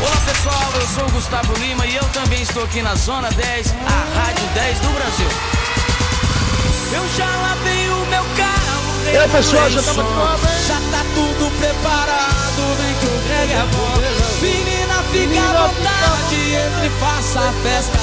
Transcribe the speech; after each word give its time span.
Olá 0.00 0.16
pessoal, 0.24 0.72
eu 0.80 0.86
sou 0.86 1.04
o 1.06 1.10
Gustavo 1.10 1.52
Lima 1.54 1.84
e 1.84 1.96
eu 1.96 2.04
também 2.10 2.40
estou 2.42 2.62
aqui 2.62 2.82
na 2.82 2.94
Zona 2.94 3.30
10, 3.30 3.74
a 3.84 4.20
Rádio 4.20 4.46
10 4.54 4.78
do 4.78 4.88
Brasil. 4.90 5.28
Eu 6.92 7.08
já 7.16 7.26
lavei 7.26 7.88
o 7.90 8.06
meu 8.06 8.24
carro. 8.36 8.78
E 9.12 9.16
aí, 9.16 9.28
pessoal, 9.28 9.68
já 9.68 9.82
tava 9.82 10.02
de 10.02 10.08
hein? 10.08 10.64
Já 10.68 10.74
tá 10.92 11.04
tudo 11.14 11.50
preparado, 11.58 12.76
vem 12.78 12.94
que 12.94 13.06
o 13.06 13.18
Greg 13.26 13.52
é 13.52 13.66
bom. 13.74 13.98
Menina, 14.40 15.02
fica 15.10 15.40
à 15.40 15.66
vontade, 15.66 16.54
entre 16.54 16.86
e 16.86 17.00
faça 17.00 17.40
a 17.40 17.52
festa. 17.64 17.98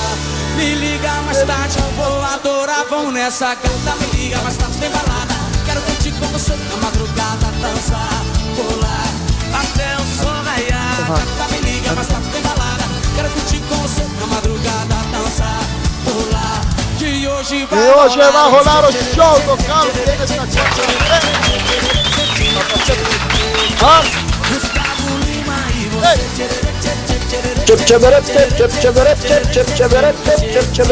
Me 0.58 0.76
liga 0.76 1.12
mais 1.22 1.44
tarde, 1.44 1.78
vou 1.96 2.22
adorar, 2.24 2.86
vão 2.90 3.12
nessa 3.12 3.56
gata. 3.56 3.96
Me 4.02 4.20
liga 4.20 4.38
mais 4.42 4.58
tarde, 4.58 4.78
tem 4.80 4.90
balada. 4.90 5.34
Quero 5.66 5.82
curtir 5.82 6.12
com 6.12 6.28
você 6.28 6.56
na 6.56 6.76
madrugada, 6.78 7.48
dançar, 7.62 8.22
pular, 8.56 9.08
até 9.62 9.96
o 9.96 10.24
sol 10.24 10.44
raiar. 10.44 11.08
Gata, 11.08 11.52
me 11.52 11.65
mas 11.96 12.08
tá 12.08 12.20
bem 12.32 12.42
balada. 12.42 12.84
Quero 13.16 13.30
curtir 13.30 13.62
com 13.70 13.76
você 13.76 14.04
na 14.20 14.28
madrugada, 14.28 14.96
dançar, 15.12 15.62
pular. 16.04 16.62
Que 17.00 17.28
hoje 17.28 17.66
vai, 17.66 17.80
e 17.80 17.92
hoje 17.92 18.18
rolar, 18.18 18.32
vai 18.32 18.52
rolar 18.52 18.86
o 18.86 18.92
show 18.92 19.40
do 19.42 19.58
Carlos 19.64 19.94
Dennis 19.94 20.30
na 20.36 20.46
Gustavo 24.50 25.18
Lima 25.26 25.58
e 25.74 25.88
você. 25.90 26.66
Chip 27.66 27.84
chip 27.86 28.04
chip 28.26 28.50
chip 28.56 28.72
chip 29.52 29.68
chip 29.76 29.76
chip 29.76 30.70
chip 30.74 30.92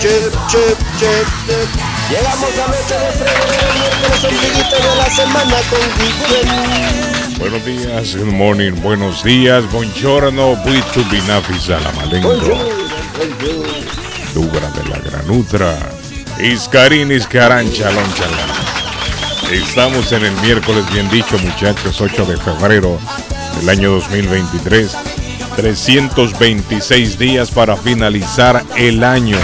chip 0.00 0.32
chip 0.48 0.78
chip 0.98 1.26
Llegamos 2.10 2.58
a 2.58 2.66
meta 2.68 2.98
de 2.98 3.12
febrero, 3.12 3.88
con 4.02 4.14
su 4.18 4.26
de 4.28 4.96
la 4.96 5.08
semana 5.10 5.56
con 5.70 5.80
Guillermo. 5.96 7.19
Buenos 7.40 7.64
días, 7.64 8.16
good 8.16 8.32
morning, 8.34 8.72
buenos 8.82 9.24
días, 9.24 9.64
buongiorno, 9.72 10.56
buitu 10.56 11.02
binafis 11.10 11.70
a 11.70 11.80
la 11.80 11.90
malengo, 11.92 12.34
dubra 14.34 14.70
de 14.70 14.88
la 14.90 14.98
granutra, 14.98 15.74
iscarín, 16.38 17.10
iscarán, 17.10 17.72
chalón, 17.72 18.04
chalán. 18.12 18.50
Estamos 19.50 20.12
en 20.12 20.26
el 20.26 20.32
miércoles, 20.42 20.84
bien 20.92 21.08
dicho 21.08 21.38
muchachos, 21.38 21.98
8 21.98 22.26
de 22.26 22.36
febrero 22.36 22.98
del 23.58 23.70
año 23.70 23.92
2023, 23.92 24.94
326 25.56 27.18
días 27.18 27.50
para 27.50 27.74
finalizar 27.74 28.62
el 28.76 29.02
año. 29.02 29.38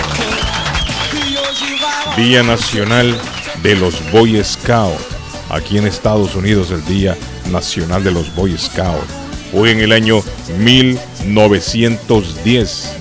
Día 2.14 2.42
Nacional 2.42 3.18
de 3.62 3.74
los 3.74 4.12
Boy 4.12 4.44
Scouts. 4.44 5.02
Aquí 5.48 5.78
en 5.78 5.86
Estados 5.86 6.34
Unidos 6.34 6.70
el 6.70 6.84
Día 6.84 7.16
Nacional 7.50 8.04
de 8.04 8.12
los 8.12 8.34
Boy 8.34 8.56
Scouts. 8.56 9.06
Fue 9.52 9.70
en 9.70 9.80
el 9.80 9.92
año 9.92 10.22
1910 10.58 12.92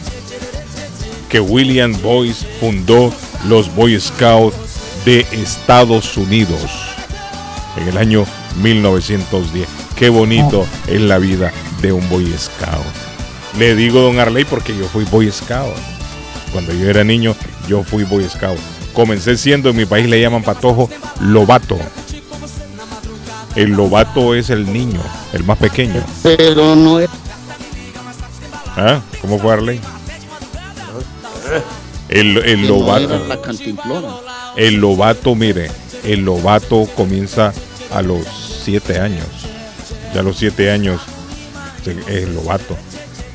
que 1.30 1.40
William 1.40 1.94
Boyce 2.02 2.46
fundó 2.60 3.14
los 3.48 3.74
Boy 3.76 4.00
Scouts 4.00 4.56
de 5.06 5.26
Estados 5.32 6.18
Unidos. 6.18 6.62
En 7.78 7.88
el 7.88 7.98
año 7.98 8.26
1910. 8.62 9.68
Qué 9.96 10.10
bonito 10.10 10.66
es 10.88 11.02
la 11.02 11.20
vida 11.20 11.52
de 11.82 11.92
un 11.92 12.08
Boy 12.10 12.34
Scout. 12.38 12.86
Le 13.58 13.76
digo 13.76 14.02
Don 14.02 14.20
Arley 14.20 14.46
porque 14.46 14.78
yo 14.78 14.88
fui 14.88 15.06
Boy 15.06 15.32
Scout. 15.32 15.76
Cuando 16.52 16.74
yo 16.74 16.90
era 16.90 17.04
niño, 17.04 17.36
yo 17.68 17.84
fui 17.84 18.04
Boy 18.04 18.28
Scout. 18.30 18.60
Comencé 18.94 19.38
siendo, 19.38 19.70
en 19.70 19.78
mi 19.78 19.86
país 19.86 20.08
le 20.08 20.22
llaman 20.22 20.44
patojo, 20.44 20.90
lobato. 21.22 21.78
El 23.56 23.72
lobato 23.72 24.36
es 24.36 24.50
el 24.50 24.72
niño, 24.72 25.00
el 25.34 25.44
más 25.44 25.58
pequeño. 25.58 26.04
Pero 26.24 26.76
no 26.76 27.00
es. 27.00 27.10
¿Ah? 28.76 29.00
¿Cómo 29.22 29.40
fue 29.40 29.54
Arley? 29.54 29.80
El, 32.10 32.38
el 32.38 32.62
no 32.64 32.68
lobato. 32.68 33.26
la. 33.28 33.40
El 34.58 34.76
lobato, 34.76 35.36
mire, 35.36 35.72
el 36.04 36.22
lobato 36.26 36.86
comienza 36.96 37.54
a 37.92 38.02
los 38.02 38.26
7 38.64 39.00
años. 39.00 39.26
Ya 40.14 40.20
a 40.20 40.24
los 40.24 40.38
7 40.38 40.72
años 40.72 41.02
es 41.86 42.08
el 42.08 42.36
lobato. 42.36 42.78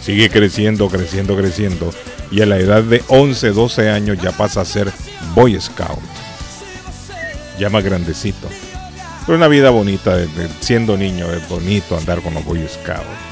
Sigue 0.00 0.30
creciendo, 0.30 0.88
creciendo, 0.88 1.36
creciendo. 1.36 1.92
Y 2.30 2.42
a 2.42 2.46
la 2.46 2.58
edad 2.58 2.82
de 2.82 3.02
11, 3.08 3.50
12 3.50 3.90
años 3.90 4.18
ya 4.22 4.32
pasa 4.32 4.60
a 4.60 4.64
ser 4.64 4.92
Boy 5.34 5.60
Scout. 5.60 5.98
Ya 7.58 7.68
más 7.70 7.84
grandecito. 7.84 8.48
Pero 9.26 9.36
una 9.36 9.48
vida 9.48 9.70
bonita, 9.70 10.16
siendo 10.60 10.96
niño, 10.96 11.30
es 11.30 11.48
bonito 11.48 11.96
andar 11.96 12.20
con 12.22 12.34
los 12.34 12.44
Boy 12.44 12.66
Scouts. 12.68 13.29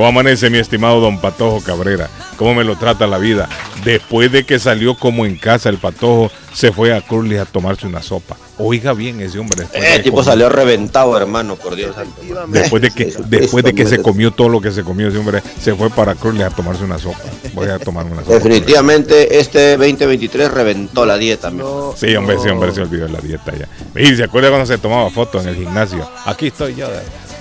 ¿Cómo 0.00 0.08
amanece 0.08 0.48
mi 0.48 0.56
estimado 0.56 0.98
don 0.98 1.20
Patojo 1.20 1.60
Cabrera? 1.60 2.08
¿Cómo 2.38 2.54
me 2.54 2.64
lo 2.64 2.74
trata 2.76 3.06
la 3.06 3.18
vida? 3.18 3.50
Después 3.84 4.32
de 4.32 4.44
que 4.44 4.58
salió 4.58 4.94
como 4.94 5.26
en 5.26 5.36
casa 5.36 5.68
el 5.68 5.76
Patojo, 5.76 6.30
se 6.54 6.72
fue 6.72 6.96
a 6.96 7.02
Curly 7.02 7.36
a 7.36 7.44
tomarse 7.44 7.86
una 7.86 8.00
sopa. 8.00 8.38
Oiga 8.56 8.94
bien 8.94 9.20
ese 9.20 9.38
hombre. 9.38 9.66
Eh, 9.74 9.96
el 9.96 10.02
tipo 10.02 10.24
salió 10.24 10.48
reventado, 10.48 11.14
hermano, 11.18 11.56
por 11.56 11.76
Dios 11.76 11.94
santo. 11.94 12.14
Después 12.48 12.80
de 12.80 12.90
que, 12.92 13.12
después 13.26 13.62
de 13.62 13.74
que 13.74 13.84
se 13.84 14.00
comió 14.00 14.30
todo 14.30 14.48
lo 14.48 14.62
que 14.62 14.70
se 14.70 14.84
comió 14.84 15.08
ese 15.08 15.18
hombre, 15.18 15.42
se 15.60 15.74
fue 15.74 15.90
para 15.90 16.14
Curly 16.14 16.44
a 16.44 16.48
tomarse 16.48 16.82
una 16.82 16.98
sopa. 16.98 17.20
Voy 17.52 17.68
a 17.68 17.78
tomar 17.78 18.06
una 18.06 18.22
sopa. 18.22 18.32
Definitivamente 18.32 19.38
este 19.38 19.76
2023 19.76 20.50
reventó 20.50 21.04
la 21.04 21.18
dieta, 21.18 21.48
amigo. 21.48 21.94
Sí, 21.94 22.16
hombre, 22.16 22.38
sí, 22.42 22.48
hombre, 22.48 22.72
se 22.72 22.80
olvidó 22.80 23.04
de 23.04 23.12
la 23.12 23.20
dieta 23.20 23.52
ya. 23.54 23.68
Y 24.00 24.16
se 24.16 24.24
acuerda 24.24 24.48
cuando 24.48 24.64
se 24.64 24.78
tomaba 24.78 25.10
fotos 25.10 25.42
en 25.42 25.50
el 25.50 25.56
gimnasio. 25.56 26.08
Aquí 26.24 26.46
estoy 26.46 26.74
yo, 26.74 26.88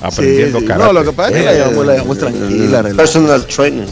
aprendiendo 0.01 0.59
Sí. 0.59 0.65
No, 0.65 0.93
lo 0.93 1.03
que 1.03 1.11
pasa 1.11 1.29
es 1.31 1.35
que 1.37 1.45
la 1.45 1.53
llevamos, 1.53 1.85
la 1.85 1.93
llevamos 1.93 2.17
tranquila, 2.17 2.81
relax, 2.81 2.95
Personal 2.97 3.45
training. 3.47 3.87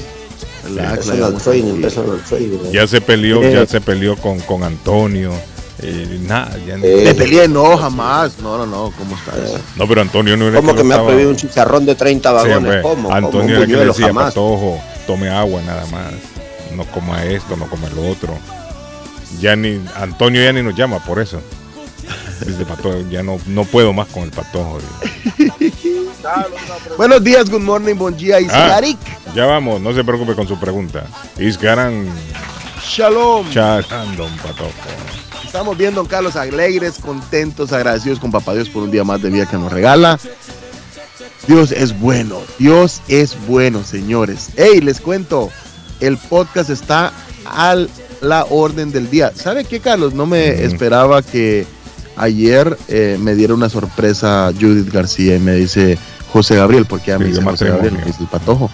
relax, 0.66 0.92
Personal 0.96 1.18
llevamos 1.18 1.44
training, 1.44 1.64
tranquila. 1.82 1.88
personal 1.88 2.22
training. 2.28 2.72
Ya 2.72 2.88
se 2.88 3.02
peleó, 3.02 3.44
Eh. 3.44 3.54
ya 3.54 3.66
se 3.66 3.82
peleó 3.82 4.16
con, 4.18 4.40
con 4.42 4.64
Antonio. 4.64 5.32
eh, 5.80 6.20
nada, 6.28 6.58
ya 6.66 6.74
Eh. 6.76 7.02
Me 7.06 7.14
peleé, 7.14 7.48
no, 7.48 7.78
jamás. 7.78 8.40
No, 8.42 8.58
no, 8.58 8.66
no, 8.66 8.92
¿cómo 8.98 9.16
está 9.16 9.38
eso? 9.46 9.60
No, 9.76 9.88
pero 9.88 10.02
Antonio 10.02 10.36
no 10.36 10.48
era 10.48 10.56
¿Cómo 10.58 10.74
que 10.74 10.84
me 10.84 10.96
ha 10.96 11.04
prohibido 11.06 11.30
un 11.30 11.36
chicharrón 11.36 11.86
de 11.86 11.94
30 11.94 12.30
Sí, 12.42 12.48
vagones? 12.50 12.82
¿Cómo? 12.82 13.12
Antonio 13.14 13.32
Como 13.32 13.44
un 13.44 13.52
era 13.52 13.66
que 13.68 13.74
le 13.78 13.86
decía, 13.86 14.08
jamás. 14.08 14.34
Patojo, 14.34 14.82
tome 15.06 15.30
agua 15.30 15.62
nada 15.62 15.86
más. 15.92 16.14
No 16.76 16.84
coma 16.86 17.24
esto, 17.26 17.56
no 17.56 17.68
coma 17.70 17.90
lo 17.96 18.10
otro. 18.10 18.36
Ya 19.40 19.56
ni, 19.56 19.80
Antonio 19.96 20.44
ya 20.44 20.52
ni 20.52 20.64
nos 20.64 20.74
llama 20.76 20.98
por 21.06 21.20
eso. 21.20 21.40
Dice 22.46 22.66
Patojo, 22.66 23.02
ya 23.12 23.22
no, 23.22 23.40
no 23.46 23.64
puedo 23.66 23.94
más 23.94 24.08
con 24.08 24.24
el 24.24 24.32
Patojo. 24.32 24.80
Buenos 26.98 27.24
días, 27.24 27.50
good 27.50 27.62
morning, 27.62 27.96
bon 27.96 28.16
día, 28.16 28.38
Ah. 28.38 28.42
Isgarik. 28.42 28.98
Ya 29.36 29.46
vamos, 29.46 29.80
no 29.82 29.94
se 29.94 30.04
preocupe 30.04 30.36
con 30.36 30.48
su 30.48 30.60
pregunta. 30.60 31.06
Isgaran 31.38 32.08
Shalom. 32.84 33.50
Charan, 33.52 34.16
don 34.16 34.32
Patojo. 34.38 34.72
Estamos 35.46 35.78
bien, 35.78 35.94
don 35.96 36.06
Carlos, 36.08 36.36
alegres, 36.36 36.96
contentos, 37.00 37.72
agradecidos 37.72 38.20
con 38.20 38.32
Papá 38.32 38.54
Dios 38.54 38.70
por 38.70 38.84
un 38.84 38.92
día 38.92 39.04
más 39.04 39.22
de 39.22 39.30
vida 39.30 39.46
que 39.46 39.58
nos 39.58 39.72
regala. 39.72 40.20
Dios 41.48 41.72
es 41.72 41.98
bueno, 42.00 42.40
Dios 42.60 43.02
es 43.08 43.36
bueno, 43.48 43.84
señores. 43.84 44.50
Hey, 44.58 44.82
les 44.82 45.00
cuento, 45.00 45.50
el 46.02 46.18
podcast 46.18 46.70
está 46.70 47.14
a 47.46 47.76
la 48.22 48.46
orden 48.50 48.92
del 48.92 49.10
día. 49.10 49.32
¿Sabe 49.36 49.64
qué, 49.64 49.80
Carlos? 49.80 50.14
No 50.14 50.26
me 50.26 50.64
esperaba 50.64 51.22
que 51.22 51.66
ayer 52.18 52.78
eh, 52.90 53.18
me 53.20 53.36
diera 53.36 53.54
una 53.54 53.70
sorpresa 53.70 54.52
Judith 54.60 54.92
García 54.92 55.36
y 55.36 55.40
me 55.40 55.54
dice 55.54 55.98
José 56.32 56.56
Gabriel, 56.56 56.86
porque 56.86 57.08
ya 57.08 57.20
me 57.20 57.26
Pidió 57.26 57.40
dice 57.40 57.50
José 57.50 57.70
Gabriel, 57.70 57.94
me 57.94 58.06
dice 58.06 58.22
el 58.22 58.28
patojo. 58.28 58.70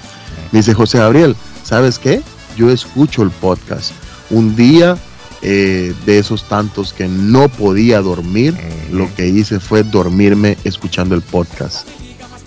Me 0.52 0.60
dice 0.60 0.74
José 0.74 1.00
Gabriel, 1.00 1.36
¿sabes 1.64 2.00
qué? 2.00 2.22
Yo 2.58 2.70
escucho 2.70 3.24
el 3.24 3.32
podcast. 3.32 3.92
Un 4.30 4.56
día 4.56 4.98
eh, 5.42 5.94
de 6.06 6.20
esos 6.20 6.48
tantos 6.48 6.94
que 6.94 7.08
no 7.08 7.50
podía 7.50 8.02
dormir, 8.02 8.56
lo 8.92 9.14
que 9.16 9.28
hice 9.28 9.60
fue 9.60 9.84
dormirme 9.84 10.58
escuchando 10.64 11.16
el 11.16 11.22
podcast. 11.22 11.88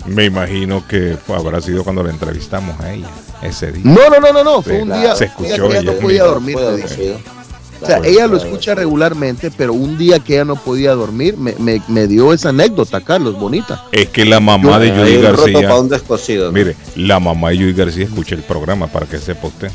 Me 0.07 0.25
imagino 0.25 0.87
que 0.87 1.17
habrá 1.27 1.61
sido 1.61 1.83
cuando 1.83 2.01
la 2.01 2.11
entrevistamos 2.11 2.79
a 2.79 2.93
ella 2.93 3.09
ese 3.41 3.71
día. 3.71 3.83
No, 3.83 4.09
no, 4.09 4.19
no, 4.19 4.33
no, 4.33 4.43
no, 4.43 4.61
fue 4.61 4.77
Sí, 4.77 4.81
un 4.81 4.87
día, 4.87 5.15
se 5.15 5.25
día 5.25 5.33
escuchó 5.33 5.69
que 5.69 5.77
ella 5.77 5.91
no 5.91 5.99
podía 5.99 6.23
dormir. 6.23 6.55
Puede 6.55 6.87
O 7.81 7.85
sea, 7.85 8.01
ella 8.03 8.27
lo 8.27 8.37
escucha 8.37 8.73
regularmente, 8.75 9.51
pero 9.51 9.73
un 9.73 9.97
día 9.97 10.19
que 10.19 10.33
ella 10.35 10.45
no 10.45 10.55
podía 10.55 10.93
dormir, 10.93 11.37
me, 11.37 11.53
me- 11.59 11.81
me 11.87 12.07
dio 12.07 12.33
esa 12.33 12.49
anécdota, 12.49 13.01
Carlos, 13.01 13.37
bonita. 13.39 13.83
Es 13.91 14.09
que 14.09 14.25
la 14.25 14.39
mamá 14.39 14.79
de 14.79 14.91
Judy 14.91 15.21
roto 15.21 15.37
García. 15.43 15.61
para 15.61 15.75
un 15.79 15.89
descosido. 15.89 16.45
¿no? 16.47 16.51
Mire, 16.53 16.75
la 16.95 17.19
mamá 17.19 17.49
de 17.51 17.57
Judy 17.57 17.73
García 17.73 18.05
escucha 18.05 18.35
el 18.35 18.41
programa 18.43 18.87
para 18.87 19.05
que 19.05 19.17
sepa 19.19 19.47
usted. 19.47 19.71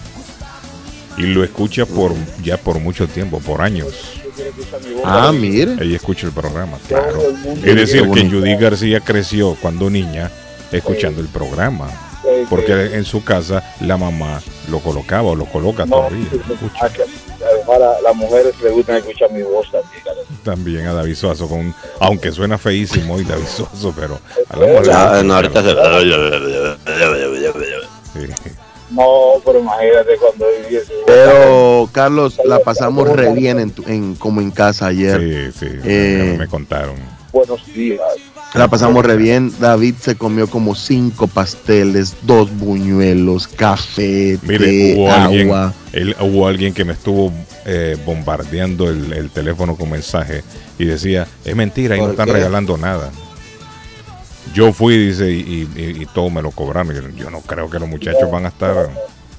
y 1.19 1.23
lo 1.23 1.45
escucha 1.45 1.85
por 1.85 2.15
ya 2.43 2.57
por 2.57 2.81
mucho 2.81 3.07
tiempo, 3.07 3.39
por 3.41 3.61
años. 3.61 3.89
Ah, 5.05 5.31
mire. 5.31 5.75
Ella 5.79 5.97
escucha 5.97 6.27
el 6.27 6.33
programa, 6.33 6.79
claro. 6.89 7.21
Es 7.65 7.77
decir, 7.77 8.11
que 8.11 8.29
Judy 8.31 8.57
García 8.57 9.01
creció 9.01 9.55
cuando 9.61 9.91
niña 9.91 10.31
escuchando 10.73 11.21
el 11.21 11.29
programa. 11.29 11.91
Porque 12.49 12.73
en 12.95 13.05
su 13.05 13.23
casa 13.25 13.63
la 13.81 13.97
mamá 13.99 14.41
lo 14.71 14.79
colocaba 14.79 15.29
o 15.31 15.35
lo 15.35 15.45
coloca 15.47 15.85
todavía. 15.87 16.25
Además, 17.63 17.79
la- 17.81 18.01
las 18.03 18.17
mujeres 18.17 18.55
le 18.63 18.71
gustan 18.71 18.97
escuchar 18.97 19.31
mi 19.33 19.43
voz 19.43 19.67
también. 19.71 20.03
También 20.45 20.87
a 20.87 20.93
David 20.95 21.15
Suazo, 21.15 21.49
con, 21.49 21.75
aunque 22.01 22.33
suena 22.33 22.59
feísimo 22.59 23.21
y 23.21 23.25
David 23.25 23.47
Suazo, 23.47 23.93
pero 23.97 24.19
a 24.49 24.57
la 24.57 24.67
mujer 24.67 24.79
gusta 24.79 25.23
no, 25.23 25.35
ahorita 25.35 25.61
escucharlo. 25.61 26.01
Sí. 28.13 28.27
No, 28.91 29.07
pero 29.45 29.61
imagínate 29.61 30.17
cuando 30.19 30.45
Pero, 31.07 31.89
Carlos, 31.93 32.39
la 32.45 32.59
pasamos 32.59 33.09
re 33.09 33.33
bien 33.33 33.59
en, 33.59 33.71
tu- 33.71 33.85
en- 33.87 34.15
como 34.17 34.41
en 34.43 34.51
casa 34.51 34.89
ayer. 34.89 35.53
Sí, 35.53 35.59
sí, 35.67 35.67
Eh, 35.85 36.37
me 36.39 36.47
contaron. 36.47 36.97
buenos 37.33 37.65
días. 37.73 38.01
La 38.55 38.69
pasamos 38.69 39.05
re 39.05 39.17
bien. 39.17 39.51
David 39.61 39.95
se 40.01 40.15
comió 40.17 40.47
como 40.47 40.75
cinco 40.75 41.27
pasteles, 41.27 42.15
dos 42.23 42.51
buñuelos, 42.59 43.49
café, 43.49 44.39
Mire, 44.43 44.59
té, 44.67 44.95
hubo 44.97 45.11
alguien, 45.11 45.47
agua. 45.49 45.75
él- 45.93 46.17
hubo 46.21 46.47
alguien 46.47 46.75
que 46.75 46.85
me 46.85 46.93
estuvo 46.93 47.33
eh, 47.65 47.97
bombardeando 48.05 48.91
el, 48.91 49.13
el 49.15 49.31
teléfono 49.31 49.75
con 49.77 49.89
mensaje 49.91 50.43
y 50.79 50.85
decía, 50.85 51.27
es 51.45 51.57
mentira, 51.57 51.97
y 51.97 52.01
no 52.01 52.05
¿Por 52.07 52.11
están 52.13 52.27
qué? 52.27 52.33
regalando 52.35 52.77
nada. 52.77 53.11
Yo 54.53 54.73
fui, 54.75 54.99
dice, 54.99 55.31
y, 55.33 55.67
y- 55.75 56.03
y 56.03 56.07
todo 56.13 56.29
me 56.29 56.43
lo 56.43 56.51
cobraron. 56.51 56.95
Yo, 56.95 57.09
yo 57.17 57.31
no 57.31 57.41
creo 57.41 57.71
que 57.71 57.79
los 57.79 57.89
muchachos 57.89 58.31
van 58.31 58.45
a 58.45 58.49
estar... 58.49 58.91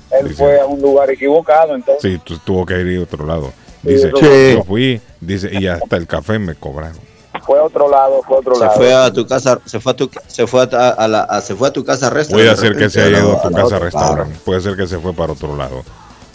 Él 0.09 0.29
Dice- 0.29 0.35
fue 0.43 0.59
a 0.59 0.65
un 0.65 0.81
lugar 0.81 1.11
equivocado, 1.11 1.75
entonces. 1.75 2.13
Sí, 2.13 2.19
tu- 2.23 2.39
tuvo 2.39 2.65
que 2.65 2.79
ir 2.81 2.97
a 2.97 3.01
otro 3.03 3.25
lado. 3.27 3.53
Dice, 3.83 4.09
Sí. 4.19 4.55
yo 4.55 4.63
fui, 4.63 5.01
dice, 5.21 5.49
y 5.51 5.67
hasta 5.67 5.97
el 5.97 6.07
café 6.07 6.39
me 6.39 6.55
cobraron. 6.55 6.97
Fue 7.45 7.59
a 7.59 7.63
otro 7.63 7.89
lado, 7.89 8.21
fue 8.25 8.37
a 8.37 8.39
otro 8.39 8.55
Se 8.55 8.61
lado. 8.61 8.75
fue 8.75 8.93
a 8.93 9.11
tu 9.11 9.27
casa, 9.27 9.59
se 9.65 9.79
fue 9.79 9.91
a 9.91 9.95
tu, 9.95 10.09
se 10.27 10.47
fue 10.47 10.61
a, 10.71 10.89
a 10.89 11.07
la, 11.07 11.21
a- 11.23 11.41
se 11.41 11.55
fue 11.55 11.67
a 11.67 11.73
tu 11.73 11.83
casa 11.83 12.09
restaurante. 12.09 12.55
Puede 12.55 12.69
ser 12.69 12.77
que 12.77 12.89
se 12.89 13.01
haya 13.01 13.19
ido 13.19 13.37
a 13.37 13.41
tu 13.41 13.51
casa 13.51 13.79
restaurante, 13.79 14.37
puede 14.45 14.61
ser 14.61 14.75
que 14.77 14.87
se 14.87 14.97
fue 14.99 15.13
para 15.13 15.33
otro 15.33 15.55
lado. 15.55 15.83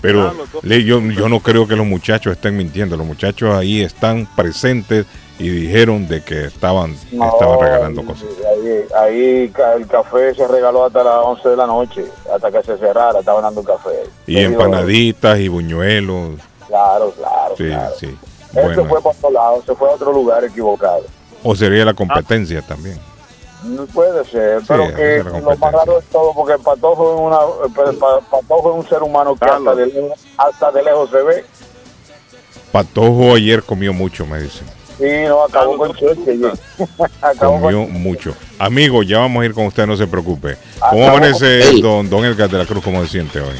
Pero 0.00 0.32
le- 0.62 0.84
yo, 0.84 1.00
yo 1.00 1.28
no 1.28 1.40
creo 1.40 1.66
que 1.66 1.75
los 1.75 1.87
muchachos 1.87 2.32
estén 2.32 2.56
mintiendo. 2.56 2.96
Los 2.96 3.05
muchachos 3.06 3.52
ahí 3.52 3.82
están 3.82 4.28
presentes 4.37 5.06
y 5.40 5.49
dijeron 5.49 6.06
de 6.06 6.22
que 6.22 6.44
estaban, 6.44 6.94
No, 7.11 7.28
estaban 7.32 7.58
regalando 7.61 8.04
cosas. 8.04 8.25
Ahí, 8.49 8.84
ahí 8.96 9.49
ca- 9.49 9.75
el 9.75 9.87
café 9.88 10.34
se 10.37 10.46
regaló 10.46 10.84
hasta 10.84 11.02
las 11.02 11.16
11 11.25 11.49
de 11.49 11.56
la 11.56 11.66
noche, 11.66 12.04
hasta 12.32 12.50
que 12.52 12.62
se 12.62 12.76
cerrara, 12.78 13.19
estaban 13.19 13.43
dando 13.43 13.62
café. 13.64 14.04
Y 14.26 14.38
empanaditas 14.38 15.38
y 15.40 15.49
buñuelos. 15.49 16.34
Claro, 16.69 17.11
claro, 17.16 17.54
Sí, 17.56 17.64
claro. 17.66 17.94
sí. 17.99 18.16
Él 18.55 18.69
se 18.69 18.75
fue 18.75 18.85
Bueno, 18.85 19.00
para 19.03 19.17
otro 19.17 19.31
lado, 19.31 19.62
se 19.67 19.75
fue 19.75 19.89
a 19.89 19.93
otro 19.93 20.12
lugar 20.12 20.45
equivocado. 20.45 21.03
o 21.43 21.55
sería 21.55 21.85
la 21.85 21.95
competencia 21.95 22.62
también. 22.62 22.99
No 23.65 23.87
puede 23.87 24.25
ser, 24.27 24.62
pero 24.69 24.85
esa 24.85 24.95
que 24.97 25.25
lo 25.25 25.56
más 25.56 25.73
raro 25.73 25.99
es 25.99 26.05
todo, 26.06 26.33
porque 26.33 26.53
el 26.55 26.61
patojo 26.61 27.12
es, 27.15 27.21
una, 27.21 28.21
patojo 28.31 28.71
es 28.71 28.85
un 28.85 28.89
ser 28.89 29.03
humano 29.03 29.35
que 29.35 29.45
hasta 29.47 29.75
de, 29.75 29.87
lejos, 29.87 30.21
hasta 30.37 30.71
de 30.73 30.83
lejos 30.85 31.11
se 31.11 31.23
ve. 31.23 31.45
Patojo 32.71 33.35
ayer 33.35 33.62
comió 33.62 33.93
mucho, 33.93 34.27
me 34.27 34.41
dicen. 34.43 34.67
Y 35.00 35.27
no 35.29 35.45
acabó 35.45 35.77
con 35.77 35.91
acabó 37.23 37.61
Comió 37.61 37.83
con, 37.85 37.93
mucho. 37.93 38.35
Amigo, 38.59 39.03
ya 39.03 39.19
vamos 39.19 39.43
a 39.43 39.47
ir 39.47 39.55
con 39.55 39.67
usted, 39.67 39.87
no 39.87 39.97
se 39.97 40.06
preocupe. 40.06 40.56
Ah, 40.81 40.89
¿Cómo 40.91 41.03
estamos- 41.03 41.19
amanece 41.43 41.81
don, 41.81 42.09
don 42.11 42.25
Edgar 42.25 42.49
de 42.49 42.59
la 42.59 42.67
Cruz? 42.67 42.83
¿Cómo 42.85 43.03
se 43.05 43.09
siente 43.11 43.41
hoy? 43.41 43.56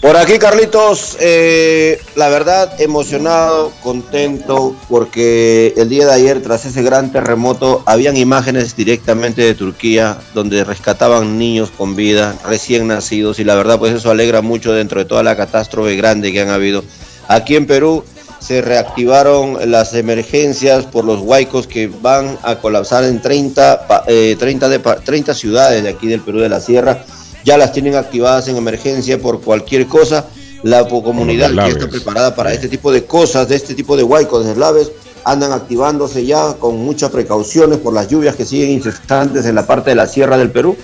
Por 0.00 0.16
aquí, 0.16 0.38
Carlitos, 0.38 1.18
eh, 1.20 2.00
la 2.16 2.30
verdad, 2.30 2.80
emocionado, 2.80 3.70
contento, 3.82 4.74
porque 4.88 5.74
el 5.76 5.90
día 5.90 6.06
de 6.06 6.12
ayer, 6.14 6.42
tras 6.42 6.64
ese 6.64 6.82
gran 6.82 7.12
terremoto, 7.12 7.82
habían 7.84 8.16
imágenes 8.16 8.74
directamente 8.74 9.42
de 9.42 9.54
Turquía 9.54 10.16
donde 10.32 10.64
rescataban 10.64 11.36
niños 11.36 11.70
con 11.76 11.96
vida, 11.96 12.34
recién 12.46 12.86
nacidos, 12.88 13.40
y 13.40 13.44
la 13.44 13.54
verdad, 13.56 13.78
pues 13.78 13.92
eso 13.92 14.10
alegra 14.10 14.40
mucho 14.40 14.72
dentro 14.72 15.00
de 15.00 15.04
toda 15.04 15.22
la 15.22 15.36
catástrofe 15.36 15.94
grande 15.96 16.32
que 16.32 16.40
han 16.40 16.48
habido. 16.48 16.82
Aquí 17.28 17.54
en 17.56 17.66
Perú 17.66 18.02
se 18.38 18.62
reactivaron 18.62 19.70
las 19.70 19.92
emergencias 19.92 20.86
por 20.86 21.04
los 21.04 21.20
huaicos 21.20 21.66
que 21.66 21.88
van 22.00 22.38
a 22.42 22.56
colapsar 22.56 23.04
en 23.04 23.20
30, 23.20 23.86
pa- 23.86 24.04
eh, 24.06 24.34
30, 24.38 24.70
depa- 24.70 25.04
30 25.04 25.34
ciudades 25.34 25.82
de 25.82 25.90
aquí 25.90 26.06
del 26.06 26.22
Perú 26.22 26.38
de 26.40 26.48
la 26.48 26.58
Sierra 26.60 27.04
ya 27.44 27.56
las 27.58 27.72
tienen 27.72 27.94
activadas 27.96 28.48
en 28.48 28.56
emergencia 28.56 29.18
por 29.20 29.40
cualquier 29.40 29.86
cosa. 29.86 30.26
La 30.62 30.86
comunidad 30.86 31.48
que 31.64 31.70
está 31.70 31.88
preparada 31.88 32.34
para 32.34 32.52
este 32.52 32.68
tipo 32.68 32.92
de 32.92 33.04
cosas, 33.04 33.48
de 33.48 33.56
este 33.56 33.74
tipo 33.74 33.96
de 33.96 34.02
huaicos, 34.02 34.44
deslaves, 34.44 34.90
andan 35.24 35.52
activándose 35.52 36.26
ya 36.26 36.54
con 36.54 36.76
muchas 36.78 37.10
precauciones 37.10 37.78
por 37.78 37.94
las 37.94 38.08
lluvias 38.08 38.36
que 38.36 38.44
siguen 38.44 38.70
incesantes 38.70 39.46
en 39.46 39.54
la 39.54 39.66
parte 39.66 39.90
de 39.90 39.96
la 39.96 40.06
sierra 40.06 40.36
del 40.36 40.50
Perú. 40.50 40.76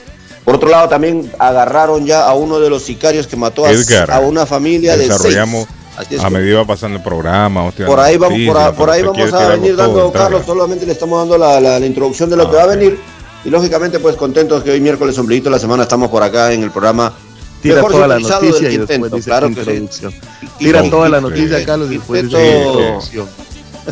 Por 0.47 0.55
otro 0.55 0.69
lado, 0.71 0.89
también 0.89 1.31
agarraron 1.39 2.07
ya 2.07 2.25
a 2.27 2.33
uno 2.35 2.59
de 2.61 2.71
los 2.71 2.83
sicarios 2.85 3.27
que 3.27 3.37
mató 3.37 3.67
a, 3.67 3.71
Edgar, 3.73 4.11
a 4.11 4.21
una 4.21 4.47
familia 4.47 4.97
de 4.97 5.09
Desarrollamos 5.09 5.67
seis. 5.67 5.77
Así 5.99 6.15
es 6.17 6.23
a 6.23 6.29
medida 6.31 6.59
va 6.59 6.67
pasando 6.67 6.99
el 6.99 7.03
programa. 7.03 7.71
por 7.71 8.01
ahí 8.01 8.17
vamos, 8.19 8.39
por, 8.47 8.59
a- 8.59 8.73
por 8.73 8.91
ahí 8.91 9.03
vamos 9.03 9.33
a 9.33 9.49
venir 9.49 9.77
dando. 9.77 10.13
Carlos, 10.13 10.43
solamente 10.47 10.85
le 10.87 10.93
estamos 10.93 11.19
dando 11.19 11.37
la, 11.39 11.61
la- 11.61 11.81
la 11.81 11.87
introducción 11.87 12.29
de 12.31 12.37
lo 12.37 12.45
Ah, 12.45 12.51
que 12.51 12.57
va 12.57 12.63
a 12.63 12.67
venir. 12.67 12.99
Y 13.47 13.51
lógicamente, 13.51 14.01
pues 14.01 14.17
contentos 14.17 14.63
que 14.65 14.73
hoy 14.73 14.81
miércoles 14.81 15.17
ombliguito 15.19 15.49
de 15.49 15.55
la 15.57 15.61
semana 15.61 15.85
estamos 15.85 16.11
por 16.11 16.23
acá 16.23 16.53
en 16.53 16.65
el 16.65 16.71
programa 16.73 17.13
Tira 17.63 17.77
mejor 17.77 17.93
toda 17.93 18.09
la 18.09 18.19
noticia 18.19 18.71
y 18.71 18.77
después 18.79 19.13
dice 19.13 19.31
claro 19.31 19.47
que 19.47 19.61
introducción. 19.61 20.15
Tira 20.59 20.85
Y- 20.85 20.91
toda 20.91 21.09
la 21.09 21.21
noticia, 21.21 21.65
Carlos, 21.65 21.89
y 21.91 21.97
después 21.99 22.25
dice 22.25 22.59
introducción. 22.59 23.27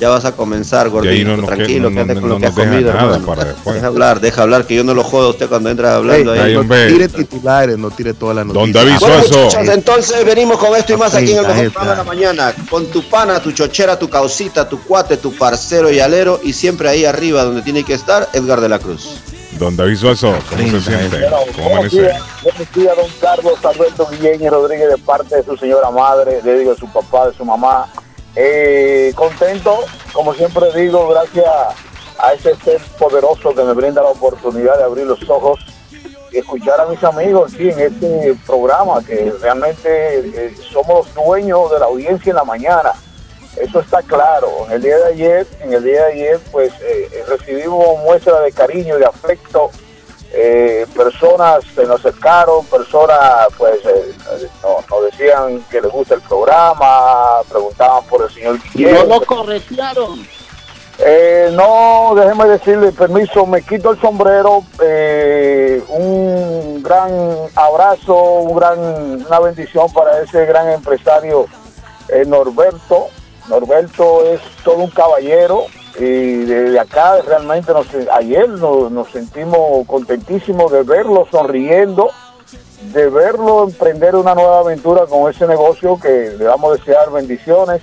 Ya 0.01 0.09
vas 0.09 0.25
a 0.25 0.33
comenzar, 0.33 0.89
gordito, 0.91 1.29
no 1.31 1.37
nos, 1.37 1.49
que- 1.51 1.55
tranquilo, 1.56 1.89
no- 1.89 1.95
quédate 1.95 2.15
no- 2.17 2.21
con 2.21 2.29
no 2.31 2.35
lo 2.35 2.41
que 2.41 2.47
has 2.49 2.53
comido, 2.55 2.93
nada 2.93 3.19
para 3.21 3.45
después. 3.45 3.75
Deja 3.77 3.87
hablar, 3.87 4.21
deja 4.21 4.43
hablar, 4.43 4.67
que 4.67 4.75
yo 4.75 4.83
no 4.83 4.93
lo 4.93 5.05
jodo 5.05 5.29
a 5.29 5.31
usted 5.31 5.49
cuando 5.49 5.71
entras 5.71 5.93
hablando 5.95 6.35
Ey, 6.35 6.41
ahí. 6.41 6.55
No 6.55 6.62
tire 6.89 7.09
titulares, 7.09 7.79
no 7.79 7.91
tire 7.93 8.12
toda 8.12 8.35
la 8.35 8.43
Don 8.43 8.55
noticia. 8.55 8.81
David 8.85 8.97
Bueno, 8.99 9.23
Suazo. 9.23 9.45
muchachos, 9.45 9.69
entonces 9.73 10.25
venimos 10.25 10.59
con 10.59 10.75
esto 10.77 10.93
y 10.95 10.97
más 10.97 11.15
aquí 11.15 11.31
en 11.31 11.39
el 11.39 11.47
mejor 11.47 11.71
programa 11.73 11.91
de 11.93 11.97
la 11.99 12.05
mañana. 12.05 12.55
Con 12.69 12.87
tu 12.87 13.09
pana, 13.09 13.39
tu 13.41 13.53
chochera, 13.53 13.97
tu 13.97 14.11
causita, 14.11 14.69
tu 14.69 14.81
cuate, 14.81 15.17
tu 15.17 15.33
parcero 15.37 15.89
y 15.93 16.00
alero. 16.00 16.41
Y 16.43 16.53
siempre 16.55 16.89
ahí 16.89 17.05
arriba 17.05 17.45
donde 17.45 17.62
tiene 17.62 17.85
que 17.85 17.95
estar, 17.95 18.29
Edgar 18.33 18.61
de 18.61 18.69
la 18.69 18.81
Cruz. 18.81 19.11
Don 19.59 19.77
David 19.77 19.97
Suazo, 19.97 20.35
¿cómo 20.51 20.69
se 20.69 20.81
siente? 20.81 21.21
¿Cómo 21.55 21.69
buenos 21.69 21.95
amanece? 21.95 22.01
días, 22.01 22.23
buenos 22.43 22.73
días, 22.73 22.97
don 22.97 23.06
Carlos 23.21 23.65
Alberto 23.65 24.09
Guillén 24.11 24.43
y 24.43 24.49
Rodríguez, 24.49 24.89
de 24.89 24.99
parte 24.99 25.37
de 25.37 25.45
su 25.45 25.56
señora 25.56 25.91
madre, 25.91 26.41
le 26.43 26.59
digo 26.59 26.75
de 26.75 26.81
su 26.81 26.89
papá, 26.93 27.29
de 27.29 27.35
su 27.35 27.45
mamá. 27.45 27.87
Eh, 28.35 29.12
contento, 29.14 29.85
como 30.12 30.35
siempre 30.35 30.67
digo, 30.75 31.09
gracias 31.09 31.47
a 32.19 32.33
ese 32.33 32.55
ser 32.57 32.81
poderoso 32.99 33.55
que 33.55 33.62
me 33.62 33.73
brinda 33.75 34.02
la 34.02 34.09
oportunidad 34.09 34.76
de 34.76 34.85
abrir 34.85 35.07
los 35.07 35.23
ojos 35.28 35.61
y 36.33 36.38
escuchar 36.38 36.81
a 36.81 36.87
mis 36.87 37.02
amigos 37.05 37.55
aquí 37.55 37.71
en 37.71 37.78
este 37.78 38.35
programa, 38.45 39.05
que 39.07 39.33
realmente 39.40 39.87
eh, 39.88 40.55
somos 40.73 41.07
los 41.14 41.26
dueños 41.26 41.71
de 41.71 41.78
la 41.78 41.87
audiencia 41.87 42.31
en 42.31 42.37
la 42.37 42.45
mañana. 42.45 42.93
Eso 43.56 43.80
está 43.80 44.02
claro. 44.02 44.49
En 44.66 44.73
el 44.73 44.82
día 44.82 44.96
de 44.99 45.04
ayer, 45.12 45.46
en 45.61 45.73
el 45.73 45.84
día 45.84 46.04
de 46.06 46.12
ayer, 46.12 46.40
pues 46.50 46.73
eh, 46.80 47.25
recibimos 47.28 47.99
muestra 48.02 48.40
de 48.40 48.50
cariño 48.52 48.96
y 48.96 49.00
de 49.00 49.06
afecto. 49.06 49.70
Eh, 50.37 50.84
personas 50.96 51.62
se 51.76 51.84
nos 51.84 52.00
acercaron, 52.00 52.66
personas 52.66 53.46
pues 53.56 53.78
eh, 53.84 54.12
no- 54.64 54.78
nos 54.90 55.04
decían 55.12 55.64
que 55.70 55.80
les 55.80 55.92
gusta 55.92 56.14
el 56.16 56.23
programa, 56.23 57.40
preguntaban 57.49 58.02
por 58.06 58.23
el 58.25 58.30
señor 58.34 58.58
Guillermo. 58.75 59.04
No 59.04 59.20
lo 59.20 59.25
corretearon. 59.26 60.26
Eh, 60.99 61.50
no, 61.52 62.14
déjeme 62.16 62.46
decirle, 62.49 62.90
permiso, 62.90 63.46
me 63.46 63.62
quito 63.62 63.92
el 63.92 64.00
sombrero. 64.00 64.64
un 65.88 66.82
gran 66.82 67.11
abrazo, 67.54 68.14
un 68.14 68.56
gran, 68.56 68.78
una 69.26 69.38
bendición 69.40 69.92
para 69.92 70.20
ese 70.20 70.44
gran 70.46 70.68
empresario 70.70 71.46
Norberto. 72.26 73.08
Norberto 73.49 74.25
es 74.25 74.41
todo 74.65 74.79
un 74.79 74.91
caballero 74.91 75.67
y 75.99 76.45
desde 76.45 76.79
acá 76.79 77.21
realmente 77.23 77.73
nos, 77.73 77.87
ayer 78.13 78.49
nos, 78.49 78.91
nos 78.91 79.11
sentimos 79.11 79.87
contentísimos 79.87 80.73
de 80.73 80.83
verlo 80.83 81.27
sonriendo, 81.31 82.11
de 82.93 83.09
verlo 83.09 83.65
emprender 83.65 84.17
una 84.17 84.35
nueva 84.35 84.61
aventura 84.61 85.07
con 85.07 85.31
ese 85.31 85.47
negocio 85.47 85.99
que 86.01 86.35
le 86.37 86.45
vamos 86.45 86.73
a 86.73 86.77
desear 86.77 87.11
bendiciones 87.11 87.81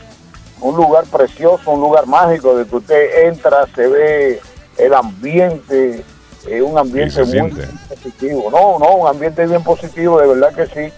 un 0.61 0.75
lugar 0.75 1.05
precioso, 1.05 1.71
un 1.71 1.81
lugar 1.81 2.05
mágico, 2.07 2.55
de 2.55 2.65
que 2.65 2.75
usted 2.75 3.27
entra, 3.27 3.65
se 3.75 3.87
ve 3.87 4.39
el 4.77 4.93
ambiente, 4.93 6.05
eh, 6.47 6.61
un 6.61 6.77
ambiente 6.77 7.23
muy 7.23 7.51
positivo. 7.89 8.49
No, 8.51 8.79
no, 8.79 8.95
un 8.97 9.07
ambiente 9.07 9.45
bien 9.45 9.63
positivo, 9.63 10.19
de 10.19 10.27
verdad 10.27 10.53
que 10.53 10.67
sí. 10.67 10.93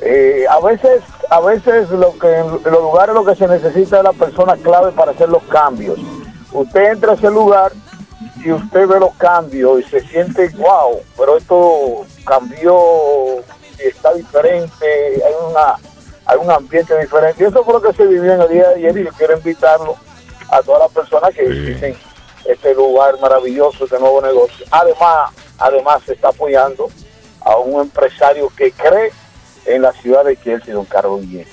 Eh, 0.00 0.44
a 0.48 0.60
veces, 0.60 1.02
a 1.30 1.40
veces 1.40 1.88
lo 1.90 2.16
que 2.18 2.34
en 2.36 2.50
los 2.50 2.82
lugares 2.82 3.14
lo 3.14 3.24
que 3.24 3.34
se 3.34 3.46
necesita 3.48 3.98
es 3.98 4.04
la 4.04 4.12
persona 4.12 4.56
clave 4.56 4.92
para 4.92 5.12
hacer 5.12 5.28
los 5.28 5.42
cambios. 5.44 5.98
Usted 6.52 6.92
entra 6.92 7.12
a 7.12 7.14
ese 7.14 7.30
lugar 7.30 7.72
y 8.44 8.52
usted 8.52 8.86
ve 8.86 9.00
los 9.00 9.14
cambios 9.14 9.80
y 9.80 9.82
se 9.84 10.00
siente 10.00 10.48
wow, 10.58 11.00
pero 11.16 11.36
esto 11.36 12.04
cambió, 12.24 12.78
está 13.78 14.12
diferente, 14.14 15.22
hay 15.24 15.32
una 15.50 15.74
hay 16.28 16.38
un 16.38 16.50
ambiente 16.50 16.98
diferente. 16.98 17.42
Y 17.42 17.46
eso 17.46 17.62
fue 17.64 17.74
lo 17.74 17.80
que 17.80 17.92
se 17.92 18.04
vivió 18.06 18.32
en 18.34 18.40
el 18.42 18.48
día 18.48 18.68
de 18.70 18.74
ayer 18.74 18.98
y 18.98 19.04
yo 19.04 19.10
quiero 19.16 19.36
invitarlo 19.36 19.94
a 20.50 20.60
todas 20.60 20.82
las 20.82 20.90
personas 20.90 21.32
que 21.34 21.46
Sí. 21.46 21.52
visiten 21.52 21.96
este 22.44 22.74
lugar 22.74 23.18
maravilloso, 23.20 23.84
este 23.84 23.98
nuevo 23.98 24.20
negocio. 24.20 24.66
Además, 24.70 25.30
además 25.58 26.02
se 26.04 26.14
está 26.14 26.28
apoyando 26.28 26.88
a 27.42 27.56
un 27.58 27.80
empresario 27.80 28.50
que 28.56 28.72
cree 28.72 29.12
en 29.66 29.82
la 29.82 29.92
ciudad 29.92 30.24
de 30.24 30.36
Chelsea, 30.42 30.74
don 30.74 30.84
Carlos 30.84 31.22
Guillén. 31.22 31.46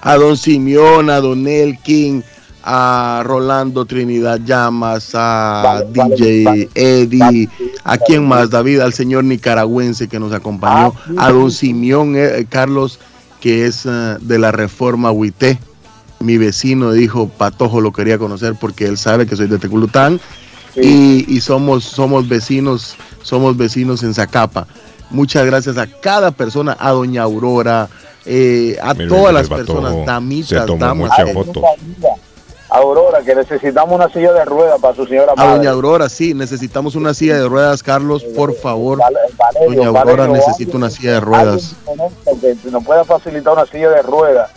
A 0.00 0.16
don 0.16 0.36
Simeón, 0.36 1.08
a 1.10 1.20
don 1.20 1.46
Elkin, 1.46 2.22
a 2.62 3.22
Rolando 3.24 3.84
Trinidad 3.84 4.38
Llamas, 4.44 5.10
a 5.14 5.82
Vale, 5.94 6.14
DJ 6.16 6.44
vale. 6.44 6.68
Eddie, 6.74 7.18
Vale. 7.18 7.48
a 7.84 7.98
quién 7.98 8.26
más, 8.26 8.50
David, 8.50 8.80
al 8.80 8.92
señor 8.92 9.24
nicaragüense 9.24 10.08
que 10.08 10.18
nos 10.20 10.32
acompañó, 10.32 10.92
Ah, 11.16 11.26
a 11.28 11.32
don. 11.32 11.50
Simeón 11.50 12.14
eh, 12.16 12.46
Carlos, 12.48 12.98
que 13.40 13.66
es 13.66 13.84
eh, 13.86 14.16
de 14.20 14.38
la 14.38 14.52
Reforma 14.52 15.10
Huité. 15.10 15.58
Mi 16.20 16.38
vecino 16.38 16.92
dijo, 16.92 17.28
Patojo 17.28 17.80
lo 17.82 17.92
quería 17.92 18.16
conocer 18.18 18.54
porque 18.58 18.86
él 18.86 18.96
sabe 18.96 19.26
que 19.26 19.36
soy 19.36 19.46
de 19.48 19.58
Teculután 19.58 20.20
Sí. 20.74 21.24
y, 21.28 21.36
y 21.36 21.40
somos, 21.40 21.84
somos 21.84 22.26
vecinos, 22.28 22.96
somos 23.22 23.56
vecinos 23.56 24.02
en 24.02 24.12
Zacapa. 24.14 24.66
Muchas 25.10 25.46
gracias 25.46 25.78
a 25.78 25.86
cada 25.86 26.30
persona, 26.30 26.76
a 26.78 26.90
doña 26.90 27.22
Aurora, 27.22 27.88
eh, 28.26 28.76
a 28.82 28.94
todas 28.94 29.32
las 29.32 29.48
personas, 29.48 30.04
damitas, 30.06 30.48
se 30.48 30.66
tomó 30.66 30.84
damas. 30.84 31.10
Aurora, 32.70 33.22
que 33.22 33.36
necesitamos 33.36 33.94
una 33.94 34.08
silla 34.08 34.32
de 34.32 34.44
ruedas 34.44 34.80
para 34.80 34.96
su 34.96 35.06
señora 35.06 35.32
a 35.32 35.36
madre. 35.36 35.58
doña 35.58 35.70
Aurora, 35.70 36.08
sí, 36.08 36.34
necesitamos 36.34 36.96
una 36.96 37.14
silla 37.14 37.36
de 37.36 37.48
ruedas, 37.48 37.84
Carlos, 37.84 38.24
por 38.24 38.52
favor. 38.56 38.98
Valerio, 38.98 39.84
Doña 39.84 39.88
Aurora 40.00 40.26
Valerio, 40.26 40.44
necesita 40.44 40.76
una 40.76 40.90
silla 40.90 41.12
de 41.12 41.20
ruedas. 41.20 41.76
que 42.40 42.70
nos 42.70 42.84
pueda 42.84 43.04
facilitar 43.04 43.52
una 43.52 43.66
silla 43.66 43.90
de 43.90 44.02
ruedas. 44.02 44.50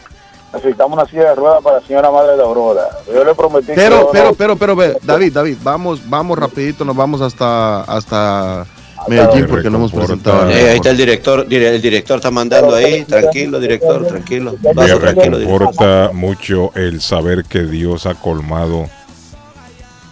Necesitamos 0.54 0.98
una 0.98 1.06
silla 1.08 1.30
de 1.30 1.36
ruedas 1.36 1.62
para 1.62 1.80
la 1.80 1.86
señora 1.86 2.10
madre 2.10 2.38
de 2.38 2.42
Aurora. 2.42 2.88
Yo 3.06 3.24
le 3.24 3.36
prometí 3.36 3.68
que 3.68 3.74
Pero, 3.76 4.00
yo 4.00 4.10
pero, 4.12 4.34
pero, 4.34 4.56
pero, 4.56 4.76
ve, 4.76 4.98
David, 5.04 5.34
David, 5.34 5.58
vamos, 5.62 6.00
vamos 6.10 6.40
rapidito, 6.40 6.86
nos 6.86 6.96
vamos 6.96 7.22
hasta, 7.22 7.82
hasta 7.82 8.66
Medellín 9.08 9.42
Me 9.42 9.48
porque 9.48 9.70
no 9.70 9.78
hemos 9.78 9.92
presentado. 9.92 10.44
a 10.44 10.52
Eh, 10.54 10.70
ahí 10.72 10.76
está 10.78 10.90
el 10.92 10.98
director, 10.98 11.48
dire- 11.48 11.70
el 11.74 11.82
director 11.82 12.18
está 12.18 12.32
mandando 12.32 12.76
ahí, 12.76 13.04
tranquilo, 13.04 13.60
director, 13.60 14.06
tranquilo. 14.08 14.56
Me 14.76 14.88
reconforta 14.88 16.12
mucho 16.14 16.72
el 16.76 17.02
saber 17.02 17.44
que 17.46 17.64
Dios 17.64 18.06
ha 18.06 18.16
colmado 18.16 18.90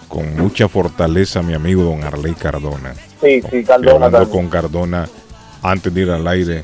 con 0.08 0.36
mucha 0.38 0.68
fortaleza 0.70 1.40
a 1.40 1.44
mi 1.44 1.54
amigo 1.54 1.84
don 1.84 2.04
Arley 2.04 2.34
Cardona. 2.34 2.94
Sí, 3.22 3.42
sí, 3.50 3.64
Cardona. 3.64 3.92
hablando 4.06 4.18
también. 4.20 4.30
con 4.42 4.50
Cardona 4.50 5.10
antes 5.62 5.94
de 5.94 6.02
ir 6.02 6.12
al 6.12 6.28
aire. 6.28 6.64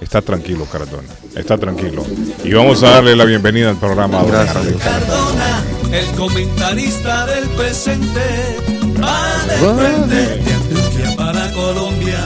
Está 0.00 0.22
tranquilo, 0.22 0.64
Cardona. 0.70 1.08
Está 1.34 1.56
tranquilo. 1.58 2.04
Y 2.44 2.52
vamos 2.52 2.82
a 2.82 2.90
darle 2.90 3.16
la 3.16 3.24
bienvenida 3.24 3.70
al 3.70 3.76
programa 3.78 4.18
don 4.20 4.30
Gracias, 4.30 4.56
Arley. 4.56 4.74
Cardona. 4.74 5.62
Cardona, 5.80 5.98
el 5.98 6.06
comentarista 6.16 7.26
del 7.26 7.44
presente, 7.48 8.20
va 9.02 10.06
de 10.06 10.57
para 11.18 11.52
Colombia, 11.52 12.20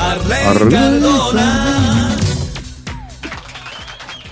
Arley 0.00 0.38
Arley 0.46 0.70
Cardona. 0.70 2.16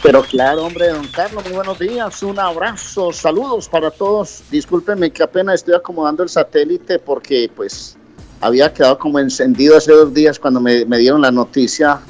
Pero 0.03 0.23
claro, 0.23 0.65
hombre, 0.65 0.89
don 0.89 1.07
Carlos, 1.09 1.45
muy 1.45 1.53
buenos 1.53 1.79
días, 1.79 2.23
un 2.23 2.39
abrazo, 2.39 3.13
saludos 3.13 3.69
para 3.69 3.91
todos. 3.91 4.43
Discúlpenme 4.51 5.11
que 5.11 5.23
apenas 5.23 5.57
estoy 5.57 5.75
acomodando 5.75 6.23
el 6.23 6.31
satélite 6.31 6.99
porque 6.99 7.51
pues 7.55 7.99
había 8.41 8.73
quedado 8.73 8.99
como 8.99 9.19
encendido 9.19 9.77
hace 9.77 9.93
dos 9.93 10.15
días 10.15 10.39
cuando 10.39 10.61
me, 10.61 10.87
me 10.87 10.97
dieron 10.97 11.21
la 11.21 11.31
noticia 11.31 12.01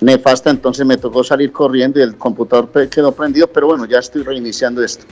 nefasta, 0.00 0.50
entonces 0.50 0.84
me 0.84 0.96
tocó 0.96 1.22
salir 1.22 1.52
corriendo 1.52 2.00
y 2.00 2.02
el 2.02 2.16
computador 2.16 2.68
quedó 2.88 3.12
prendido, 3.12 3.46
pero 3.46 3.68
bueno, 3.68 3.84
ya 3.84 4.00
estoy 4.00 4.24
reiniciando 4.24 4.82
esto. 4.82 5.04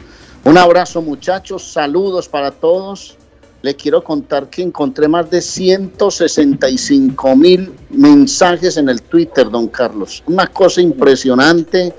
Un 0.45 0.59
abrazo 0.59 1.01
muchachos, 1.01 1.63
saludos 1.63 2.29
para 2.29 2.51
todos. 2.51 3.17
Le 3.61 3.75
quiero 3.75 4.05
contar 4.05 4.49
que 4.49 4.63
encontré 4.63 5.09
más 5.09 5.29
de 5.31 5.41
165 5.41 7.35
mil 7.35 7.73
mensajes 7.91 8.77
en 8.77 8.89
el 8.89 9.03
Twitter, 9.03 9.51
don 9.51 9.67
Carlos. 9.67 10.23
Una 10.27 10.47
cosa 10.47 10.81
impresionante, 10.81 11.93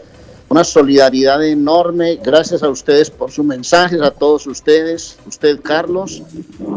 una 0.47 0.63
solidaridad 0.63 1.45
enorme. 1.45 2.17
Gracias 2.23 2.63
a 2.63 2.69
ustedes 2.69 3.09
por 3.09 3.31
sus 3.31 3.45
mensajes, 3.45 4.01
a 4.01 4.11
todos 4.11 4.47
ustedes, 4.47 5.17
usted 5.27 5.59
Carlos, 5.61 6.23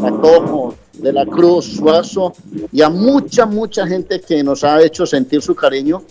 a 0.01 0.11
todos 0.21 0.75
de 0.93 1.13
la 1.13 1.25
Cruz, 1.25 1.77
Suazo 1.77 2.33
y 2.71 2.81
a 2.81 2.89
mucha, 2.89 3.45
mucha 3.45 3.87
gente 3.87 4.19
que 4.21 4.43
nos 4.43 4.63
ha 4.63 4.81
hecho 4.81 5.05
sentir 5.05 5.41
su 5.41 5.55
cariño. 5.55 6.03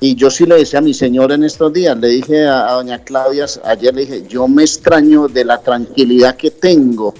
Y 0.00 0.14
yo 0.14 0.30
sí 0.30 0.44
le 0.44 0.56
decía 0.56 0.80
a 0.80 0.82
mi 0.82 0.92
señora 0.92 1.36
en 1.36 1.44
estos 1.44 1.72
días, 1.72 1.96
le 1.96 2.08
dije 2.08 2.46
a, 2.46 2.68
a 2.68 2.72
doña 2.74 3.02
Claudia, 3.02 3.46
ayer 3.64 3.94
le 3.94 4.02
dije, 4.02 4.24
yo 4.28 4.46
me 4.46 4.62
extraño 4.62 5.26
de 5.26 5.44
la 5.44 5.58
tranquilidad 5.58 6.36
que 6.36 6.50
tengo. 6.50 7.14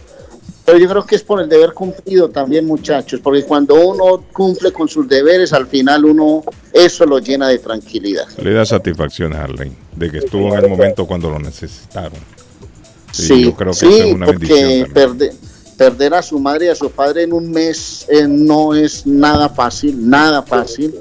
Pero 0.66 0.78
yo 0.78 0.88
creo 0.88 1.06
que 1.06 1.14
es 1.14 1.22
por 1.22 1.40
el 1.40 1.48
deber 1.48 1.72
cumplido 1.72 2.28
también, 2.28 2.66
muchachos, 2.66 3.20
porque 3.22 3.44
cuando 3.44 3.76
uno 3.76 4.24
cumple 4.32 4.72
con 4.72 4.88
sus 4.88 5.08
deberes, 5.08 5.52
al 5.52 5.68
final 5.68 6.04
uno 6.04 6.42
eso 6.72 7.06
lo 7.06 7.20
llena 7.20 7.48
de 7.48 7.58
tranquilidad. 7.60 8.26
Le 8.42 8.52
da 8.52 8.66
satisfacción 8.66 9.32
a 9.32 9.44
Arley 9.44 9.72
de 9.94 10.10
que 10.10 10.18
estuvo 10.18 10.52
en 10.56 10.64
el 10.64 10.68
momento 10.68 11.06
cuando 11.06 11.30
lo 11.30 11.38
necesitaron. 11.38 12.18
Sí, 13.12 13.22
Sí, 13.28 13.44
yo 13.44 13.54
creo 13.54 13.70
que 13.72 13.78
sí, 13.78 13.86
esa 13.86 14.04
es 14.08 14.14
una 14.14 14.26
porque 14.26 14.38
bendición 14.52 14.92
también. 14.92 15.18
perde- 15.30 15.36
perder 15.76 16.14
a 16.14 16.22
su 16.22 16.38
madre 16.40 16.66
y 16.66 16.68
a 16.70 16.74
su 16.74 16.90
padre 16.90 17.22
en 17.22 17.32
un 17.32 17.50
mes 17.50 18.04
eh, 18.08 18.26
no 18.26 18.74
es 18.74 19.06
nada 19.06 19.48
fácil, 19.48 20.08
nada 20.08 20.42
fácil, 20.42 20.94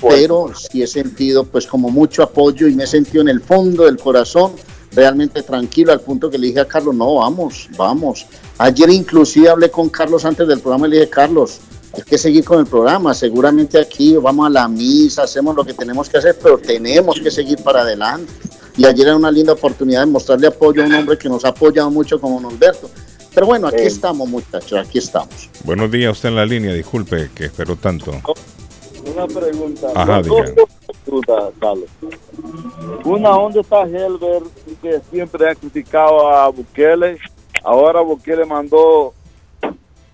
pero 0.00 0.50
sí 0.54 0.82
he 0.82 0.86
sentido 0.86 1.44
pues 1.44 1.66
como 1.66 1.88
mucho 1.90 2.22
apoyo 2.22 2.66
y 2.66 2.74
me 2.74 2.84
he 2.84 2.86
sentido 2.86 3.20
en 3.22 3.28
el 3.28 3.40
fondo 3.40 3.84
del 3.84 3.96
corazón 3.98 4.52
realmente 4.94 5.42
tranquilo 5.42 5.92
al 5.92 6.00
punto 6.00 6.30
que 6.30 6.38
le 6.38 6.48
dije 6.48 6.60
a 6.60 6.64
Carlos, 6.68 6.94
no, 6.94 7.16
vamos, 7.16 7.68
vamos. 7.76 8.26
Ayer 8.58 8.90
inclusive 8.90 9.48
hablé 9.48 9.70
con 9.70 9.88
Carlos 9.88 10.24
antes 10.24 10.46
del 10.46 10.60
programa 10.60 10.86
y 10.86 10.90
le 10.90 10.96
dije, 11.00 11.10
Carlos, 11.10 11.58
hay 11.92 12.02
que 12.02 12.18
seguir 12.18 12.44
con 12.44 12.58
el 12.60 12.66
programa, 12.66 13.14
seguramente 13.14 13.78
aquí 13.78 14.16
vamos 14.16 14.46
a 14.46 14.50
la 14.50 14.68
misa, 14.68 15.22
hacemos 15.24 15.54
lo 15.54 15.64
que 15.64 15.74
tenemos 15.74 16.08
que 16.08 16.18
hacer, 16.18 16.36
pero 16.42 16.58
tenemos 16.58 17.20
que 17.20 17.30
seguir 17.30 17.58
para 17.62 17.82
adelante. 17.82 18.32
Y 18.76 18.84
ayer 18.86 19.06
era 19.06 19.16
una 19.16 19.30
linda 19.30 19.52
oportunidad 19.52 20.00
de 20.00 20.06
mostrarle 20.06 20.48
apoyo 20.48 20.82
a 20.82 20.86
un 20.86 20.94
hombre 20.94 21.16
que 21.16 21.28
nos 21.28 21.44
ha 21.44 21.48
apoyado 21.48 21.90
mucho 21.90 22.20
como 22.20 22.40
don 22.40 22.52
Humberto. 22.52 22.90
Pero 23.32 23.46
bueno, 23.46 23.68
aquí 23.68 23.78
Sí. 23.78 23.86
estamos 23.86 24.28
muchachos, 24.28 24.78
aquí 24.86 24.98
estamos. 24.98 25.48
Buenos 25.64 25.90
días, 25.90 26.12
usted 26.12 26.30
en 26.30 26.36
la 26.36 26.46
línea, 26.46 26.72
disculpe 26.72 27.30
que 27.34 27.44
espero 27.46 27.76
tanto. 27.76 28.12
Una 29.14 29.26
pregunta. 29.26 29.88
Ajá, 29.94 30.22
Dos 30.22 30.46
diga. 30.46 30.64
Una, 33.04 33.30
¿dónde 33.30 33.60
está 33.60 33.82
Helber 33.82 34.42
que 34.82 35.00
siempre 35.10 35.50
ha 35.50 35.54
criticado 35.54 36.28
a 36.30 36.48
Bukele? 36.48 37.18
Ahora 37.62 38.00
Bukele 38.00 38.44
mandó 38.44 39.12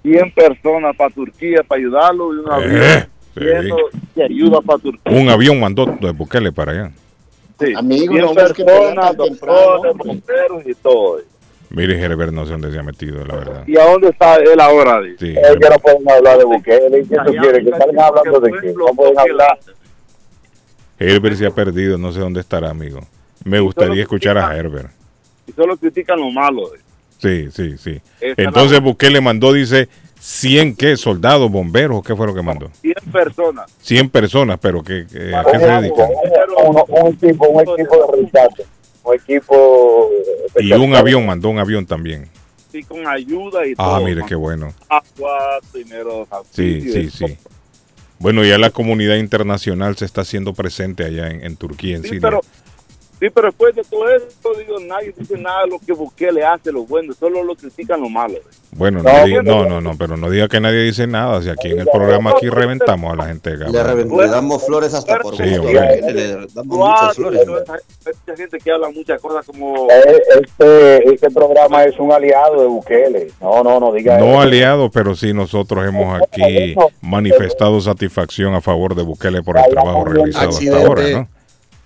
100 0.02 0.32
personas 0.32 0.96
para 0.96 1.10
Turquía 1.14 1.62
para 1.66 1.78
ayudarlo 1.80 2.34
y 2.34 2.38
un 2.38 2.50
avión 2.50 2.82
Eh, 2.82 3.06
sí. 3.34 3.40
lleno 3.40 3.76
de 4.14 4.24
ayuda 4.24 4.60
para 4.60 4.78
Turquía. 4.78 5.12
Un 5.20 5.28
avión 5.28 5.60
mandó 5.60 5.86
de 5.86 6.10
Bukele 6.12 6.52
para 6.52 6.72
allá. 6.72 6.90
Sí. 7.60 7.72
Amigo, 7.76 8.12
100 8.14 8.24
no 8.24 8.34
busque 8.34 8.64
personas, 8.64 8.66
pelea 8.66 8.94
tan 8.94 9.16
temprano. 9.16 9.58
doctores, 9.82 9.96
bomberos 9.96 10.62
y 10.66 10.74
todo. 10.74 11.18
Mire, 11.72 12.00
Herbert, 12.02 12.32
no 12.32 12.44
sé 12.46 12.52
dónde 12.52 12.72
se 12.72 12.78
ha 12.80 12.82
metido, 12.82 13.24
la 13.24 13.36
verdad. 13.36 13.64
¿Y 13.68 13.76
a 13.78 13.84
dónde 13.84 14.08
está 14.08 14.36
él 14.36 14.58
ahora? 14.60 15.00
Sí, 15.20 15.34
Es 15.36 15.56
que 15.56 15.68
no 15.70 15.78
pueden 15.78 16.10
hablar 16.10 16.38
de 16.38 16.44
Bukele. 16.44 17.02
¿Qué 17.08 17.14
tú 17.14 17.20
Allá, 17.20 17.40
quieres? 17.42 17.64
Que 17.64 17.70
salgan 17.70 18.00
hablando 18.00 18.40
de 18.40 18.50
que 18.52 18.60
qué. 18.60 18.72
No 18.74 18.86
pueden 18.96 19.18
hablar. 19.20 19.58
Herbert 21.00 21.36
se 21.36 21.46
ha 21.46 21.50
perdido, 21.50 21.98
no 21.98 22.12
sé 22.12 22.20
dónde 22.20 22.40
estará, 22.40 22.70
amigo. 22.70 23.00
Me 23.44 23.58
gustaría 23.58 24.02
escuchar 24.02 24.36
a 24.38 24.54
Herbert. 24.56 24.90
Y 25.46 25.52
solo 25.52 25.76
critican 25.76 26.20
lo 26.20 26.30
malo. 26.30 26.70
dice. 26.70 26.84
Sí, 27.18 27.50
sí, 27.50 27.78
sí. 27.78 28.00
Esa 28.20 28.34
Entonces 28.42 28.72
la- 28.72 28.80
Bukele 28.80 29.20
mandó, 29.20 29.52
dice, 29.52 29.88
100 30.20 30.76
qué, 30.76 30.96
soldados, 30.96 31.50
bomberos, 31.50 32.02
¿qué 32.02 32.14
fue 32.14 32.26
lo 32.26 32.34
que 32.34 32.42
mandó? 32.42 32.70
100 32.82 32.94
personas. 33.10 33.70
100 33.80 34.10
personas, 34.10 34.58
pero 34.60 34.82
¿qué, 34.82 35.06
¿a 35.34 35.44
qué 35.50 35.58
se 35.58 35.66
dedican? 35.66 36.10
Un, 36.66 36.82
un 36.88 37.06
equipo, 37.14 37.48
un 37.48 37.60
equipo 37.62 37.96
de 38.16 38.22
rescate. 38.22 38.66
Un 39.02 39.14
equipo. 39.14 40.10
Y 40.58 40.72
un 40.72 40.94
avión, 40.94 41.24
mandó 41.24 41.48
un 41.48 41.58
avión 41.58 41.86
también. 41.86 42.28
Sí, 42.70 42.82
con 42.84 43.06
ayuda 43.06 43.66
y 43.66 43.72
Ah, 43.78 43.96
todo. 43.96 44.04
mire 44.04 44.20
man. 44.20 44.28
qué 44.28 44.34
bueno. 44.34 44.72
Agua, 44.88 45.58
dinero. 45.74 46.28
Sí, 46.52 46.82
sí, 46.92 47.10
sí. 47.10 47.36
Bueno, 48.20 48.44
ya 48.44 48.58
la 48.58 48.68
comunidad 48.68 49.16
internacional 49.16 49.96
se 49.96 50.04
está 50.04 50.20
haciendo 50.20 50.52
presente 50.52 51.04
allá 51.04 51.28
en, 51.30 51.42
en 51.42 51.56
Turquía, 51.56 51.96
en 51.96 52.02
Sí, 52.02 52.10
Siria. 52.10 52.20
pero, 52.20 52.40
sí, 53.20 53.30
pero 53.30 53.48
después 53.48 53.74
de 53.74 53.84
todo 53.84 54.08
esto, 54.10 54.50
digo, 54.58 54.80
nadie 54.80 55.12
dice 55.16 55.36
nada 55.38 55.62
de 55.64 55.70
lo 55.70 55.78
que 55.78 55.92
Bukele 55.92 56.42
hace, 56.44 56.72
lo 56.72 56.84
bueno, 56.84 57.12
solo 57.14 57.44
lo 57.44 57.54
critican 57.54 58.00
lo 58.00 58.08
malo. 58.08 58.34
Bueno, 58.72 59.02
no, 59.02 59.12
No, 59.12 59.26
diga- 59.26 59.42
no, 59.42 59.64
no, 59.68 59.80
no, 59.80 59.96
pero 59.98 60.16
no 60.16 60.30
diga 60.30 60.46
que 60.48 60.60
nadie 60.60 60.82
dice 60.82 61.06
nada. 61.06 61.42
Si 61.42 61.48
aquí 61.50 61.68
en 61.72 61.80
el 61.80 61.88
programa 61.92 62.30
aquí 62.30 62.48
reventamos 62.48 63.12
a 63.12 63.16
la 63.16 63.26
gente. 63.26 63.56
Le, 63.56 63.64
cabrón. 63.66 63.86
reven- 64.08 64.16
le 64.20 64.28
damos 64.28 64.64
flores 64.64 64.94
hasta 64.94 65.18
por 65.18 65.36
Sí, 65.36 65.42
gusto, 65.42 65.62
hombre. 65.66 66.00
Le, 66.02 66.12
le 66.12 66.46
damos 66.54 66.78
muchas 66.78 67.16
flores. 67.16 67.40
hay 67.40 68.12
mucha 68.26 68.36
gente 68.36 68.58
que 68.58 68.70
habla 68.72 68.90
muchas 68.90 69.20
cosas 69.20 69.44
como... 69.46 69.88
Eh, 69.90 70.22
Este, 70.40 71.12
este 71.14 71.30
programa 71.30 71.84
es 71.84 71.98
un 71.98 72.12
aliado 72.12 72.60
de 72.60 72.66
Bukele. 72.68 73.32
No, 73.40 73.62
no, 73.64 73.80
no 73.80 73.92
diga 73.92 74.18
No 74.18 74.26
eso. 74.30 74.40
aliado, 74.40 74.90
pero 74.90 75.14
sí 75.16 75.32
nosotros 75.34 75.84
hemos 75.86 76.22
aquí 76.22 76.74
manifestado 77.02 77.80
satisfacción 77.80 78.54
a 78.54 78.60
favor 78.60 78.94
de 78.94 79.02
Bukele 79.02 79.42
por 79.42 79.58
el 79.58 79.64
trabajo 79.68 80.04
realizado 80.04 80.50
hasta 80.50 80.76
ahora, 80.86 81.02
¿no? 81.10 81.28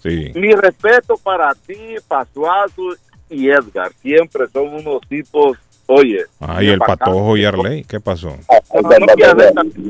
Sí. 0.04 0.32
Mi 0.34 0.52
respeto 0.52 1.14
para 1.16 1.54
ti, 1.54 1.96
Pasuazo 2.06 2.82
y 3.30 3.48
Edgar. 3.48 3.90
Siempre 4.02 4.46
son 4.48 4.74
unos 4.74 5.00
tipos, 5.08 5.56
oye. 5.86 6.24
Ay, 6.40 6.68
el 6.68 6.78
bacanos. 6.78 6.98
patojo 6.98 7.36
y 7.38 7.44
Arley, 7.46 7.84
¿qué 7.84 8.00
pasó? 8.00 8.28
Ver, 8.28 9.02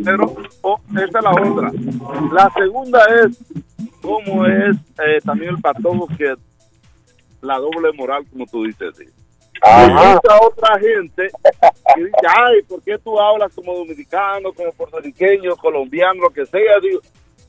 pero 0.05 0.37
oh, 0.63 0.81
esa 0.93 1.19
es 1.19 1.25
la 1.25 1.31
otra. 1.33 1.73
La 2.33 2.53
segunda 2.57 3.01
es 3.25 3.39
cómo 4.01 4.47
es 4.47 4.77
eh, 5.05 5.19
también 5.25 5.57
el 5.57 5.61
patojo 5.61 6.07
que 6.17 6.33
la 7.43 7.59
doble 7.59 7.93
moral, 7.95 8.25
como 8.31 8.47
tú 8.47 8.63
dices. 8.63 8.97
sí. 8.97 9.05
Ajá. 9.63 9.85
Y 9.85 9.89
mucha 9.91 10.47
otra 10.47 10.79
gente 10.79 11.29
que 11.95 12.05
dice, 12.05 12.27
ay, 12.29 12.63
¿por 12.69 12.81
qué 12.83 12.99
tú 12.99 13.19
hablas 13.19 13.53
como 13.53 13.75
dominicano, 13.75 14.53
como 14.53 14.71
puertorriqueño, 14.73 15.57
colombiano, 15.57 16.23
lo 16.23 16.31
que 16.31 16.47
sea? 16.47 16.79
Digo, 16.81 17.01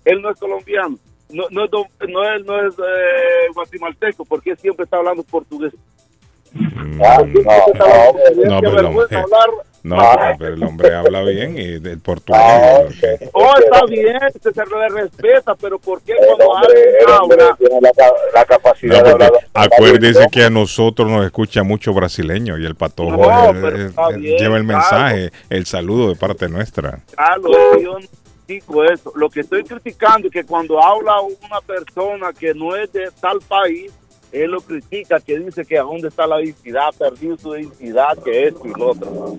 él 0.04 0.22
no 0.22 0.32
es 0.32 0.40
colombiano, 0.40 0.98
no, 1.36 1.44
no 1.52 1.66
es, 1.66 1.72
do- 1.72 1.88
no 2.08 2.34
es, 2.34 2.46
no 2.46 2.68
es 2.68 2.74
eh, 2.80 3.48
guatemalteco, 3.54 4.26
porque 4.26 4.56
siempre 4.56 4.86
está 4.86 4.98
hablando 4.98 5.24
portugués. 5.24 5.74
Mm, 6.54 6.98
No, 6.98 8.60
pero 8.62 8.88
hablar. 8.88 9.50
No, 9.84 10.02
el 10.40 10.64
hombre 10.64 10.96
habla 10.96 11.22
bien 11.22 11.56
y 11.60 11.78
del 11.80 12.00
portugués. 12.00 12.42
porque- 12.86 13.30
Oh, 13.34 13.54
está 13.60 13.86
bien, 13.86 14.18
se, 14.42 14.52
se 14.52 14.62
le 14.66 14.90
respeta, 14.90 15.54
pero 15.56 15.78
¿por 15.78 16.02
qué 16.02 16.14
El 16.14 16.26
cuando 16.26 16.46
hombre, 16.50 17.44
habla? 17.44 17.56
tiene 17.60 17.82
la, 17.82 17.92
ca- 17.92 18.12
la 18.34 18.46
capacidad 18.46 18.98
No, 18.98 19.04
de 19.04 19.12
hablar. 19.12 19.32
acuérdese 19.54 20.26
que 20.32 20.44
a 20.46 20.50
nosotros 20.50 21.08
nos 21.08 21.24
escucha 21.26 21.62
mucho 21.62 21.94
brasileño 21.94 22.58
y 22.58 22.66
el 22.66 22.74
patojo 22.76 23.12
No, 23.18 23.52
eh, 23.52 23.92
eh, 24.14 24.18
bien, 24.18 24.38
lleva 24.40 24.58
el 24.58 24.66
claro. 24.66 24.80
mensaje, 24.80 25.32
el 25.52 25.66
saludo 25.68 26.10
de 26.10 26.16
parte 26.16 26.50
nuestra. 26.50 27.00
Carlos, 27.16 27.56
yo 27.80 28.00
no 28.00 28.00
critico 28.46 28.84
eso. 28.84 29.12
Lo 29.16 29.30
que 29.30 29.42
estoy 29.42 29.64
criticando 29.64 30.28
es 30.28 30.34
que 30.34 30.44
cuando 30.44 30.82
habla 30.84 31.20
una 31.22 31.62
persona 31.62 32.34
que 32.34 32.54
no 32.54 32.76
es 32.76 32.92
de 32.92 33.10
tal 33.20 33.40
país, 33.42 33.92
él 34.32 34.52
lo 34.52 34.62
critica, 34.62 35.20
que 35.20 35.40
dice 35.40 35.66
que 35.66 35.78
a 35.78 35.84
dónde 35.84 36.08
está 36.10 36.28
la 36.28 36.42
identidad, 36.42 36.94
perdió 36.98 37.38
su 37.38 37.56
identidad, 37.56 38.18
que 38.24 38.48
esto 38.48 38.62
y 38.66 38.80
lo 38.80 38.92
otro. 38.92 39.38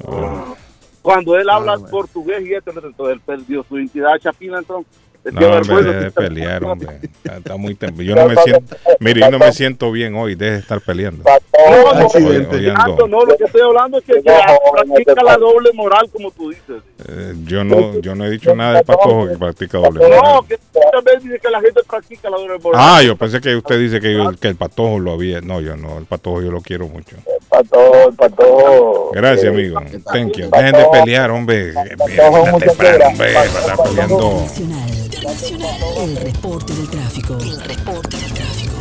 Cuando 1.03 1.37
él 1.37 1.49
habla 1.49 1.73
Ah, 1.73 1.77
bueno. 1.77 1.91
portugués 1.91 2.45
y 2.45 2.55
esto, 2.55 2.71
entonces 2.71 3.15
él 3.15 3.21
perdió 3.21 3.63
su 3.65 3.79
identidad, 3.79 4.19
Chapina, 4.19 4.59
entonces. 4.59 4.93
No, 5.33 5.49
hombre, 5.49 5.83
de 5.83 6.05
te- 6.05 6.11
pelear, 6.13 6.65
hombre. 6.65 6.99
Está, 7.03 7.37
está 7.39 7.57
muy 7.57 7.75
tem- 7.75 7.95
Yo 8.05 8.15
no 8.15 8.29
me 8.29 8.37
siento, 8.37 8.77
mire, 9.01 9.21
yo 9.21 9.31
no 9.31 9.39
me 9.39 9.53
siento 9.53 9.91
bien 9.93 10.15
hoy, 10.15 10.35
deje 10.35 10.53
de 10.53 10.59
estar 10.59 10.81
peleando. 10.81 11.25
No, 11.25 11.95
no, 11.95 12.01
Accidente. 12.07 12.57
Hoy- 12.57 12.67
hoy 12.67 12.71
ando- 12.71 12.77
Criticando, 12.97 13.09
no, 13.09 13.25
lo 13.25 13.37
que 13.37 13.45
estoy 13.45 13.61
hablando 13.63 13.99
es 13.99 14.05
que, 14.05 14.13
que 14.15 14.33
practica 14.73 15.23
la 15.25 15.37
doble 15.37 15.71
moral, 15.75 16.09
como 16.13 16.31
tú 16.31 16.51
dices. 16.51 16.83
eh, 17.09 17.35
yo 17.45 17.65
no, 17.65 17.99
yo 18.01 18.15
no 18.15 18.25
he 18.25 18.31
dicho 18.31 18.55
nada 18.55 18.75
de 18.79 18.85
patojo 18.85 19.29
que 19.29 19.37
practica 19.37 19.79
doble 19.79 20.01
No, 20.01 20.09
moral. 20.17 20.41
que 20.49 20.59
muchas 20.75 21.05
veces 21.05 21.23
dice 21.25 21.39
que 21.41 21.51
la 21.51 21.61
gente 21.61 21.81
practica 21.89 22.31
la 22.31 22.37
doble 22.37 22.59
moral. 22.59 22.81
Ah, 22.85 23.03
yo 23.03 23.17
pensé 23.17 23.41
que 23.41 23.57
usted 23.57 23.79
dice 23.81 24.01
que, 24.01 24.13
yo- 24.15 24.33
que 24.41 24.49
el 24.49 24.57
patojo 24.57 24.99
lo 24.99 25.13
había. 25.13 25.41
No, 25.41 25.61
yo 25.61 25.77
no, 25.77 25.99
el 25.99 26.05
patojo 26.07 26.43
yo 26.43 26.51
lo 26.51 26.61
quiero 26.61 26.87
mucho. 26.89 27.17
Pato, 27.49 28.13
pato. 28.17 29.11
Gracias, 29.13 29.47
amigo. 29.53 29.81
Thank 30.13 30.37
you. 30.37 30.51
Dejen 30.51 30.73
de 30.73 30.87
pelear, 30.93 31.31
hombre. 31.31 31.73
Temprano, 31.75 33.09
peleando. 33.85 34.47
Internacional. 35.27 35.81
El 35.99 36.17
reporte 36.17 36.73
del 36.73 36.89
tráfico. 36.89 37.37
El 37.41 37.61
reporte 37.61 38.17
del 38.17 38.33
tráfico. 38.33 38.75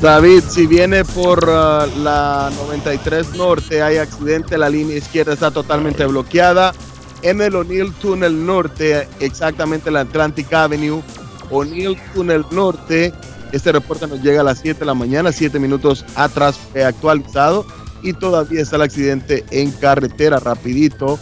David, 0.00 0.42
si 0.48 0.66
viene 0.66 1.04
por 1.04 1.44
ah, 1.50 1.86
la 1.98 2.50
93 2.56 3.34
Norte, 3.34 3.82
hay 3.82 3.98
accidente, 3.98 4.56
la 4.56 4.70
línea 4.70 4.96
izquierda 4.96 5.34
está 5.34 5.50
totalmente 5.50 6.06
bloqueada. 6.06 6.72
En 7.20 7.42
el 7.42 7.54
O'Neill 7.54 7.92
Tunnel 7.94 8.46
Norte, 8.46 9.08
exactamente 9.20 9.90
la 9.90 10.00
Atlantic 10.00 10.52
Avenue, 10.54 11.02
O'Neill 11.50 11.98
Tunnel 12.14 12.44
Norte, 12.50 13.12
este 13.52 13.72
reporte 13.72 14.06
nos 14.06 14.22
llega 14.22 14.40
a 14.40 14.44
las 14.44 14.60
7 14.60 14.80
de 14.80 14.86
la 14.86 14.94
mañana, 14.94 15.32
7 15.32 15.58
minutos 15.58 16.04
atrás 16.14 16.58
actualizado 16.86 17.66
y 18.02 18.12
todavía 18.12 18.62
está 18.62 18.76
el 18.76 18.82
accidente 18.82 19.44
en 19.50 19.70
carretera, 19.72 20.38
rapidito. 20.38 21.18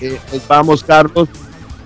Eh, 0.00 0.18
vamos, 0.48 0.84
Carlos, 0.84 1.28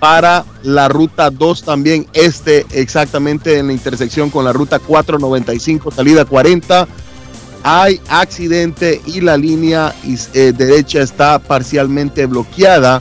para 0.02 0.44
la 0.64 0.88
ruta 0.88 1.30
2 1.30 1.62
también, 1.62 2.08
este 2.12 2.66
exactamente 2.72 3.58
en 3.58 3.68
la 3.68 3.72
intersección 3.72 4.30
con 4.30 4.44
la 4.44 4.52
ruta 4.52 4.80
495, 4.80 5.92
salida 5.92 6.24
40. 6.24 6.88
Hay 7.62 8.00
accidente 8.08 9.00
y 9.06 9.20
la 9.20 9.36
línea 9.36 9.94
eh, 10.34 10.52
derecha 10.52 11.02
está 11.02 11.38
parcialmente 11.38 12.26
bloqueada. 12.26 13.00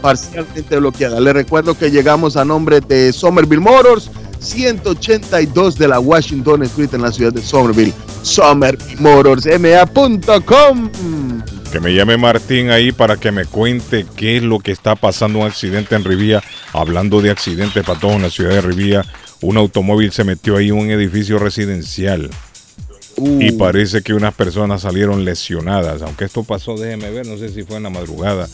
Parcialmente 0.00 0.78
bloqueada. 0.78 1.20
Le 1.20 1.34
recuerdo 1.34 1.76
que 1.76 1.90
llegamos 1.90 2.38
a 2.38 2.46
nombre 2.46 2.80
de 2.80 3.12
Somerville 3.12 3.60
Motors, 3.60 4.10
182 4.38 5.76
de 5.76 5.88
la 5.88 6.00
Washington 6.00 6.62
Street 6.62 6.94
en 6.94 7.02
la 7.02 7.12
ciudad 7.12 7.34
de 7.34 7.42
Somerville. 7.42 7.92
Somerville 8.22 9.58
ma.com. 9.58 10.90
Que 11.72 11.80
me 11.80 11.94
llame 11.94 12.16
Martín 12.16 12.70
ahí 12.70 12.92
para 12.92 13.18
que 13.18 13.30
me 13.30 13.44
cuente 13.44 14.06
qué 14.16 14.38
es 14.38 14.42
lo 14.42 14.58
que 14.58 14.72
está 14.72 14.96
pasando. 14.96 15.40
Un 15.40 15.46
accidente 15.46 15.94
en 15.94 16.04
Rivía. 16.04 16.42
Hablando 16.72 17.20
de 17.20 17.30
accidentes 17.30 17.84
para 17.84 18.00
todos 18.00 18.14
en 18.14 18.22
la 18.22 18.30
ciudad 18.30 18.50
de 18.50 18.60
Rivía. 18.62 19.04
Un 19.42 19.58
automóvil 19.58 20.10
se 20.10 20.24
metió 20.24 20.56
ahí 20.56 20.68
en 20.68 20.76
un 20.76 20.90
edificio 20.90 21.38
residencial. 21.38 22.30
Y 23.16 23.52
parece 23.52 24.02
que 24.02 24.14
unas 24.14 24.32
personas 24.34 24.82
salieron 24.82 25.24
lesionadas. 25.24 26.02
Aunque 26.02 26.24
esto 26.24 26.42
pasó, 26.44 26.76
déjeme 26.76 27.10
ver, 27.10 27.26
no 27.26 27.36
sé 27.36 27.50
si 27.50 27.64
fue 27.64 27.76
en 27.76 27.82
la 27.82 27.90
madrugada. 27.90 28.48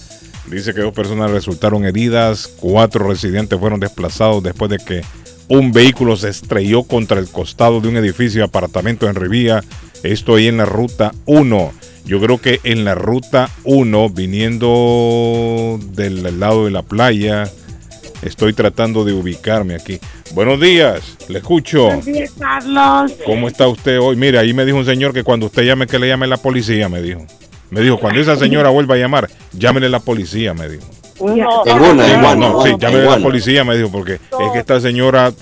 Dice 0.47 0.75
que 0.75 0.81
dos 0.81 0.93
personas 0.93 1.31
resultaron 1.31 1.85
heridas. 1.85 2.49
Cuatro 2.57 3.09
residentes 3.09 3.59
fueron 3.61 3.79
desplazados 3.79 4.43
después 4.43 4.71
de 4.71 4.79
que 4.79 5.03
un 5.49 5.73
vehículo 5.73 6.17
se 6.17 6.31
estrelló 6.31 6.83
contra 6.83 7.21
el 7.21 7.29
costado 7.29 7.81
de 7.81 7.89
un 7.89 7.97
edificio 7.97 8.41
de 8.41 8.47
apartamento 8.47 9.09
en 9.09 9.15
Rivía. 9.15 9.63
Esto 10.03 10.35
ahí 10.35 10.49
en 10.49 10.57
la 10.57 10.67
ruta 10.67 11.13
1. 11.27 11.73
Yo 12.05 12.21
creo 12.21 12.39
que 12.39 12.61
en 12.65 12.85
la 12.85 12.95
ruta 12.95 13.49
1, 13.65 14.11
viniendo 14.11 15.79
del 15.93 16.39
lado 16.39 16.67
de 16.67 16.71
la 16.71 16.83
playa, 16.83 17.45
estoy 18.23 18.53
tratando 18.53 19.05
de 19.05 19.15
ubicarme 19.15 19.75
aquí. 19.75 19.99
Buenos 20.35 20.61
días, 20.61 21.17
le 21.29 21.39
escucho. 21.39 21.87
Buenos 21.87 22.05
días, 22.05 22.33
Carlos. 22.39 23.13
¿Cómo 23.25 23.49
está 23.49 23.69
usted 23.69 23.99
hoy? 24.01 24.17
Mira, 24.17 24.41
ahí 24.41 24.53
me 24.53 24.67
dijo 24.67 24.77
un 24.77 24.85
señor 24.85 25.15
que 25.15 25.25
cuando 25.25 25.47
usted 25.47 25.63
llame, 25.63 25.87
que 25.87 25.99
le 25.99 26.09
llame 26.09 26.27
la 26.27 26.37
policía, 26.37 26.89
me 26.91 27.01
dijo. 27.01 27.25
Me 27.71 27.81
dijo, 27.81 27.99
cuando 27.99 28.21
esa 28.21 28.37
señora 28.37 28.69
vuelva 28.69 28.97
a 28.97 28.99
llamar, 28.99 29.31
llámele 29.53 29.89
la 29.89 30.01
policía, 30.01 30.53
me 30.53 30.69
dijo. 30.69 30.85
Uno, 31.19 31.63
En 31.65 31.81
una, 31.81 32.13
en 32.13 32.21
No, 32.21 32.33
una, 32.33 32.49
no, 32.49 32.63
sí, 32.63 32.75
llámele 32.79 33.09
a 33.09 33.17
la 33.17 33.23
policía, 33.23 33.65
me 33.65 33.77
dijo, 33.77 33.91
porque 33.91 34.15
es 34.15 34.51
que 34.53 34.59
esta 34.59 34.81
señora, 34.81 35.33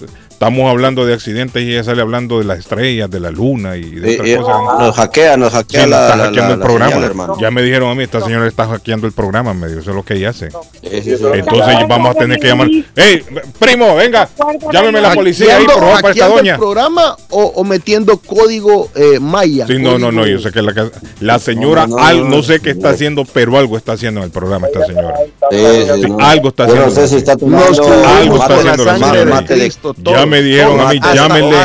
estamos 0.42 0.68
hablando 0.70 1.07
de 1.07 1.14
accidentes 1.14 1.62
y 1.62 1.70
ella 1.72 1.85
sale 1.85 2.02
hablando 2.02 2.38
de 2.38 2.44
las 2.44 2.59
estrellas, 2.59 3.09
de 3.11 3.20
la 3.20 3.31
luna 3.31 3.76
y 3.76 3.83
de 3.90 4.11
Eh, 4.12 4.14
otras 4.14 4.28
eh, 4.28 4.37
cosas. 4.38 4.78
nos 4.81 4.96
hackea, 4.96 5.37
nos 5.37 5.50
Sí, 5.52 5.57
hackea 5.57 5.81
nos 5.83 5.90
la, 5.90 6.02
está 6.02 6.16
la- 6.16 6.24
hackeando 6.24 6.48
la- 6.48 6.55
el 6.55 6.59
la 6.61 6.64
programa. 6.66 6.92
señal, 6.92 7.05
hermano. 7.09 7.37
ya 7.40 7.50
me 7.52 7.62
dijeron 7.62 7.90
a 7.90 7.94
mí, 7.94 8.02
esta 8.02 8.20
señora 8.20 8.48
está 8.48 8.66
hackeando 8.66 9.07
el 9.07 9.12
programa, 9.12 9.55
me 9.55 9.68
dijo, 9.68 9.81
eso 9.81 9.90
es 9.90 9.96
lo 9.96 10.02
que 10.05 10.14
ella 10.14 10.31
hace. 10.31 10.50
Sí, 10.50 10.88
sí, 11.02 11.16
sí. 11.16 11.24
Entonces 11.33 11.76
vamos 11.88 12.16
a 12.16 12.18
tener 12.18 12.40
que 12.40 12.48
llamar. 12.48 12.68
¡Ey, 12.96 13.24
primo, 13.59 13.94
venga! 13.94 14.28
Llámeme 14.72 14.98
a 14.98 15.02
la 15.02 15.14
policía 15.14 15.57
ahí, 15.59 15.64
por 15.64 15.74
favor, 15.78 16.00
para 16.02 16.12
esta 16.14 16.28
doña. 16.28 16.52
el 16.55 16.59
programa 16.59 17.16
o, 17.31 17.42
o 17.44 17.64
metiendo 17.64 18.18
código 18.18 18.90
eh, 18.96 19.20
maya? 19.20 19.66
Sí, 19.68 19.78
no, 19.78 19.96
no, 19.98 20.11
no, 20.11 20.26
yo 20.26 20.38
sé 20.40 20.50
que 20.50 20.61
la, 20.62 20.72
la 21.20 21.38
señora, 21.38 21.87
No, 21.87 21.96
no, 21.96 22.02
no, 22.02 22.05
al- 22.05 22.28
no 22.31 22.37
no. 22.38 22.42
sé 22.42 22.59
qué 22.61 22.70
está 22.70 22.90
haciendo, 22.90 23.24
pero 23.33 23.57
algo 23.57 23.76
está 23.76 23.92
haciendo 23.92 24.20
en 24.20 24.24
el 24.24 24.33
programa 24.33 24.66
esta 24.66 24.85
señora. 24.87 25.14
Sí, 25.50 25.57
sí, 25.59 26.02
Sí, 26.02 26.11
no. 26.11 26.18
algo 26.18 26.48
está 26.48 26.66
Yo 26.66 26.74
no 26.74 26.81
haciendo. 26.87 27.00
sé 27.02 27.09
si 27.09 27.16
está 27.16 27.37
tomando 27.37 27.64
algo 28.05 28.37
está 28.42 28.55
haciendo 28.57 28.85
la 28.85 28.92
mate- 28.98 29.11
señora. 29.18 29.35
mate 29.35 29.55
de- 29.55 29.61
Cristo, 29.61 29.94
me 30.32 30.42
dijeron 30.42 30.80
a 30.80 30.88
mí, 30.88 31.00
llámele, 31.14 31.56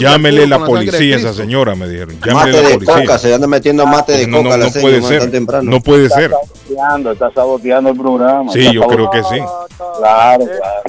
llámele 0.00 0.46
la 0.46 0.58
policía 0.64 1.16
a 1.16 1.18
esa 1.18 1.32
señora, 1.34 1.74
me 1.74 1.88
dijeron. 1.88 2.16
mate 2.18 2.30
Llámele 2.30 2.58
a 2.58 2.62
la 2.62 2.68
de 2.70 2.78
coca, 2.78 2.92
policía. 2.94 3.18
se 3.18 3.34
anda 3.34 3.46
metiendo 3.46 3.86
mate 3.86 4.12
de 4.12 4.26
No, 4.26 4.38
coca 4.38 4.48
no, 4.50 4.56
la 4.56 4.64
no 4.64 4.70
señora, 4.70 4.82
puede 4.82 5.00
no 5.00 5.08
ser. 5.08 5.30
temprano. 5.30 5.70
No 5.70 5.80
puede 5.80 6.08
ser. 6.08 6.30
saboteando, 6.30 7.12
está 7.12 7.30
saboteando 7.32 7.90
el 7.90 7.96
programa. 7.96 8.52
Sí, 8.52 8.60
está 8.60 8.72
yo 8.72 8.86
creo 8.86 9.10
que 9.10 9.22
sí. 9.22 9.38
Claro, 9.98 10.44
claro. 10.44 10.82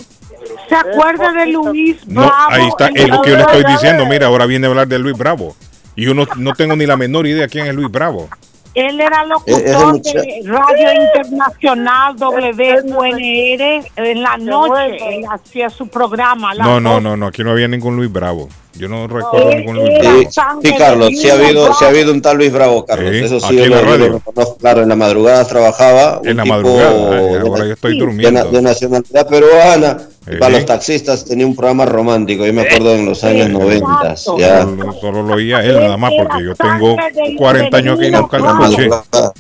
¿Se 0.70 0.76
acuerda 0.76 1.32
de 1.32 1.46
Luis 1.48 1.98
No, 2.08 2.22
Bravo? 2.22 2.36
ahí 2.50 2.68
está, 2.68 2.88
es 2.88 3.10
lo 3.10 3.22
que 3.22 3.32
yo 3.32 3.36
le 3.38 3.42
estoy 3.44 3.64
diciendo. 3.66 4.06
Mira, 4.06 4.28
ahora 4.28 4.46
viene 4.46 4.66
a 4.68 4.70
hablar 4.70 4.88
de 4.88 4.98
Luis 5.00 5.18
Bravo. 5.18 5.56
Y 5.96 6.06
yo 6.06 6.14
no, 6.14 6.26
no 6.38 6.54
tengo 6.54 6.76
ni 6.76 6.86
la 6.86 6.98
menor 6.98 7.28
idea 7.28 7.48
quién 7.48 7.68
es 7.68 7.74
Luis 7.76 7.90
Bravo. 7.92 8.30
Él 8.76 9.00
era 9.00 9.24
locutor 9.26 9.94
muchacho- 9.94 10.20
de 10.20 10.42
Radio 10.44 11.04
Internacional 11.06 12.16
WUNR 12.18 13.86
en 13.96 14.22
la 14.22 14.38
noche. 14.38 14.98
Él 15.18 15.26
hacía 15.32 15.70
su 15.70 15.88
programa. 15.88 16.54
No, 16.56 16.80
no, 16.80 17.00
no, 17.00 17.16
no, 17.18 17.28
aquí 17.28 17.44
no 17.44 17.52
había 17.52 17.68
ningún 17.68 17.96
Luis 17.96 18.12
Bravo. 18.12 18.50
Yo 18.78 18.90
no 18.90 19.08
recuerdo 19.08 19.52
Eh, 19.52 19.56
ningún 19.60 19.78
Luis 19.78 19.98
Bravo. 20.00 20.20
Sí, 20.62 20.74
Carlos, 20.78 21.10
sí 21.18 21.30
ha 21.30 21.34
habido, 21.36 21.74
sí 21.74 21.86
ha 21.86 21.88
habido 21.88 22.12
un 22.12 22.22
tal 22.22 22.36
Luis 22.38 22.52
Bravo, 22.52 22.86
Carlos. 22.86 23.12
Sí, 23.12 23.18
Eso 23.24 23.40
sí, 23.40 23.46
aquí 23.46 23.62
en 23.64 23.70
lo, 23.70 23.76
la 23.78 23.82
lo 23.82 23.88
radio. 23.92 24.14
reconozco. 24.26 24.58
Claro, 24.58 24.82
en 24.82 24.90
la 24.90 24.96
madrugada 24.98 25.48
trabajaba. 25.48 26.20
un 26.20 26.28
En 26.28 26.38
la 26.38 26.44
tipo 26.44 26.56
madrugada, 26.56 26.92
de- 27.22 27.40
ahora 27.40 27.66
yo 27.66 27.74
estoy 27.74 27.94
de, 27.94 28.00
durmiendo. 28.00 28.44
de 28.52 28.62
nacionalidad 28.62 29.28
peruana. 29.30 29.98
Y 30.28 30.32
Sí. 30.32 30.38
Para 30.38 30.54
los 30.58 30.66
taxistas 30.66 31.24
tenía 31.26 31.46
un 31.46 31.56
programa 31.56 31.86
romántico, 31.86 32.46
yo 32.46 32.54
me 32.54 32.64
acuerdo 32.64 32.96
en 32.96 33.06
los 33.06 33.24
años 33.24 33.50
90. 33.50 34.10
Exacto. 34.12 34.38
Ya. 34.40 34.62
Solo, 34.64 34.94
solo 35.00 35.24
lo 35.24 35.34
oía 35.36 35.64
él 35.64 35.80
nada 35.80 35.98
más 35.98 36.12
porque 36.18 36.44
yo 36.44 36.56
tengo 36.56 36.96
40 37.38 37.78
años 37.78 37.98
aquí 38.00 38.08
y 38.08 38.12
nunca 38.12 38.38
lo 38.40 38.50
En 38.52 38.60
la 38.60 38.66
escuché. 38.68 38.90
madrugada. 38.90 39.34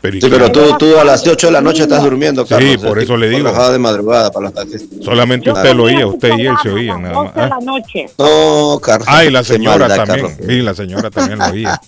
Pero, 0.00 0.16
¿y 0.16 0.20
Sí, 0.20 0.28
pero 0.30 0.52
tú, 0.52 0.60
tú 0.78 0.98
a 1.00 1.04
las 1.04 1.26
8 1.26 1.46
de 1.48 1.52
la 1.52 1.60
noche 1.60 1.82
estás 1.82 2.02
durmiendo, 2.04 2.42
Sí, 2.44 2.50
Carlos. 2.50 2.76
por 2.84 2.98
eso 3.00 3.16
le 3.16 3.28
digo. 3.28 3.50
De 3.50 3.78
madrugada 3.78 4.30
para 4.30 4.44
los 4.44 4.54
taxistas. 4.54 5.04
Solamente 5.04 5.46
Yo 5.46 5.54
usted 5.54 5.74
lo 5.74 5.84
oía, 5.84 6.06
usted 6.06 6.30
y 6.38 6.46
él 6.46 6.54
se 6.62 6.68
oían 6.70 7.02
las 7.02 7.12
nada 7.12 7.24
más. 7.24 7.34
12 7.34 7.40
de 7.40 7.44
¿ah? 7.44 7.48
la 7.48 7.64
noche. 7.64 8.06
No, 8.18 8.78
Carlos. 8.80 9.08
Ah, 9.10 9.24
y 9.24 9.30
la 9.30 9.42
señora 9.42 9.88
maldad, 9.88 9.96
también. 10.04 10.26
Carlos. 10.28 10.46
Sí, 10.48 10.62
la 10.62 10.74
señora 10.74 11.10
también 11.10 11.38
lo 11.40 11.46
oía. 11.46 11.80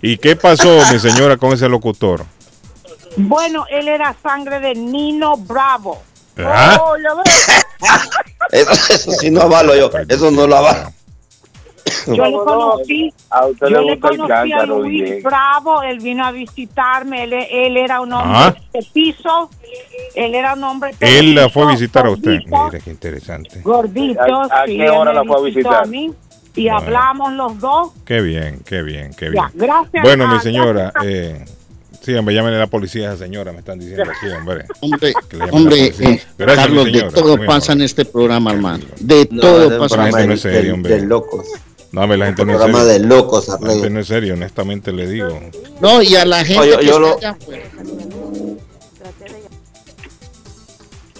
¿Y 0.00 0.16
qué 0.18 0.36
pasó, 0.36 0.80
mi 0.90 0.98
señora, 0.98 1.36
con 1.36 1.52
ese 1.52 1.68
locutor? 1.68 2.24
Bueno, 3.18 3.66
él 3.70 3.88
era 3.88 4.14
sangre 4.22 4.60
de 4.60 4.74
Nino 4.74 5.36
Bravo. 5.36 6.00
¿Ah? 6.38 6.78
Oh, 6.82 6.96
ya. 6.96 7.10
Eso, 8.52 8.70
eso 8.94 9.10
sí 9.12 9.28
no 9.30 9.42
avalo 9.42 9.74
yo. 9.74 9.90
Eso 10.08 10.30
no 10.30 10.46
lo 10.46 10.56
avalo. 10.56 10.92
Yo 12.06 12.24
le 12.24 12.32
conocí, 12.32 13.12
A 13.30 13.46
usted 13.46 13.66
yo 13.68 13.80
le 13.82 13.98
conocí 13.98 14.52
a 14.52 14.64
Luis 14.66 15.02
bien. 15.04 15.22
Bravo, 15.22 15.82
él 15.82 15.98
vino 16.00 16.24
a 16.24 16.30
visitarme, 16.32 17.24
él, 17.24 17.32
él 17.32 17.76
era 17.76 18.00
un 18.00 18.12
hombre 18.12 18.36
Ah. 18.38 18.54
de 18.72 18.86
piso, 18.92 19.50
él 20.14 20.34
era 20.34 20.54
un 20.54 20.62
hombre 20.64 20.92
Él 21.00 21.34
la 21.34 21.48
fue 21.48 21.62
a 21.62 21.64
gordito, 21.66 21.80
visitar 21.80 22.06
a 22.06 22.10
usted. 22.10 22.30
gordito, 22.30 22.64
Mire, 22.66 22.80
qué 22.80 22.90
interesante. 22.90 23.60
Gordito, 23.62 24.20
¿A- 24.50 24.62
a 24.62 24.66
sí, 24.66 24.76
qué 24.76 24.90
hora 24.90 25.12
la 25.12 25.24
fue 25.24 25.36
a 25.36 25.40
visitar? 25.42 25.86
mí 25.88 26.12
y 26.54 26.62
Bueno. 26.64 26.78
hablamos 26.78 27.32
los 27.32 27.58
dos. 27.60 27.92
Qué 28.04 28.20
bien, 28.20 28.60
qué 28.64 28.82
bien, 28.82 29.12
qué 29.14 29.28
bien. 29.30 29.44
Ya, 29.44 29.50
gracias. 29.54 30.02
Bueno, 30.02 30.26
mi 30.28 30.36
a- 30.36 30.40
señora, 30.40 30.92
gracias 30.94 31.04
eh, 31.04 31.44
sí, 32.06 32.14
hombre, 32.14 32.34
llámenle 32.34 32.56
a 32.56 32.60
la 32.60 32.66
policía 32.68 33.10
a 33.10 33.14
esa 33.14 33.24
señora, 33.24 33.52
me 33.52 33.58
están 33.58 33.78
diciendo 33.78 34.04
aquí, 34.04 34.32
hombre. 34.32 34.64
Hombre, 35.50 35.92
eh, 35.98 36.20
Gracias, 36.38 36.66
Carlos, 36.66 36.84
de 36.92 37.02
todo 37.12 37.36
pasa 37.44 37.72
en 37.72 37.82
este 37.82 38.04
programa, 38.06 38.52
hermano. 38.52 38.84
De 39.00 39.28
No, 39.30 39.40
todo 39.42 39.56
pasa. 39.56 39.68
programa 39.68 39.88
programa 39.88 40.26
no 40.26 40.32
es 40.34 40.42
de, 40.42 40.50
serio, 40.52 40.62
de- 40.68 40.72
hombre. 40.72 40.94
de 40.94 41.06
locos. 41.06 41.46
No, 41.92 42.00
hombre, 42.02 42.18
la 42.18 42.26
gente 42.26 42.44
no 42.44 42.52
es 42.52 42.58
programa 42.58 42.84
serio. 42.84 42.92
de 43.02 43.06
locos, 43.08 43.48
La 43.60 43.70
gente 43.70 43.90
no 43.90 44.00
es 44.00 44.06
serio, 44.06 44.34
honestamente 44.34 44.92
le 44.92 45.08
digo. 45.08 45.40
No, 45.80 46.00
y 46.02 46.14
a 46.16 46.24
la 46.24 46.44
gente 46.44 46.70
yo- 46.70 46.78
que 46.78 46.86
yo 46.86 46.90
está 46.92 46.98
lo- 47.00 47.16
allá 47.18 47.30
afuera. 47.30 47.62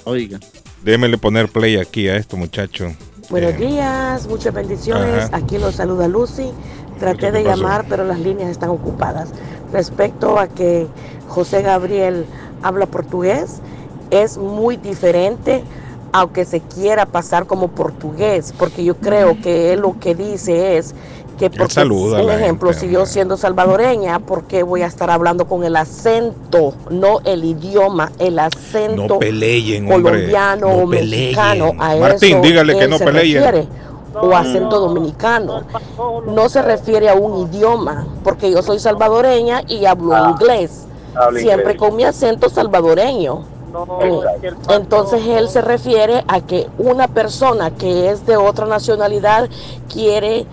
Oiga. 0.04 0.38
Démele 0.82 1.18
poner 1.18 1.48
play 1.48 1.76
aquí 1.76 2.08
a 2.08 2.16
esto, 2.16 2.36
muchacho. 2.36 2.94
Buenos 3.28 3.52
Eh, 3.54 3.56
días, 3.56 4.26
muchas 4.28 4.54
bendiciones. 4.54 5.24
Ajá. 5.24 5.36
Aquí 5.36 5.58
los 5.58 5.74
saluda 5.74 6.06
Lucy. 6.06 6.50
Traté 7.00 7.18
¿Qué 7.26 7.32
de 7.32 7.42
pasó? 7.44 7.56
llamar, 7.56 7.86
pero 7.88 8.04
las 8.04 8.20
líneas 8.20 8.50
están 8.50 8.68
ocupadas. 8.70 9.30
Respecto 9.76 10.38
a 10.38 10.48
que 10.48 10.86
José 11.28 11.60
Gabriel 11.60 12.24
habla 12.62 12.86
portugués, 12.86 13.60
es 14.10 14.38
muy 14.38 14.78
diferente 14.78 15.62
aunque 16.12 16.46
se 16.46 16.60
quiera 16.60 17.04
pasar 17.04 17.44
como 17.44 17.68
portugués, 17.68 18.54
porque 18.58 18.82
yo 18.82 18.96
creo 18.96 19.38
que 19.42 19.74
él 19.74 19.80
lo 19.80 20.00
que 20.00 20.14
dice 20.14 20.78
es 20.78 20.94
que 21.38 21.50
la 21.50 22.38
ejemplo, 22.38 22.70
gente, 22.70 22.86
si 22.86 22.90
yo 22.90 23.04
siendo 23.04 23.36
salvadoreña, 23.36 24.20
¿por 24.20 24.44
qué 24.44 24.62
voy 24.62 24.80
a 24.80 24.86
estar 24.86 25.10
hablando 25.10 25.46
con 25.46 25.62
el 25.64 25.76
acento, 25.76 26.72
no 26.88 27.20
el 27.26 27.44
idioma, 27.44 28.12
el 28.18 28.38
acento 28.38 29.06
No 29.06 29.18
peleen, 29.18 29.86
colombiano 29.86 30.68
No 30.68 30.76
o 30.84 30.86
mexicano? 30.86 31.72
A 31.78 31.96
Martín, 31.96 32.38
eso 32.38 32.40
dígale 32.40 32.78
que 32.78 32.84
él 32.84 32.90
no 32.90 32.98
peleen. 32.98 33.44
refiere, 33.44 33.68
o 34.22 34.34
acento 34.34 34.78
dominicano. 34.80 35.62
No 36.26 36.48
se 36.48 36.62
refiere 36.62 37.08
a 37.08 37.14
un 37.14 37.48
idioma, 37.48 38.06
porque 38.24 38.50
yo 38.50 38.62
soy 38.62 38.78
salvadoreña 38.78 39.62
y 39.68 39.84
hablo 39.86 40.14
Ah, 40.14 40.30
inglés, 40.30 40.86
siempre 41.36 41.72
inglés. 41.72 41.76
con 41.76 41.96
mi 41.96 42.04
acento 42.04 42.48
salvadoreño. 42.48 43.44
Eh, 44.00 44.20
Entonces 44.70 45.26
él 45.26 45.48
se 45.50 45.60
refiere 45.60 46.24
a 46.28 46.40
que 46.40 46.66
una 46.78 47.08
persona 47.08 47.70
que 47.70 48.08
es 48.10 48.24
de 48.24 48.36
otra 48.36 48.64
nacionalidad 48.66 49.50
quiere 49.92 50.46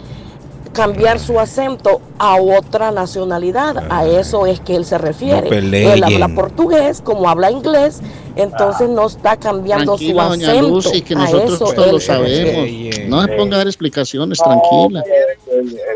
cambiar 0.74 1.20
su 1.20 1.40
acento 1.40 2.02
a 2.18 2.36
otra 2.42 2.92
nacionalidad. 2.92 3.86
A 3.90 4.06
eso 4.06 4.46
es 4.46 4.60
que 4.60 4.76
él 4.76 4.86
se 4.86 4.98
refiere. 4.98 5.48
él 5.50 6.04
habla 6.04 6.28
portugués 6.30 7.02
como 7.02 7.30
habla 7.30 7.52
inglés, 7.52 8.02
entonces 8.36 8.90
no 8.90 9.08
está 9.08 9.38
cambiando 9.38 9.98
su 9.98 10.06
Tranquila, 10.06 10.28
doña 10.30 10.50
acento. 10.50 10.70
Lucy, 10.70 11.02
que 11.02 11.14
a 11.14 11.18
nosotros 11.18 11.54
eso 11.54 11.74
todos 11.74 11.92
lo 11.92 11.98
refiere. 12.00 12.52
sabemos. 12.52 13.10
No 13.10 13.22
se 13.24 13.28
ponga 13.34 13.56
a 13.56 13.58
dar 13.60 13.68
explicaciones, 13.68 14.40
tranquila. 14.40 15.04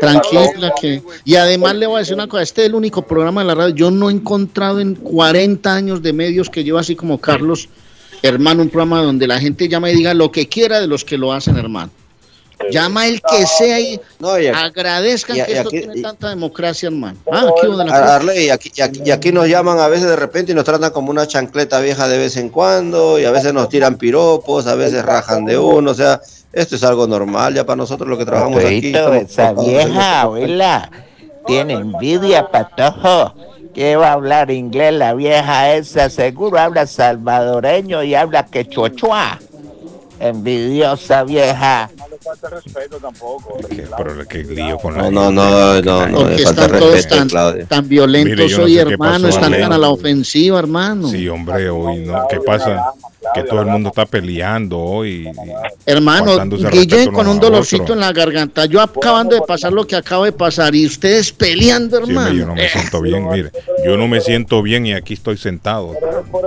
Tranquila 0.00 0.72
que 0.80 1.02
y 1.24 1.34
además 1.34 1.74
le 1.74 1.86
voy 1.86 1.96
a 1.96 1.98
decir 1.98 2.14
una 2.14 2.28
cosa, 2.28 2.42
este 2.42 2.62
es 2.62 2.68
el 2.68 2.74
único 2.74 3.02
programa 3.02 3.40
de 3.40 3.48
la 3.48 3.54
radio 3.54 3.74
yo 3.74 3.90
no 3.90 4.08
he 4.08 4.12
encontrado 4.12 4.80
en 4.80 4.94
40 4.94 5.74
años 5.74 6.02
de 6.02 6.12
medios 6.12 6.48
que 6.48 6.62
llevo 6.62 6.78
así 6.78 6.94
como 6.94 7.18
Carlos, 7.18 7.68
hermano, 8.22 8.62
un 8.62 8.68
programa 8.68 9.02
donde 9.02 9.26
la 9.26 9.40
gente 9.40 9.68
llama 9.68 9.90
y 9.90 9.96
diga 9.96 10.14
lo 10.14 10.30
que 10.30 10.48
quiera 10.48 10.80
de 10.80 10.86
los 10.86 11.04
que 11.04 11.18
lo 11.18 11.32
hacen, 11.32 11.56
hermano. 11.56 11.90
Llama 12.70 13.06
el 13.06 13.22
que 13.22 13.46
sea 13.46 13.78
y 13.80 14.00
No, 14.18 14.38
y 14.38 14.48
aquí, 14.48 14.58
agradezcan 14.58 15.36
y- 15.36 15.42
que 15.44 15.50
y 15.50 15.54
esto 15.54 15.68
aquí- 15.68 15.78
tiene 15.78 15.98
y- 15.98 16.02
tanta 16.02 16.28
democracia, 16.28 16.88
hermano. 16.88 17.18
Ah, 17.30 17.46
aquí 17.56 17.66
de 17.68 17.92
Arley, 17.92 18.50
aquí, 18.50 18.72
y 18.74 18.80
aquí- 18.82 19.00
y 19.04 19.10
aquí 19.10 19.32
nos 19.32 19.48
llaman 19.48 19.78
a 19.78 19.88
veces 19.88 20.08
de 20.08 20.16
repente 20.16 20.52
y 20.52 20.54
nos 20.54 20.64
tratan 20.64 20.90
como 20.90 21.10
una 21.10 21.26
chancleta 21.26 21.80
vieja 21.80 22.08
de 22.08 22.18
vez 22.18 22.36
en 22.36 22.48
cuando, 22.48 23.18
y 23.18 23.24
a 23.24 23.30
veces 23.30 23.52
nos 23.54 23.68
tiran 23.68 23.96
piropos, 23.96 24.66
a 24.66 24.74
veces 24.74 25.04
rajan 25.04 25.44
de 25.44 25.56
uno, 25.58 25.92
o 25.92 25.94
sea, 25.94 26.20
esto 26.52 26.76
es 26.76 26.82
algo 26.82 27.06
normal 27.06 27.54
ya 27.54 27.64
para 27.64 27.76
nosotros 27.76 28.08
lo 28.08 28.18
que 28.18 28.24
trabajamos 28.24 28.64
aquí. 28.64 28.92
Esa 28.94 29.52
vieja, 29.52 30.22
abuela, 30.22 30.90
tiene 31.46 31.74
envidia, 31.74 32.48
patojo. 32.48 33.34
¿Qué 33.74 33.94
va 33.94 34.08
a 34.08 34.12
hablar 34.14 34.50
inglés 34.50 34.92
la 34.94 35.14
vieja 35.14 35.74
esa? 35.74 36.10
Seguro 36.10 36.58
habla 36.58 36.86
salvadoreño 36.86 38.02
y 38.02 38.14
habla 38.16 38.44
quechua. 38.46 39.38
Envidiosa 40.18 41.22
vieja. 41.24 41.90
Falta 42.28 42.50
respeto 42.50 42.98
tampoco. 42.98 43.56
Qué, 43.70 43.86
pero 43.96 44.28
qué 44.28 44.44
lío 44.44 44.76
con 44.78 44.94
la 44.96 45.10
No, 45.10 45.30
no, 45.30 45.80
no, 45.80 45.80
no, 45.80 46.06
no, 46.08 46.18
Porque 46.18 46.38
falta 46.42 46.64
están 46.66 46.78
todos 46.78 46.92
respeto, 46.94 47.16
tan, 47.16 47.28
Claudia. 47.30 47.64
tan 47.66 47.88
violentos 47.88 48.36
Mire, 48.38 48.56
no 48.56 48.64
hoy, 48.64 48.74
sé 48.74 48.80
hermano, 48.80 49.12
pasó, 49.24 49.28
están 49.28 49.52
tan 49.52 49.72
a 49.72 49.78
la 49.78 49.88
ofensiva, 49.88 50.58
hermano. 50.58 51.08
Sí, 51.08 51.26
hombre, 51.28 51.70
hoy 51.70 52.00
no. 52.00 52.26
¿Qué 52.28 52.38
pasa? 52.40 52.92
Que 53.34 53.42
todo 53.44 53.60
el 53.60 53.66
mundo 53.66 53.88
está 53.88 54.04
peleando 54.06 54.78
hoy. 54.78 55.28
Hermano, 55.86 56.36
Guillén 56.70 57.12
con 57.12 57.26
un 57.28 57.40
dolorcito 57.40 57.92
en 57.94 58.00
la 58.00 58.12
garganta. 58.12 58.66
Yo 58.66 58.80
acabando 58.80 59.34
de 59.34 59.42
pasar 59.42 59.72
lo 59.72 59.86
que 59.86 59.96
acaba 59.96 60.26
de 60.26 60.32
pasar 60.32 60.74
y 60.74 60.86
ustedes 60.86 61.32
peleando, 61.32 61.96
Sí, 61.98 62.02
hombre, 62.14 62.34
yo 62.36 62.42
hermano. 62.42 62.46
no 62.46 62.54
me 62.54 62.68
siento 62.68 63.00
bien, 63.02 63.28
mire. 63.30 63.50
Yo 63.84 63.96
no 63.96 64.06
me 64.06 64.20
siento 64.20 64.62
bien 64.62 64.86
y 64.86 64.92
aquí 64.92 65.14
estoy 65.14 65.36
sentado 65.36 65.94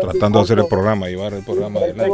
tratando 0.01 0.39
de 0.39 0.43
hacer 0.45 0.59
el 0.59 0.67
programa, 0.67 1.07
llevar 1.07 1.33
el 1.33 1.43
programa 1.43 1.79
adelante. 1.79 2.11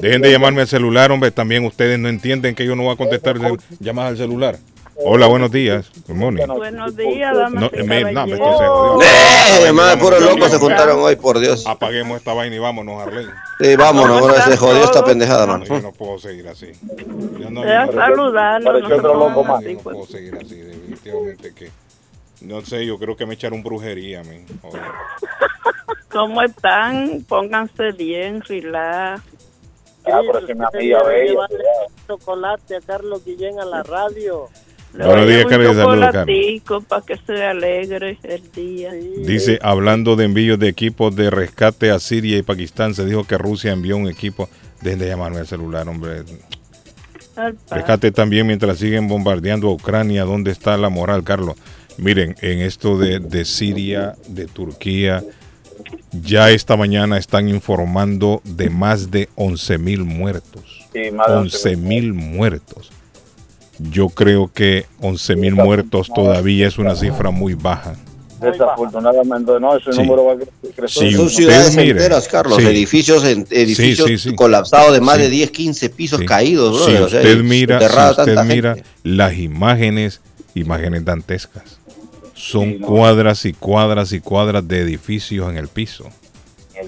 Dejen 0.00 0.22
de 0.22 0.30
llamarme 0.30 0.62
al 0.62 0.68
celular, 0.68 1.10
hombre. 1.12 1.21
También 1.30 1.64
ustedes 1.64 1.98
no 1.98 2.08
entienden 2.08 2.54
que 2.54 2.64
yo 2.66 2.74
no 2.74 2.82
voy 2.82 2.94
a 2.94 2.96
contestar 2.96 3.38
de- 3.38 3.56
llamadas 3.78 4.12
al 4.12 4.16
celular. 4.18 4.56
Hola, 4.94 5.26
buenos 5.26 5.50
días. 5.50 5.90
Good 6.06 6.14
morning. 6.16 6.46
Buenos 6.46 6.94
días, 6.94 7.34
damas 7.36 7.62
No, 7.72 7.80
y 7.80 7.82
me, 7.86 8.12
no, 8.12 8.26
me 8.26 8.36
jodió. 8.36 9.00
¡Eh! 9.02 9.96
Puros 9.98 10.20
locos 10.22 10.50
se 10.50 10.58
juntaron 10.58 10.98
hoy, 11.00 11.16
por 11.16 11.40
Dios. 11.40 11.66
Apaguemos 11.66 12.18
esta 12.18 12.34
vaina 12.34 12.54
y 12.56 12.58
vámonos, 12.58 13.00
Arley. 13.00 13.26
Sí, 13.58 13.74
vámonos, 13.76 14.20
¿Cómo 14.20 14.28
ahora 14.32 14.44
se 14.44 14.56
jodió 14.56 14.84
esta 14.84 15.02
pendejada, 15.04 15.46
No, 15.46 15.52
mano. 15.54 15.64
yo 15.64 15.80
no 15.80 15.92
puedo 15.92 16.18
seguir 16.18 16.46
así. 16.46 16.72
Yo 17.40 17.50
no, 17.50 17.64
yo 17.64 17.86
no- 17.86 18.80
no 18.82 18.88
se 18.88 18.94
otro 18.94 19.14
loco 19.14 19.34
pongan 19.34 19.52
más. 19.52 19.58
así, 19.60 19.68
yo 19.68 19.72
no 19.76 19.80
pues. 19.82 19.96
puedo 19.96 20.06
seguir 20.06 20.34
así, 20.36 20.54
definitivamente 20.56 21.54
que. 21.54 21.70
No 22.42 22.60
sé, 22.64 22.84
yo 22.84 22.98
creo 22.98 23.16
que 23.16 23.24
me 23.24 23.34
echaron 23.34 23.62
brujería 23.62 24.20
a 24.20 24.24
mí. 24.24 24.44
Joder. 24.60 24.82
¿Cómo 26.10 26.42
están? 26.42 27.24
Pónganse 27.26 27.92
bien, 27.92 28.42
relax. 28.42 29.22
Ah, 30.06 30.20
pero 30.26 30.46
que 30.46 30.54
mi 30.54 30.64
amiga 30.64 31.02
bella. 31.04 31.46
chocolate 32.06 32.76
a 32.76 32.80
Carlos 32.80 33.24
Guillén 33.24 33.60
a 33.60 33.64
la 33.64 33.82
radio. 33.82 34.48
Le 34.94 35.06
Buenos 35.06 35.26
días, 35.26 35.44
un 35.44 35.50
Carlos, 35.50 35.76
saludos, 35.76 36.84
para 36.86 37.02
que 37.02 37.16
se 37.16 37.42
alegre 37.44 38.18
el 38.24 38.52
día. 38.52 38.92
Dice, 38.92 39.58
hablando 39.62 40.16
de 40.16 40.26
envíos 40.26 40.58
de 40.58 40.68
equipos 40.68 41.16
de 41.16 41.30
rescate 41.30 41.90
a 41.90 41.98
Siria 41.98 42.36
y 42.36 42.42
Pakistán, 42.42 42.94
se 42.94 43.06
dijo 43.06 43.24
que 43.24 43.38
Rusia 43.38 43.72
envió 43.72 43.96
un 43.96 44.08
equipo. 44.08 44.50
Dejen 44.82 44.98
de 44.98 45.08
llamarme 45.08 45.38
al 45.38 45.46
celular, 45.46 45.88
hombre. 45.88 46.24
Rescate 47.70 48.12
también 48.12 48.46
mientras 48.46 48.78
siguen 48.78 49.08
bombardeando 49.08 49.68
a 49.68 49.72
Ucrania. 49.72 50.24
¿Dónde 50.24 50.50
está 50.50 50.76
la 50.76 50.90
moral, 50.90 51.24
Carlos? 51.24 51.56
Miren, 51.96 52.34
en 52.42 52.58
esto 52.58 52.98
de, 52.98 53.18
de 53.18 53.46
Siria, 53.46 54.14
de 54.28 54.46
Turquía, 54.46 55.24
ya 56.12 56.50
esta 56.50 56.76
mañana 56.76 57.18
están 57.18 57.48
informando 57.48 58.40
de 58.44 58.70
más 58.70 59.10
de 59.10 59.28
11 59.36 59.78
mil 59.78 60.04
muertos. 60.04 60.62
Sí, 60.92 61.10
más 61.10 61.28
de 61.28 61.34
11 61.34 61.76
mil 61.76 62.12
muertos. 62.14 62.90
Yo 63.78 64.08
creo 64.10 64.50
que 64.52 64.86
11 65.00 65.36
mil 65.36 65.54
muertos 65.54 66.08
todavía 66.14 66.68
es 66.68 66.78
una 66.78 66.94
cifra 66.94 67.30
muy 67.30 67.54
baja. 67.54 67.94
Desafortunadamente, 68.40 69.52
no, 69.60 69.76
ese 69.76 69.92
Sí. 69.92 69.98
número 70.00 70.24
va 70.26 70.32
a 70.32 70.36
cre- 70.36 70.48
crecer. 70.74 71.08
Sí, 71.10 71.12
Son 71.16 71.26
usted 71.26 71.36
ciudades 71.44 71.76
mire, 71.76 71.90
enteras, 71.92 72.28
Carlos, 72.28 72.58
sí. 72.58 72.66
edificios, 72.66 73.24
en- 73.24 73.46
edificios 73.50 74.08
Sí, 74.08 74.18
sí, 74.18 74.30
sí. 74.30 74.34
colapsados 74.36 74.92
de 74.92 75.00
más 75.00 75.16
Sí. 75.16 75.22
de 75.22 75.30
10, 75.30 75.50
15 75.52 75.88
pisos 75.90 76.20
Sí. 76.20 76.26
caídos, 76.26 76.76
Si 76.84 76.90
brother, 76.90 77.02
o 77.02 77.08
sea, 77.08 77.20
usted 77.20 77.42
mira, 77.42 77.78
si 77.78 77.84
enterrada 77.84 78.10
usted 78.10 78.24
tanta 78.34 78.44
mira 78.44 78.74
gente. 78.74 78.88
las 79.04 79.34
imágenes, 79.38 80.20
imágenes 80.54 81.04
dantescas. 81.04 81.78
Son 82.44 82.78
cuadras 82.78 83.44
y 83.44 83.52
cuadras 83.52 84.12
y 84.12 84.20
cuadras 84.20 84.66
de 84.66 84.80
edificios 84.80 85.48
en 85.48 85.56
el 85.56 85.68
piso. 85.68 86.06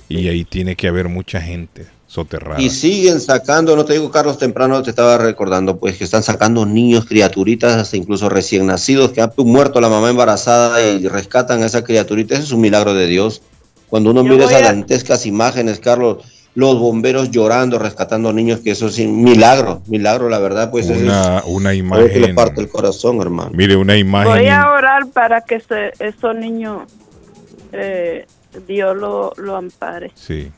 Y 0.09 0.27
ahí 0.29 0.45
tiene 0.45 0.75
que 0.75 0.89
haber 0.89 1.09
mucha 1.09 1.41
gente. 1.41 1.87
soterrada. 2.07 2.61
Y 2.61 2.71
siguen 2.71 3.21
sacando, 3.21 3.75
no 3.75 3.85
te 3.85 3.95
digo 3.95 4.09
Carlos, 4.11 4.39
temprano 4.39 4.81
te 4.85 4.91
estaba 4.91 5.19
recordando, 5.19 5.79
pues 5.79 5.97
que 5.97 6.05
están 6.05 6.23
sacando 6.23 6.65
niños, 6.65 7.07
criaturitas, 7.07 7.75
hasta 7.77 7.97
incluso 7.97 8.29
recién 8.29 8.67
nacidos, 8.67 9.11
que 9.11 9.21
ha 9.21 9.33
muerto 9.37 9.81
la 9.81 9.89
mamá 9.89 10.11
embarazada 10.11 10.81
y 10.87 11.09
rescatan 11.09 11.63
a 11.63 11.67
esa 11.67 11.83
criaturita. 11.83 12.35
Ese 12.35 12.45
es 12.45 12.53
un 12.53 12.61
milagro 12.61 12.95
de 12.95 13.07
Dios. 13.09 13.43
Cuando 13.89 14.11
uno 14.11 14.23
Yo 14.25 14.33
mira 14.33 14.45
esas 14.45 14.63
a- 14.63 14.65
dantescas 14.67 15.27
imágenes, 15.27 15.81
Carlos, 15.81 16.19
los 16.55 16.79
bomberos 16.79 17.31
llorando, 17.31 17.79
rescatando 17.79 18.33
niños, 18.33 18.61
que 18.61 18.71
eso 18.71 18.87
es 18.87 18.99
un 18.99 19.23
milagro, 19.23 19.83
milagro, 19.87 20.29
la 20.29 20.39
verdad, 20.39 20.71
pues 20.71 20.87
una, 20.89 21.39
es 21.39 21.45
una 21.47 21.71
algo 21.71 22.07
que 22.09 22.13
le 22.13 22.19
imagen. 22.19 22.35
parte 22.35 22.61
el 22.61 22.69
corazón, 22.69 23.21
hermano. 23.21 23.51
Mire, 23.53 23.77
una 23.77 23.97
imagen. 23.97 24.33
Voy 24.33 24.47
a 24.47 24.71
orar 24.71 25.07
para 25.13 25.41
que 25.41 25.59
se, 25.61 25.93
esos 25.99 26.37
niños, 26.37 26.83
eh, 27.73 28.27
Dios 28.69 28.97
lo, 28.97 29.33
lo 29.37 29.57
ampare. 29.57 30.13
Sí. 30.15 30.51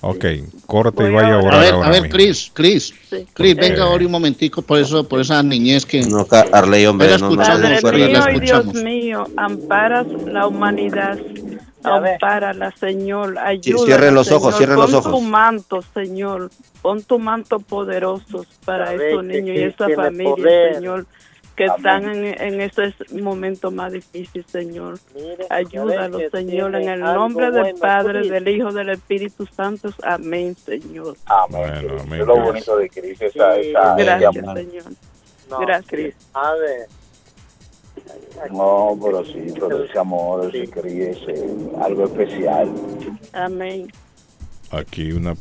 Ok, 0.00 0.26
corte 0.66 1.08
y 1.08 1.12
vaya 1.12 1.34
a 1.34 1.38
orar 1.38 1.54
A 1.54 1.58
ver, 1.58 1.74
ahora 1.74 1.88
a 1.88 1.90
ver, 1.90 2.02
mismo. 2.02 2.16
Chris, 2.16 2.50
Chris, 2.54 2.94
Chris, 3.32 3.54
Ok. 3.54 3.60
venga 3.60 3.82
ahora 3.82 4.04
un 4.06 4.12
momentico 4.12 4.62
por 4.62 4.78
eso, 4.78 5.08
por 5.08 5.20
esa 5.20 5.42
niñez 5.42 5.84
que. 5.84 6.02
No, 6.02 6.24
Arley, 6.52 6.86
hombre, 6.86 7.18
no, 7.18 7.30
no, 7.30 7.36
no, 7.36 8.40
Dios 8.40 8.74
mío, 8.74 9.26
amparas 9.36 10.06
la 10.26 10.46
humanidad. 10.46 11.18
Ampárala, 11.82 12.70
Señor. 12.72 13.38
Ayuda. 13.38 13.84
cierren 13.84 14.14
los 14.14 14.30
ojos, 14.32 14.56
cierren 14.56 14.76
los 14.76 14.90
Pon 14.90 14.98
ojos. 14.98 15.12
tu 15.12 15.20
manto, 15.20 15.82
Señor. 15.94 16.50
Pon 16.82 17.02
tu 17.02 17.18
manto 17.18 17.58
poderoso 17.60 18.44
para 18.64 18.96
que 18.96 19.22
niños 19.22 19.72
y 19.72 19.76
tiene 19.76 19.94
familia, 19.94 20.34
poder. 20.34 20.74
Señor, 20.74 21.06
que 21.56 21.64
están 21.64 22.04
en, 22.08 22.24
en 22.40 22.60
ese 22.60 22.94
momento 23.20 23.70
más 23.72 23.92
difícil, 23.92 24.44
Señor. 24.46 24.98
Ayúdalos, 25.50 26.22
Señor, 26.30 26.74
en 26.76 26.88
el 26.88 27.00
nombre 27.00 27.50
del 27.50 27.62
bueno, 27.62 27.78
Padre, 27.80 28.20
Cristo. 28.20 28.34
del 28.34 28.48
Hijo, 28.48 28.72
del 28.72 28.88
Espíritu 28.90 29.46
Santo. 29.46 29.90
Amén, 30.04 30.54
Señor. 30.56 31.16
Bueno, 31.50 31.96
amén. 32.00 32.20
Es 32.20 32.26
lo 32.26 32.36
bonito 32.36 32.76
de 32.76 32.88
Cristo, 32.88 33.24
esa, 33.24 33.56
esa, 33.56 33.94
Gracias. 33.96 34.34
Señor. 34.34 34.84
No, 35.50 35.58
Gracias. 35.60 36.14
A 36.34 36.52
ver. 36.54 36.86
No, 38.52 38.98
pero 39.02 39.24
sí, 39.24 39.52
pero 39.58 39.84
ese 39.84 39.98
amor, 39.98 40.54
ese 40.54 40.64
eh, 40.64 41.56
algo 41.80 42.04
especial. 42.04 42.72
Amén. 43.32 43.88
Aquí 44.70 45.12
una 45.12 45.34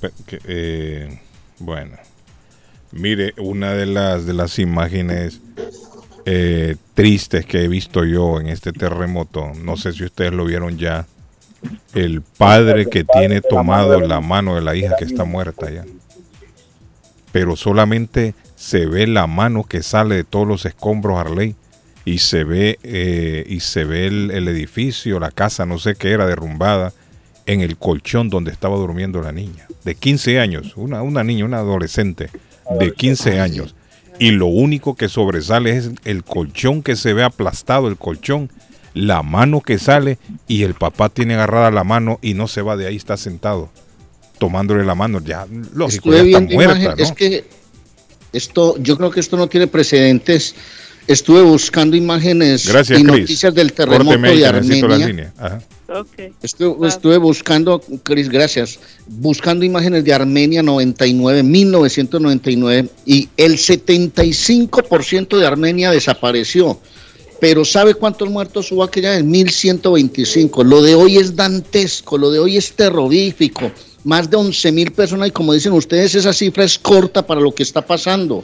eh, 0.45 1.19
bueno. 1.59 1.97
Mire, 2.91 3.33
una 3.37 3.73
de 3.73 3.85
las 3.85 4.25
de 4.25 4.33
las 4.33 4.59
imágenes 4.59 5.41
eh, 6.25 6.75
tristes 6.93 7.45
que 7.45 7.63
he 7.63 7.67
visto 7.67 8.03
yo 8.05 8.39
en 8.39 8.47
este 8.47 8.71
terremoto, 8.71 9.51
no 9.55 9.77
sé 9.77 9.93
si 9.93 10.05
ustedes 10.05 10.33
lo 10.33 10.45
vieron 10.45 10.77
ya, 10.77 11.05
el 11.93 12.21
padre 12.21 12.87
que 12.87 13.03
tiene 13.03 13.41
tomado 13.41 13.99
la 13.99 14.21
mano 14.21 14.55
de 14.55 14.61
la 14.61 14.75
hija 14.75 14.95
que 14.97 15.05
está 15.05 15.23
muerta 15.23 15.69
ya. 15.69 15.85
Pero 17.31 17.55
solamente 17.55 18.33
se 18.55 18.85
ve 18.85 19.07
la 19.07 19.27
mano 19.27 19.63
que 19.63 19.83
sale 19.83 20.15
de 20.15 20.23
todos 20.23 20.47
los 20.47 20.65
escombros 20.65 21.19
Arley 21.19 21.55
y 22.07 22.19
se 22.19 22.45
ve 22.45 22.79
eh, 22.83 23.45
y 23.49 23.59
se 23.59 23.83
ve 23.83 24.07
el, 24.07 24.31
el 24.31 24.47
edificio, 24.47 25.19
la 25.19 25.29
casa, 25.29 25.65
no 25.65 25.77
sé 25.77 25.95
qué 25.95 26.11
era 26.11 26.25
derrumbada 26.25 26.93
en 27.45 27.59
el 27.59 27.75
colchón 27.75 28.29
donde 28.29 28.49
estaba 28.49 28.77
durmiendo 28.77 29.21
la 29.21 29.33
niña, 29.33 29.67
de 29.83 29.93
15 29.95 30.39
años, 30.39 30.77
una, 30.77 31.01
una 31.01 31.25
niña, 31.25 31.43
una 31.43 31.57
adolescente 31.57 32.29
de 32.79 32.93
15 32.93 33.41
años. 33.41 33.75
Y 34.19 34.31
lo 34.31 34.45
único 34.45 34.95
que 34.95 35.09
sobresale 35.09 35.75
es 35.75 35.91
el 36.05 36.23
colchón 36.23 36.81
que 36.81 36.95
se 36.95 37.11
ve 37.11 37.23
aplastado, 37.23 37.89
el 37.89 37.97
colchón, 37.97 38.49
la 38.93 39.21
mano 39.21 39.59
que 39.59 39.77
sale 39.77 40.17
y 40.47 40.63
el 40.63 40.75
papá 40.75 41.09
tiene 41.09 41.33
agarrada 41.33 41.71
la 41.71 41.83
mano 41.83 42.19
y 42.21 42.35
no 42.35 42.47
se 42.47 42.61
va 42.61 42.77
de 42.77 42.87
ahí, 42.87 42.95
está 42.95 43.17
sentado, 43.17 43.69
tomándole 44.39 44.85
la 44.85 44.95
mano. 44.95 45.19
Ya, 45.19 45.45
lógico, 45.73 46.11
ya 46.13 46.21
Estuve 46.21 46.31
está 46.31 46.39
viendo 46.39 46.53
muerta, 46.55 46.79
imagen- 46.79 46.97
¿no? 46.97 47.03
es 47.03 47.11
que 47.11 47.45
esto, 48.31 48.77
yo 48.79 48.95
creo 48.97 49.11
que 49.11 49.19
esto 49.19 49.35
no 49.35 49.47
tiene 49.47 49.67
precedentes. 49.67 50.55
Estuve 51.07 51.41
buscando 51.41 51.95
imágenes 51.95 52.67
Gracias, 52.67 52.99
y 52.99 53.03
Chris. 53.03 53.19
noticias 53.21 53.53
del 53.53 53.71
terremoto 53.71 54.05
Córteme 54.05 54.35
de 54.35 54.45
Armenia. 54.45 55.63
Estuve, 56.41 56.87
estuve 56.87 57.17
buscando, 57.17 57.81
Chris, 58.03 58.27
gracias, 58.27 58.77
buscando 59.07 59.63
imágenes 59.63 60.03
de 60.03 60.13
Armenia 60.13 60.61
99, 60.61 61.43
1999, 61.43 62.89
y 63.05 63.29
el 63.37 63.53
75% 63.53 65.37
de 65.37 65.47
Armenia 65.47 65.91
desapareció. 65.91 66.77
Pero 67.39 67.63
¿sabe 67.63 67.93
cuántos 67.93 68.29
muertos 68.29 68.69
hubo 68.71 68.83
aquella 68.83 69.11
vez? 69.11 69.23
1125. 69.23 70.63
Lo 70.65 70.81
de 70.81 70.95
hoy 70.95 71.17
es 71.17 71.35
dantesco, 71.35 72.17
lo 72.17 72.31
de 72.31 72.39
hoy 72.39 72.57
es 72.57 72.73
terrorífico. 72.73 73.71
Más 74.03 74.29
de 74.29 74.37
11 74.37 74.71
mil 74.71 74.91
personas, 74.91 75.29
y 75.29 75.31
como 75.31 75.53
dicen 75.53 75.71
ustedes, 75.73 76.15
esa 76.15 76.33
cifra 76.33 76.65
es 76.65 76.77
corta 76.77 77.25
para 77.25 77.39
lo 77.39 77.53
que 77.53 77.63
está 77.63 77.85
pasando. 77.85 78.43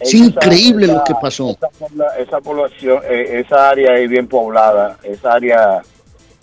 Es 0.00 0.14
increíble 0.14 0.86
esa- 0.86 0.94
lo 0.94 1.04
que 1.04 1.14
pasó. 1.20 1.50
Esa, 1.50 2.16
esa 2.18 2.40
población, 2.40 3.00
eh, 3.08 3.42
esa 3.44 3.70
área 3.70 3.94
es 3.98 4.08
bien 4.08 4.26
poblada, 4.26 4.98
esa 5.02 5.34
área 5.34 5.82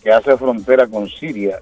que 0.03 0.11
hace 0.11 0.37
frontera 0.37 0.87
con 0.87 1.09
Siria, 1.09 1.59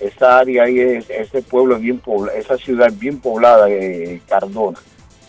esa 0.00 0.38
área 0.38 0.64
ahí, 0.64 0.78
es, 0.80 1.10
ese 1.10 1.42
pueblo 1.42 1.76
es 1.76 1.82
bien 1.82 1.98
poblado, 1.98 2.38
esa 2.38 2.56
ciudad 2.56 2.88
es 2.88 2.98
bien 2.98 3.18
poblada, 3.20 3.68
eh, 3.68 4.20
Cardona. 4.28 4.78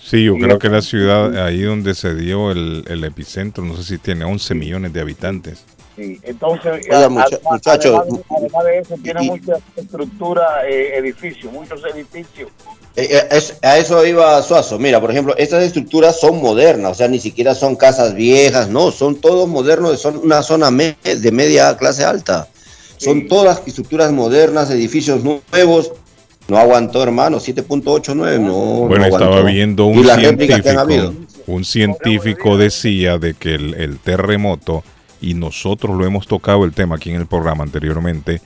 Sí, 0.02 0.26
yo 0.26 0.36
Y 0.36 0.40
creo 0.42 0.54
la- 0.56 0.60
que 0.60 0.70
la 0.70 0.82
ciudad 0.82 1.46
ahí 1.46 1.62
donde 1.62 1.94
se 1.96 2.14
dio 2.14 2.52
el, 2.52 2.84
el 2.88 3.04
epicentro, 3.06 3.64
no 3.64 3.76
sé 3.78 3.84
si 3.84 3.98
tiene 3.98 4.26
11 4.26 4.54
millones 4.54 4.92
de 4.94 5.00
habitantes. 5.02 5.66
Sí, 5.96 6.20
entonces, 6.24 6.86
Oiga, 6.86 7.06
a- 7.06 7.10
mucha- 7.10 7.26
además- 7.26 7.42
muchachos, 7.52 7.96
además, 8.02 8.08
de- 8.18 8.36
además 8.38 8.64
de 8.66 8.78
eso, 8.80 8.96
tiene 9.04 9.24
y- 9.24 9.30
muchas 9.30 9.60
estructuras, 9.76 10.50
eh, 10.68 10.98
edificios, 10.98 11.54
muchos 11.54 11.82
edificios. 11.86 12.50
Eh, 12.96 13.28
eh, 13.32 13.42
a 13.64 13.78
eso 13.78 14.06
iba 14.06 14.42
Suazo. 14.44 14.78
Mira, 14.78 15.02
por 15.02 15.10
ejemplo, 15.10 15.36
estas 15.38 15.64
estructuras 15.64 16.20
son 16.20 16.42
modernas, 16.42 16.92
o 16.92 16.96
sea, 16.96 17.08
ni 17.08 17.20
siquiera 17.20 17.56
son 17.56 17.76
casas 17.76 18.14
viejas, 18.14 18.70
no, 18.70 18.92
son 18.92 19.16
todos 19.16 19.48
modernos, 19.50 20.00
son 20.00 20.18
una 20.18 20.44
zona 20.44 20.70
de 20.72 21.32
media 21.32 21.76
clase 21.78 22.04
alta. 22.04 22.48
Son 22.98 23.28
todas 23.28 23.62
estructuras 23.66 24.12
modernas, 24.12 24.70
edificios 24.70 25.24
nuevos. 25.24 25.92
No 26.48 26.58
aguantó, 26.58 27.02
hermano, 27.02 27.38
7.89, 27.38 28.40
no. 28.40 28.54
Bueno, 28.88 29.08
no 29.08 29.14
estaba 29.14 29.42
viendo 29.42 29.86
un 29.86 30.06
científico, 30.06 30.80
habido. 30.80 31.14
un 31.48 31.66
científico 31.66 32.58
decía 32.58 33.18
de 33.18 33.34
que 33.34 33.56
el, 33.56 33.74
el 33.76 33.98
terremoto, 33.98 34.84
y 35.22 35.34
nosotros 35.34 35.98
lo 35.98 36.06
hemos 36.06 36.28
tocado 36.28 36.66
el 36.66 36.74
tema 36.74 36.98
aquí 36.98 37.10
en 37.10 37.16
el 37.16 37.28
programa 37.28 37.64
anteriormente, 37.64 38.42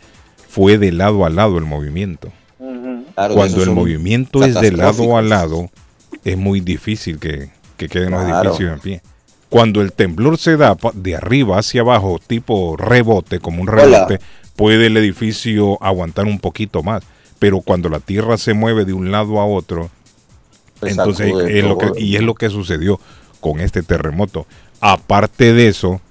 fue 0.47 0.77
de 0.77 0.91
lado 0.91 1.25
a 1.25 1.29
lado 1.29 1.57
el 1.57 1.65
movimiento. 1.65 2.31
Claro, 3.17 3.33
Cuando 3.33 3.63
el 3.63 3.71
movimiento 3.71 4.43
es 4.43 4.53
de 4.61 4.71
lado 4.71 5.17
a 5.17 5.23
lado, 5.23 5.71
es 6.23 6.37
muy 6.37 6.59
difícil 6.59 7.17
que, 7.17 7.49
que 7.75 7.89
queden 7.89 8.11
los 8.11 8.23
Claro. 8.23 8.49
edificios 8.49 8.73
en 8.73 8.79
pie. 8.79 9.01
Cuando 9.49 9.81
el 9.81 9.91
temblor 9.91 10.37
se 10.37 10.55
da 10.55 10.77
de 10.93 11.15
arriba 11.15 11.57
hacia 11.57 11.81
abajo, 11.81 12.19
tipo 12.25 12.77
rebote, 12.77 13.39
como 13.39 13.63
un 13.63 13.69
Hola. 13.69 13.85
rebote, 13.85 14.19
puede 14.55 14.85
el 14.85 14.97
edificio 14.97 15.81
aguantar 15.83 16.25
un 16.25 16.37
poquito 16.37 16.83
más. 16.83 17.01
Pero 17.39 17.61
cuando 17.61 17.89
la 17.89 17.99
tierra 17.99 18.37
se 18.37 18.53
mueve 18.53 18.85
de 18.85 18.93
un 18.93 19.09
lado 19.11 19.39
a 19.39 19.47
otro, 19.47 19.89
entonces 20.83 21.27
sacude 21.29 21.57
es 21.57 21.65
lo 21.65 21.77
que, 21.79 21.87
todo. 21.87 21.97
y 21.97 22.17
es 22.17 22.21
lo 22.21 22.35
que 22.35 22.49
sucedió 22.51 22.99
con 23.39 23.61
este 23.61 23.81
terremoto. 23.81 24.45
Aparte 24.79 25.53
de 25.53 25.69
eso, 25.69 26.01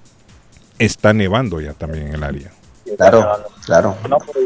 está 0.77 1.13
nevando 1.13 1.61
ya 1.61 1.71
también 1.71 2.07
en 2.07 2.15
el 2.15 2.23
área. 2.23 2.51
Claro, 2.95 3.27
claro. 3.65 3.95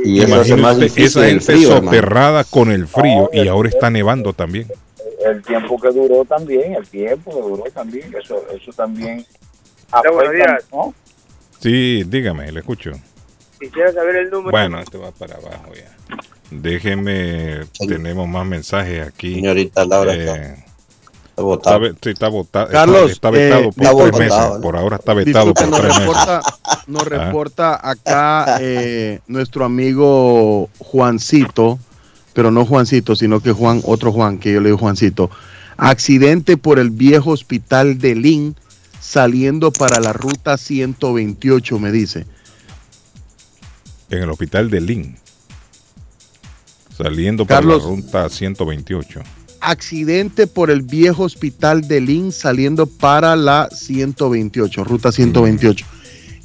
Y 0.03 0.21
eso 0.21 0.35
hace 0.35 0.51
Imagínese 0.53 0.55
más 0.61 0.73
usted, 0.73 0.85
difícil 0.85 1.05
esa 1.07 1.19
el 1.25 1.29
gente 1.41 1.45
frío, 1.53 1.67
hermano. 1.69 1.85
soterrada 1.85 2.43
con 2.45 2.71
el 2.71 2.87
frío 2.87 3.29
y 3.33 3.47
ahora 3.47 3.69
está 3.69 3.89
nevando 3.89 4.33
también. 4.33 4.67
El 5.23 5.43
tiempo 5.43 5.79
que 5.79 5.89
duró 5.89 6.25
también, 6.25 6.73
el 6.73 6.87
tiempo 6.87 7.31
que 7.35 7.41
duró 7.41 7.63
también, 7.73 8.11
eso, 8.19 8.43
eso 8.55 8.71
también 8.73 9.23
buenos 9.91 10.17
afecta, 10.17 10.31
días. 10.31 10.63
¿no? 10.71 10.93
Sí, 11.59 12.03
dígame, 12.07 12.51
le 12.51 12.59
escucho. 12.61 12.91
Quisiera 13.59 13.91
saber 13.93 14.15
el 14.15 14.29
número. 14.31 14.49
Bueno, 14.51 14.79
esto 14.79 14.99
va 14.99 15.11
para 15.11 15.35
abajo 15.35 15.71
ya. 15.75 15.95
Déjeme, 16.49 17.59
tenemos 17.87 18.27
más 18.27 18.45
mensajes 18.45 19.07
aquí. 19.07 19.35
Señorita 19.35 19.85
Laura, 19.85 20.13
Eh, 20.15 20.65
Está 21.41 21.77
votado. 21.77 21.79
ve- 21.79 21.95
sí, 22.01 22.09
está 22.09 22.27
votado. 22.29 22.67
Carlos, 22.69 23.11
está, 23.11 23.29
está 23.29 23.29
vetado 23.31 23.61
eh, 23.61 23.71
por 23.73 23.83
está 23.83 23.91
tres 23.91 24.11
votado, 24.11 24.19
meses. 24.19 24.55
¿no? 24.55 24.61
Por 24.61 24.77
ahora 24.77 24.95
está 24.97 25.13
vetado 25.13 25.53
por 25.53 25.67
nos 25.69 25.79
tres 25.81 25.89
meses. 25.89 25.99
reporta, 26.07 26.41
nos 26.87 27.01
Ah. 27.01 27.05
reporta 27.09 27.89
acá 27.89 28.57
eh, 28.61 29.19
nuestro 29.27 29.65
amigo 29.65 30.69
Juancito, 30.79 31.79
pero 32.33 32.51
no 32.51 32.65
Juancito, 32.65 33.15
sino 33.15 33.39
que 33.41 33.51
Juan, 33.51 33.81
otro 33.85 34.11
Juan, 34.11 34.37
que 34.37 34.53
yo 34.53 34.59
le 34.61 34.67
digo 34.69 34.77
Juancito. 34.77 35.29
Accidente 35.77 36.57
por 36.57 36.79
el 36.79 36.89
viejo 36.91 37.31
hospital 37.31 37.97
de 37.97 38.15
Lin 38.15 38.55
saliendo 38.99 39.71
para 39.71 39.99
la 39.99 40.13
ruta 40.13 40.57
128, 40.57 41.79
me 41.79 41.91
dice. 41.91 42.25
En 44.09 44.19
el 44.23 44.29
hospital 44.29 44.69
de 44.69 44.79
Lin. 44.81 45.17
Saliendo 46.95 47.45
Carlos. 47.47 47.81
por 47.83 47.91
la 47.91 47.95
ruta 47.97 48.29
128. 48.29 49.21
Accidente 49.61 50.47
por 50.47 50.71
el 50.71 50.81
viejo 50.81 51.23
hospital 51.23 51.87
de 51.87 52.01
Lin 52.01 52.31
saliendo 52.31 52.87
para 52.87 53.35
la 53.35 53.69
128, 53.71 54.83
ruta 54.83 55.11
128. 55.11 55.85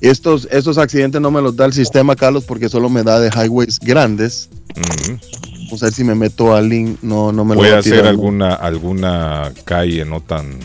Estos, 0.00 0.46
estos 0.50 0.76
accidentes 0.79 1.20
no 1.20 1.31
me 1.31 1.40
los 1.40 1.57
da 1.57 1.64
el 1.64 1.72
sistema, 1.72 2.14
Carlos, 2.14 2.44
porque 2.44 2.68
solo 2.68 2.90
me 2.90 3.02
da 3.02 3.18
de 3.18 3.31
highways 3.31 3.79
grandes. 3.81 4.50
Ujú. 4.76 5.18
Vamos 5.64 5.83
a 5.83 5.87
ver 5.87 5.94
si 5.94 6.05
me 6.05 6.14
meto 6.14 6.55
al 6.55 6.68
link. 6.68 6.98
No, 7.02 7.33
no 7.33 7.44
me 7.44 7.55
lo 7.55 7.61
Puede 7.61 7.72
va 7.72 7.79
a 7.79 8.02
¿no? 8.02 8.09
alguna, 8.09 8.55
alguna 8.55 9.52
calle 9.64 10.05
no 10.05 10.20
tan, 10.20 10.59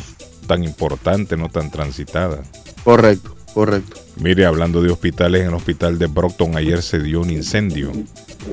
tan 0.48 0.64
importante, 0.64 1.38
no 1.38 1.50
tan 1.50 1.72
transitada. 1.72 2.44
Correcto, 2.84 3.36
correcto. 3.54 4.00
Mire, 4.18 4.46
hablando 4.46 4.82
de 4.82 4.92
hospitales, 4.92 5.42
en 5.42 5.48
el 5.48 5.54
hospital 5.54 5.98
de 5.98 6.08
Brockton 6.08 6.56
ayer 6.56 6.84
se 6.84 7.00
dio 7.00 7.22
un 7.22 7.32
incendio. 7.32 7.92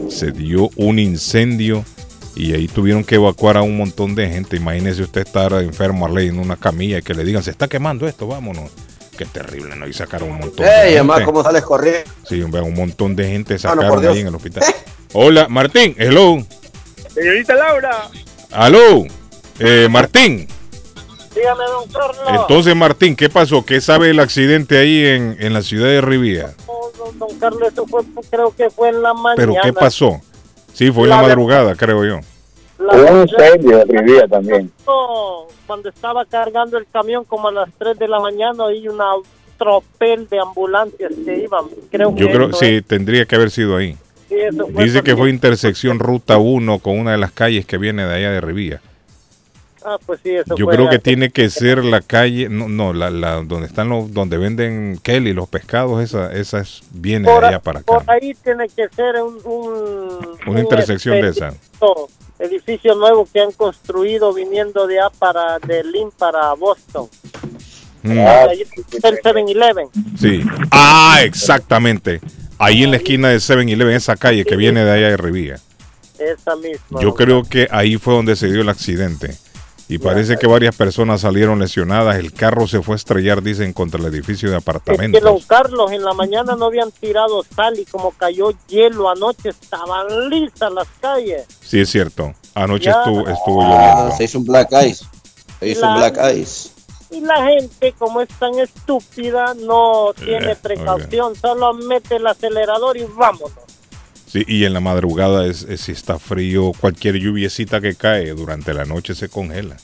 Se 0.08 0.30
dio 0.30 0.70
un 0.76 0.98
incendio 0.98 1.84
y 2.38 2.54
ahí 2.54 2.68
tuvieron 2.68 3.02
que 3.02 3.16
evacuar 3.16 3.56
a 3.56 3.62
un 3.62 3.76
montón 3.76 4.14
de 4.14 4.28
gente. 4.28 4.56
Imagínese 4.56 5.02
usted 5.02 5.22
estar 5.22 5.52
enfermo 5.54 6.06
Arley, 6.06 6.28
en 6.28 6.38
una 6.38 6.56
camilla 6.56 6.98
y 6.98 7.02
que 7.02 7.12
le 7.12 7.24
digan, 7.24 7.42
se 7.42 7.50
está 7.50 7.66
quemando 7.66 8.06
esto, 8.06 8.28
vámonos. 8.28 8.70
Qué 9.18 9.26
terrible, 9.26 9.74
¿no? 9.74 9.88
Y 9.88 9.92
sacaron 9.92 10.30
un 10.30 10.38
montón 10.38 10.64
de 10.64 10.70
Ey, 10.70 10.78
gente. 10.78 10.94
además, 10.98 11.22
¿cómo 11.24 11.42
sales 11.42 11.62
corriendo? 11.62 12.08
Sí, 12.28 12.40
hombre, 12.40 12.60
un 12.60 12.74
montón 12.74 13.16
de 13.16 13.28
gente 13.28 13.54
no, 13.54 13.58
sacaron 13.58 14.00
Dios. 14.00 14.14
ahí 14.14 14.20
en 14.20 14.28
el 14.28 14.34
hospital. 14.36 14.62
Hola, 15.14 15.48
Martín, 15.48 15.96
hello. 15.98 16.38
Señorita 17.12 17.54
Laura. 17.56 18.08
Aló, 18.52 19.04
eh, 19.58 19.88
Martín. 19.90 20.46
Dígame, 21.34 21.64
don 21.64 21.88
Carlos. 21.88 22.40
Entonces, 22.40 22.76
Martín, 22.76 23.16
¿qué 23.16 23.28
pasó? 23.28 23.64
¿Qué 23.64 23.80
sabe 23.80 24.10
el 24.10 24.20
accidente 24.20 24.78
ahí 24.78 25.04
en, 25.06 25.36
en 25.40 25.52
la 25.52 25.62
ciudad 25.62 25.88
de 25.88 26.00
Rivía? 26.00 26.54
Don, 26.96 27.18
don 27.18 27.38
Carlos, 27.40 27.72
eso 27.72 27.84
fue, 27.86 28.02
creo 28.30 28.54
que 28.54 28.70
fue 28.70 28.90
en 28.90 29.02
la 29.02 29.12
mañana. 29.14 29.34
¿Pero 29.36 29.54
qué 29.60 29.72
pasó? 29.72 30.20
Sí, 30.78 30.92
fue 30.92 31.04
en 31.04 31.10
la 31.10 31.16
La 31.16 31.22
madrugada, 31.22 31.74
creo 31.74 32.04
yo. 32.04 32.20
Hubo 32.78 33.12
un 33.12 33.22
incendio 33.22 33.82
en 33.82 33.88
Rivía 33.88 34.28
también. 34.28 34.70
Cuando 35.66 35.88
estaba 35.88 36.24
cargando 36.24 36.78
el 36.78 36.86
camión 36.86 37.24
como 37.24 37.48
a 37.48 37.52
las 37.52 37.68
3 37.78 37.98
de 37.98 38.06
la 38.06 38.20
mañana, 38.20 38.66
hay 38.68 38.86
una 38.86 39.06
tropel 39.58 40.28
de 40.28 40.38
ambulancias 40.38 41.12
que 41.24 41.36
iban. 41.36 41.64
Creo 41.90 42.14
Yo 42.14 42.28
que 42.28 42.32
creo, 42.32 42.52
sí, 42.52 42.76
es. 42.76 42.84
tendría 42.84 43.24
que 43.24 43.34
haber 43.34 43.50
sido 43.50 43.76
ahí. 43.76 43.96
Sí, 44.28 44.36
Dice 44.76 45.02
que 45.02 45.16
fue 45.16 45.30
intersección 45.30 45.98
ruta 45.98 46.38
1 46.38 46.78
con 46.78 46.96
una 46.96 47.10
de 47.10 47.18
las 47.18 47.32
calles 47.32 47.66
que 47.66 47.76
viene 47.76 48.06
de 48.06 48.14
allá 48.14 48.30
de 48.30 48.40
Rivía. 48.40 48.80
Ah, 49.90 49.96
pues 50.04 50.20
sí, 50.22 50.30
eso 50.34 50.54
Yo 50.54 50.66
fue 50.66 50.74
creo 50.74 50.90
que 50.90 50.98
tiene 50.98 51.30
que 51.30 51.48
ser 51.48 51.82
la 51.82 52.02
calle, 52.02 52.50
no, 52.50 52.68
no, 52.68 52.92
la, 52.92 53.08
la 53.08 53.36
donde 53.42 53.66
están 53.66 53.88
los, 53.88 54.12
donde 54.12 54.36
venden 54.36 54.98
Kelly, 55.02 55.32
los 55.32 55.48
pescados, 55.48 56.02
esa, 56.02 56.30
esa 56.32 56.58
es- 56.60 56.82
viene 56.90 57.26
por, 57.26 57.40
de 57.40 57.46
allá 57.48 57.60
para 57.60 57.78
acá. 57.80 57.86
por 57.86 58.10
ahí 58.10 58.34
tiene 58.44 58.68
que 58.68 58.86
ser 58.90 59.22
un, 59.22 59.38
un- 59.44 60.28
Una 60.46 60.50
un 60.50 60.58
intersección 60.58 61.20
de 61.22 61.28
esa. 61.30 61.48
edificio- 61.48 62.08
edificio 62.38 62.94
nuevo 62.96 63.26
que 63.32 63.40
han 63.40 63.52
construido 63.52 64.34
viniendo 64.34 64.86
de 64.86 65.00
allá 65.00 65.08
para 65.18 65.58
de 65.60 65.82
Lynn 65.84 66.10
para 66.18 66.52
Boston. 66.52 67.08
Mm, 68.02 68.18
Ahí 68.18 68.62
está 68.92 69.08
el 69.08 69.18
7-Eleven. 69.22 69.88
sí. 70.18 70.42
Ah, 70.70 71.20
exactamente. 71.24 72.20
Ahí 72.58 72.82
en 72.84 72.90
la 72.90 72.98
esquina 72.98 73.28
de 73.28 73.38
7-Eleven, 73.38 73.94
esa 73.94 74.16
calle 74.16 74.44
que 74.44 74.54
viene 74.56 74.84
de 74.84 74.90
allá 74.90 75.08
de 75.08 75.16
Rivía. 75.16 75.56
Esa 76.18 76.56
misma. 76.56 77.00
Yo 77.00 77.14
creo 77.14 77.44
que 77.44 77.68
ahí 77.70 77.96
fue 77.96 78.12
donde 78.14 78.34
se 78.34 78.48
dio 78.50 78.62
el 78.62 78.68
accidente. 78.68 79.36
Y 79.90 79.98
parece 79.98 80.36
que 80.36 80.46
varias 80.46 80.76
personas 80.76 81.22
salieron 81.22 81.58
lesionadas. 81.58 82.16
El 82.16 82.32
carro 82.34 82.66
se 82.68 82.82
fue 82.82 82.94
a 82.94 82.96
estrellar, 82.96 83.42
dicen, 83.42 83.72
contra 83.72 83.98
el 83.98 84.06
edificio 84.06 84.50
de 84.50 84.58
Es 84.58 84.62
que 84.64 84.70
apartamentos. 84.70 85.22
don 85.22 85.40
Carlos 85.40 85.90
en 85.92 86.04
la 86.04 86.12
mañana 86.12 86.56
no 86.56 86.66
habían 86.66 86.90
tirado 86.92 87.42
sal 87.56 87.78
y 87.78 87.86
como 87.86 88.10
cayó 88.12 88.50
hielo 88.68 89.08
anoche 89.08 89.48
estaban 89.48 90.28
lisas 90.28 90.70
las 90.72 90.88
calles. 91.00 91.46
Sí, 91.62 91.80
es 91.80 91.88
cierto. 91.90 92.34
Anoche 92.54 92.84
Ya. 92.86 92.98
estuvo, 93.02 93.26
estuvo 93.28 93.62
Ah, 93.62 93.68
lloviendo. 93.94 94.16
se 94.16 94.24
hizo 94.24 94.38
un 94.38 94.44
black 94.44 94.68
ice. 94.86 95.04
Se 95.58 95.68
hizo 95.68 95.86
un 95.86 96.00
La- 96.00 96.10
black 96.10 96.34
ice. 96.36 96.70
Y 97.10 97.20
la 97.22 97.42
gente, 97.46 97.94
como 97.98 98.20
es 98.20 98.28
tan 98.38 98.58
estúpida, 98.58 99.54
no 99.54 100.12
tiene 100.14 100.52
Eh, 100.52 100.56
precaución, 100.60 101.34
solo 101.36 101.72
mete 101.72 102.16
el 102.16 102.26
acelerador 102.26 102.98
y 102.98 103.04
vámonos. 103.04 103.52
Sí, 104.30 104.44
y 104.46 104.64
en 104.64 104.72
la 104.74 104.80
madrugada 104.80 105.46
es, 105.46 105.62
es- 105.62 105.80
si 105.82 105.92
está 105.92 106.18
frío, 106.18 106.72
cualquier 106.80 107.16
lluviecita 107.16 107.80
que 107.80 107.94
cae 107.94 108.32
durante 108.34 108.74
la 108.74 108.84
noche 108.84 109.14
se 109.14 109.28
congela. 109.28 109.76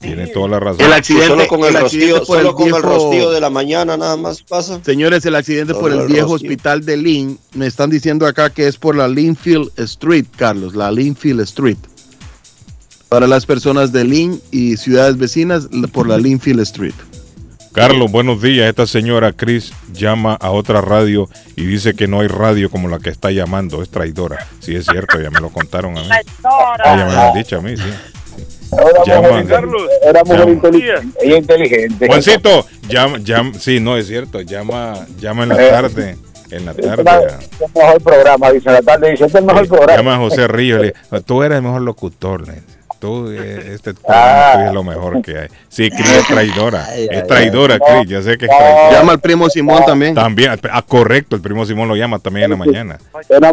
Tiene 0.00 0.26
toda 0.26 0.48
la 0.48 0.58
razón. 0.60 0.84
El 0.84 0.92
accidente- 0.92 1.28
solo 1.28 1.46
con 1.46 1.60
el, 1.60 1.66
el 1.66 1.76
accidente 1.76 2.18
rocío, 2.18 2.26
por 2.26 2.36
el 2.38 2.42
solo 2.42 2.54
con 2.56 2.66
el 2.74 2.82
rocío 2.82 3.30
de 3.30 3.40
la 3.40 3.50
mañana 3.50 3.96
nada 3.96 4.16
más 4.16 4.42
pasa. 4.42 4.80
Señores, 4.84 5.24
el 5.26 5.36
accidente 5.36 5.74
por 5.74 5.92
el 5.92 6.00
el 6.00 6.06
viejo 6.08 6.32
rocío. 6.32 6.48
hospital 6.48 6.84
de 6.84 6.96
Lynn, 6.96 7.38
me 7.54 7.66
están 7.68 7.88
diciendo 7.88 8.26
acá 8.26 8.50
que 8.50 8.66
es 8.66 8.76
por 8.78 8.96
la 8.96 9.06
Linfield 9.06 9.70
Street, 9.78 10.26
Carlos, 10.36 10.74
la 10.74 10.90
Linfield 10.90 11.40
Street. 11.42 11.76
Para 13.08 13.26
las 13.28 13.46
personas 13.46 13.92
de 13.92 14.04
Lynn 14.04 14.40
y 14.50 14.76
ciudades 14.76 15.18
vecinas, 15.18 15.68
por 15.92 16.08
la 16.08 16.18
Linfield 16.18 16.60
Street. 16.60 16.94
Carlos, 17.72 18.12
buenos 18.12 18.42
días. 18.42 18.68
Esta 18.68 18.86
señora 18.86 19.32
Chris 19.32 19.72
llama 19.94 20.34
a 20.40 20.50
otra 20.50 20.82
radio 20.82 21.28
y 21.56 21.64
dice 21.64 21.94
que 21.94 22.06
no 22.06 22.20
hay 22.20 22.28
radio 22.28 22.70
como 22.70 22.88
la 22.88 22.98
que 22.98 23.08
está 23.08 23.30
llamando. 23.30 23.82
Es 23.82 23.88
traidora. 23.88 24.46
Sí, 24.60 24.76
es 24.76 24.84
cierto, 24.86 25.18
ya 25.20 25.30
me 25.30 25.40
lo 25.40 25.48
contaron 25.48 25.96
a 25.96 26.02
mí. 26.02 26.08
Ah, 26.44 26.96
ya 26.96 27.06
me 27.06 27.12
lo 27.14 27.20
han 27.20 27.32
dicho 27.34 27.56
a 27.56 27.62
mí, 27.62 27.74
sí. 27.76 27.82
Era 28.72 29.04
Llama. 29.06 29.28
mujer, 29.28 29.46
Carlos. 29.46 29.82
era 30.02 30.24
mujer 30.24 30.48
inteligente. 30.48 31.18
Ella 31.22 31.36
inteligente. 31.38 32.06
Juancito, 32.06 32.66
llama, 32.88 33.18
llama, 33.18 33.52
sí, 33.58 33.80
no 33.80 33.96
es 33.96 34.06
cierto, 34.06 34.40
llama, 34.42 35.06
llama 35.18 35.42
en 35.44 35.48
la 35.50 35.62
Eh. 35.66 35.70
tarde, 35.70 36.16
en 36.50 36.64
la 36.64 36.70
Este 36.72 36.82
es 36.82 36.86
tarde. 37.04 37.26
el 37.60 37.70
mejor 37.74 38.02
programa, 38.02 38.50
dice 38.50 38.68
en 38.68 38.74
la 38.74 38.82
tarde. 38.82 39.10
Dice, 39.10 39.24
este 39.26 39.38
es 39.38 39.42
el 39.42 39.46
mejor 39.46 39.68
programa. 39.68 39.96
Llama 39.96 40.14
a 40.14 40.18
José 40.18 40.46
Ríos, 40.48 40.80
le 40.80 40.94
tú 41.22 41.42
eres 41.42 41.56
el 41.56 41.62
mejor 41.64 41.82
locutor, 41.82 42.46
le 42.48 42.62
eh, 43.02 43.72
este 43.74 43.90
Ah. 44.08 44.52
programa 44.52 44.52
tuyo 44.54 44.66
es 44.68 44.72
lo 44.74 44.84
mejor 44.84 45.22
que 45.22 45.38
hay. 45.38 45.48
Sí, 45.68 45.90
Cris 45.90 46.08
es 46.10 46.26
traidora, 46.26 46.94
es 46.96 47.26
traidora, 47.26 47.74
ay. 47.86 48.00
Cris, 48.00 48.10
ya 48.10 48.22
sé 48.22 48.38
que 48.38 48.46
es 48.46 48.50
traidora. 48.50 48.92
Llama 48.92 49.12
al 49.12 49.20
primo 49.20 49.48
Simón 49.50 49.84
también. 49.86 50.14
También, 50.14 50.52
ah, 50.70 50.82
correcto, 50.82 51.36
el 51.36 51.42
primo 51.42 51.64
Simón 51.66 51.88
lo 51.88 51.96
llama 51.96 52.18
también 52.18 52.44
en 52.44 52.50
la 52.50 52.56
mañana. 52.56 52.98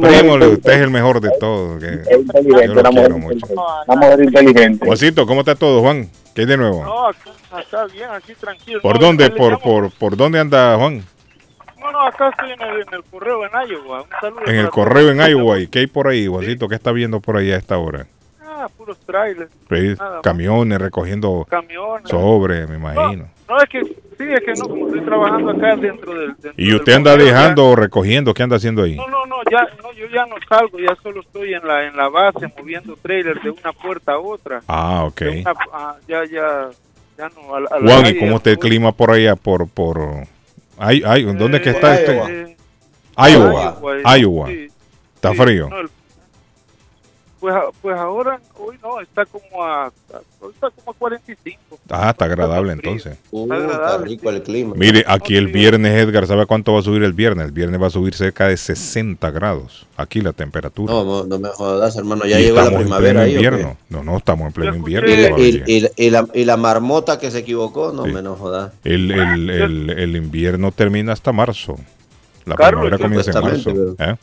Primo, 0.01 0.35
usted 0.35 0.71
es 0.73 0.81
el 0.81 0.89
mejor 0.89 1.21
de 1.21 1.31
todos. 1.39 1.79
que- 1.79 1.87
Es 1.87 2.17
inteligente, 2.19 2.67
yo 2.67 2.73
lo 2.73 2.83
quiero 2.89 3.17
mucho. 3.17 3.33
inteligente. 3.35 3.63
Una 3.87 3.95
mujer 4.01 4.23
inteligente. 4.23 4.85
Juancito, 4.85 5.25
¿cómo 5.25 5.39
está 5.41 5.55
todo, 5.55 5.81
Juan? 5.81 6.09
¿Qué 6.35 6.41
hay 6.41 6.47
de 6.47 6.57
nuevo? 6.57 6.83
No, 6.83 7.07
acá 7.07 7.31
está 7.61 7.85
bien, 7.87 8.09
aquí 8.11 8.33
tranquilo. 8.35 8.81
¿Por 8.81 8.99
No, 8.99 9.07
dónde? 9.07 9.29
yo 9.29 9.35
¿Por, 9.35 9.59
por, 9.59 9.91
¿Por 9.91 10.15
dónde 10.15 10.39
anda 10.39 10.75
Juan? 10.77 11.03
No, 11.79 11.91
no, 11.91 12.01
acá 12.07 12.29
estoy 12.29 12.51
en 12.51 12.61
el, 12.61 12.81
en 12.81 12.93
el 12.93 13.03
correo 13.09 13.45
en 13.45 13.51
Iowa. 13.71 14.01
Un 14.03 14.07
saludo. 14.21 14.41
En 14.47 14.55
el 14.55 14.69
correo 14.69 15.09
en. 15.11 15.19
Iowa. 15.21 15.59
¿Y 15.59 15.67
qué 15.67 15.79
hay 15.79 15.87
por 15.87 16.07
ahí, 16.07 16.27
Juancito? 16.27 16.67
¿Qué 16.67 16.75
está 16.75 16.91
viendo 16.91 17.19
por 17.19 17.37
ahí 17.37 17.51
a 17.51 17.57
esta 17.57 17.77
hora? 17.77 18.05
Ah, 18.61 18.67
puros 18.77 18.97
trailers. 19.05 19.49
Sí, 19.69 19.95
Nada 19.97 20.11
más. 20.15 20.21
camiones 20.21 20.79
recogiendo 20.79 21.45
Camiones. 21.49 22.09
sobre, 22.09 22.67
me 22.67 22.75
imagino. 22.75 23.29
No, 23.47 23.57
es 23.57 23.69
que, 23.69 23.81
sí, 23.85 23.93
es 24.19 24.41
que 24.41 24.53
no, 24.59 24.67
como 24.67 24.87
estoy 24.87 25.01
trabajando 25.05 25.51
acá 25.51 25.75
dentro 25.77 26.13
del... 26.13 26.27
dentro 26.33 26.53
¿Y 26.57 26.65
del 26.67 26.75
usted 26.75 26.93
anda 26.93 27.11
correo, 27.11 27.25
dejando 27.27 27.65
o 27.69 27.75
recogiendo? 27.75 28.33
¿Qué 28.33 28.43
anda 28.43 28.57
haciendo 28.57 28.83
ahí? 28.83 28.95
No, 28.95 29.07
no, 29.07 29.25
no, 29.25 29.37
ya, 29.49 29.65
no, 29.81 29.93
yo 29.93 30.07
ya 30.13 30.25
no 30.25 30.35
salgo, 30.47 30.77
ya 30.77 30.93
solo 31.01 31.21
estoy 31.21 31.53
en 31.53 31.65
la, 31.65 31.87
en 31.87 31.95
la 31.95 32.09
base 32.09 32.51
moviendo 32.57 32.95
trailers 33.01 33.41
de 33.41 33.49
una 33.51 33.71
puerta 33.71 34.11
a 34.13 34.19
otra. 34.19 34.61
Ah, 34.67 35.05
ok. 35.05 35.21
Una- 35.41 35.53
ah, 35.73 35.95
ya, 36.07 36.25
ya, 36.25 36.69
ya 37.17 37.29
no, 37.29 37.55
a, 37.55 37.59
a 37.59 37.79
Juan, 37.79 38.05
¿y 38.07 38.19
cómo 38.19 38.35
está 38.37 38.49
el 38.49 38.57
no 38.57 38.61
clima 38.61 38.91
por 38.91 39.11
allá? 39.11 39.35
Por, 39.37 39.69
por... 39.69 39.99
Ay, 40.77 41.01
ay, 41.05 41.23
¿Dónde 41.23 41.57
es 41.57 41.63
que 41.63 41.69
Eh, 41.69 41.73
está 41.73 41.95
eh, 41.95 41.99
esto? 41.99 42.11
eh, 42.29 42.57
Iowa. 43.31 43.77
Iowa, 43.81 44.17
Iowa. 44.17 44.47
sí, 44.49 44.67
Está 45.15 45.31
sí, 45.31 45.37
frío. 45.37 45.69
no, 45.69 45.79
el- 45.79 45.89
pues, 47.39 47.55
a- 47.55 47.63
pues 47.81 47.97
ahora, 47.97 48.39
hoy 48.57 48.77
no, 48.83 48.99
está 49.01 49.25
como 49.25 49.63
a, 49.63 49.91
está 50.07 50.69
como 50.71 50.91
a 50.91 50.93
45. 50.93 51.59
Ah, 51.89 52.09
está 52.11 52.25
agradable 52.25 52.73
entonces. 52.73 53.17
Uh, 53.31 53.51
está 53.53 53.97
rico 53.99 54.29
el 54.29 54.43
clima. 54.43 54.73
Mire, 54.75 55.03
aquí 55.07 55.35
el 55.35 55.47
viernes, 55.47 55.93
Edgar, 55.95 56.27
¿sabe 56.27 56.45
cuánto 56.45 56.73
va 56.73 56.79
a 56.79 56.81
subir 56.83 57.01
el 57.03 57.13
viernes? 57.13 57.45
El 57.47 57.51
viernes 57.51 57.81
va 57.81 57.87
a 57.87 57.89
subir 57.89 58.13
cerca 58.13 58.47
de 58.47 58.57
60 58.57 59.31
grados. 59.31 59.87
Aquí 59.97 60.21
la 60.21 60.33
temperatura. 60.33 60.93
No, 60.93 61.03
no, 61.03 61.23
no 61.25 61.39
me 61.39 61.49
jodas, 61.49 61.95
hermano. 61.97 62.25
Ya 62.25 62.39
Y 62.39 62.43
llegó 62.43 62.57
la 62.57 62.61
estamos 62.63 62.81
en 62.81 62.85
primavera 62.87 63.11
pleno 63.11 63.25
ahí. 63.25 63.33
invierno. 63.33 63.77
No, 63.89 64.03
no, 64.03 64.17
estamos 64.17 64.47
en 64.47 64.53
pleno 64.53 64.75
invierno. 64.75 65.37
Y, 65.39 65.63
y- 65.65 65.87
y- 65.95 66.09
la, 66.09 66.27
y 66.33 66.45
la 66.45 66.57
marmota 66.57 67.17
que 67.19 67.31
se 67.31 67.39
equivocó, 67.39 67.91
no 67.91 68.05
Sí. 68.05 68.11
me 68.11 68.21
no 68.21 68.35
jodas. 68.35 68.73
El, 68.83 69.11
el, 69.11 69.49
el, 69.49 69.89
el 69.89 70.15
invierno 70.15 70.71
termina 70.71 71.13
hasta 71.13 71.31
marzo. 71.31 71.75
La 72.45 72.55
Carlos, 72.55 72.81
primavera 72.81 72.97
comienza 72.97 73.31
en 73.31 73.41
marzo. 73.45 73.69
supuestamente, 73.69 74.03
¿eh? 74.11 74.15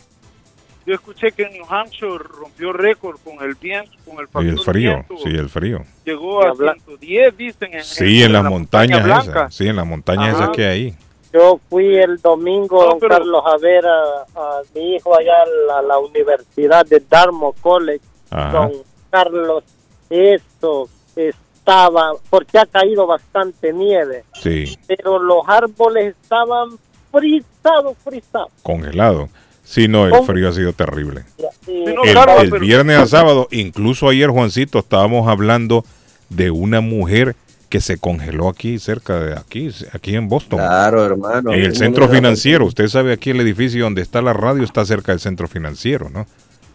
Yo 0.87 0.95
escuché 0.95 1.33
que 1.33 1.49
New 1.51 1.65
Hampshire 1.69 2.19
rompió 2.19 2.73
récord 2.73 3.19
con 3.25 3.43
el 3.45 3.55
viento, 3.57 3.91
con 4.05 4.19
el 4.21 4.47
Y 4.47 4.51
el 4.51 4.59
frío, 4.61 4.91
viento. 5.09 5.17
sí, 5.19 5.31
el 5.31 5.49
frío. 5.49 5.81
Llegó 6.05 6.43
a 6.47 6.55
110, 6.55 7.37
dicen. 7.37 7.75
En, 7.75 7.83
Sí, 7.85 8.23
en 8.23 8.33
las 8.33 8.45
la 8.45 8.51
montañas 8.51 9.01
montaña 9.01 9.23
esas. 9.33 9.55
Sí, 9.55 9.67
en 9.67 9.77
las 9.77 9.87
montañas 9.87 10.35
Ajá. 10.35 10.45
esas 10.45 10.57
que 10.57 10.65
hay 10.67 10.71
ahí. 10.87 10.95
Yo 11.33 11.61
fui 11.69 11.97
el 11.97 12.19
domingo, 12.19 12.81
No, 12.83 12.89
don 12.91 13.01
pero- 13.01 13.17
Carlos, 13.17 13.43
a 13.45 13.57
ver 13.59 13.85
a, 13.85 14.23
a 14.37 14.61
mi 14.75 14.95
hijo 14.95 15.19
allá 15.19 15.33
a 15.43 15.83
la, 15.83 15.89
la 15.89 15.99
Universidad 15.99 16.87
de 16.87 17.03
Dartmouth 17.11 17.57
College. 17.61 18.01
Ajá. 18.31 18.53
Don 18.53 18.73
Carlos, 19.11 19.65
eso 20.09 20.89
estaba, 21.17 22.13
porque 22.31 22.59
ha 22.59 22.67
caído 22.67 23.07
bastante 23.09 23.73
nieve, 23.73 24.25
Sí, 24.35 24.79
pero 24.87 25.19
los 25.19 25.43
árboles 25.49 26.15
estaban 26.23 26.71
frisados, 27.11 27.97
frisados. 28.05 28.53
congelado. 28.63 29.29
Sí, 29.67 29.89
no, 29.89 30.05
el 30.07 30.13
¿Cómo? 30.13 30.25
frío 30.27 30.49
ha 30.49 30.53
sido 30.53 30.73
terrible. 30.73 31.25
El, 31.67 32.61
viernes 32.61 32.99
a 32.99 33.07
sábado, 33.07 33.49
incluso 33.51 34.09
ayer, 34.09 34.31
Juancito, 34.31 34.79
estábamos 34.79 35.29
hablando 35.29 35.85
de 36.29 36.53
una 36.53 36.81
mujer 36.81 37.35
que 37.69 37.81
se 37.81 37.99
congeló 37.99 38.49
aquí, 38.49 38.79
cerca 38.79 39.19
de 39.19 39.35
aquí, 39.35 39.71
aquí 39.93 40.15
en 40.15 40.29
Boston. 40.29 40.61
Claro, 40.61 41.05
hermano. 41.05 41.53
En 41.53 41.63
el 41.65 41.75
centro 41.75 42.09
financiero, 42.09 42.65
usted 42.65 42.87
sabe 42.87 43.13
aquí 43.13 43.31
el 43.31 43.41
edificio 43.41 43.83
donde 43.83 44.03
está 44.03 44.23
la 44.23 44.33
radio 44.33 44.63
está 44.63 44.85
cerca 44.87 45.11
del 45.11 45.21
centro 45.21 45.49
financiero, 45.49 46.11
¿no? 46.11 46.27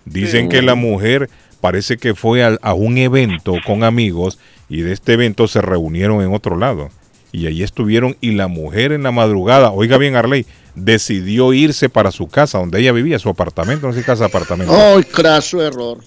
Dicen 0.04 0.44
Sí. 0.44 0.50
que 0.50 0.62
la 0.62 0.76
mujer 0.76 1.30
parece 1.62 1.96
que 1.96 2.14
fue 2.14 2.44
al- 2.44 2.60
a, 2.62 2.74
un 2.74 2.98
evento 2.98 3.54
con 3.66 3.86
amigos 3.86 4.38
y 4.68 4.82
de 4.82 4.92
este 4.92 5.14
evento 5.14 5.48
se 5.48 5.62
reunieron 5.62 6.22
en 6.22 6.34
otro 6.34 6.58
lado. 6.58 6.90
Y 7.32 7.48
ahí 7.48 7.64
estuvieron 7.64 8.18
y 8.20 8.32
la 8.32 8.48
mujer 8.50 8.92
en 8.92 9.04
la 9.04 9.12
madrugada, 9.12 9.72
oiga 9.72 9.98
bien 9.98 10.18
Arley, 10.18 10.46
decidió 10.76 11.54
irse 11.54 11.90
para 11.90 12.12
su 12.12 12.28
casa 12.28 12.58
donde 12.60 12.80
ella 12.80 12.92
vivía, 12.92 13.20
su 13.20 13.30
apartamento, 13.30 13.88
no 13.88 13.94
sé 13.94 14.00
si 14.00 14.06
casa, 14.06 14.26
apartamento 14.26 14.74
¡Ay, 14.76 15.04
craso 15.04 15.62
error! 15.62 16.00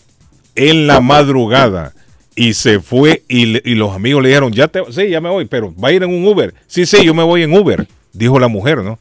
en 0.55 0.87
la 0.87 1.01
madrugada 1.01 1.93
y 2.37 2.55
se 2.55 2.81
fue 2.81 3.23
y, 3.29 3.47
le- 3.47 3.63
y 3.65 3.75
los 3.75 3.93
amigos 3.95 4.23
le 4.23 4.29
dijeron, 4.31 4.53
ya 4.53 4.69
te, 4.69 4.81
sí, 4.91 5.09
ya 5.09 5.21
me 5.21 5.29
voy, 5.31 5.45
pero 5.47 5.75
va 5.77 5.89
a 5.89 5.93
ir 5.93 6.03
en 6.03 6.11
un 6.11 6.27
Uber. 6.27 6.55
Sí, 6.67 6.87
sí, 6.87 7.05
yo 7.05 7.15
me 7.15 7.23
voy 7.23 7.43
en 7.43 7.57
Uber, 7.57 7.87
dijo 8.13 8.39
la 8.39 8.49
mujer, 8.49 8.79
¿no? 8.83 8.99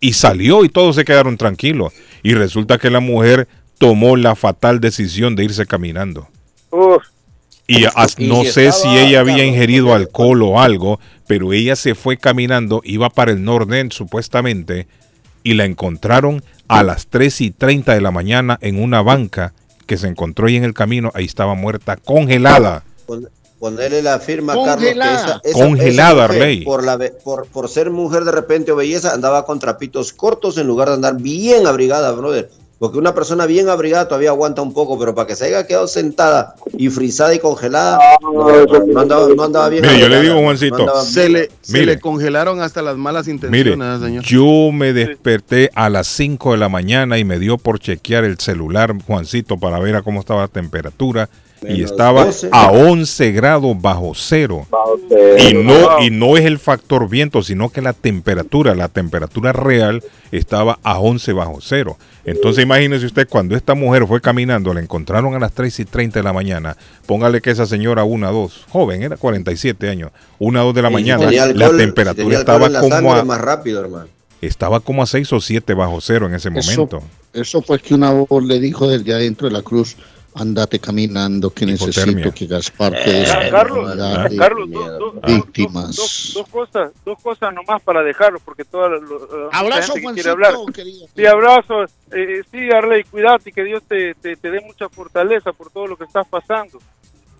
Y 0.00 0.14
salió 0.14 0.64
y 0.64 0.68
todos 0.68 0.96
se 0.96 1.04
quedaron 1.04 1.36
tranquilos. 1.36 1.92
Y 2.24 2.34
resulta 2.34 2.78
que 2.78 2.90
la 2.90 2.98
mujer 3.00 3.46
tomó 3.78 4.16
la 4.16 4.34
fatal 4.34 4.80
decisión 4.80 5.36
de 5.36 5.44
irse 5.44 5.66
caminando. 5.66 6.28
Y 7.68 7.84
as- 7.94 8.16
Y 8.18 8.26
no 8.26 8.44
sé 8.44 8.72
si 8.72 8.88
ella 8.88 9.20
había 9.20 9.44
ingerido 9.44 9.94
alcohol 9.94 10.42
o 10.42 10.60
algo, 10.60 10.98
pero 11.26 11.52
ella 11.52 11.76
se 11.76 11.94
fue 11.94 12.16
caminando, 12.16 12.80
iba 12.84 13.08
para 13.10 13.30
el 13.32 13.44
Norden 13.44 13.92
supuestamente, 13.92 14.88
y 15.42 15.54
la 15.54 15.64
encontraron 15.64 16.42
a 16.68 16.82
las 16.82 17.06
3 17.06 17.40
y 17.42 17.50
30 17.50 17.94
de 17.94 18.00
la 18.00 18.10
mañana 18.10 18.58
en 18.60 18.82
una 18.82 19.02
banca 19.02 19.52
que 19.86 19.96
se 19.98 20.06
encontró 20.08 20.46
ahí 20.46 20.56
en 20.56 20.64
el 20.64 20.74
camino, 20.74 21.10
ahí 21.14 21.24
estaba 21.24 21.54
muerta, 21.54 21.96
congelada. 21.96 22.84
Pon- 23.06 23.28
Ponerle 23.58 24.02
la 24.02 24.18
firma, 24.18 24.54
Congelada. 24.54 24.80
Carlos, 25.16 25.40
que 25.42 25.50
esa, 25.52 25.58
esa- 25.58 25.64
Congelada, 25.66 26.24
esa 26.24 26.32
mujer, 26.32 26.42
Arley. 26.42 26.64
Por, 26.64 26.82
la, 26.84 26.98
por, 27.22 27.46
por 27.46 27.68
ser 27.68 27.90
mujer 27.90 28.24
de 28.24 28.32
repente 28.32 28.72
o 28.72 28.76
belleza, 28.76 29.12
andaba 29.14 29.44
con 29.44 29.60
trapitos 29.60 30.12
cortos 30.12 30.58
en 30.58 30.66
lugar 30.66 30.88
de 30.88 30.94
andar 30.94 31.16
bien 31.18 31.68
abrigada, 31.68 32.10
brother. 32.10 32.50
Porque 32.82 32.98
una 32.98 33.14
persona 33.14 33.46
bien 33.46 33.68
abrigada 33.68 34.08
todavía 34.08 34.30
aguanta 34.30 34.60
un 34.60 34.74
poco, 34.74 34.98
pero 34.98 35.14
para 35.14 35.28
que 35.28 35.36
se 35.36 35.44
haya 35.44 35.64
quedado 35.68 35.86
sentada 35.86 36.56
y 36.76 36.88
frisada 36.88 37.32
y 37.32 37.38
congelada, 37.38 38.00
no, 38.20 38.66
no 38.66 39.00
andaba, 39.00 39.28
no 39.28 39.44
andaba 39.44 39.68
bien. 39.68 39.84
Mire, 39.86 40.00
yo 40.00 40.08
le 40.08 40.20
digo, 40.20 40.40
Juancito, 40.40 41.00
Se 41.04 41.28
le, 41.28 41.48
se 41.60 41.74
Mire. 41.74 41.86
le 41.86 42.00
congelaron 42.00 42.60
hasta 42.60 42.82
las 42.82 42.96
malas 42.96 43.28
Mire, 43.28 43.36
intenciones, 43.36 44.00
señor. 44.00 44.24
yo 44.24 44.72
me 44.72 44.92
desperté 44.92 45.70
a 45.76 45.88
las 45.90 46.08
5 46.08 46.50
de 46.50 46.58
la 46.58 46.68
mañana 46.68 47.18
y 47.18 47.24
me 47.24 47.38
dio 47.38 47.56
por 47.56 47.78
chequear 47.78 48.24
el 48.24 48.40
celular, 48.40 48.92
Juancito, 49.06 49.58
para 49.58 49.78
ver 49.78 49.94
a 49.94 50.02
cómo 50.02 50.18
estaba 50.18 50.40
la 50.40 50.48
temperatura. 50.48 51.28
Y 51.68 51.82
estaba 51.82 52.24
12. 52.26 52.48
a 52.52 52.70
11 52.70 53.32
grados 53.32 53.80
bajo 53.80 54.12
cero. 54.14 54.66
Bajo 54.70 54.98
cero. 55.08 55.36
Y 55.38 55.54
no, 55.54 56.02
y 56.02 56.10
no 56.10 56.36
es 56.36 56.44
el 56.44 56.58
factor 56.58 57.08
viento, 57.08 57.42
sino 57.42 57.68
que 57.70 57.82
la 57.82 57.92
temperatura, 57.92 58.74
la 58.74 58.88
temperatura 58.88 59.52
real 59.52 60.02
estaba 60.30 60.78
a 60.82 60.98
11 60.98 61.32
bajo 61.32 61.58
cero. 61.60 61.96
Entonces 62.24 62.62
imagínese 62.64 63.06
usted, 63.06 63.28
cuando 63.28 63.56
esta 63.56 63.74
mujer 63.74 64.06
fue 64.06 64.20
caminando, 64.20 64.72
la 64.72 64.80
encontraron 64.80 65.34
a 65.34 65.38
las 65.40 65.52
3 65.52 65.80
y 65.80 65.84
30 65.84 66.20
de 66.20 66.22
la 66.22 66.32
mañana, 66.32 66.76
póngale 67.06 67.40
que 67.40 67.50
esa 67.50 67.66
señora 67.66 68.04
una, 68.04 68.30
dos, 68.30 68.64
joven, 68.68 69.02
era 69.02 69.16
47 69.16 69.88
años, 69.88 70.10
una, 70.38 70.60
dos 70.60 70.72
de 70.74 70.82
la 70.82 70.88
Y 70.88 70.90
si 70.90 70.94
mañana, 70.94 71.30
la 71.32 71.44
alcohol- 71.46 71.70
si 71.72 71.76
temperatura 71.78 72.38
alcohol 72.38 72.40
estaba 72.40 72.68
la 72.68 72.80
como 72.80 73.12
a, 73.14 73.24
más 73.24 73.40
rápido, 73.40 73.80
hermano. 73.80 74.06
estaba 74.40 74.78
como 74.78 75.02
a 75.02 75.06
6 75.06 75.32
o 75.32 75.40
7 75.40 75.74
bajo 75.74 76.00
cero 76.00 76.26
en 76.26 76.34
ese 76.34 76.48
Eso, 76.54 76.70
momento. 76.70 77.02
eso 77.32 77.60
fue 77.60 77.80
que 77.80 77.94
una 77.94 78.12
voz 78.12 78.44
le 78.44 78.60
dijo 78.60 78.88
desde 78.88 79.12
adentro 79.14 79.48
de 79.48 79.54
la 79.54 79.62
cruz, 79.62 79.96
andate 80.34 80.78
caminando, 80.78 81.50
que 81.50 81.64
Hipotermia. 81.64 82.14
necesito 82.26 82.32
que 82.34 82.44
hagas 82.46 82.70
parte 82.70 83.10
de 83.12 83.22
esta 83.22 83.38
Ah, 83.40 83.50
Carlos, 83.50 83.78
comunidad 83.78 84.30
de 84.30 84.36
Carlos, 84.36 84.70
dos, 84.70 84.98
dos- 84.98 85.14
víctimas. 85.22 85.96
dos- 85.96 86.30
dos 86.34 86.48
cosas, 86.48 86.92
dos 87.04 87.20
cosas 87.22 87.54
nomás 87.54 87.82
para 87.82 88.02
dejarlo, 88.02 88.38
porque 88.44 88.64
toda 88.64 88.88
la, 88.88 88.96
lo- 88.98 89.48
la 89.50 89.58
Abrazo, 89.58 89.92
gente 89.94 90.08
que 90.08 90.14
quiere 90.14 90.30
hablar. 90.30 90.54
querido. 90.74 91.06
Sí, 91.14 91.26
abrazo. 91.26 91.84
Eh, 92.12 92.42
sí, 92.50 92.70
Arley, 92.70 93.04
cuídate 93.04 93.50
y 93.50 93.52
que 93.52 93.64
Dios 93.64 93.82
te, 93.86 94.14
te, 94.14 94.36
te 94.36 94.50
dé 94.50 94.60
mucha 94.60 94.88
fortaleza 94.88 95.52
por 95.52 95.70
todo 95.70 95.86
lo 95.86 95.96
que 95.96 96.04
estás 96.04 96.26
pasando. 96.28 96.78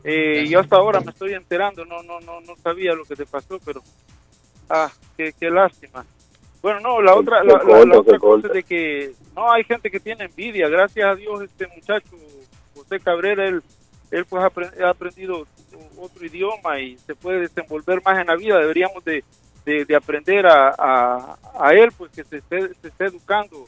Eh, 0.05 0.47
yo 0.49 0.61
hasta 0.61 0.77
ahora 0.77 1.01
me 1.01 1.13
estoy 1.13 1.33
enterando, 1.33 1.85
no, 1.85 2.03
no, 2.03 2.21
no, 2.21 2.41
no 2.41 2.57
sabía 2.63 2.93
lo 2.95 3.05
que 3.05 3.15
te 3.17 3.25
pasó, 3.25 3.59
pero 3.65 3.83
ah, 4.69 4.91
qué, 5.17 5.33
qué 5.39 5.49
lástima. 5.49 6.05
Bueno, 6.61 6.81
no, 6.81 7.01
la 7.03 7.15
otra, 7.15 7.43
la, 7.43 7.55
la- 7.63 7.99
otra 7.99 8.19
cosa 8.19 8.47
es 8.49 8.53
de 8.53 8.63
que 8.65 9.13
no 9.35 9.51
hay 9.51 9.65
gente 9.65 9.91
que 9.91 9.99
tiene 10.01 10.25
envidia. 10.25 10.69
Gracias 10.69 11.07
a 11.09 11.15
Dios, 11.15 11.41
este 11.43 11.67
muchacho 11.69 12.17
José 12.93 13.05
Cabrera, 13.05 13.47
él, 13.47 13.63
él 14.11 14.25
pues 14.27 14.43
ha 14.43 14.51
apre- 14.51 14.83
ha 14.83 14.91
aprendido 14.91 15.47
otro 15.97 16.27
idioma 16.27 16.79
y 16.79 16.99
se 16.99 17.15
puede 17.15 17.41
desenvolver 17.41 18.03
más 18.05 18.19
en 18.19 18.27
la 18.27 18.37
vida. 18.37 18.59
Deberíamos 18.59 19.03
de, 19.05 19.25
de, 19.65 19.85
de 19.85 19.97
aprender 19.97 20.47
a, 20.47 20.75
a, 20.77 21.39
a 21.59 21.73
él, 21.73 21.91
pues 21.97 22.13
que 22.13 22.25
se 22.25 22.39
esté, 22.39 22.75
se 22.75 22.89
esté 22.89 23.05
educando 23.07 23.67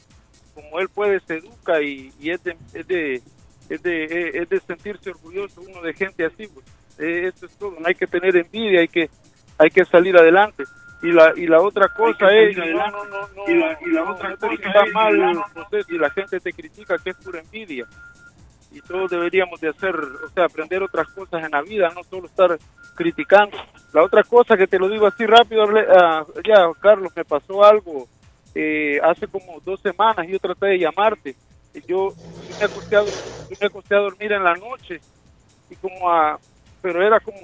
como 0.53 0.79
él 0.79 0.89
puede, 0.89 1.19
se 1.21 1.37
educa 1.37 1.81
y, 1.81 2.13
y 2.19 2.29
es, 2.29 2.43
de, 2.43 2.55
es, 2.73 2.87
de, 2.87 3.21
es, 3.69 3.81
de, 3.81 4.29
es 4.33 4.49
de 4.49 4.59
sentirse 4.59 5.09
orgulloso 5.09 5.61
uno 5.61 5.81
de 5.81 5.93
gente 5.93 6.25
así. 6.25 6.47
Pues. 6.47 6.65
Eh, 6.99 7.27
eso 7.33 7.47
es 7.47 7.57
todo, 7.57 7.75
no 7.79 7.87
hay 7.87 7.95
que 7.95 8.07
tener 8.07 8.35
envidia, 8.37 8.79
hay 8.81 8.87
que, 8.87 9.09
hay 9.57 9.69
que 9.69 9.83
salir 9.85 10.15
adelante. 10.15 10.63
Y 11.01 11.11
la, 11.11 11.33
y 11.35 11.45
la 11.45 11.61
otra 11.61 11.89
cosa 11.89 12.31
es, 12.31 12.57
no, 12.57 12.65
no, 12.65 13.05
no, 13.05 13.27
no, 13.35 13.43
y 13.47 13.55
la, 13.55 13.77
y 13.81 13.91
la 13.91 14.11
otra 14.11 14.35
cosa 14.37 14.53
está 14.53 14.85
mal, 14.93 15.43
si 15.87 15.97
la 15.97 16.09
gente 16.09 16.39
te 16.39 16.53
critica 16.53 16.97
que 16.97 17.09
es 17.09 17.17
pura 17.17 17.41
envidia 17.41 17.85
y 18.75 18.81
todos 18.81 19.09
deberíamos 19.09 19.61
de 19.61 19.69
hacer, 19.69 19.95
o 19.95 20.29
sea, 20.33 20.45
aprender 20.45 20.83
otras 20.83 21.07
cosas 21.07 21.45
en 21.45 21.51
la 21.51 21.61
vida, 21.61 21.89
no 21.95 22.03
solo 22.03 22.27
estar 22.27 22.57
criticando. 22.93 23.57
La 23.93 24.03
otra 24.03 24.21
cosa 24.23 24.57
que 24.57 24.67
te 24.67 24.77
lo 24.77 24.89
digo 24.89 25.07
así 25.07 25.25
rápido, 25.25 25.63
ah, 25.97 26.25
ya 26.45 26.67
Carlos, 26.81 27.13
me 27.15 27.23
pasó 27.23 27.63
algo 27.63 28.09
eh, 28.53 28.99
hace 29.01 29.27
como 29.27 29.61
dos 29.61 29.79
semanas 29.79 30.27
y 30.27 30.33
yo 30.33 30.39
traté 30.39 30.65
de 30.65 30.79
llamarte. 30.79 31.37
Y 31.73 31.81
yo, 31.87 32.13
yo 32.49 32.55
me 32.59 32.65
acosté 32.65 32.97
a, 32.97 33.05
yo 33.05 33.55
me 33.61 33.67
acosté 33.67 33.95
a 33.95 33.99
dormir 33.99 34.33
en 34.33 34.43
la 34.43 34.55
noche 34.55 34.99
y 35.69 35.75
como 35.77 36.11
a, 36.11 36.37
pero 36.81 37.01
era 37.01 37.21
como, 37.21 37.39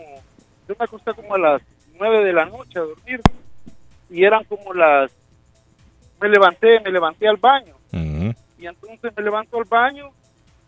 yo 0.67 0.75
me 0.77 0.83
acosté 0.83 1.13
como 1.13 1.35
a 1.35 1.39
las 1.39 1.61
nueve 1.97 2.25
de 2.25 2.33
la 2.33 2.45
noche 2.45 2.77
a 2.77 2.81
dormir 2.81 3.21
y 4.09 4.25
eran 4.25 4.43
como 4.43 4.73
las, 4.73 5.09
me 6.19 6.27
levanté, 6.27 6.81
me 6.81 6.91
levanté 6.91 7.25
al 7.25 7.37
baño 7.37 7.75
Ujú. 7.93 8.33
y 8.57 8.67
entonces 8.67 9.13
me 9.15 9.23
levanto 9.23 9.57
al 9.57 9.63
baño 9.63 10.11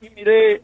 y 0.04 0.10
miré, 0.12 0.62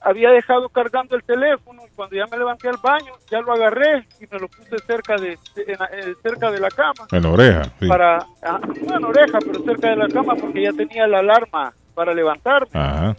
había 0.00 0.30
dejado 0.30 0.68
cargando 0.68 1.14
el 1.16 1.22
teléfono 1.22 1.82
y 1.86 1.90
cuando 1.94 2.16
ya 2.16 2.26
me 2.26 2.36
levanté 2.36 2.68
al 2.68 2.76
baño 2.82 3.12
ya 3.30 3.40
lo 3.40 3.52
agarré 3.52 4.06
y 4.20 4.26
me 4.30 4.38
lo 4.40 4.48
puse 4.48 4.76
cerca 4.86 5.14
de, 5.16 5.38
de- 5.54 5.72
en 5.72 5.78
la- 5.78 5.86
eh, 5.92 6.14
cerca 6.22 6.50
de 6.50 6.58
la 6.60 6.68
cama 6.70 7.06
En 7.12 7.22
la 7.22 7.30
oreja, 7.30 7.62
sí. 7.80 7.86
para 7.88 8.18
ah, 8.42 8.60
no 8.86 8.96
en 8.96 9.04
oreja 9.04 9.38
pero 9.40 9.62
cerca 9.64 9.90
de 9.90 9.96
la 9.96 10.08
cama 10.08 10.34
porque 10.34 10.62
ya 10.62 10.72
tenía 10.72 11.06
la 11.06 11.20
alarma 11.20 11.72
para 11.94 12.12
levantarme 12.14 12.70
Ajá. 12.72 13.16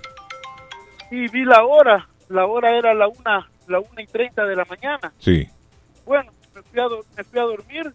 y 1.11 1.27
vi 1.29 1.45
la 1.45 1.63
hora, 1.63 2.07
la 2.29 2.45
hora 2.47 2.75
era 2.77 2.93
la 2.93 3.07
una, 3.07 3.49
la 3.67 3.79
una 3.79 4.01
y 4.01 4.07
treinta 4.07 4.43
de 4.45 4.55
la 4.55 4.65
mañana. 4.65 5.13
Sí. 5.19 5.47
Bueno, 6.05 6.31
me 6.53 6.61
fui 6.63 6.79
a, 6.81 6.88
me 7.15 7.23
fui 7.23 7.39
a 7.39 7.43
dormir, 7.43 7.93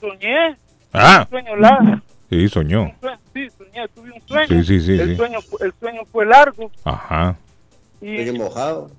soñé, 0.00 0.56
Ah. 0.92 1.26
sueño 1.28 1.56
largo, 1.56 2.00
Sí, 2.30 2.48
soñó. 2.48 2.92
sí, 3.32 3.48
soñé, 3.50 3.88
tuve 3.94 4.10
un 4.12 4.20
sueño, 4.26 4.46
Sí, 4.48 4.64
sí, 4.64 4.80
sí, 4.80 4.92
el, 5.00 5.08
sí. 5.10 5.16
Sueño, 5.16 5.38
el 5.60 5.72
sueño 5.78 6.00
fue 6.10 6.26
largo 6.26 6.70
Ajá. 6.84 7.36
y 8.00 8.24
Sueño 8.24 8.44
mojado. 8.44 8.90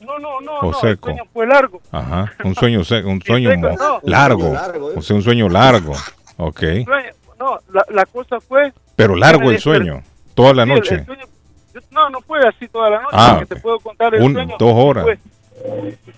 no, 0.00 0.18
no, 0.18 0.40
no, 0.40 0.58
O 0.60 0.70
no, 0.70 0.72
seco. 0.74 1.10
el 1.10 1.16
sueño 1.16 1.30
fue 1.32 1.46
largo. 1.46 1.80
Ajá. 1.90 2.32
Un 2.44 2.54
sueño, 2.54 2.84
se- 2.84 3.04
un 3.04 3.20
sueño 3.20 3.50
seco, 3.50 3.68
no. 3.78 4.00
largo. 4.04 4.44
Un 4.46 4.56
sueño 4.56 4.60
largo, 4.62 4.90
¿eh? 4.90 4.94
O 4.96 5.02
sea, 5.02 5.16
un 5.16 5.22
sueño 5.22 5.48
largo. 5.48 5.92
Ok. 6.38 6.58
Sueño- 6.84 7.12
no, 7.38 7.58
la, 7.72 7.84
la 7.90 8.06
cosa 8.06 8.40
fue 8.40 8.72
Pero 8.96 9.16
largo 9.16 9.50
el 9.50 9.58
sueño. 9.58 10.02
Toda 10.34 10.54
la 10.54 10.64
sí, 10.64 10.70
el- 10.70 10.76
noche. 10.76 10.94
el 10.94 11.04
sueño- 11.06 11.26
yo- 11.74 11.80
no, 11.90 12.08
no 12.10 12.20
fue 12.22 12.38
así 12.46 12.68
toda 12.68 12.90
la 12.90 13.02
noche, 13.02 13.16
Ah, 13.16 13.34
porque 13.40 13.54
te 13.54 13.60
puedo 13.60 13.78
contar 13.80 14.14
el 14.14 14.22
un- 14.22 14.32
sueño. 14.34 14.56
dos 14.58 14.72
horas. 14.74 15.04
Fue, 15.04 15.18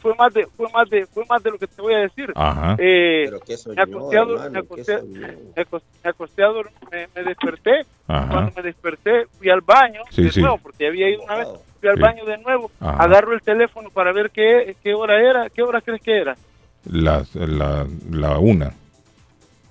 fue 0.01 0.15
más 0.15 0.33
de, 0.35 0.47
fue 0.57 0.69
más 0.73 0.89
de, 0.91 1.07
fue 1.07 1.25
más 1.29 1.43
de 1.43 1.51
lo 1.51 1.59
que 1.59 1.67
te 1.67 1.83
voy 1.83 1.95
a 1.95 1.99
decir. 1.99 2.33
Ajá. 2.35 2.77
Eh, 2.79 3.29
me 3.31 3.37
acosté, 3.37 3.81
a, 3.81 3.85
dor- 3.85 4.51
hermano, 4.51 4.65
me 7.15 7.23
desperté. 7.25 7.87
Ajá. 8.07 8.29
Cuando 8.31 8.53
me 8.57 8.63
desperté, 8.63 9.27
fui 9.39 9.51
al 9.51 9.61
baño 9.61 10.03
Sí, 10.11 10.23
de 10.25 10.33
sí. 10.33 10.41
nuevo, 10.41 10.59
porque 10.59 10.87
había 10.89 11.09
ido 11.09 11.23
una 11.23 11.37
vez. 11.37 11.49
Fui 11.81 11.89
al 11.89 11.97
Sí. 11.97 12.03
baño 12.03 12.25
de 12.25 12.39
nuevo, 12.39 12.71
Ajá. 12.81 13.03
agarro 13.05 13.33
el 13.33 13.43
teléfono 13.43 13.91
para 13.91 14.13
ver 14.13 14.31
qué, 14.31 14.77
qué 14.83 14.95
hora 14.95 15.21
era. 15.21 15.51
¿Qué 15.51 15.63
hora 15.63 15.81
crees 15.81 16.03
que 16.03 16.17
era? 16.19 16.37
La, 16.91 17.25
la, 17.35 17.87
la 18.11 18.39
una. 18.39 18.73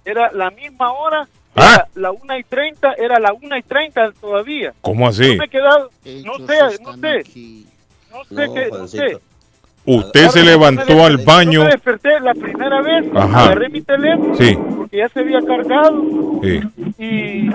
Era 0.05 0.31
la 0.31 0.49
misma 0.51 0.91
hora, 0.93 1.27
Ah. 1.55 1.73
era 1.75 1.87
la 1.95 2.11
una 2.11 2.39
y 2.39 2.43
treinta, 2.43 2.93
era 2.97 3.19
la 3.19 3.31
una 3.33 3.57
y 3.59 3.63
treinta 3.63 4.11
todavía. 4.19 4.73
¿Cómo 4.81 5.07
así? 5.07 5.33
Yo 5.33 5.37
me 5.37 5.45
he 5.45 5.49
quedado, 5.49 5.89
no 6.03 6.11
Ellos 6.11 6.37
sé, 6.47 6.83
no 6.83 6.93
sé, 6.97 7.19
aquí. 7.19 7.67
no 8.11 8.23
sé 8.25 8.47
No, 8.47 8.53
qué, 8.53 8.67
no 8.69 8.87
sé. 8.87 9.17
Usted 9.85 10.29
se 10.29 10.43
levantó 10.43 11.03
al 11.05 11.17
baño. 11.17 11.51
Yo 11.59 11.63
me 11.65 11.71
desperté 11.71 12.19
la 12.21 12.33
primera 12.33 12.81
vez, 12.81 13.05
Ajá. 13.15 13.45
agarré 13.45 13.69
mi 13.69 13.81
teléfono, 13.81 14.35
Sí. 14.35 14.57
porque 14.77 14.97
ya 14.97 15.09
se 15.09 15.19
había 15.19 15.41
cargado. 15.41 16.03
Sí. 16.41 16.61
y 16.97 17.49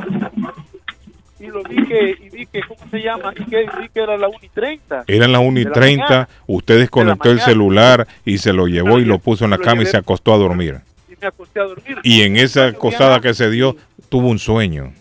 y 1.40 1.46
lo 1.46 1.62
vi 1.62 1.86
que 1.86 2.10
y 2.20 2.30
vi 2.30 2.46
que 2.46 2.60
cómo 2.66 2.80
se 2.90 2.98
llama 3.00 3.32
y 3.38 3.44
que 3.48 3.58
vi 3.80 3.88
que 3.94 4.00
era 4.00 4.16
la 4.18 4.26
1 4.28 4.38
y 4.42 4.48
30 4.48 5.04
Eran 5.06 5.30
las 5.32 5.40
1 5.40 5.60
y 5.60 5.64
De 5.64 5.70
la 5.70 5.74
30. 5.74 6.04
mañana. 6.04 6.28
Usted 6.48 6.78
desconectó 6.80 7.28
el 7.30 7.36
mañana. 7.36 7.52
celular 7.52 8.06
y 8.24 8.38
se 8.38 8.52
lo 8.52 8.66
llevó 8.66 8.98
y 8.98 9.04
lo 9.04 9.18
puso 9.20 9.44
en 9.44 9.50
la 9.52 9.58
cama 9.58 9.82
y 9.82 9.86
se 9.86 9.96
acostó 9.96 10.34
a 10.34 10.36
dormir. 10.38 10.80
y 11.08 11.14
me 11.20 11.28
acosté 11.28 11.60
a 11.60 11.64
dormir 11.64 11.98
Y 12.02 12.22
en 12.22 12.36
esa 12.36 12.66
acostada 12.66 13.20
que 13.20 13.34
se 13.34 13.50
dio, 13.50 13.76
tuvo 14.08 14.28
un 14.28 14.38
sueño. 14.38 14.92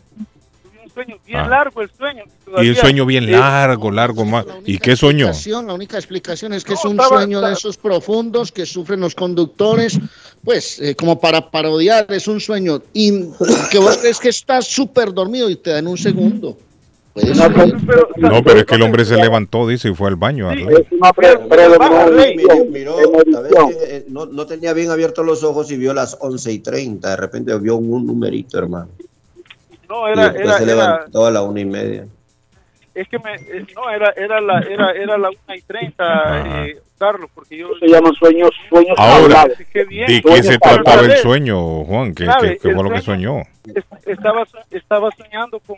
Sueño 0.98 1.18
bien 1.28 1.40
Ah. 1.40 1.48
largo, 1.48 1.82
el 1.84 1.92
sueño. 1.96 2.24
Y 2.60 2.70
el 2.70 2.76
sueño 2.76 3.06
bien 3.06 3.26
eh, 3.26 3.32
largo, 3.34 3.92
largo 3.92 4.26
más. 4.26 4.46
¿Y 4.66 4.80
qué 4.80 4.96
soñó? 4.96 5.30
La 5.46 5.74
única 5.76 5.98
explicación 5.98 6.54
es 6.54 6.64
que 6.64 6.74
No, 6.74 6.80
es 6.80 6.86
un 6.86 6.92
estaba- 6.94 7.10
sueño 7.20 7.40
de 7.40 7.54
esos 7.54 7.78
profundos 7.78 8.52
que 8.52 8.66
sufren 8.66 9.02
los 9.02 9.14
conductores, 9.14 10.00
pues 10.44 10.80
eh, 10.82 10.96
como 10.96 11.20
para 11.20 11.52
parodiar, 11.52 12.08
es 12.10 12.28
un 12.28 12.40
sueño 12.40 12.82
y 12.94 13.12
que 13.70 13.78
vos 13.78 14.00
crees 14.00 14.20
que 14.20 14.30
estás 14.30 14.66
súper 14.66 15.14
dormido 15.14 15.52
y 15.52 15.56
te 15.58 15.70
dan 15.70 15.86
un 15.86 16.00
segundo. 16.00 16.58
Puede 17.14 17.36
ser. 17.36 17.52
No, 18.18 18.44
pero 18.44 18.60
es 18.60 18.66
que 18.66 18.76
el 18.76 18.82
hombre 18.82 19.06
se 19.06 19.18
levantó, 19.18 19.68
dice, 19.68 19.90
y 19.90 19.94
fue 19.94 20.08
al 20.10 20.16
baño. 20.16 20.52
Eh, 20.52 20.88
no 24.10 24.46
tenía 24.48 24.74
bien 24.74 24.90
abiertos 24.90 25.24
los 25.26 25.44
ojos 25.44 25.70
y 25.72 25.78
vio 25.78 25.94
las 25.94 26.18
11 26.20 26.52
y 26.52 26.60
30. 26.60 27.12
De 27.12 27.18
repente 27.18 27.58
vio 27.60 27.76
un, 27.76 28.06
numerito, 28.06 28.58
hermano. 28.58 28.90
No, 29.90 30.08
Y 30.10 30.12
era, 30.14 30.24
después 30.30 30.46
era, 30.46 30.58
se 30.58 30.64
era, 30.64 30.74
levantó 30.76 31.26
a 31.26 31.32
la 31.32 31.42
una 31.44 31.60
y 31.60 31.66
media. 31.66 32.08
es 32.96 33.08
que 33.08 33.20
me, 33.20 33.36
no, 33.76 33.90
era, 33.90 34.12
era 34.18 34.42
la, 34.42 34.60
era, 34.60 34.92
era 34.92 35.18
la 35.18 35.30
una 35.30 35.56
y 35.56 35.62
treinta, 35.62 36.66
eh, 36.66 36.78
Carlos, 36.98 37.30
porque 37.34 37.58
yo... 37.58 37.70
Se 37.80 37.88
llaman 37.88 38.14
sueños, 38.16 38.50
sueños 38.70 38.96
Ahora. 38.98 39.46
Qué 39.72 39.86
bien. 39.86 40.08
¿de 40.08 40.22
qué 40.22 40.44
se 40.44 40.58
trataba 40.58 41.02
el 41.02 41.18
sueño, 41.18 41.84
Juan? 41.86 42.14
¿Qué, 42.16 42.28
qué- 42.62 42.74
fue 42.74 42.84
lo 42.84 42.90
que 42.90 43.02
soñó? 43.02 43.42
Es- 43.74 43.86
Estaba, 44.06 44.44
estaba 44.72 45.10
soñando 45.12 45.60
con, 45.60 45.78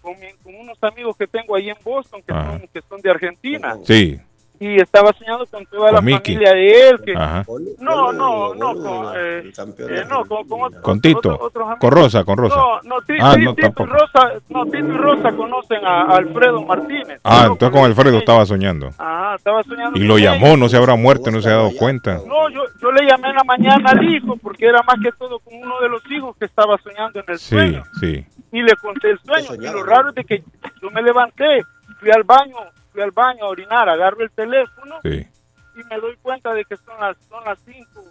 con, 0.00 0.14
unos 0.54 0.78
amigos 0.82 1.16
que 1.16 1.26
tengo 1.26 1.54
ahí 1.54 1.68
en 1.68 1.76
Boston, 1.84 2.22
que, 2.26 2.32
son, 2.32 2.60
que 2.72 2.80
son 2.88 3.00
de 3.02 3.10
Argentina. 3.10 3.76
Sí. 3.84 4.18
Y 4.64 4.80
estaba 4.80 5.12
soñando 5.14 5.44
con 5.46 5.66
toda 5.66 5.90
la 5.90 5.96
Con 5.98 6.04
Mickey. 6.04 6.34
familia 6.36 6.54
de 6.54 6.88
él. 6.90 7.00
Que, 7.04 7.14
Ajá. 7.16 7.44
no, 7.80 8.12
no, 8.12 8.54
no, 8.54 8.74
con, 8.74 9.12
eh, 9.16 9.50
eh, 9.50 10.04
no, 10.08 10.24
con, 10.24 10.46
con 10.46 10.62
otros- 10.62 10.82
Con 10.82 11.00
Tito. 11.00 11.50
Con 11.80 11.90
Rosa, 11.90 12.22
con 12.22 12.36
Rosa. 12.38 12.54
No, 12.54 12.80
no, 12.84 13.00
Ti- 13.02 13.14
Ah, 13.20 13.34
no, 13.40 13.54
Tito, 13.56 13.82
y. 13.82 13.86
Rosa, 13.86 14.32
no, 14.50 14.64
Tito 14.66 14.78
y 14.86 14.96
Rosa 14.96 15.32
conocen 15.32 15.84
a, 15.84 16.02
a 16.02 16.16
Alfredo 16.18 16.62
Martínez. 16.62 17.20
Ah, 17.24 17.46
entonces 17.50 17.70
con 17.70 17.84
Alfredo 17.90 18.18
estaba 18.18 18.46
soñando. 18.46 18.90
Ah, 19.00 19.34
estaba 19.36 19.64
soñando. 19.64 19.98
Y 19.98 20.04
lo 20.04 20.16
llamó, 20.18 20.56
no 20.56 20.68
se 20.68 20.76
habrá 20.76 20.94
muerto, 20.94 21.32
no 21.32 21.40
se 21.42 21.48
ha 21.48 21.56
dado 21.56 21.70
cuenta. 21.76 22.20
No, 22.24 22.48
yo, 22.50 22.62
yo 22.80 22.92
le 22.92 23.04
llamé 23.04 23.30
en 23.30 23.36
la 23.36 23.44
mañana 23.44 23.90
al 23.90 24.04
hijo 24.14 24.36
porque 24.36 24.66
era 24.66 24.80
más 24.84 24.94
que 25.02 25.10
todo 25.18 25.40
con 25.40 25.54
uno 25.54 25.80
de 25.80 25.88
los 25.88 26.02
hijos 26.12 26.36
que 26.36 26.44
estaba 26.44 26.78
soñando 26.84 27.18
en 27.18 27.24
el 27.26 27.38
Sí, 27.40 27.48
sueño. 27.56 27.82
sí. 27.98 28.24
Y 28.52 28.62
le 28.62 28.76
conté 28.76 29.10
el 29.10 29.18
sueño. 29.24 29.54
Y 29.60 29.72
lo 29.72 29.82
raro 29.82 30.10
es 30.10 30.14
de 30.14 30.24
que 30.24 30.44
yo 30.80 30.88
me 30.92 31.02
levanté, 31.02 31.62
fui 31.98 32.10
al 32.12 32.22
baño, 32.22 32.54
fui 32.92 33.02
al 33.02 33.10
baño 33.10 33.44
a 33.44 33.48
orinar, 33.48 33.88
agarro 33.88 34.22
el 34.22 34.30
teléfono 34.30 34.96
Sí. 35.02 35.26
y 35.76 35.84
me 35.90 35.98
doy 36.00 36.16
cuenta 36.22 36.52
de 36.54 36.64
que 36.64 36.76
son 36.76 36.98
las 37.00 37.16
son 37.28 37.42
las 37.44 37.58
5, 37.64 38.02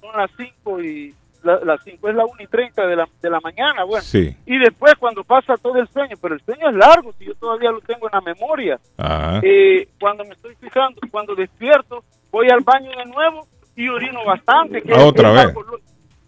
son 0.00 0.16
las 0.16 0.30
5 0.36 0.80
y 0.80 1.14
la- 1.42 1.60
las 1.64 1.82
5 1.84 2.08
es 2.08 2.14
la 2.14 2.24
1 2.24 2.42
y 2.42 2.46
30 2.46 2.86
de 2.86 2.96
la, 2.96 3.06
de 3.22 3.30
la 3.30 3.38
mañana, 3.40 3.84
bueno. 3.84 4.02
Sí. 4.02 4.36
Y 4.46 4.58
después 4.58 4.94
cuando 4.98 5.22
pasa 5.22 5.54
todo 5.56 5.78
el 5.78 5.86
sueño, 5.88 6.16
pero 6.20 6.34
el 6.34 6.40
sueño 6.42 6.68
es 6.68 6.74
largo, 6.74 7.12
si 7.12 7.26
yo 7.26 7.34
todavía 7.36 7.70
lo 7.70 7.80
tengo 7.80 8.06
en 8.08 8.12
la 8.12 8.20
memoria. 8.20 8.80
Ajá. 8.96 9.40
Eh, 9.42 9.88
cuando 10.00 10.24
me 10.24 10.30
estoy 10.30 10.54
fijando, 10.56 11.00
cuando 11.10 11.34
despierto, 11.34 12.02
voy 12.32 12.48
al 12.50 12.60
baño 12.64 12.90
de 12.96 13.04
nuevo 13.06 13.46
y 13.76 13.88
orino 13.88 14.24
bastante. 14.24 14.82
Que 14.82 14.92
Ah, 14.94 15.04
otra 15.04 15.28
es 15.30 15.34
vez. 15.36 15.56
Algo, 15.56 15.76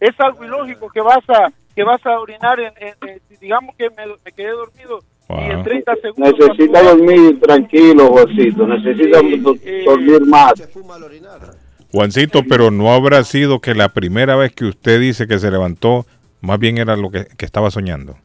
es 0.01 0.21
algo 0.21 0.45
ilógico 0.45 0.89
que 0.91 1.01
vas 1.01 1.29
a 1.31 1.49
que 1.75 1.85
vas 1.85 2.05
a 2.07 2.19
orinar, 2.19 2.59
en, 2.59 2.73
en- 2.81 3.21
digamos 3.41 3.75
que 3.77 3.89
me, 3.91 4.05
me 4.25 4.33
quedé 4.33 4.51
dormido 4.51 4.99
y 5.29 5.51
en 5.51 5.63
30 5.63 5.97
segundos. 6.03 6.35
Necesita 6.39 6.83
dormir 6.83 7.41
tranquilo, 7.41 8.09
Josito. 8.09 8.67
Necesita 8.67 9.21
do- 9.41 9.57
dormir 9.85 10.21
más. 10.27 10.55
Juancito, 11.93 12.43
pero 12.49 12.71
no 12.71 12.93
habrá 12.93 13.25
sido 13.25 13.61
que 13.61 13.75
la 13.75 13.89
primera 13.91 14.37
vez 14.37 14.53
que 14.55 14.67
usted 14.67 15.01
dice 15.01 15.27
que 15.27 15.39
se 15.39 15.51
levantó, 15.51 16.05
más 16.41 16.59
bien 16.59 16.79
era 16.79 16.97
lo 16.97 17.11
que, 17.11 17.27
que 17.37 17.47
estaba 17.47 17.71
soñando, 17.71 18.17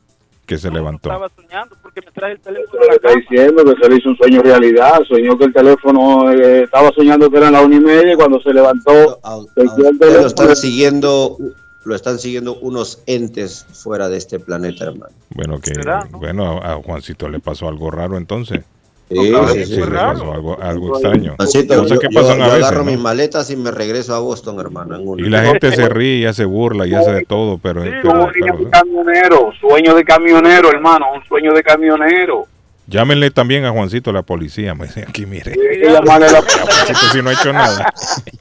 que 0.45 0.58
se 0.58 0.70
levantó. 0.70 1.10
Estaba 1.10 1.30
soñando 1.36 1.76
porque 1.82 2.01
me 2.01 2.12
traje 2.12 2.34
el 2.34 2.39
teléfono 2.41 2.82
la 2.88 2.95
Está 2.95 3.14
diciendo 3.14 3.64
que 3.64 3.82
se 3.82 3.89
le 3.89 3.95
hizo 3.97 4.10
un 4.10 4.18
sueño 4.18 4.41
realidad. 4.41 5.01
Soñó 5.08 5.38
que 5.38 5.45
el 5.45 5.54
teléfono 5.54 6.32
eh, 6.32 6.64
estaba 6.64 6.89
soñando 6.95 7.30
que 7.30 7.38
eran 7.38 7.54
las 7.54 7.64
una 7.64 7.76
y 7.76 7.80
media 7.80 8.14
y 8.14 8.16
cuando 8.18 8.41
se 8.41 8.54
levantó, 8.54 9.20
el 9.56 9.70
lo 9.99 10.28
están 10.28 10.56
siguiendo, 10.58 11.38
lo 11.86 11.96
están 11.96 12.20
siguiendo 12.20 12.56
unos 12.60 13.02
entes 13.08 13.66
fuera 13.74 14.10
de 14.10 14.18
este 14.18 14.40
planeta, 14.40 14.86
hermano. 14.86 15.14
Bueno, 15.36 15.60
que 15.60 15.74
¿Será, 15.76 16.08
bueno, 16.12 16.60
a 16.64 16.74
a 16.74 16.76
Juancito 16.82 17.28
le 17.30 17.40
pasó 17.40 17.68
algo 17.68 17.92
raro 17.92 18.18
entonces. 18.18 18.62
Sí, 19.10 19.18
sí, 19.20 19.34
sí, 19.54 19.66
sí. 19.66 19.76
le 19.82 19.86
pasó 19.88 20.32
algo, 20.34 20.60
algo 20.62 20.94
extraño. 20.94 21.36
Juancito, 21.36 21.86
yo, 21.86 22.00
que 22.00 22.08
yo- 22.10 22.22
pasan 22.22 22.38
yo 22.40 22.44
a 22.46 22.48
veces, 22.48 22.64
agarro 22.64 22.84
¿no? 22.86 22.92
mis 22.92 23.00
maletas 23.00 23.50
y 23.52 23.56
me 23.58 23.70
regreso 23.70 24.16
a 24.16 24.20
Boston, 24.20 24.60
hermano. 24.60 24.98
Y 25.18 25.30
la 25.30 25.44
gente 25.44 25.72
se 25.74 25.88
ríe 25.90 26.18
y 26.20 26.26
hace 26.26 26.46
burla 26.46 26.88
y 26.88 26.94
hace 26.94 27.12
de 27.12 27.26
todo, 27.26 27.58
pero, 27.58 27.82
pero- 27.82 28.02
Sueño 28.02 28.30
pero- 28.40 28.58
de 28.58 28.70
camionero, 28.72 29.52
sueño 29.60 29.94
de 29.94 30.04
camionero, 30.06 30.70
hermano, 30.72 31.08
un 31.16 31.24
sueño 31.26 31.54
de 31.54 31.62
camionero. 31.62 32.48
Llámenle 32.88 33.32
también 33.32 33.66
a 33.66 33.72
Juancito 33.72 34.12
la 34.12 34.22
policía. 34.22 34.76
Me 34.76 34.88
dice, 34.88 35.06
aquí 35.08 35.26
mire, 35.26 35.52
Hay 35.52 35.80
que 35.82 35.92
llamarle 35.92 36.28
a 36.28 36.32
la 36.32 36.42
Juancito 36.42 37.00
si 37.12 37.22
no 37.22 37.30
ha 37.30 37.34
hecho 37.34 37.54
nada. 37.54 37.94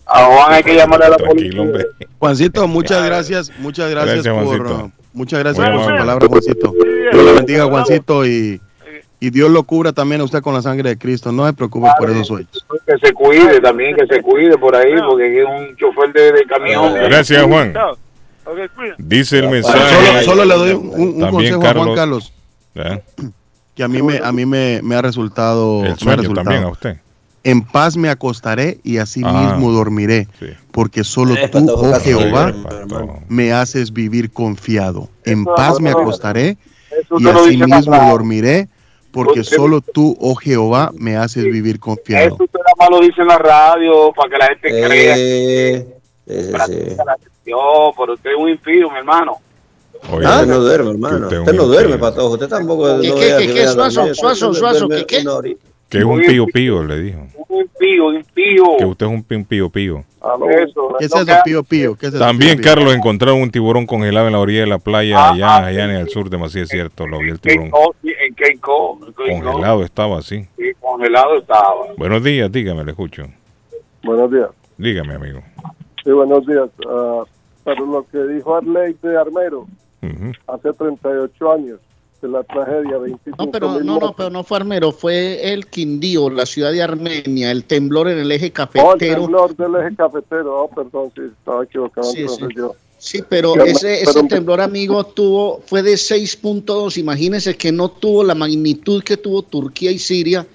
A 0.06 0.24
Juan 0.24 0.52
hay 0.52 0.62
que 0.62 0.74
llamarle 0.74 1.06
a 1.06 1.08
la 1.10 1.16
hombre. 1.16 1.86
Juancito, 2.18 2.66
muchas 2.68 3.04
gracias, 3.04 3.52
muchas 3.58 3.90
gracias, 3.90 4.24
Gracias, 4.24 4.34
por 4.34 4.44
Juancito. 4.44 4.84
uh, 4.84 4.92
muchas 5.12 5.38
gracias 5.40 5.68
Muy 5.68 5.76
por 5.76 5.90
su 5.90 5.96
palabra, 5.96 6.26
Juancito. 6.28 6.72
Dios 7.12 7.24
le 7.24 7.32
bendiga, 7.32 7.64
Juancito, 7.64 8.26
y, 8.26 8.60
y 9.20 9.30
Dios 9.30 9.50
lo 9.50 9.62
cubra 9.62 9.92
también 9.92 10.20
a 10.20 10.24
usted 10.24 10.40
con 10.40 10.54
la 10.54 10.62
sangre 10.62 10.90
de 10.90 10.98
Cristo. 10.98 11.32
No 11.32 11.46
se 11.46 11.52
preocupe 11.52 11.88
por 11.98 12.10
esos 12.10 12.26
sueños. 12.26 12.66
Que 12.86 12.98
se 12.98 13.12
cuide 13.12 13.60
también, 13.60 13.96
que 13.96 14.06
se 14.06 14.22
cuide 14.22 14.56
por 14.58 14.74
ahí, 14.76 14.94
porque 15.08 15.40
es 15.40 15.46
un 15.46 15.76
chofer 15.76 16.12
de, 16.12 16.32
de 16.32 16.44
camión. 16.44 16.94
Gracias, 16.94 17.42
Juan. 17.44 17.74
Dice 18.98 19.38
el 19.38 19.48
mensaje. 19.48 20.24
solo 20.24 20.44
le 20.44 20.54
doy 20.54 20.72
un, 20.72 21.20
consejo 21.30 21.66
a 21.66 21.74
Juan 21.74 21.94
Carlos, 21.94 22.32
¿Eh? 22.74 23.00
Que 23.74 23.82
a 23.82 23.88
mí 23.88 24.02
me, 24.02 24.18
a 24.18 24.32
mí 24.32 24.44
me, 24.46 24.80
me 24.82 24.94
ha 24.94 25.02
resultado, 25.02 25.84
El 25.84 25.96
me 26.04 26.12
ha 26.12 26.16
resultado. 26.16 26.44
también 26.44 26.64
a 26.64 26.68
usted. 26.68 26.96
En 27.44 27.62
paz 27.62 27.96
me 27.96 28.08
acostaré 28.08 28.78
y 28.84 28.98
así 28.98 29.22
Ah. 29.24 29.32
mismo 29.56 29.72
dormiré, 29.72 30.28
Sí. 30.38 30.46
porque 30.70 31.02
solo 31.02 31.34
tú, 31.50 31.66
oh 31.70 31.94
Jehová, 32.00 32.52
me 33.28 33.52
haces 33.52 33.92
vivir 33.92 34.30
confiado. 34.30 35.08
En 35.24 35.42
Eso 35.42 35.54
paz 35.56 35.80
me 35.80 35.90
acostaré 35.90 36.56
y 37.18 37.26
así 37.28 37.56
mismo 37.56 37.96
dormiré, 38.10 38.68
porque 39.10 39.42
solo 39.42 39.80
tú, 39.80 40.16
oh 40.20 40.34
Jehová, 40.36 40.90
me 40.94 41.16
haces 41.16 41.44
vivir 41.44 41.80
confiado. 41.80 42.26
Eso 42.36 42.44
usted 42.44 42.60
nada 42.60 42.74
más 42.78 42.90
lo 42.90 43.00
dice 43.06 43.20
en 43.22 43.26
la 43.28 43.38
radio 43.38 44.12
para 44.14 44.30
que 44.30 44.38
la 44.38 44.46
gente 44.46 44.68
crea 44.86 45.14
Eh. 45.18 46.96
Yo, 47.44 47.92
pero 47.98 48.14
usted 48.14 48.30
es 48.30 48.36
un 48.38 48.48
impío, 48.50 48.88
mi 48.90 48.98
hermano. 48.98 49.38
Oye, 50.10 50.26
Ah, 50.26 50.44
no 50.46 50.60
duerme, 50.60 50.90
hermano. 50.90 51.26
usted 51.26 51.40
Usted 51.40 51.52
no 51.54 51.66
duerme. 51.66 51.98
Patojo. 51.98 52.34
Usted 52.34 52.48
tampoco. 52.48 53.00
¿Qué, 53.00 53.08
no 53.08 53.14
qué, 53.14 53.34
qué, 53.38 53.46
que 53.46 53.54
qué? 53.54 53.68
Suazo, 53.68 54.14
suazo, 54.14 54.54
suazo, 54.54 54.88
¿qué, 54.88 55.06
qué? 55.06 55.24
que 55.92 55.98
es 55.98 56.04
un 56.04 56.20
pío 56.20 56.46
pío, 56.46 56.82
le 56.82 56.98
dijo. 57.00 57.20
Un 57.48 57.60
impío, 57.60 58.06
un 58.06 58.14
impío. 58.16 58.64
Que 58.78 58.84
usted 58.86 59.04
es 59.04 59.12
un 59.12 59.44
pío 59.44 59.68
pío. 59.68 60.04
Eso, 60.50 60.96
¿Qué 60.98 61.04
es 61.04 61.14
eso, 61.14 61.26
pío, 61.44 61.62
pío? 61.62 61.94
¿Qué 61.96 62.06
es 62.06 62.14
eso, 62.14 62.24
También, 62.24 62.52
pío, 62.56 62.62
pío? 62.62 62.74
Carlos, 62.74 62.94
encontraron 62.94 63.42
un 63.42 63.50
tiburón 63.50 63.84
congelado 63.84 64.26
en 64.26 64.32
la 64.32 64.38
orilla 64.38 64.60
de 64.60 64.66
la 64.68 64.78
playa 64.78 65.18
Ah, 65.18 65.32
allá, 65.32 65.46
ah, 65.48 65.66
allá 65.66 65.84
en 65.84 65.90
el 65.90 66.08
sur 66.08 66.30
de 66.30 66.38
Macías, 66.38 66.62
es 66.64 66.68
cierto, 66.70 67.06
lo 67.06 67.18
vio 67.18 67.34
el 67.34 67.40
tiburón. 67.40 67.70
En 68.02 68.58
Cod. 68.58 69.12
Congelado 69.14 69.84
estaba 69.84 70.18
así. 70.18 70.46
Sí, 70.56 70.64
congelado 70.80 71.36
estaba. 71.36 71.92
Buenos 71.98 72.24
días, 72.24 72.50
dígame, 72.50 72.84
le 72.84 72.92
escucho. 72.92 73.24
Buenos 74.02 74.30
días. 74.30 74.48
Dígame, 74.78 75.14
amigo. 75.14 75.42
Sí, 76.02 76.10
buenos 76.10 76.46
días. 76.46 76.70
Ah, 76.88 77.24
pero 77.64 77.84
lo 77.84 78.06
que 78.10 78.18
dijo 78.32 78.56
Arley 78.56 78.96
de 79.02 79.18
Armero 79.18 79.66
Ujú. 80.02 80.32
hace 80.48 80.72
38 80.72 81.52
años 81.52 81.78
de 82.20 82.28
la 82.28 82.42
tragedia, 82.44 82.98
25 82.98 83.36
No, 83.44 83.50
pero 83.50 83.80
no, 83.80 83.98
no, 83.98 84.14
pero 84.16 84.30
no 84.30 84.44
fue 84.44 84.58
Armero, 84.58 84.92
fue 84.92 85.52
el 85.52 85.66
Quindío, 85.66 86.30
la 86.30 86.46
ciudad 86.46 86.70
de 86.72 86.82
Armenia, 86.82 87.50
el 87.50 87.64
temblor 87.64 88.08
en 88.08 88.18
el 88.18 88.30
eje 88.30 88.44
Oh, 88.44 88.46
el 88.46 88.52
cafetero. 88.52 89.22
temblor 89.22 89.56
del 89.56 89.74
eje 89.76 89.96
cafetero. 89.96 90.62
Oh, 90.64 90.68
perdón, 90.68 91.10
sí, 91.14 91.22
estaba 91.36 91.64
equivocado. 91.64 92.10
Sí, 92.12 92.26
sí. 92.28 92.44
yo. 92.56 92.74
Sí, 92.98 93.22
pero 93.28 93.56
ese, 93.64 94.02
ese 94.02 94.12
pero- 94.14 94.28
temblor, 94.28 94.60
amigo, 94.60 95.02
tuvo, 95.04 95.60
fue 95.66 95.82
de 95.82 95.94
6.2. 95.94 96.96
Imagínense 96.98 97.56
que 97.56 97.72
no 97.72 97.88
tuvo 97.88 98.22
la 98.22 98.36
magnitud 98.36 99.02
que 99.02 99.16
tuvo 99.16 99.42
Turquía 99.42 99.90
y 99.90 99.98
Siria. 99.98 100.46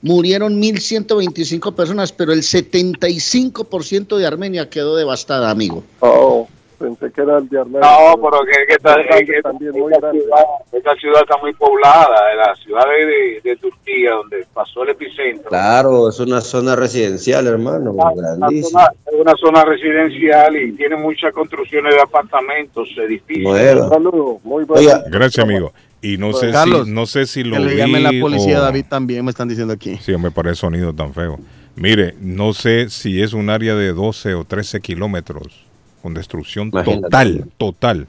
Murieron 0.00 0.60
1.125 0.60 1.72
personas, 1.76 2.10
pero 2.10 2.32
el 2.32 2.42
75% 2.42 4.16
de 4.16 4.26
Armenia 4.26 4.68
quedó 4.68 4.96
devastada, 4.96 5.48
amigo. 5.50 5.84
Oh, 6.00 6.48
pensé 6.82 7.10
que 7.12 7.20
era 7.22 7.38
el 7.38 7.48
de. 7.48 7.58
No, 7.58 7.68
pero 7.70 8.40
que, 8.44 8.66
que 8.66 8.74
está, 8.74 8.96
Grande 9.02 9.24
que- 9.26 9.42
también, 9.42 9.72
muy 9.72 9.92
esta, 9.92 10.00
grande. 10.00 10.20
ciudad, 10.22 10.44
esta 10.72 10.94
ciudad 10.96 11.22
está 11.22 11.36
muy 11.40 11.52
poblada, 11.54 12.34
la 12.36 12.54
ciudad 12.56 12.84
de, 12.86 13.06
de, 13.06 13.40
de 13.42 13.56
Turquía, 13.56 14.10
donde 14.12 14.46
pasó 14.52 14.82
el 14.82 14.90
epicentro. 14.90 15.48
Claro, 15.48 16.08
es 16.08 16.18
una 16.20 16.40
zona 16.40 16.76
residencial, 16.76 17.46
hermano. 17.46 17.92
Una 17.92 18.10
Grandísima. 18.14 18.80
zona- 18.80 18.92
es 19.06 19.20
una 19.20 19.34
zona 19.36 19.64
residencial 19.64 20.56
y 20.56 20.72
tiene 20.72 20.96
muchas 20.96 21.32
construcciones 21.32 21.94
de 21.94 22.00
apartamentos, 22.02 22.88
edificios. 22.98 23.50
Nueva. 23.52 23.88
Saludos, 23.88 24.44
muy 24.44 24.64
bueno. 24.64 24.80
Oiga, 24.80 25.04
Gracias, 25.08 25.44
amigo. 25.44 25.72
Y 26.04 26.16
no 26.18 26.32
sé 26.32 26.50
Carlos, 26.50 26.86
si, 26.86 26.92
no 26.92 27.06
sé 27.06 27.26
si 27.26 27.44
lo 27.44 27.56
Que 27.56 27.62
le 27.62 27.70
vi 27.74 27.76
llamen 27.76 28.02
la 28.02 28.10
policía 28.20 28.58
o- 28.58 28.62
David 28.62 28.86
también, 28.88 29.24
me 29.24 29.30
están 29.30 29.48
diciendo 29.48 29.72
aquí. 29.72 29.96
Sí, 29.98 30.16
me 30.16 30.32
parece 30.32 30.56
sonido 30.56 30.92
tan 30.92 31.14
feo. 31.14 31.38
Mire, 31.76 32.14
no 32.20 32.52
sé 32.52 32.90
si 32.90 33.22
es 33.22 33.32
un 33.32 33.48
área 33.48 33.74
de 33.76 33.92
12 33.92 34.34
o 34.34 34.44
13 34.44 34.80
kilómetros 34.80 35.64
con 36.02 36.14
destrucción 36.14 36.68
Imagínate. 36.68 37.02
total, 37.02 37.44
total. 37.58 38.06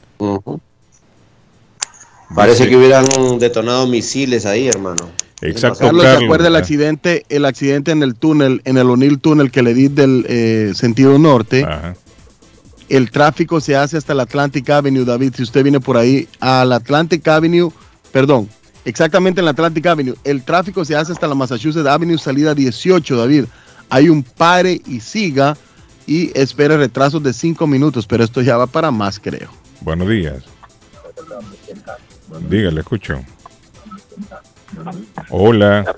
Parece 2.35 2.63
Dice- 2.63 2.69
que 2.69 2.77
hubieran 2.77 3.05
detonado 3.39 3.87
misiles 3.87 4.45
ahí, 4.45 4.67
hermano. 4.67 5.09
Exacto, 5.41 5.79
Carlos, 5.79 6.03
¿se 6.03 6.07
Carlos, 6.09 6.23
acuerda 6.23 6.47
el 6.47 6.55
accidente, 6.55 7.25
el 7.29 7.45
accidente 7.45 7.91
en 7.91 8.01
el 8.01 8.15
túnel, 8.15 8.61
en 8.65 8.77
el 8.77 8.89
O'Neill 8.89 9.19
Tunnel 9.19 9.51
que 9.51 9.61
le 9.61 9.73
di 9.73 9.89
del 9.89 10.25
eh, 10.27 10.71
sentido 10.73 11.19
norte? 11.19 11.65
El 12.89 13.11
tráfico 13.11 13.59
se 13.59 13.75
hace 13.75 13.97
hasta 13.97 14.13
el 14.13 14.19
Atlantic 14.21 14.69
Avenue, 14.69 15.03
David. 15.05 15.33
Si 15.35 15.43
usted 15.43 15.63
viene 15.63 15.79
por 15.79 15.97
ahí 15.97 16.27
al 16.39 16.71
Atlantic 16.71 17.27
Avenue, 17.27 17.71
perdón, 18.11 18.47
exactamente 18.85 19.41
en 19.41 19.45
la 19.45 19.51
Atlantic 19.51 19.85
Avenue, 19.85 20.15
el 20.23 20.43
tráfico 20.43 20.85
se 20.85 20.95
hace 20.95 21.11
hasta 21.11 21.27
la 21.27 21.35
Massachusetts 21.35 21.87
Avenue, 21.87 22.17
salida 22.17 22.55
18, 22.55 23.17
David. 23.17 23.45
Hay 23.89 24.09
un 24.09 24.23
pare 24.23 24.81
y 24.87 25.01
siga 25.01 25.57
y 26.07 26.37
espere 26.37 26.77
retrasos 26.77 27.21
de 27.23 27.33
5 27.33 27.65
minutos, 27.67 28.05
pero 28.07 28.23
esto 28.23 28.41
ya 28.41 28.57
va 28.57 28.67
para 28.67 28.91
más, 28.91 29.19
creo. 29.19 29.49
Buenos 29.81 30.07
días. 30.09 30.43
Dígale, 32.49 32.81
escucho. 32.81 33.21
Hola. 35.29 35.95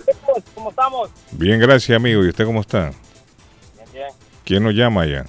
¿Cómo 0.53 0.70
estamos? 0.70 1.10
Bien, 1.32 1.60
gracias, 1.60 1.95
amigo. 1.95 2.24
¿Y 2.24 2.30
usted 2.30 2.45
cómo 2.45 2.62
está? 2.62 2.89
Bien, 2.89 3.88
bien. 3.93 4.08
¿Quién 4.43 4.64
nos 4.64 4.74
llama 4.74 5.01
allá? 5.01 5.26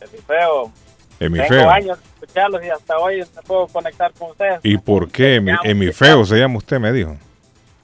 Eliseo. 0.00 0.72
Emifeo. 1.20 1.48
Tengo 1.48 1.70
años 1.70 1.98
de 1.98 2.04
escucharlos 2.24 2.64
y 2.64 2.70
hasta 2.70 2.98
hoy 2.98 3.18
me 3.18 3.42
puedo 3.42 3.66
conectar 3.68 4.12
con 4.14 4.30
ustedes. 4.30 4.60
¿Y 4.62 4.78
por 4.78 5.10
qué? 5.10 5.40
Emi- 5.40 5.58
Emifeo 5.62 6.24
se 6.24 6.36
llama 6.38 6.58
usted, 6.58 6.78
me 6.80 6.92
dijo. 6.92 7.16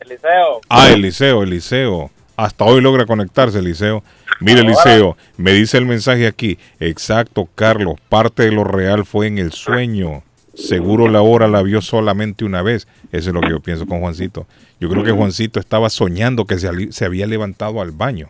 Eliseo. 0.00 0.60
Ah, 0.68 0.88
Eliseo, 0.88 1.42
Eliseo. 1.42 2.10
Hasta 2.39 2.64
hoy 2.64 2.80
logra 2.80 3.05
conectarse, 3.05 3.59
Eliseo. 3.59 4.05
Mire, 4.39 4.61
Eliseo, 4.61 5.16
me 5.36 5.53
dice 5.53 5.76
el 5.76 5.86
mensaje 5.86 6.28
aquí. 6.28 6.57
Exacto, 6.78 7.49
Carlos. 7.57 7.97
Parte 8.09 8.45
de 8.45 8.53
lo 8.53 8.62
real 8.62 9.05
fue 9.05 9.26
en 9.26 9.39
el 9.39 9.51
sueño. 9.51 10.22
Seguro 10.55 11.09
la 11.09 11.20
hora 11.20 11.49
la 11.49 11.62
vio 11.62 11.82
solamente 11.82 12.45
una 12.45 12.62
vez. 12.62 12.86
Eso 13.11 13.30
es 13.30 13.34
lo 13.34 13.41
que 13.41 13.51
yo 13.51 13.59
pienso 13.59 13.86
con 13.86 13.99
Juancito. 13.99 14.47
Yo 14.78 14.89
creo 14.89 15.03
que 15.03 15.11
Juancito 15.11 15.59
estaba 15.59 15.91
soñando 15.91 16.45
que 16.45 16.61
se, 16.61 17.05
había 17.05 17.26
levantado 17.26 17.80
al 17.80 17.91
baño. 17.91 18.28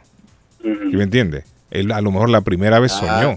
¿Sí 0.62 0.96
me 0.96 1.02
entiende? 1.02 1.44
Él 1.70 1.92
a 1.92 2.00
lo 2.00 2.10
mejor 2.10 2.30
la 2.30 2.40
primera 2.40 2.80
vez 2.80 2.92
soñó. 2.92 3.34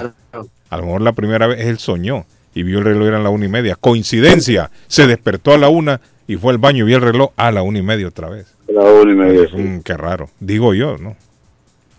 A 0.70 0.78
lo 0.78 0.84
mejor 0.84 1.02
la 1.02 1.12
primera 1.12 1.48
vez 1.48 1.66
él 1.66 1.80
soñó 1.80 2.26
y 2.54 2.64
vio 2.64 2.80
el 2.80 2.86
reloj 2.86 3.08
era 3.08 3.20
la 3.20 3.30
una 3.30 3.44
y 3.44 3.50
media. 3.50 3.76
Coincidencia, 3.76 4.72
se 4.88 5.08
despertó 5.08 5.54
a 5.54 5.58
la 5.58 5.68
una 5.68 6.00
y 6.32 6.38
fue 6.38 6.54
al 6.54 6.58
baño 6.60 6.84
y 6.84 6.88
vio 6.88 6.98
el 6.98 7.04
reloj 7.04 7.32
a 7.36 7.52
la 7.52 7.62
una 7.62 7.80
y 7.80 7.82
media 7.82 8.08
otra 8.08 8.30
vez. 8.30 8.56
La 8.68 8.82
una 8.82 9.12
y 9.12 9.16
media. 9.16 9.50
Mm, 9.54 9.82
qué 9.82 9.98
raro. 9.98 10.30
Digo 10.40 10.74
yo, 10.74 10.98
¿no? 10.98 11.16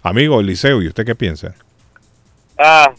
Amigo 0.03 0.41
Eliseo, 0.41 0.80
¿y 0.83 0.89
usted 0.89 1.05
qué 1.05 1.14
piensa? 1.14 1.55
Ah, 2.59 2.93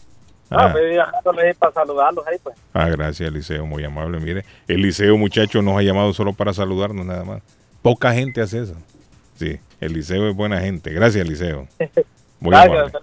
Ah. 0.50 0.68
no, 0.68 1.32
me 1.32 1.50
a 1.50 1.54
para 1.54 1.72
saludarlos 1.72 2.24
ahí, 2.26 2.36
pues. 2.42 2.56
Ah, 2.72 2.88
gracias 2.88 3.28
Eliseo, 3.28 3.66
muy 3.66 3.82
amable. 3.82 4.20
Mire, 4.20 4.44
Eliseo 4.68 5.16
muchacho 5.16 5.60
nos 5.62 5.76
ha 5.78 5.82
llamado 5.82 6.12
solo 6.12 6.32
para 6.32 6.52
saludarnos 6.52 7.04
nada 7.04 7.24
más. 7.24 7.42
Poca 7.82 8.12
gente 8.12 8.40
hace 8.40 8.62
eso. 8.62 8.76
Sí, 9.36 9.58
Eliseo 9.80 10.28
es 10.28 10.36
buena 10.36 10.60
gente. 10.60 10.92
Gracias 10.92 11.26
Eliseo. 11.26 11.66
Muy 12.40 12.50
Gracias, 12.50 12.76
amable. 12.78 12.98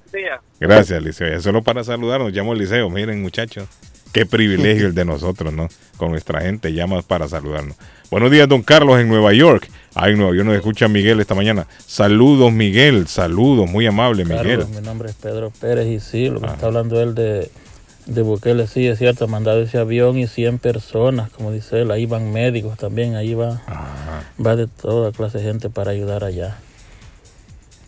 Gracias, 0.60 0.92
Eliseo. 1.00 1.42
Solo 1.42 1.64
para 1.64 1.84
saludarnos, 1.84 2.32
llamo 2.32 2.54
Eliseo. 2.54 2.90
Miren, 2.90 3.22
muchachos, 3.22 3.68
qué 4.12 4.26
privilegio 4.26 4.88
el 4.88 4.94
de 4.94 5.06
nosotros, 5.06 5.54
¿no? 5.54 5.70
Con 5.98 6.12
nuestra 6.12 6.42
gente, 6.42 6.74
llama 6.74 7.02
para 7.02 7.28
saludarnos. 7.28 7.76
Buenos 8.10 8.32
días, 8.32 8.48
don 8.48 8.62
Carlos, 8.62 9.00
en 9.00 9.08
Nueva 9.08 9.34
York. 9.34 9.70
Ay, 9.94 10.16
Nueva 10.16 10.36
York 10.36 10.46
nos 10.46 10.56
escucha 10.56 10.88
Miguel 10.88 11.20
esta 11.20 11.36
mañana. 11.36 11.68
Saludos, 11.86 12.52
Miguel. 12.52 13.08
Saludos, 13.08 13.70
muy 13.70 13.86
amable, 13.86 14.26
Miguel. 14.26 14.60
Carlos, 14.60 14.70
mi 14.70 14.82
nombre 14.82 15.10
es 15.10 15.16
Pedro 15.16 15.52
Pérez 15.52 15.88
y 15.88 16.00
sí, 16.00 16.30
lo 16.30 16.42
que 16.42 16.48
está 16.48 16.68
hablando 16.68 17.02
él 17.02 17.16
de, 17.16 17.50
de 18.06 18.22
Bukele, 18.22 18.68
sí, 18.68 18.88
es 18.88 19.00
cierto, 19.00 19.26
ha 19.26 19.28
mandado 19.28 19.62
ese 19.62 19.78
avión 19.78 20.18
y 20.18 20.28
100 20.28 20.60
personas, 20.60 21.30
como 21.30 21.52
dice 21.52 21.82
él, 21.82 21.92
ahí 21.92 22.06
van 22.06 22.32
médicos 22.32 22.78
también, 22.78 23.16
ahí 23.16 23.34
va, 23.34 23.62
va 24.44 24.56
de 24.56 24.68
toda 24.68 25.12
clase 25.12 25.38
de 25.38 25.46
gente 25.46 25.70
para 25.70 25.92
ayudar 25.92 26.24
allá. 26.24 26.58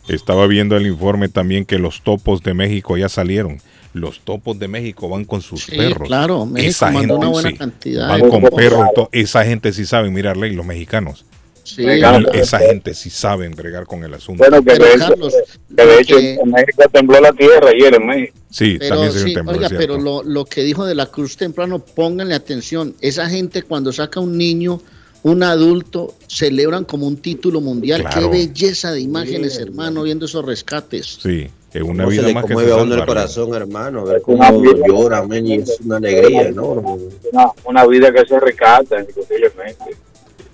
Estaba 0.07 0.47
viendo 0.47 0.75
el 0.75 0.85
informe 0.85 1.29
también 1.29 1.65
que 1.65 1.79
los 1.79 2.01
topos 2.01 2.43
de 2.43 2.53
México 2.53 2.97
ya 2.97 3.07
salieron. 3.07 3.59
Los 3.93 4.19
topos 4.21 4.57
de 4.57 4.67
México 4.67 5.07
van 5.07 5.23
con 5.25 5.41
sus 5.41 5.63
Sí, 5.65 5.75
perros. 5.77 6.07
claro, 6.07 6.45
México 6.45 6.85
mandó 6.91 7.17
una 7.17 7.27
buena 7.29 7.53
cantidad 7.55 8.07
Van 8.09 8.27
con 8.29 8.41
perros. 8.43 8.87
y 8.91 8.95
to- 8.95 9.09
Esa 9.11 9.45
gente 9.45 9.71
sí 9.71 9.85
sabe 9.85 10.09
mirar 10.09 10.35
ley, 10.35 10.53
los 10.55 10.65
mexicanos. 10.65 11.25
Sí. 11.63 11.85
Esa 12.33 12.59
gente 12.59 12.93
sí 12.93 13.09
saben 13.09 13.51
bregar 13.53 13.85
con 13.85 14.03
el 14.03 14.13
asunto. 14.13 14.43
Bueno, 14.43 14.57
que 14.63 14.71
Pero, 14.71 14.83
de 14.85 14.91
hecho, 14.95 15.07
Carlos, 15.07 15.33
que 15.75 15.85
de 15.85 15.99
hecho 16.01 16.17
que- 16.17 16.33
en 16.35 16.51
México 16.51 16.83
tembló 16.91 17.21
la 17.21 17.31
tierra 17.31 17.69
ayer 17.69 17.93
en 17.95 18.05
México. 18.05 18.37
Sí, 18.49 18.75
Pero 18.79 18.95
también 18.95 19.13
se 19.13 19.19
sí, 19.19 19.25
un 19.29 19.33
temblor, 19.33 19.55
oiga, 19.57 19.69
pero 19.69 19.97
lo, 19.97 20.23
lo 20.23 20.43
que 20.45 20.61
dijo 20.63 20.85
de 20.85 20.93
la 20.95 21.05
cruz 21.05 21.37
temprano, 21.37 21.79
pónganle 21.79 22.35
atención. 22.35 22.95
Esa 22.99 23.29
gente 23.29 23.63
cuando 23.63 23.93
saca 23.93 24.19
un 24.19 24.37
niño, 24.37 24.81
un 25.23 25.41
adulto, 25.41 26.15
celebran 26.27 26.83
como 26.83 27.07
un 27.07 27.15
título 27.17 27.61
mundial. 27.61 28.01
Claro. 28.01 28.29
Qué 28.29 28.37
belleza 28.39 28.91
de 28.91 28.99
imágenes, 28.99 29.57
hermano, 29.57 30.03
viendo 30.03 30.25
esos 30.25 30.43
rescates. 30.43 31.17
Sí, 31.21 31.47
es 31.79 31.83
una 31.83 32.03
Cómo 32.03 32.09
vida 32.09 32.27
se 32.27 32.33
más 32.33 32.45
que 32.45 32.53
conmueve 32.53 32.71
a 32.71 32.75
se 32.75 32.81
uno 32.83 32.95
el 32.95 33.05
corazón, 33.05 33.53
hermano, 33.55 34.05
ver 34.05 34.21
cómo 34.21 34.63
llora, 34.87 35.25
men, 35.25 35.47
y 35.47 35.53
es 35.55 35.79
una 35.83 35.97
alegría 35.97 36.43
enorme. 36.43 36.99
Una, 37.31 37.51
una 37.65 37.85
vida 37.87 38.11
que 38.11 38.25
se 38.25 38.39
rescata 38.39 38.99
indiscutiblemente. 38.99 39.97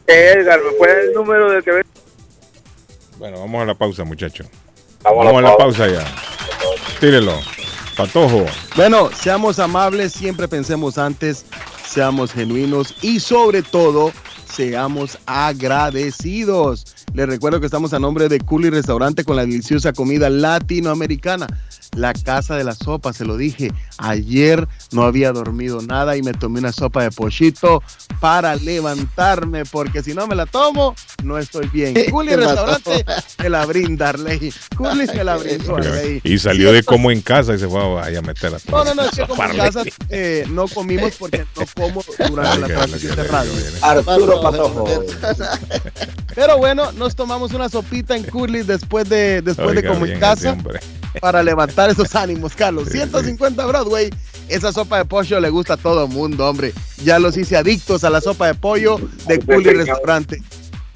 Edgar, 0.08 0.60
¿me 0.64 0.72
puede 0.72 1.08
el 1.08 1.14
número 1.14 1.52
del 1.52 1.64
que 1.64 1.72
ve? 1.72 1.82
Bueno, 3.18 3.40
vamos 3.40 3.62
a 3.62 3.66
la 3.66 3.76
pausa, 3.76 4.04
muchachos. 4.04 4.48
Vamos 5.04 5.22
a 5.22 5.26
Vamos 5.26 5.40
a 5.40 5.42
la 5.42 5.50
la 5.52 5.58
pausa 5.58 5.88
ya. 5.88 6.06
Tírelo. 7.00 7.34
Patojo. 7.96 8.46
Bueno, 8.78 9.10
seamos 9.12 9.60
amables, 9.60 10.14
siempre 10.14 10.48
pensemos 10.48 10.98
antes, 10.98 11.46
seamos 11.86 12.32
genuinos 12.32 12.96
y 13.02 13.20
sobre 13.20 13.62
todo 13.62 14.14
seamos 14.52 15.18
agradecidos. 15.26 16.96
Les 17.14 17.28
recuerdo 17.28 17.60
que 17.60 17.66
estamos 17.66 17.94
a 17.94 18.00
nombre 18.00 18.30
de 18.30 18.40
Culi 18.40 18.70
Restaurante 18.70 19.24
con 19.24 19.36
la 19.36 19.46
deliciosa 19.46 19.94
comida 19.94 20.30
latinoamericana. 20.30 21.48
La 21.96 22.14
casa 22.14 22.56
de 22.56 22.64
la 22.64 22.76
sopa, 22.76 23.14
se 23.14 23.26
lo 23.26 23.36
dije. 23.38 23.72
Ayer 23.98 24.68
no 24.92 25.04
había 25.04 25.32
dormido 25.32 25.82
nada 25.82 26.16
y 26.18 26.22
me 26.22 26.34
tomé 26.34 26.60
una 26.60 26.72
sopa 26.72 27.04
de 27.04 27.12
pochito 27.12 27.82
para 28.20 28.56
levantarme, 28.56 29.66
porque 29.66 30.04
si 30.04 30.14
no 30.14 30.28
me 30.28 30.36
la 30.36 30.46
tomo, 30.46 30.96
no 31.24 31.38
estoy 31.38 31.68
bien. 31.68 31.96
Culi. 32.12 32.36
Restaurante 32.36 33.06
me 33.40 33.50
la 33.50 33.66
brinda, 33.66 34.10
Arley. 34.10 34.54
Culi 34.78 35.08
me 35.08 35.24
la 35.24 35.38
brindó, 35.38 35.78
Arley. 35.78 36.22
Y 36.24 36.38
salió 36.38 36.72
de 36.72 36.84
como 36.84 37.12
en 37.12 37.22
casa 37.22 37.56
y 37.56 37.60
se 37.60 37.68
fue 37.68 37.82
a, 37.82 38.06
a 38.06 38.22
meter 38.22 38.54
a 38.54 38.58
No, 38.70 38.84
no, 38.84 38.94
no, 38.94 39.04
es 39.04 39.12
que 39.12 39.26
como 39.26 39.44
en 39.44 39.58
casa 39.58 39.84
eh, 40.10 40.46
no 40.50 40.68
comimos 40.68 41.16
porque 41.18 41.46
no 41.58 41.66
como 41.76 42.04
durante 42.30 42.60
la 42.60 42.68
Ay, 42.68 42.74
transmisión 42.74 43.16
de 43.16 43.24
radio. 43.24 43.52
Arturo 43.82 44.42
Patojo. 44.42 44.86
Pero 46.36 46.58
bueno, 46.58 46.92
nos 46.94 47.16
tomamos 47.16 47.54
una 47.54 47.70
sopita 47.70 48.16
en 48.16 48.24
Curly 48.24 48.64
después 48.64 49.10
de 49.10 49.42
después 49.42 49.76
de 49.76 49.86
como 49.86 50.06
en 50.06 50.20
casa 50.20 50.56
para 51.20 51.42
levantar 51.42 51.79
esos 51.88 52.16
ánimos, 52.16 52.56
Carlos. 52.56 52.90
150 52.90 53.66
Broadway. 53.66 54.10
Esa 54.50 54.74
sopa 54.74 54.98
de 54.98 55.06
pollo 55.06 55.40
le 55.40 55.50
gusta 55.50 55.76
a 55.76 55.78
todo 55.78 56.06
el 56.06 56.12
mundo, 56.12 56.50
hombre. 56.50 56.74
Ya 57.04 57.20
los 57.20 57.38
hice 57.38 57.56
adictos 57.56 58.04
a 58.04 58.10
la 58.10 58.20
sopa 58.20 58.48
de 58.48 58.56
pollo 58.56 59.00
de 59.28 59.40
Curly 59.40 59.74
Restaurante. 59.74 60.42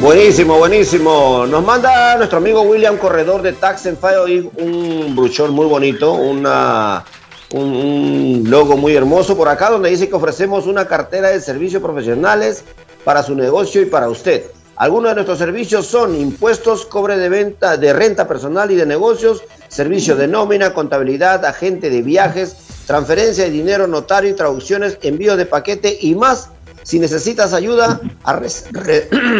Buenísimo, 0.00 0.58
buenísimo. 0.58 1.46
Nos 1.46 1.64
manda 1.64 2.16
nuestro 2.16 2.38
amigo 2.38 2.62
William 2.62 2.96
Corredor 2.96 3.42
de 3.42 3.52
Tax 3.52 3.86
and 3.86 4.00
File 4.00 4.50
un 4.56 5.14
bruchón 5.14 5.52
muy 5.52 5.66
bonito, 5.66 6.14
una 6.14 7.04
un, 7.52 7.62
un, 7.62 8.44
logo 8.48 8.76
muy 8.76 8.94
hermoso 8.94 9.36
por 9.36 9.48
acá 9.48 9.70
donde 9.70 9.90
dice 9.90 10.08
que 10.08 10.14
ofrecemos 10.14 10.66
una 10.66 10.86
cartera 10.86 11.30
de 11.30 11.40
servicios 11.40 11.82
profesionales 11.82 12.64
para 13.04 13.22
su 13.22 13.34
negocio 13.34 13.82
y 13.82 13.86
para 13.86 14.08
usted. 14.08 14.44
Algunos 14.76 15.10
de 15.10 15.16
nuestros 15.16 15.38
servicios 15.38 15.86
son 15.86 16.18
impuestos, 16.18 16.86
cobre 16.86 17.18
de 17.18 17.28
venta, 17.28 17.76
de 17.76 17.92
renta 17.92 18.26
personal 18.26 18.70
y 18.70 18.76
de 18.76 18.86
negocios, 18.86 19.42
servicio 19.68 20.16
de 20.16 20.26
nómina, 20.26 20.72
contabilidad, 20.72 21.44
agente 21.44 21.90
de 21.90 22.00
viajes, 22.00 22.56
transferencia 22.86 23.44
de 23.44 23.50
dinero, 23.50 23.86
notario 23.86 24.30
y 24.30 24.34
traducciones, 24.34 24.96
envío 25.02 25.36
de 25.36 25.44
paquete 25.44 25.98
y 26.00 26.14
más. 26.14 26.48
Si 26.82 26.98
necesitas 26.98 27.52
ayuda, 27.52 28.00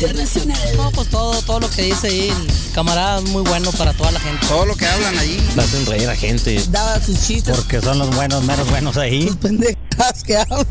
Internacional. 0.04 0.78
No, 0.78 0.92
pues 0.92 1.08
todo, 1.10 1.42
todo 1.44 1.62
lo 1.62 1.70
que 1.70 1.84
dice 1.84 2.08
ahí, 2.08 2.30
el 2.30 2.74
camarada 2.74 3.20
es 3.20 3.30
muy 3.30 3.42
bueno 3.44 3.72
para 3.72 3.94
toda 3.94 4.12
la 4.12 4.20
gente. 4.20 4.46
Todo 4.48 4.66
lo 4.66 4.76
que 4.76 4.86
hablan 4.86 5.18
ahí. 5.18 5.38
Hacen 5.58 5.86
reír 5.86 6.10
a 6.10 6.16
gente. 6.16 6.62
Daba 6.70 7.00
sus 7.02 7.26
chistes. 7.26 7.56
Porque 7.56 7.80
son 7.82 8.00
los 8.00 8.14
buenos, 8.14 8.44
menos 8.44 8.70
buenos 8.70 8.98
ahí. 8.98 9.28
Sus 9.28 9.38
pendejas 9.38 10.24
que 10.26 10.38
hablan. 10.38 10.68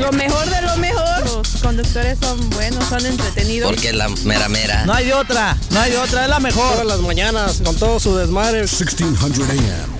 Lo 0.00 0.12
mejor 0.12 0.48
de 0.48 0.62
lo 0.62 0.76
mejor. 0.78 1.24
Los 1.24 1.48
conductores 1.62 2.18
son 2.20 2.48
buenos, 2.50 2.82
son 2.88 3.04
entretenidos. 3.04 3.70
Porque 3.70 3.92
la 3.92 4.08
mera 4.24 4.48
mera. 4.48 4.86
No 4.86 4.94
hay 4.94 5.06
de 5.06 5.14
otra, 5.14 5.58
no 5.70 5.80
hay 5.80 5.90
de 5.90 5.98
otra, 5.98 6.24
es 6.24 6.30
la 6.30 6.40
mejor. 6.40 6.72
Todas 6.72 6.86
las 6.86 7.00
mañanas, 7.00 7.60
con 7.62 7.76
todo 7.76 8.00
su 8.00 8.16
desmadre. 8.16 8.60
1600 8.60 9.50
AM, 9.50 9.99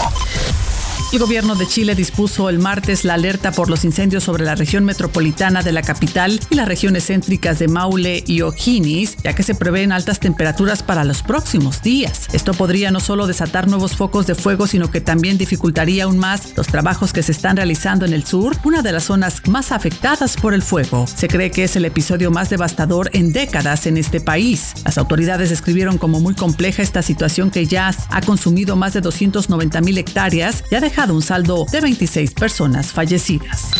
El 1.13 1.19
gobierno 1.19 1.57
de 1.57 1.67
Chile 1.67 1.97
dispuso 1.97 2.49
el 2.49 2.61
martes 2.61 3.05
la 3.05 3.15
alerta 3.15 3.51
por 3.51 3.69
los 3.69 3.85
incendios 3.85 4.23
sobre 4.23 4.45
la 4.45 4.55
región 4.55 4.85
metropolitana 4.85 5.61
de 5.61 5.73
la 5.73 5.83
capital 5.83 6.39
y 6.51 6.55
las 6.55 6.69
regiones 6.69 7.07
céntricas 7.09 7.59
de 7.59 7.67
Maule 7.67 8.23
y 8.29 8.43
O'Higgins, 8.43 9.17
ya 9.17 9.33
que 9.33 9.43
se 9.43 9.57
prevén 9.57 9.91
altas 9.91 10.21
temperaturas 10.21 10.85
para 10.85 11.03
los 11.03 11.25
próximos 11.25 11.83
días. 11.83 12.29
Esto 12.33 12.55
podría 12.55 12.93
no 12.93 13.01
solo 13.01 13.27
desatar 13.27 13.67
nuevos 13.67 13.97
focos 13.97 14.29
de 14.29 14.37
fuego, 14.37 14.69
sino 14.69 14.89
que 14.93 15.01
también 15.01 15.37
dificultaría 15.37 16.05
aún 16.05 16.17
más 16.17 16.57
los 16.57 16.69
trabajos 16.69 17.13
que 17.13 17.25
se 17.25 17.33
están 17.33 17.57
realizando 17.57 18.07
en 18.07 18.13
el 18.13 18.25
sur, 18.25 18.57
una 18.63 18.81
de 18.81 18.93
las 18.93 19.03
zonas 19.03 19.49
más 19.49 19.73
afectadas 19.73 20.37
por 20.37 20.55
el 20.55 20.63
fuego. 20.63 21.09
Se 21.09 21.27
cree 21.27 21.51
que 21.51 21.65
es 21.65 21.75
el 21.75 21.87
episodio 21.87 22.31
más 22.31 22.51
devastador 22.51 23.11
en 23.15 23.33
décadas 23.33 23.87
en 23.87 23.97
este 23.97 24.21
país. 24.21 24.75
Las 24.85 24.97
autoridades 24.97 25.51
describieron 25.51 25.99
como 25.99 26.21
muy 26.21 26.37
compleja 26.37 26.85
esta 26.85 27.03
situación 27.03 27.51
que 27.51 27.67
ya 27.67 27.93
ha 28.11 28.21
consumido 28.21 28.77
más 28.77 28.93
de 28.93 29.01
290 29.01 29.81
mil 29.81 29.99
hectáreas 29.99 30.63
y 30.71 30.77
ha 30.77 30.81
dejado 30.81 31.00
un 31.09 31.23
saldo 31.23 31.65
de 31.73 31.81
26 31.81 32.35
personas 32.35 32.93
fallecidas. 32.93 33.71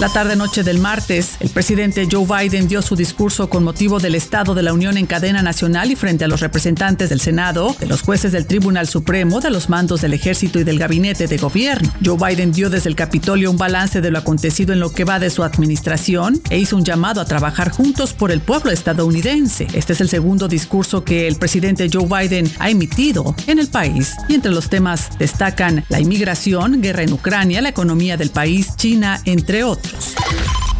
La 0.00 0.08
tarde-noche 0.08 0.62
del 0.62 0.78
martes, 0.78 1.32
el 1.40 1.50
presidente 1.50 2.06
Joe 2.08 2.24
Biden 2.24 2.68
dio 2.68 2.82
su 2.82 2.94
discurso 2.94 3.50
con 3.50 3.64
motivo 3.64 3.98
del 3.98 4.14
Estado 4.14 4.54
de 4.54 4.62
la 4.62 4.72
Unión 4.72 4.96
en 4.96 5.06
cadena 5.06 5.42
nacional 5.42 5.90
y 5.90 5.96
frente 5.96 6.24
a 6.24 6.28
los 6.28 6.38
representantes 6.38 7.08
del 7.08 7.20
Senado, 7.20 7.74
de 7.80 7.86
los 7.86 8.02
jueces 8.02 8.30
del 8.30 8.46
Tribunal 8.46 8.86
Supremo, 8.86 9.40
de 9.40 9.50
los 9.50 9.68
mandos 9.68 10.00
del 10.00 10.14
Ejército 10.14 10.60
y 10.60 10.64
del 10.64 10.78
Gabinete 10.78 11.26
de 11.26 11.36
Gobierno. 11.36 11.92
Joe 12.04 12.16
Biden 12.16 12.52
dio 12.52 12.70
desde 12.70 12.88
el 12.88 12.94
Capitolio 12.94 13.50
un 13.50 13.56
balance 13.56 14.00
de 14.00 14.12
lo 14.12 14.18
acontecido 14.20 14.72
en 14.72 14.78
lo 14.78 14.92
que 14.92 15.02
va 15.02 15.18
de 15.18 15.30
su 15.30 15.42
administración 15.42 16.40
e 16.48 16.60
hizo 16.60 16.76
un 16.76 16.84
llamado 16.84 17.20
a 17.20 17.24
trabajar 17.24 17.72
juntos 17.72 18.12
por 18.12 18.30
el 18.30 18.40
pueblo 18.40 18.70
estadounidense. 18.70 19.66
Este 19.72 19.94
es 19.94 20.00
el 20.00 20.08
segundo 20.08 20.46
discurso 20.46 21.02
que 21.02 21.26
el 21.26 21.34
presidente 21.34 21.90
Joe 21.92 22.06
Biden 22.06 22.48
ha 22.60 22.70
emitido 22.70 23.34
en 23.48 23.58
el 23.58 23.66
país 23.66 24.14
y 24.28 24.34
entre 24.34 24.52
los 24.52 24.70
temas 24.70 25.18
destacan 25.18 25.84
la 25.88 25.98
inmigración, 25.98 26.80
guerra 26.80 27.02
en 27.02 27.12
Ucrania, 27.12 27.60
la 27.60 27.70
economía 27.70 28.16
del 28.16 28.30
país, 28.30 28.76
China, 28.76 29.20
entre 29.24 29.64
otros. 29.64 29.87
Productions. 29.88 30.77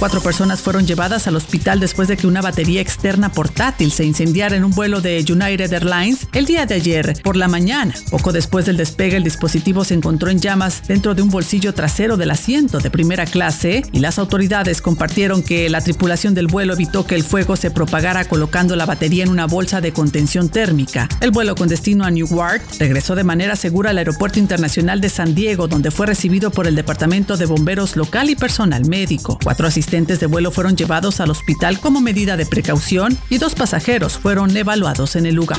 Cuatro 0.00 0.22
personas 0.22 0.62
fueron 0.62 0.86
llevadas 0.86 1.26
al 1.26 1.36
hospital 1.36 1.78
después 1.78 2.08
de 2.08 2.16
que 2.16 2.26
una 2.26 2.40
batería 2.40 2.80
externa 2.80 3.30
portátil 3.30 3.92
se 3.92 4.06
incendiara 4.06 4.56
en 4.56 4.64
un 4.64 4.70
vuelo 4.70 5.02
de 5.02 5.18
United 5.18 5.70
Airlines 5.70 6.26
el 6.32 6.46
día 6.46 6.64
de 6.64 6.76
ayer 6.76 7.20
por 7.22 7.36
la 7.36 7.48
mañana. 7.48 7.92
Poco 8.10 8.32
después 8.32 8.64
del 8.64 8.78
despegue, 8.78 9.18
el 9.18 9.24
dispositivo 9.24 9.84
se 9.84 9.92
encontró 9.92 10.30
en 10.30 10.40
llamas 10.40 10.88
dentro 10.88 11.14
de 11.14 11.20
un 11.20 11.28
bolsillo 11.28 11.74
trasero 11.74 12.16
del 12.16 12.30
asiento 12.30 12.78
de 12.78 12.90
primera 12.90 13.26
clase 13.26 13.84
y 13.92 13.98
las 13.98 14.18
autoridades 14.18 14.80
compartieron 14.80 15.42
que 15.42 15.68
la 15.68 15.82
tripulación 15.82 16.32
del 16.32 16.46
vuelo 16.46 16.72
evitó 16.72 17.04
que 17.04 17.14
el 17.14 17.22
fuego 17.22 17.54
se 17.56 17.70
propagara 17.70 18.24
colocando 18.24 18.76
la 18.76 18.86
batería 18.86 19.24
en 19.24 19.30
una 19.30 19.46
bolsa 19.46 19.82
de 19.82 19.92
contención 19.92 20.48
térmica. 20.48 21.10
El 21.20 21.30
vuelo 21.30 21.54
con 21.54 21.68
destino 21.68 22.06
a 22.06 22.10
Newark 22.10 22.62
regresó 22.78 23.16
de 23.16 23.24
manera 23.24 23.54
segura 23.54 23.90
al 23.90 23.98
Aeropuerto 23.98 24.38
Internacional 24.38 25.02
de 25.02 25.10
San 25.10 25.34
Diego, 25.34 25.68
donde 25.68 25.90
fue 25.90 26.06
recibido 26.06 26.50
por 26.50 26.66
el 26.66 26.74
Departamento 26.74 27.36
de 27.36 27.44
Bomberos 27.44 27.96
local 27.96 28.30
y 28.30 28.34
personal 28.34 28.86
médico. 28.86 29.38
Cuatro 29.44 29.66
asistentes 29.66 29.89
de 29.90 30.26
vuelo 30.26 30.52
fueron 30.52 30.76
llevados 30.76 31.20
al 31.20 31.30
hospital 31.30 31.80
como 31.80 32.00
medida 32.00 32.36
de 32.36 32.46
precaución 32.46 33.18
y 33.28 33.38
dos 33.38 33.56
pasajeros 33.56 34.18
fueron 34.18 34.56
evaluados 34.56 35.16
en 35.16 35.26
el 35.26 35.34
lugar. 35.34 35.58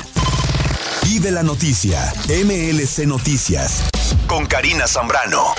Vive 1.03 1.31
la 1.31 1.43
noticia. 1.43 2.13
MLC 2.29 3.05
Noticias. 3.05 3.83
Con 4.27 4.45
Karina 4.45 4.87
Zambrano. 4.87 5.53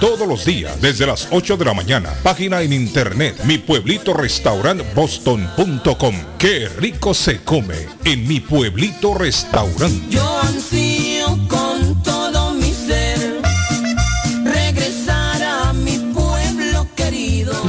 todos 0.00 0.26
los 0.26 0.44
días 0.44 0.80
desde 0.80 1.06
las 1.06 1.28
8 1.30 1.56
de 1.56 1.64
la 1.64 1.74
mañana. 1.74 2.10
Página 2.22 2.62
en 2.62 2.72
internet 2.72 3.36
mi 3.44 3.58
pueblito 3.58 4.14
restaurant 4.14 4.82
boston.com. 4.94 6.14
Qué 6.38 6.68
rico 6.68 7.14
se 7.14 7.42
come 7.42 7.86
en 8.04 8.26
mi 8.26 8.40
pueblito 8.40 9.14
restaurante. 9.14 10.18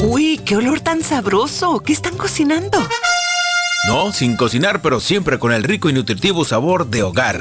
Uy, 0.02 0.40
qué 0.44 0.56
olor 0.56 0.80
tan 0.80 1.02
sabroso. 1.02 1.80
¿Qué 1.80 1.92
están 1.92 2.16
cocinando? 2.16 2.78
No, 3.86 4.12
sin 4.12 4.36
cocinar, 4.36 4.82
pero 4.82 5.00
siempre 5.00 5.38
con 5.38 5.52
el 5.52 5.62
rico 5.62 5.88
y 5.88 5.92
nutritivo 5.92 6.44
sabor 6.44 6.88
de 6.88 7.02
hogar. 7.02 7.40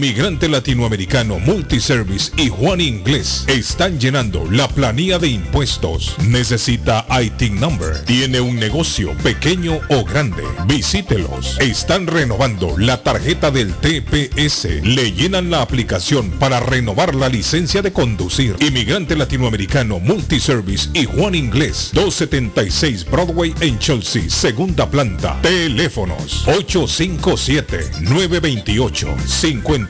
Inmigrante 0.00 0.48
Latinoamericano 0.48 1.38
Multiservice 1.38 2.32
y 2.38 2.48
Juan 2.48 2.80
Inglés 2.80 3.44
están 3.48 4.00
llenando 4.00 4.50
la 4.50 4.66
planilla 4.66 5.18
de 5.18 5.28
impuestos. 5.28 6.16
Necesita 6.26 7.04
IT 7.20 7.52
Number. 7.52 8.02
Tiene 8.06 8.40
un 8.40 8.56
negocio 8.56 9.12
pequeño 9.22 9.78
o 9.90 10.02
grande. 10.02 10.42
Visítelos. 10.66 11.58
Están 11.60 12.06
renovando 12.06 12.78
la 12.78 13.02
tarjeta 13.02 13.50
del 13.50 13.74
TPS. 13.74 14.82
Le 14.82 15.12
llenan 15.12 15.50
la 15.50 15.60
aplicación 15.60 16.30
para 16.30 16.60
renovar 16.60 17.14
la 17.14 17.28
licencia 17.28 17.82
de 17.82 17.92
conducir. 17.92 18.56
Inmigrante 18.60 19.14
Latinoamericano 19.14 20.00
Multiservice 20.00 20.88
y 20.94 21.04
Juan 21.04 21.34
Inglés. 21.34 21.90
276 21.92 23.04
Broadway 23.04 23.54
en 23.60 23.78
Chelsea, 23.78 24.30
segunda 24.30 24.88
planta. 24.88 25.38
Teléfonos 25.42 26.48
857 26.48 27.90
928 28.00 29.14
50 29.26 29.89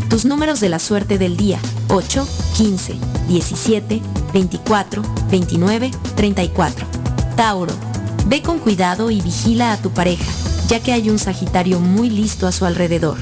Tus 0.08 0.24
números 0.24 0.60
de 0.60 0.68
la 0.68 0.78
suerte 0.78 1.18
del 1.18 1.36
día, 1.36 1.58
8, 1.88 2.28
15, 2.56 2.94
17, 3.28 4.00
24, 4.32 5.02
29, 5.30 5.90
34. 6.14 6.86
Tauro. 7.36 7.72
Ve 8.26 8.42
con 8.42 8.58
cuidado 8.58 9.10
y 9.10 9.20
vigila 9.20 9.72
a 9.72 9.76
tu 9.76 9.90
pareja, 9.90 10.30
ya 10.68 10.80
que 10.80 10.92
hay 10.92 11.10
un 11.10 11.18
Sagitario 11.18 11.80
muy 11.80 12.10
listo 12.10 12.46
a 12.46 12.52
su 12.52 12.64
alrededor. 12.64 13.18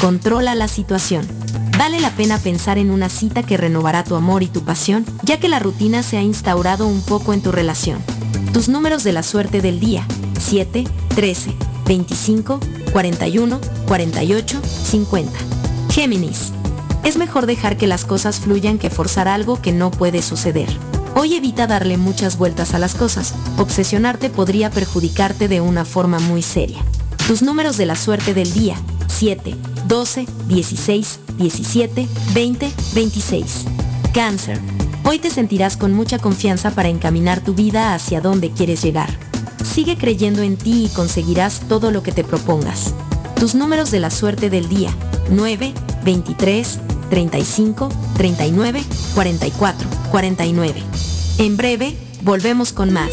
Controla 0.00 0.54
la 0.54 0.68
situación. 0.68 1.26
Vale 1.78 2.00
la 2.00 2.10
pena 2.10 2.38
pensar 2.38 2.78
en 2.78 2.90
una 2.90 3.08
cita 3.08 3.42
que 3.42 3.56
renovará 3.56 4.04
tu 4.04 4.14
amor 4.14 4.42
y 4.42 4.48
tu 4.48 4.62
pasión, 4.62 5.04
ya 5.22 5.40
que 5.40 5.48
la 5.48 5.58
rutina 5.58 6.02
se 6.02 6.18
ha 6.18 6.22
instaurado 6.22 6.86
un 6.86 7.00
poco 7.02 7.32
en 7.32 7.40
tu 7.40 7.50
relación. 7.50 7.98
Tus 8.52 8.68
números 8.68 9.04
de 9.04 9.12
la 9.12 9.22
suerte 9.22 9.60
del 9.60 9.80
día, 9.80 10.06
7, 10.38 10.84
13, 11.14 11.54
25, 11.86 12.60
41, 12.92 13.60
48, 13.86 14.60
50. 14.62 15.32
Géminis. 15.90 16.52
Es 17.04 17.16
mejor 17.16 17.46
dejar 17.46 17.76
que 17.76 17.86
las 17.86 18.04
cosas 18.04 18.38
fluyan 18.38 18.78
que 18.78 18.88
forzar 18.88 19.26
algo 19.26 19.60
que 19.60 19.72
no 19.72 19.90
puede 19.90 20.22
suceder. 20.22 20.68
Hoy 21.14 21.34
evita 21.34 21.66
darle 21.66 21.96
muchas 21.96 22.38
vueltas 22.38 22.74
a 22.74 22.78
las 22.78 22.94
cosas. 22.94 23.34
Obsesionarte 23.58 24.30
podría 24.30 24.70
perjudicarte 24.70 25.48
de 25.48 25.60
una 25.60 25.84
forma 25.84 26.20
muy 26.20 26.42
seria. 26.42 26.78
Tus 27.26 27.42
números 27.42 27.76
de 27.76 27.86
la 27.86 27.96
suerte 27.96 28.34
del 28.34 28.52
día. 28.52 28.76
7, 29.08 29.56
12, 29.88 30.26
16, 30.48 31.20
17, 31.38 32.08
20, 32.34 32.72
26. 32.94 33.64
Cáncer. 34.14 34.60
Hoy 35.04 35.18
te 35.18 35.30
sentirás 35.30 35.76
con 35.76 35.92
mucha 35.92 36.18
confianza 36.18 36.70
para 36.70 36.88
encaminar 36.88 37.40
tu 37.40 37.54
vida 37.54 37.94
hacia 37.94 38.20
donde 38.20 38.52
quieres 38.52 38.82
llegar. 38.82 39.10
Sigue 39.64 39.96
creyendo 39.96 40.42
en 40.42 40.56
ti 40.56 40.84
y 40.84 40.94
conseguirás 40.94 41.60
todo 41.68 41.90
lo 41.90 42.02
que 42.02 42.12
te 42.12 42.24
propongas. 42.24 42.94
Tus 43.36 43.54
números 43.54 43.90
de 43.90 44.00
la 44.00 44.10
suerte 44.10 44.50
del 44.50 44.68
día. 44.68 44.90
9, 45.30 45.74
23, 46.04 46.78
35, 47.12 47.90
39, 48.16 48.82
44, 49.14 49.88
49. 50.10 50.82
En 51.38 51.58
breve, 51.58 51.94
Volvemos 52.24 52.72
con 52.72 52.92
más. 52.92 53.12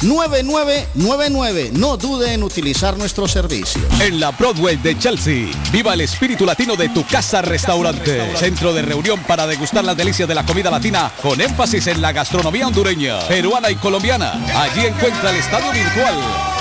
617-569-9999. 0.00 1.72
No 1.72 1.96
dude 1.96 2.32
en 2.32 2.42
utilizar 2.42 2.96
nuestro 2.96 3.28
servicio. 3.28 3.82
En 4.00 4.18
la 4.18 4.30
Broadway 4.30 4.76
de 4.76 4.98
Chelsea, 4.98 5.48
viva 5.70 5.92
el 5.94 6.00
espíritu 6.00 6.46
latino 6.46 6.74
de 6.76 6.88
tu 6.88 7.06
casa 7.06 7.42
restaurante. 7.42 8.34
Centro 8.36 8.72
de 8.72 8.82
reunión 8.82 9.22
para 9.24 9.46
degustar 9.46 9.84
las 9.84 9.96
delicias 9.96 10.28
de 10.28 10.34
la 10.34 10.46
comida 10.46 10.70
latina 10.70 11.12
con 11.22 11.40
énfasis 11.40 11.86
en 11.88 12.00
la 12.00 12.12
gastronomía 12.12 12.66
hondureña, 12.66 13.20
peruana 13.28 13.70
y 13.70 13.76
colombiana. 13.76 14.32
Allí 14.56 14.86
encuentra 14.86 15.30
el 15.30 15.36
estadio 15.36 15.70
virtual 15.72 16.49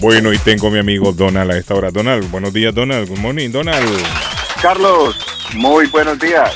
Bueno, 0.00 0.32
y 0.32 0.38
tengo 0.38 0.68
a 0.68 0.70
mi 0.70 0.78
amigo 0.78 1.12
Donald 1.12 1.50
a 1.50 1.58
esta 1.58 1.74
hora. 1.74 1.90
Donald, 1.90 2.30
buenos 2.30 2.54
días, 2.54 2.74
Donald. 2.74 3.06
Good 3.06 3.18
morning, 3.18 3.50
Donald. 3.50 3.86
Carlos, 4.62 5.14
muy 5.54 5.88
buenos 5.88 6.18
días. 6.18 6.54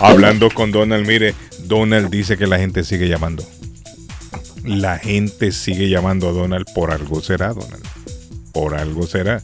Hablando 0.00 0.50
con 0.50 0.72
Donald, 0.72 1.06
mire, 1.06 1.36
Donald 1.60 2.10
dice 2.10 2.36
que 2.36 2.48
la 2.48 2.58
gente 2.58 2.82
sigue 2.82 3.06
llamando. 3.06 3.44
La 4.64 4.98
gente 4.98 5.52
sigue 5.52 5.88
llamando 5.88 6.28
a 6.28 6.32
Donald 6.32 6.66
por 6.74 6.90
algo 6.90 7.20
será, 7.20 7.54
Donald. 7.54 7.84
Por 8.52 8.74
algo 8.74 9.06
será. 9.06 9.40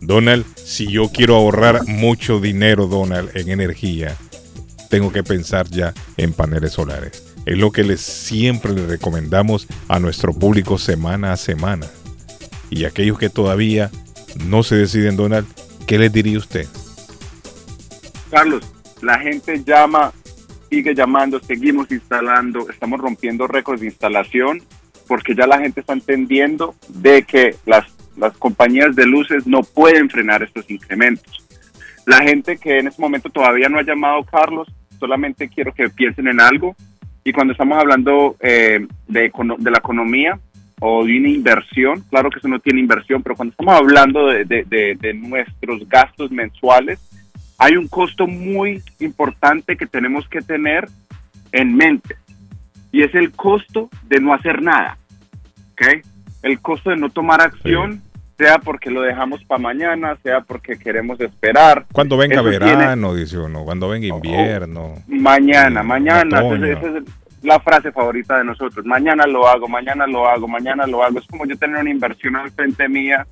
Donald, 0.00 0.44
si 0.56 0.88
yo 0.88 1.10
quiero 1.10 1.36
ahorrar 1.36 1.86
mucho 1.86 2.40
dinero, 2.40 2.88
Donald, 2.88 3.30
en 3.36 3.48
energía, 3.48 4.16
tengo 4.90 5.12
que 5.12 5.22
pensar 5.22 5.68
ya 5.68 5.94
en 6.16 6.32
paneles 6.32 6.72
solares. 6.72 7.22
Es 7.46 7.56
lo 7.56 7.70
que 7.70 7.84
les 7.84 8.00
siempre 8.00 8.72
le 8.72 8.86
recomendamos 8.86 9.68
a 9.86 10.00
nuestro 10.00 10.34
público 10.34 10.78
semana 10.78 11.32
a 11.32 11.36
semana. 11.36 11.86
Y 12.70 12.84
aquellos 12.84 13.18
que 13.18 13.30
todavía 13.30 13.90
no 14.46 14.62
se 14.62 14.76
deciden, 14.76 15.16
Donald, 15.16 15.46
¿qué 15.86 15.98
les 15.98 16.12
diría 16.12 16.38
usted? 16.38 16.66
Carlos, 18.30 18.70
la 19.00 19.18
gente 19.18 19.62
llama, 19.64 20.12
sigue 20.68 20.94
llamando, 20.94 21.40
seguimos 21.40 21.90
instalando, 21.90 22.68
estamos 22.68 23.00
rompiendo 23.00 23.46
récords 23.46 23.80
de 23.80 23.86
instalación 23.86 24.62
porque 25.06 25.34
ya 25.34 25.46
la 25.46 25.58
gente 25.58 25.80
está 25.80 25.94
entendiendo 25.94 26.74
de 26.88 27.22
que 27.22 27.56
las, 27.64 27.86
las 28.16 28.36
compañías 28.36 28.94
de 28.94 29.06
luces 29.06 29.46
no 29.46 29.62
pueden 29.62 30.10
frenar 30.10 30.42
estos 30.42 30.70
incrementos. 30.70 31.46
La 32.04 32.18
gente 32.22 32.58
que 32.58 32.78
en 32.78 32.88
este 32.88 33.00
momento 33.00 33.30
todavía 33.30 33.68
no 33.68 33.78
ha 33.78 33.82
llamado, 33.82 34.22
Carlos, 34.24 34.68
solamente 34.98 35.48
quiero 35.48 35.72
que 35.72 35.88
piensen 35.88 36.28
en 36.28 36.40
algo. 36.40 36.76
Y 37.24 37.32
cuando 37.32 37.52
estamos 37.52 37.78
hablando 37.78 38.36
eh, 38.40 38.86
de, 39.08 39.32
de 39.58 39.70
la 39.70 39.78
economía 39.78 40.38
o 40.80 41.04
de 41.04 41.18
una 41.18 41.28
inversión, 41.28 42.04
claro 42.10 42.30
que 42.30 42.38
eso 42.38 42.48
no 42.48 42.58
tiene 42.60 42.80
inversión, 42.80 43.22
pero 43.22 43.34
cuando 43.36 43.52
estamos 43.52 43.74
hablando 43.74 44.26
de, 44.28 44.44
de- 44.44 44.64
de- 44.64 44.96
de 45.00 45.14
nuestros 45.14 45.88
gastos 45.88 46.30
mensuales, 46.30 47.00
hay 47.58 47.76
un 47.76 47.88
costo 47.88 48.26
muy 48.26 48.82
importante 49.00 49.76
que 49.76 49.86
tenemos 49.86 50.28
que 50.28 50.40
tener 50.40 50.88
en 51.52 51.74
mente. 51.74 52.16
Y 52.92 53.02
es 53.02 53.14
el 53.14 53.32
costo 53.32 53.90
de 54.08 54.20
no 54.20 54.32
hacer 54.32 54.62
nada. 54.62 54.96
¿ok? 55.72 56.04
El 56.42 56.60
costo 56.60 56.90
de 56.90 56.96
no 56.96 57.10
tomar 57.10 57.40
acción, 57.40 58.00
sea 58.36 58.58
porque 58.58 58.90
lo 58.90 59.02
dejamos 59.02 59.42
para 59.44 59.60
mañana, 59.60 60.16
sea 60.22 60.40
porque 60.42 60.78
queremos 60.78 61.20
esperar. 61.20 61.86
Cuando 61.92 62.16
venga 62.16 62.36
Eso 62.36 62.48
tiene- 62.50 62.64
verano, 62.76 63.12
dice 63.14 63.36
uno. 63.38 63.64
Cuando 63.64 63.88
venga 63.88 64.06
invierno. 64.06 64.94
Mañana, 65.08 65.82
mañana. 65.82 66.38
Entonces, 66.40 66.78
esa 66.78 66.98
es 66.98 67.04
la 67.42 67.60
frase 67.60 67.92
favorita 67.92 68.38
de 68.38 68.44
nosotros. 68.44 68.84
Mañana 68.84 69.26
lo 69.26 69.46
hago, 69.46 69.68
mañana 69.68 70.06
lo 70.06 70.28
hago, 70.28 70.48
mañana 70.48 70.86
lo 70.86 71.02
hago. 71.02 71.18
Es 71.18 71.26
como 71.26 71.46
yo 71.46 71.56
tener 71.56 71.80
una 71.80 71.90
inversión 71.90 72.36
al 72.36 72.50
frente 72.50 72.88
mía 72.88 73.26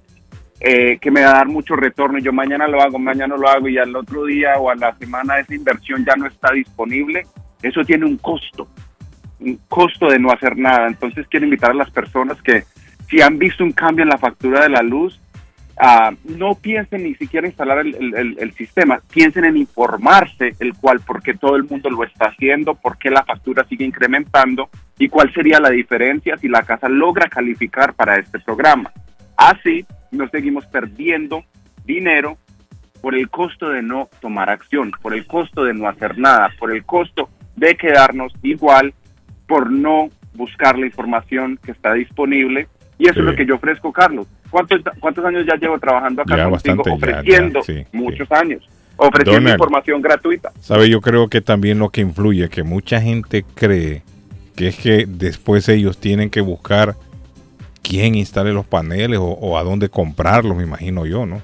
eh, 0.61 0.99
que 0.99 1.11
me 1.11 1.23
va 1.23 1.31
a 1.31 1.35
dar 1.35 1.49
mucho 1.49 1.77
retorno 1.77 2.19
yo 2.19 2.33
mañana 2.33 2.67
lo 2.67 2.81
hago, 2.81 2.99
mañana 2.99 3.37
lo 3.37 3.47
hago 3.47 3.69
y 3.69 3.77
al 3.77 3.95
otro 3.95 4.25
día 4.25 4.57
o 4.59 4.71
a 4.71 4.75
la 4.75 4.97
semana 4.97 5.39
esa 5.39 5.55
inversión 5.55 6.05
ya 6.05 6.15
no 6.17 6.27
está 6.27 6.53
disponible. 6.53 7.27
Eso 7.63 7.83
tiene 7.85 8.07
un 8.07 8.17
costo, 8.17 8.69
un 9.41 9.59
costo 9.69 10.09
de 10.09 10.19
no 10.19 10.31
hacer 10.31 10.57
nada. 10.57 10.87
Entonces 10.87 11.27
quiero 11.29 11.45
invitar 11.45 11.73
a 11.73 11.75
las 11.75 11.91
personas 11.91 12.41
que 12.43 12.65
si 13.09 13.21
han 13.21 13.39
visto 13.39 13.65
un 13.65 13.73
cambio 13.73 14.03
en 14.03 14.09
la 14.09 14.19
factura 14.19 14.63
de 14.63 14.71
la 14.71 14.83
luz, 14.83 15.21
ah, 15.79 16.13
no 16.25 16.55
piensen 16.55 17.03
ni 17.05 17.15
siquiera 17.15 17.47
instalar 17.47 17.79
el, 17.79 17.95
el- 18.39 18.53
sistema, 18.55 19.01
piensen 19.13 19.45
en 19.45 19.57
informarse 19.57 20.55
el 20.59 20.75
cual, 20.75 21.01
por 21.01 21.23
qué 21.23 21.35
todo 21.35 21.57
el 21.57 21.65
mundo 21.65 21.91
lo 21.91 22.05
está 22.05 22.27
haciendo, 22.27 22.75
por 22.75 22.97
qué 22.99 23.11
la 23.11 23.25
factura 23.25 23.65
sigue 23.69 23.85
incrementando 23.85 24.69
y 24.99 25.09
cuál 25.09 25.33
sería 25.35 25.61
la 25.61 25.71
diferencia 25.71 26.37
si 26.39 26.49
la 26.49 26.63
casa 26.63 26.89
logra 26.89 27.29
calificar 27.29 27.95
para 27.95 28.17
este 28.17 28.39
programa. 28.41 28.91
Así 29.37 29.85
no 30.11 30.29
seguimos 30.29 30.65
perdiendo 30.67 31.45
dinero 31.85 32.39
por 33.03 33.15
el 33.15 33.29
costo 33.29 33.69
de 33.69 33.83
no 33.83 34.09
tomar 34.21 34.49
acción, 34.51 34.91
por 35.03 35.15
el 35.15 35.27
costo 35.27 35.65
de 35.65 35.75
no 35.75 35.87
hacer 35.89 36.19
nada, 36.19 36.51
por 36.59 36.73
el 36.75 36.85
costo 36.85 37.29
de 37.55 37.77
quedarnos 37.77 38.33
igual, 38.43 38.95
por 39.47 39.71
no 39.71 40.09
buscar 40.35 40.79
la 40.79 40.87
información 40.87 41.59
que 41.63 41.73
está 41.73 41.93
disponible. 41.93 42.69
Y 42.99 43.09
eso 43.09 43.21
es 43.21 43.27
lo 43.27 43.35
que 43.37 43.45
yo 43.45 43.57
ofrezco, 43.57 43.93
Carlos. 43.93 44.27
¿Cuántos, 44.51 44.81
cuántos 45.01 45.25
años 45.25 45.45
ya 45.47 45.57
llevo 45.57 45.79
trabajando 45.79 46.23
acá 46.23 46.37
Ya, 46.37 46.49
contigo? 46.49 46.77
bastante, 46.77 46.89
ya, 46.91 46.95
ofreciendo 47.21 47.61
ya, 47.61 47.65
sí, 47.65 47.87
muchos 47.93 48.33
años, 48.33 48.69
ofreciendo 48.97 49.33
Donald. 49.41 49.55
información 49.55 50.01
gratuita. 50.03 50.53
¿Sabe? 50.61 50.89
Yo 50.89 51.01
creo 51.01 51.29
que 51.29 51.41
también 51.43 51.79
lo 51.79 51.91
que 51.91 52.01
influye, 52.01 52.49
que 52.49 52.63
mucha 52.63 53.01
gente 53.01 53.45
cree 53.55 54.03
que 54.55 54.69
es 54.69 54.77
que 54.79 55.05
después 55.07 55.69
ellos 55.69 55.99
tienen 55.99 56.31
que 56.31 56.41
buscar 56.41 56.95
quién 57.83 58.15
instale 58.15 58.53
los 58.55 58.65
paneles 58.65 59.19
o, 59.19 59.25
o 59.27 59.59
a 59.59 59.63
dónde 59.63 59.91
comprarlos, 59.91 60.57
me 60.57 60.63
imagino 60.63 61.05
yo, 61.05 61.27
¿no? 61.27 61.43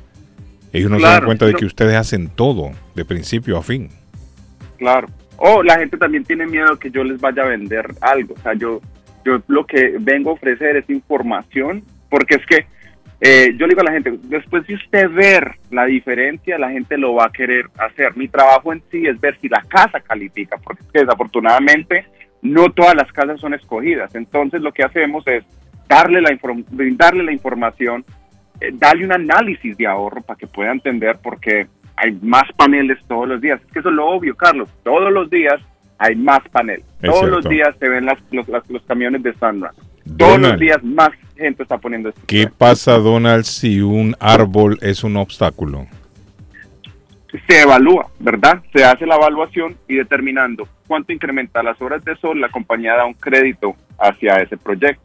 Ellos 0.73 0.91
no 0.91 0.99
se 0.99 1.05
dan 1.05 1.24
cuenta 1.27 1.45
de 1.45 1.53
que 1.53 1.66
ustedes 1.66 1.95
hacen 1.95 2.31
todo, 2.31 2.70
de 2.95 3.05
principio 3.05 3.59
a 3.59 3.62
fin. 3.62 3.91
Claro. 4.79 5.09
O 5.37 5.62
la 5.62 5.79
gente 5.79 5.99
también 5.99 6.24
tiene 6.24 6.47
miedo 6.47 6.79
que 6.79 6.91
yo 6.91 7.05
les 7.05 7.20
vaya 7.20 7.43
a 7.43 7.47
vender 7.47 7.95
algo. 8.01 8.35
O 8.39 8.43
sea, 8.43 8.55
yo, 8.55 8.81
yo 9.24 9.43
lo 9.49 9.66
que 9.66 9.97
vengo 10.01 10.31
a 10.31 10.35
ofrecer 10.35 10.77
es 10.77 10.89
información, 10.90 11.82
porque 12.09 12.36
es 12.36 12.47
que 12.47 12.66
eh, 13.24 13.55
yo 13.57 13.66
le 13.66 13.70
digo 13.70 13.82
a 13.82 13.85
la 13.85 13.93
gente, 13.93 14.19
después 14.24 14.66
de 14.66 14.74
usted 14.74 15.09
ver 15.11 15.53
la 15.70 15.85
diferencia, 15.85 16.59
la 16.59 16.70
gente 16.70 16.99
lo 16.99 17.15
va 17.15 17.27
a 17.27 17.32
querer 17.32 17.66
hacer. 17.78 18.16
Mi 18.16 18.27
trabajo 18.27 18.73
en 18.73 18.82
sí 18.90 19.07
es 19.07 19.20
ver 19.20 19.39
si 19.40 19.49
la 19.49 19.62
casa 19.62 20.01
califica, 20.01 20.57
porque 20.57 20.82
es 20.82 20.90
que 20.90 21.01
desafortunadamente 21.01 22.05
no 22.43 22.70
todas 22.70 22.97
las 22.97 23.12
casas 23.12 23.40
son 23.40 23.55
escogidas. 23.55 24.12
Entonces 24.16 24.61
lo 24.61 24.73
que 24.73 24.82
hacemos 24.82 25.24
es 25.28 25.44
darle 25.89 26.20
la, 26.20 26.36
brindarle 26.70 27.23
la 27.23 27.32
información, 27.32 28.05
eh, 28.61 28.70
darle 28.73 29.05
un 29.05 29.12
análisis 29.12 29.77
de 29.77 29.86
ahorro 29.86 30.23
para 30.23 30.36
que 30.36 30.49
pueda 30.49 30.73
entender 30.73 31.16
por 31.23 31.39
qué 31.39 31.69
hay 31.94 32.19
más 32.23 32.51
paneles 32.57 32.99
todos 33.07 33.28
los 33.28 33.40
días. 33.40 33.61
Es 33.65 33.73
que 33.73 33.78
eso 33.78 33.90
es 33.90 33.94
lo 33.94 34.09
obvio, 34.09 34.35
Carlos. 34.35 34.69
Todos 34.82 35.12
los 35.12 35.31
días 35.31 35.61
hay 36.03 36.16
más 36.16 36.41
paneles. 36.51 36.85
Es 37.01 37.09
todos 37.11 37.20
cierto. 37.20 37.37
los 37.37 37.49
días 37.49 37.74
se 37.79 37.89
ven 37.89 38.07
las- 38.07 38.19
los, 38.31 38.49
las- 38.49 38.69
los 38.69 38.83
camiones 38.83 39.23
de 39.23 39.33
Sandra. 39.35 39.73
Todos 40.19 40.39
los 40.41 40.59
días 40.59 40.83
más 40.83 41.11
gente 41.37 41.62
está 41.62 41.79
poniendo 41.79 42.09
esto. 42.09 42.20
¿Qué 42.27 42.49
pasa, 42.49 42.99
Donald, 42.99 43.45
si 43.45 43.81
un 43.81 44.16
árbol 44.19 44.79
es 44.83 45.05
un 45.05 45.16
obstáculo? 45.16 45.87
se 47.49 47.62
evalúa, 47.62 48.09
¿verdad? 48.20 48.61
Se 48.74 48.85
hace 48.85 49.07
la 49.07 49.16
evaluación 49.16 49.74
y 49.89 49.97
determinando 49.97 50.69
cuánto 50.87 51.12
incrementa 51.15 51.62
las 51.62 51.81
horas 51.81 52.05
de 52.05 52.15
sol, 52.16 52.39
la 52.41 52.51
compañía 52.51 52.95
da 52.95 53.07
un 53.07 53.15
crédito 53.15 53.74
hacia 53.99 54.35
ese 54.37 54.59
proyecto. 54.59 55.03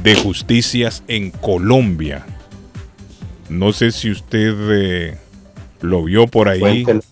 de 0.03 0.17
justicias 0.17 1.05
en 1.07 1.31
Colombia. 1.31 2.27
No 3.49 3.73
sé 3.73 3.93
si 3.93 4.11
usted 4.11 4.53
eh, 4.73 5.19
lo 5.81 6.03
vio 6.03 6.27
por 6.27 6.49
ahí. 6.49 6.59
Cuéntelo. 6.59 7.03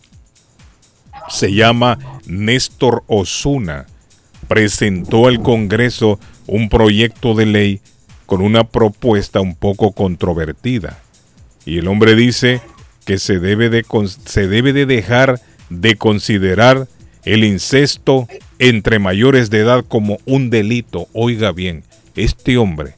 Se 1.28 1.54
llama 1.54 2.00
Néstor 2.26 3.04
Osuna. 3.06 3.86
Presentó 4.48 5.28
al 5.28 5.40
Congreso 5.40 6.18
un 6.48 6.68
proyecto 6.68 7.36
de 7.36 7.46
ley 7.46 7.80
con 8.26 8.40
una 8.40 8.64
propuesta 8.64 9.40
un 9.40 9.54
poco 9.54 9.92
controvertida. 9.92 10.98
Y 11.64 11.78
el 11.78 11.86
hombre 11.86 12.16
dice 12.16 12.60
que 13.04 13.18
se 13.18 13.38
debe 13.38 13.68
de, 13.68 13.84
se 14.24 14.48
debe 14.48 14.72
de 14.72 14.86
dejar 14.86 15.40
de 15.70 15.96
considerar 15.96 16.88
el 17.24 17.44
incesto 17.44 18.28
entre 18.58 18.98
mayores 18.98 19.50
de 19.50 19.60
edad 19.60 19.84
como 19.86 20.18
un 20.24 20.50
delito. 20.50 21.08
Oiga 21.12 21.52
bien, 21.52 21.84
este 22.14 22.56
hombre, 22.58 22.94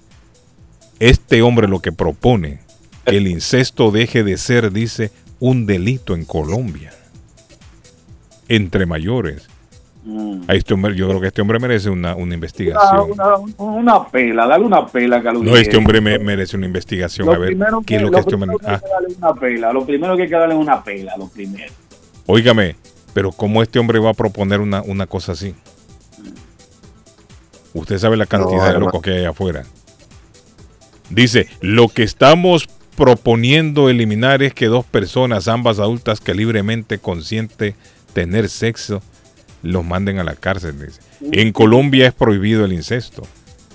este 0.99 1.43
hombre 1.43 1.69
lo 1.69 1.81
que 1.81 1.93
propone, 1.93 2.61
que 3.07 3.17
el 3.17 3.29
incesto 3.29 3.91
deje 3.91 4.25
de 4.25 4.39
ser, 4.39 4.73
dice, 4.73 5.11
un 5.41 5.67
delito 5.67 6.15
en 6.15 6.25
Colombia. 6.25 6.93
Entre 8.49 8.87
mayores. 8.87 9.49
A 10.47 10.55
este 10.55 10.75
hombre, 10.75 10.95
yo 10.95 11.09
creo 11.09 11.19
que 11.21 11.29
este 11.29 11.41
hombre 11.41 11.59
merece 11.59 11.89
una, 11.89 12.15
una 12.15 12.35
investigación. 12.35 13.11
Una, 13.13 13.37
una- 13.37 13.65
una 13.73 14.09
pela, 14.09 14.47
dale 14.47 14.65
una 14.65 14.87
pela, 14.87 15.23
Carlos. 15.23 15.43
No, 15.43 15.57
este 15.57 15.77
hombre 15.79 16.01
me- 16.03 16.19
merece 16.19 16.57
una 16.59 16.67
investigación. 16.67 17.27
Lo 17.27 17.33
A 17.33 17.39
ver, 17.39 17.49
primero 17.49 17.83
¿qué 17.87 17.97
es 17.97 18.03
lo 18.03 18.09
lo 18.09 18.13
que 18.13 18.21
este 18.21 18.35
hombre... 18.35 18.51
primero 18.57 18.59
que 18.59 18.67
hay 18.71 18.75
Ah, 18.77 18.81
que 18.81 18.89
darle 18.93 19.17
una 19.17 19.35
pela. 19.41 19.73
Lo 19.73 19.87
primero 19.87 20.17
que 20.17 20.23
hay 20.25 20.29
que 20.29 20.35
darle 20.35 20.55
es 20.55 20.61
una 20.61 20.85
pela, 20.85 21.17
lo 21.17 21.29
primero. 21.29 21.73
óigame, 22.27 22.77
pero 23.15 23.33
¿cómo 23.33 23.63
este 23.63 23.79
hombre 23.79 23.99
va 23.99 24.11
a 24.11 24.15
proponer 24.15 24.61
una, 24.61 24.83
una 24.83 25.07
cosa 25.07 25.33
así? 25.33 25.55
Usted 27.73 27.99
sabe 27.99 28.17
la 28.17 28.27
cantidad 28.27 28.73
de 28.73 28.79
locos 28.81 29.03
que 29.03 29.11
hay 29.11 29.25
afuera. 29.25 29.65
Dice, 31.11 31.49
lo 31.61 31.89
que 31.89 32.03
estamos 32.03 32.69
proponiendo 32.97 33.89
eliminar 33.89 34.43
es 34.43 34.55
que 34.55 34.67
dos 34.67 34.85
personas, 34.85 35.49
ambas 35.49 35.79
adultas 35.81 36.21
que 36.21 36.35
libremente 36.35 36.99
consiente 36.99 37.75
tener 38.13 38.49
sexo, 38.49 39.03
los 39.65 39.85
manden 39.85 40.19
a 40.21 40.25
la 40.25 40.35
cárcel. 40.37 40.79
dice. 40.87 41.01
En 41.33 41.53
Colombia 41.53 42.07
es 42.07 42.15
prohibido 42.15 42.65
el 42.65 42.73
incesto. 42.73 43.23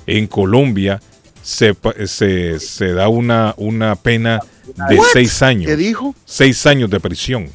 En 0.08 0.28
Colombia 0.28 1.02
se, 1.42 1.74
pa- 1.74 1.94
se, 2.06 2.60
se 2.60 2.94
da 2.94 3.10
una, 3.10 3.54
una 3.58 3.96
pena 3.96 4.40
de 4.90 5.00
seis 5.14 5.42
años. 5.42 5.66
¿Qué 5.68 5.76
dijo? 5.76 6.16
Seis 6.26 6.66
años 6.66 6.90
de 6.90 7.00
prisión. 7.00 7.48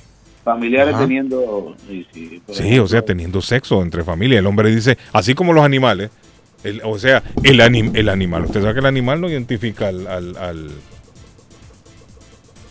Familiares 0.45 0.95
Ajá. 0.95 1.05
teniendo. 1.05 1.75
Sí, 1.89 2.07
sí, 2.13 2.43
Sí, 2.49 2.53
ejemplo. 2.63 2.85
o 2.85 2.89
sea, 2.89 3.03
teniendo 3.03 3.41
sexo 3.41 3.83
entre 3.83 4.05
familia. 4.05 4.39
El 4.41 4.47
hombre 4.47 4.75
dice, 4.75 4.99
así 5.13 5.35
como 5.35 5.53
los 5.55 5.65
animales, 5.65 6.11
el- 6.65 6.83
o 6.85 6.99
sea, 6.99 7.23
el, 7.43 7.61
anim- 7.61 7.93
el 7.95 8.09
animal, 8.09 8.45
usted 8.45 8.61
sabe 8.61 8.75
que 8.75 8.81
el 8.81 8.87
animal 8.87 9.21
no 9.21 9.29
identifica 9.31 9.89
al, 9.89 10.07
al, 10.07 10.37
al- 10.37 10.71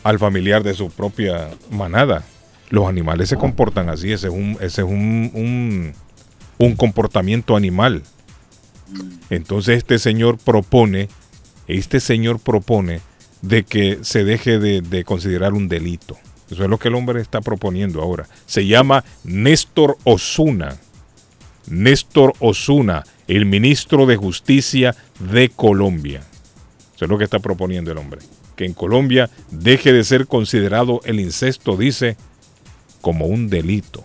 al 0.03 0.19
familiar 0.19 0.64
de 0.64 0.73
su 0.73 0.90
propia 0.90 1.49
manada. 1.72 2.23
Los 2.74 2.88
animales 2.88 3.30
se 3.30 3.38
comportan 3.38 3.88
así, 3.88 4.12
ese 4.12 4.30
es 4.30 4.34
un, 4.34 4.58
ese 4.60 4.82
es 4.82 4.88
un, 4.88 5.94
un, 6.58 6.76
comportamiento 6.76 7.56
animal. 7.56 8.02
Entonces 9.30 9.78
este 9.78 10.00
señor 10.00 10.40
propone, 10.40 11.08
este 11.68 12.00
señor 12.00 12.40
propone 12.40 13.02
de 13.44 13.62
que 13.62 14.00
se 14.02 14.24
deje 14.24 14.58
de, 14.58 14.82
de 14.82 15.04
considerar 15.04 15.54
un 15.54 15.68
delito. 15.68 16.18
Eso 16.50 16.64
es 16.64 16.70
lo 16.72 16.80
que 16.80 16.88
el 16.88 16.95
hombre 16.95 17.22
está 17.22 17.41
proponiendo 17.41 18.02
ahora. 18.02 18.26
Se 18.48 18.66
llama 18.66 19.04
Néstor 19.24 20.00
Osuna. 20.04 20.76
Néstor 21.68 22.34
Osuna, 22.40 23.04
el 23.28 23.45
ministro 23.45 24.08
de 24.08 24.16
Justicia 24.16 24.95
de 25.20 25.50
Colombia. 25.50 26.22
Eso 26.95 27.06
es 27.06 27.10
lo 27.12 27.20
que 27.20 27.26
está 27.26 27.38
proponiendo 27.38 27.91
el 27.91 28.00
hombre. 28.00 28.22
Que 28.56 28.66
en 28.66 28.74
Colombia 28.74 29.30
deje 29.52 29.94
de 29.94 30.04
ser 30.04 30.26
considerado 30.26 31.02
el 31.06 31.20
incesto, 31.20 31.78
dice, 31.78 32.18
como 33.04 33.26
un 33.26 33.50
delito 33.50 34.02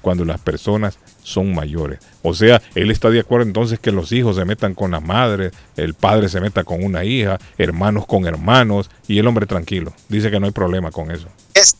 cuando 0.00 0.24
las 0.24 0.40
personas 0.40 0.98
son 1.22 1.54
mayores. 1.54 1.98
O 2.22 2.32
sea, 2.32 2.62
él 2.74 2.90
está 2.90 3.10
de 3.10 3.20
acuerdo 3.20 3.46
entonces 3.46 3.78
que 3.78 3.92
los 3.92 4.12
hijos 4.12 4.36
se 4.36 4.46
metan 4.46 4.74
con 4.74 4.92
las 4.92 5.02
madres, 5.02 5.52
el 5.76 5.92
padre 5.92 6.30
se 6.30 6.40
meta 6.40 6.64
con 6.64 6.82
una 6.82 7.04
hija, 7.04 7.38
hermanos 7.58 8.06
con 8.06 8.26
hermanos, 8.26 8.88
y 9.06 9.18
el 9.18 9.26
hombre 9.26 9.44
tranquilo. 9.44 9.92
Dice 10.08 10.30
que 10.30 10.40
no 10.40 10.46
hay 10.46 10.52
problema 10.52 10.90
con 10.90 11.10
eso. 11.10 11.28
está 11.54 11.78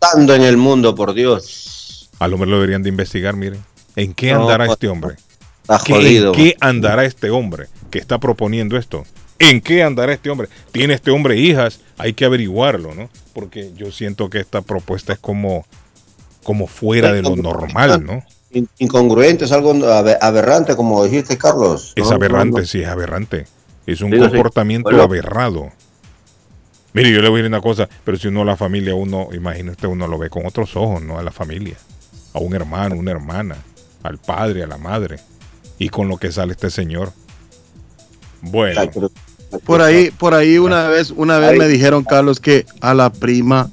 pasando 0.00 0.34
en 0.34 0.42
el 0.42 0.56
mundo, 0.56 0.96
por 0.96 1.14
Dios? 1.14 2.10
Al 2.18 2.34
hombre 2.34 2.50
lo 2.50 2.56
deberían 2.56 2.82
de 2.82 2.88
investigar, 2.88 3.36
miren. 3.36 3.60
¿En 3.94 4.14
qué 4.14 4.32
No, 4.32 4.42
andará 4.42 4.66
pues, 4.66 4.74
este 4.76 4.88
hombre? 4.88 5.14
Está 5.62 5.80
¿Qué- 5.84 5.92
jodido. 5.94 6.34
¿En 6.34 6.36
qué 6.40 6.56
andará 6.60 7.04
este 7.04 7.30
hombre 7.30 7.66
que 7.92 8.00
está 8.00 8.18
proponiendo 8.18 8.76
esto? 8.76 9.04
¿En 9.38 9.60
qué 9.60 9.84
andará 9.84 10.12
este 10.12 10.28
hombre? 10.28 10.48
¿Tiene 10.72 10.94
este 10.94 11.12
hombre 11.12 11.36
hijas? 11.38 11.78
Hay 11.98 12.12
que 12.14 12.24
averiguarlo, 12.24 12.94
¿no? 12.96 13.08
Porque 13.32 13.70
yo 13.76 13.92
siento 13.92 14.28
que 14.28 14.38
esta 14.40 14.60
propuesta 14.60 15.12
es 15.14 15.18
como, 15.20 15.64
como 16.44 16.66
fuera 16.66 17.12
de 17.12 17.22
lo 17.22 17.36
normal, 17.36 18.04
¿no? 18.04 18.22
In- 18.52 18.68
Incongruente, 18.78 19.44
es 19.44 19.52
algo 19.52 19.72
abe- 19.72 20.18
aberrante, 20.20 20.74
como 20.76 21.04
dijiste, 21.04 21.38
Carlos. 21.38 21.92
Es 21.96 22.10
aberrante, 22.10 22.52
no, 22.52 22.58
no. 22.60 22.64
sí, 22.66 22.82
es 22.82 22.88
aberrante. 22.88 23.46
Es 23.86 24.00
un 24.00 24.10
Digo, 24.10 24.24
sí. 24.24 24.30
comportamiento 24.32 24.88
Bueno. 24.90 25.02
aberrado. 25.04 25.70
Mire, 26.92 27.12
yo 27.12 27.22
le 27.22 27.28
voy 27.28 27.40
a 27.40 27.42
decir 27.44 27.50
una 27.54 27.60
cosa, 27.62 27.88
pero 28.04 28.18
si 28.18 28.26
uno 28.28 28.42
a 28.42 28.44
la 28.44 28.56
familia, 28.56 28.94
uno, 28.94 29.28
imagínate, 29.32 29.86
uno 29.86 30.08
lo 30.08 30.18
ve 30.18 30.28
con 30.30 30.44
otros 30.46 30.74
ojos, 30.76 31.00
¿no? 31.02 31.18
A 31.18 31.22
la 31.22 31.30
familia, 31.30 31.76
a 32.34 32.40
un 32.40 32.52
hermano, 32.54 32.96
una 32.96 33.12
hermana, 33.12 33.56
al 34.02 34.18
padre, 34.18 34.64
a 34.64 34.66
la 34.66 34.76
madre, 34.78 35.20
y 35.78 35.88
con 35.88 36.08
lo 36.08 36.16
que 36.16 36.32
sale 36.32 36.52
este 36.52 36.68
señor. 36.70 37.12
Bueno, 38.42 38.80
Por 39.64 39.82
ahí, 39.82 40.10
por 40.10 40.34
ahí 40.34 40.58
una 40.58 40.88
vez, 40.88 41.10
una 41.10 41.38
vez 41.38 41.58
me 41.58 41.68
dijeron, 41.68 42.02
Carlos, 42.04 42.40
que 42.40 42.66
a 42.80 42.94
la 42.94 43.10
prima, 43.12 43.70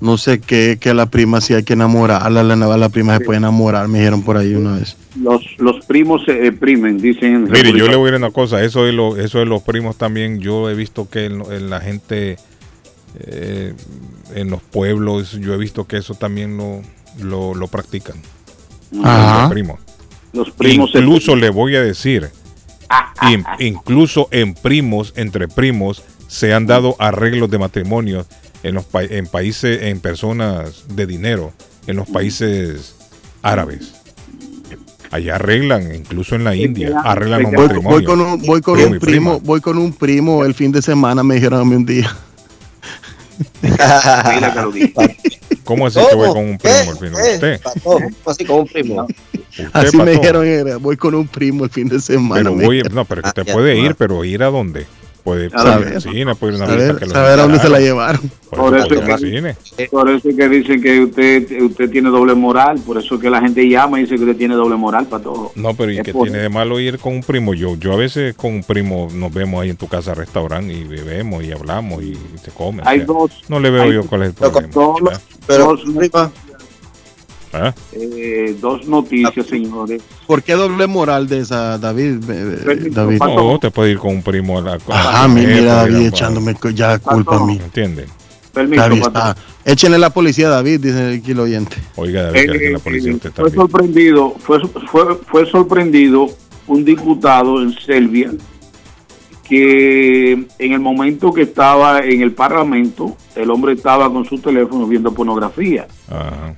no 0.00 0.18
sé 0.18 0.40
qué, 0.40 0.76
que 0.80 0.90
a 0.90 0.94
la 0.94 1.06
prima 1.06 1.40
sí 1.40 1.54
hay 1.54 1.62
que 1.62 1.72
enamorarla, 1.74 2.40
a 2.40 2.42
la, 2.44 2.54
a 2.74 2.76
la 2.78 2.88
prima 2.88 3.16
se 3.18 3.24
puede 3.24 3.38
enamorar, 3.38 3.88
me 3.88 3.98
dijeron 3.98 4.22
por 4.22 4.36
ahí 4.36 4.54
una 4.54 4.76
vez. 4.76 4.96
Los, 5.20 5.42
los 5.58 5.84
primos 5.86 6.22
se 6.24 6.32
deprimen, 6.34 6.98
dicen. 6.98 7.34
en 7.34 7.44
mire, 7.50 7.72
yo 7.72 7.86
le 7.88 7.96
voy 7.96 8.08
a 8.08 8.12
decir 8.12 8.24
una 8.24 8.30
cosa, 8.32 8.62
eso 8.62 8.84
de, 8.84 8.92
lo- 8.92 9.16
eso 9.16 9.38
de 9.38 9.46
los 9.46 9.62
primos 9.62 9.96
también, 9.96 10.40
yo 10.40 10.68
he 10.68 10.74
visto 10.74 11.08
que 11.08 11.26
en, 11.26 11.40
en 11.50 11.70
la 11.70 11.80
gente, 11.80 12.36
eh, 13.20 13.72
en 14.34 14.50
los 14.50 14.60
pueblos, 14.62 15.32
yo 15.40 15.54
he 15.54 15.58
visto 15.58 15.86
que 15.86 15.96
eso 15.98 16.14
también 16.14 16.56
lo, 16.56 16.82
lo, 17.22 17.54
lo 17.54 17.68
practican. 17.68 18.16
Ajá. 19.02 19.42
Los 19.42 19.50
primos. 19.52 19.80
Los 20.32 20.50
primos 20.50 20.90
se- 20.92 20.98
Incluso 20.98 21.36
le 21.36 21.48
voy 21.50 21.76
a 21.76 21.82
decir, 21.82 22.28
in- 23.30 23.44
incluso 23.60 24.28
en 24.32 24.54
primos, 24.54 25.12
entre 25.16 25.46
primos, 25.48 26.02
se 26.26 26.52
han 26.52 26.66
dado 26.66 26.96
arreglos 26.98 27.48
de 27.50 27.58
matrimonio 27.58 28.26
en 28.64 28.74
los 28.74 28.84
pa- 28.84 29.04
en 29.04 29.26
países, 29.28 29.82
en 29.82 30.00
personas 30.00 30.84
de 30.88 31.06
dinero, 31.06 31.52
en 31.86 31.94
los 31.96 32.08
países 32.08 32.96
árabes. 33.42 33.92
Allá 35.10 35.36
arreglan, 35.36 35.94
incluso 35.94 36.34
en 36.34 36.42
la 36.42 36.56
India, 36.56 36.98
arreglan 37.04 37.42
los 37.42 37.52
Voy, 37.52 37.56
voy 37.56 37.66
matrimonios. 37.68 38.04
con 38.10 38.20
un, 38.20 38.42
voy 38.42 38.60
con 38.60 38.74
Primo 38.74 38.90
un 38.92 38.98
primo, 38.98 39.40
voy 39.40 39.60
con 39.60 39.78
un 39.78 39.92
primo 39.92 40.44
el 40.44 40.54
fin 40.54 40.72
de 40.72 40.82
semana, 40.82 41.22
me 41.22 41.36
dijeron 41.36 41.60
a 41.60 41.64
mí 41.64 41.76
un 41.76 41.86
día. 41.86 42.10
¿Cómo 45.64 45.86
así 45.86 45.98
que 46.10 46.14
voy 46.16 46.28
con 46.28 46.44
un 46.44 46.58
primo 46.58 46.90
al 46.90 46.96
final? 46.98 47.34
¿Usted? 47.34 47.60
Así 48.26 48.44
como 48.44 48.60
un 48.60 48.68
primo. 48.68 49.06
Así 49.72 49.96
me 49.96 50.10
dijeron, 50.12 50.46
era, 50.46 50.76
voy 50.78 50.96
con 50.96 51.14
un 51.14 51.26
primo 51.28 51.64
el 51.64 51.70
fin 51.70 51.88
de 51.88 52.00
semana. 52.00 52.42
Pero 52.50 52.54
voy, 52.54 52.82
no, 52.92 53.04
pero 53.04 53.22
que 53.22 53.28
usted 53.28 53.42
Ah, 53.42 53.46
ya, 53.46 53.52
puede 53.52 53.78
ir, 53.78 53.94
pero 53.94 54.24
ir 54.24 54.42
a 54.42 54.46
dónde? 54.50 54.86
Puede 55.24 55.46
ir 55.46 55.56
A 55.56 55.60
a 55.62 55.64
la 55.64 55.78
ver. 55.78 56.02
cine, 56.02 56.34
puede 56.34 56.54
ir 56.54 56.60
a 56.62 56.64
una 56.66 56.74
Saber- 56.74 56.96
que 56.98 57.06
lo 57.06 57.12
saber 57.12 57.38
a 57.38 57.42
dónde 57.42 57.58
se 57.58 57.68
la 57.70 57.80
llevaron. 57.80 58.20
Por 58.50 58.58
Por 58.58 58.76
eso 58.78 59.12
al 59.12 59.18
cine. 59.18 59.56
por 59.90 60.10
eso 60.10 60.28
que 60.36 60.48
dicen 60.50 60.82
que 60.82 61.00
usted 61.00 61.62
usted 61.62 61.90
tiene 61.90 62.10
doble 62.10 62.34
moral, 62.34 62.78
por 62.86 62.98
eso 62.98 63.18
que 63.18 63.30
la 63.30 63.40
gente 63.40 63.66
llama 63.68 63.98
y 63.98 64.02
dice 64.02 64.16
que 64.16 64.20
usted 64.22 64.36
tiene 64.36 64.54
doble 64.54 64.76
moral 64.76 65.06
para 65.06 65.24
todo. 65.24 65.50
No, 65.54 65.74
pero 65.74 65.90
¿y 65.92 66.02
qué 66.02 66.12
por- 66.12 66.24
tiene 66.28 66.42
de 66.42 66.48
malo 66.50 66.78
ir 66.78 66.98
con 66.98 67.14
un 67.14 67.22
primo? 67.22 67.54
Yo 67.54 67.74
yo 67.76 67.94
a 67.94 67.96
veces 67.96 68.34
con 68.36 68.52
un 68.52 68.62
primo 68.64 69.08
nos 69.14 69.32
vemos 69.32 69.62
ahí 69.62 69.70
en 69.70 69.76
tu 69.76 69.88
casa 69.88 70.12
restaurante 70.14 70.74
y 70.74 70.84
bebemos 70.84 71.42
y 71.42 71.52
hablamos 71.52 72.02
y 72.02 72.14
se 72.44 72.50
come. 72.50 72.82
o 72.82 72.86
Hay 72.88 72.98
sea, 72.98 73.06
dos- 73.06 73.42
no 73.48 73.58
le 73.60 73.70
veo 73.70 73.90
yo 73.90 74.06
cuál 74.06 74.22
es 74.24 74.28
el 74.28 74.34
problema. 74.34 74.60
con 74.60 74.70
todos 74.70 75.00
los- 75.00 75.20
Pero, 75.46 75.76
dos, 77.60 77.62
¿Ah? 77.62 77.74
eh, 77.92 78.56
dos 78.60 78.86
noticias, 78.86 79.46
señores. 79.46 80.02
¿Por 80.26 80.42
qué 80.42 80.54
doble 80.54 80.86
moral 80.86 81.28
de 81.28 81.40
esa, 81.40 81.78
David? 81.78 82.18
Eh, 82.30 82.58
eh, 82.66 82.88
David? 82.90 83.18
No, 83.18 83.58
te 83.58 83.70
puede 83.70 83.92
ir 83.92 83.98
con 83.98 84.16
un 84.16 84.22
primo 84.22 84.58
a 84.58 84.62
la 84.62 84.78
Ajá, 84.88 85.28
mira 85.28 85.74
David 85.74 86.06
echándome 86.06 86.54
ya 86.74 86.98
culpa 86.98 87.36
a 87.36 87.46
mí. 87.46 87.60
¿Entiende? 87.62 88.06
Permiso, 88.52 88.84
está- 89.08 89.36
Échenle 89.64 89.98
la 89.98 90.10
policía 90.10 90.46
a 90.46 90.50
David, 90.50 90.80
dice 90.80 91.22
el 91.26 91.40
oyente. 91.40 91.76
Oiga, 91.96 92.24
David, 92.24 92.52
que 92.52 92.66
Eh, 92.68 92.70
la 92.70 92.78
policía 92.78 93.10
eh, 93.10 93.14
usted 93.14 93.32
fue 93.32 93.44
también. 93.50 93.56
sorprendido, 93.56 94.34
fue, 94.38 94.60
fue, 94.90 95.16
fue 95.26 95.46
sorprendido 95.50 96.28
un 96.66 96.84
diputado 96.84 97.62
en 97.62 97.72
Serbia 97.72 98.30
que 99.42 100.32
en 100.32 100.72
el 100.72 100.80
momento 100.80 101.32
que 101.32 101.42
estaba 101.42 102.00
en 102.04 102.22
el 102.22 102.32
parlamento, 102.32 103.16
el 103.34 103.50
hombre 103.50 103.72
estaba 103.74 104.10
con 104.12 104.24
su 104.24 104.38
teléfono 104.38 104.86
viendo 104.86 105.12
pornografía. 105.12 105.86
Ajá. 106.08 106.54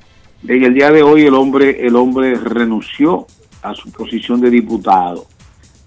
En 0.48 0.62
el 0.64 0.74
día 0.74 0.90
de 0.90 1.02
hoy 1.02 1.22
el 1.26 1.34
hombre, 1.34 1.86
el 1.86 1.96
hombre 1.96 2.34
renunció 2.36 3.26
a 3.62 3.74
su 3.74 3.90
posición 3.90 4.40
de 4.40 4.50
diputado. 4.50 5.26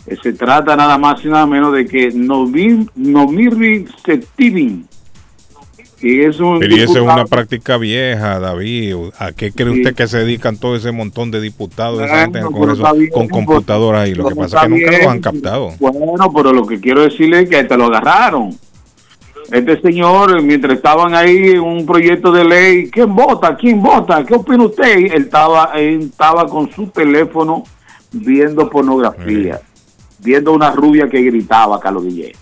Eh, 0.06 0.18
Se 0.22 0.34
trata 0.34 0.76
nada 0.76 0.98
más 0.98 1.24
y 1.24 1.28
nada 1.30 1.46
menos 1.46 1.74
de 1.74 1.86
que 1.86 2.12
Novin, 2.14 2.90
Nomirri 2.96 3.86
Setivin, 4.06 4.86
que 6.00 6.26
es 6.26 6.40
un 6.40 6.60
Pero 6.60 6.76
y 6.76 6.82
esa 6.82 6.94
es 6.94 7.00
una 7.00 7.26
práctica 7.26 7.78
vieja, 7.78 8.40
David. 8.40 8.96
¿A 9.18 9.32
qué 9.32 9.52
cree 9.52 9.74
Sí. 9.74 9.80
usted 9.80 9.96
que 9.96 10.08
se 10.08 10.18
dedican 10.20 10.58
todo 10.58 10.76
ese 10.76 10.92
montón 10.92 11.32
de 11.32 11.40
diputados, 11.42 12.00
esa 12.02 12.08
Bueno, 12.08 12.22
gente 12.24 12.40
en 12.40 12.44
el 12.46 12.50
pero 12.50 12.60
Congreso, 12.60 12.82
está 12.84 12.94
bien, 12.94 13.12
con 13.12 13.28
computadoras 13.28 14.02
ahí? 14.02 14.16
Lo 14.16 14.28
que 14.28 14.36
pasa 14.36 14.58
es 14.58 14.64
que 14.64 14.70
nunca 14.70 14.86
los 14.92 15.00
bien. 15.00 15.10
han 15.10 15.20
captado. 15.22 15.70
Bueno, 15.80 16.34
pero 16.36 16.52
lo 16.54 16.66
que 16.66 16.80
quiero 16.80 17.02
decirle 17.04 17.42
es 17.44 17.50
que 17.50 17.64
te 17.64 17.78
lo 17.78 17.86
agarraron. 17.86 18.58
Este 19.52 19.82
señor, 19.82 20.42
mientras 20.44 20.76
estaban 20.76 21.16
ahí 21.16 21.52
en 21.52 21.62
un 21.62 21.86
proyecto 21.86 22.32
de 22.32 22.44
ley, 22.44 22.90
¿quién 22.92 23.16
vota? 23.16 23.56
¿Quién 23.56 23.82
vota? 23.82 24.24
¿Qué 24.24 24.36
opina 24.36 24.66
usted? 24.66 24.98
Él 24.98 25.24
estaba, 25.24 25.72
él 25.76 26.02
estaba 26.02 26.48
con 26.48 26.72
su 26.72 26.88
teléfono 26.88 27.64
viendo 28.12 28.70
pornografía, 28.70 29.60
viendo 30.20 30.54
una 30.54 30.72
rubia 30.72 31.10
que 31.10 31.22
gritaba, 31.24 31.80
Carlos 31.80 32.04
Guillén. 32.04 32.34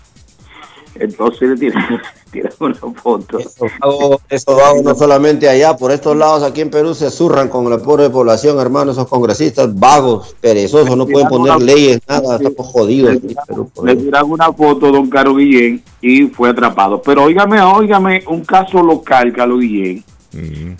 Entonces 0.96 1.48
le 1.48 1.56
tiran, 1.56 2.00
tiran 2.30 2.52
una 2.60 2.74
foto. 2.74 3.38
Hago- 3.80 4.20
Eso 4.28 4.64
hago 4.64 4.82
no 4.82 4.94
solamente 4.94 5.48
allá, 5.48 5.76
por 5.76 5.90
estos 5.92 6.16
lados 6.16 6.42
aquí 6.42 6.60
en 6.60 6.70
Perú 6.70 6.94
se 6.94 7.10
zurran 7.10 7.48
con 7.48 7.68
la 7.68 7.78
pobre 7.78 8.10
población, 8.10 8.58
hermano, 8.60 8.92
esos 8.92 9.08
congresistas 9.08 9.78
vagos, 9.78 10.34
perezosos, 10.40 10.96
no 10.96 11.06
pueden 11.06 11.28
poner 11.28 11.60
leyes, 11.60 12.00
nada, 12.08 12.36
estamos 12.36 12.66
jodidos. 12.66 13.16
aquí 13.16 13.26
en 13.28 13.36
Perú, 13.46 13.70
Le 13.84 13.96
tiraron 13.96 14.30
una 14.32 14.52
foto 14.52 14.90
don 14.92 15.08
Carlos 15.10 15.36
Guillén 15.38 15.82
y 16.00 16.22
fue 16.26 16.50
atrapado. 16.50 17.00
Pero 17.02 17.24
óigame, 17.24 17.60
óigame, 17.60 18.22
un 18.28 18.44
caso 18.44 18.82
local, 18.82 19.32
Carlos 19.32 19.60
Guillén, 19.60 20.04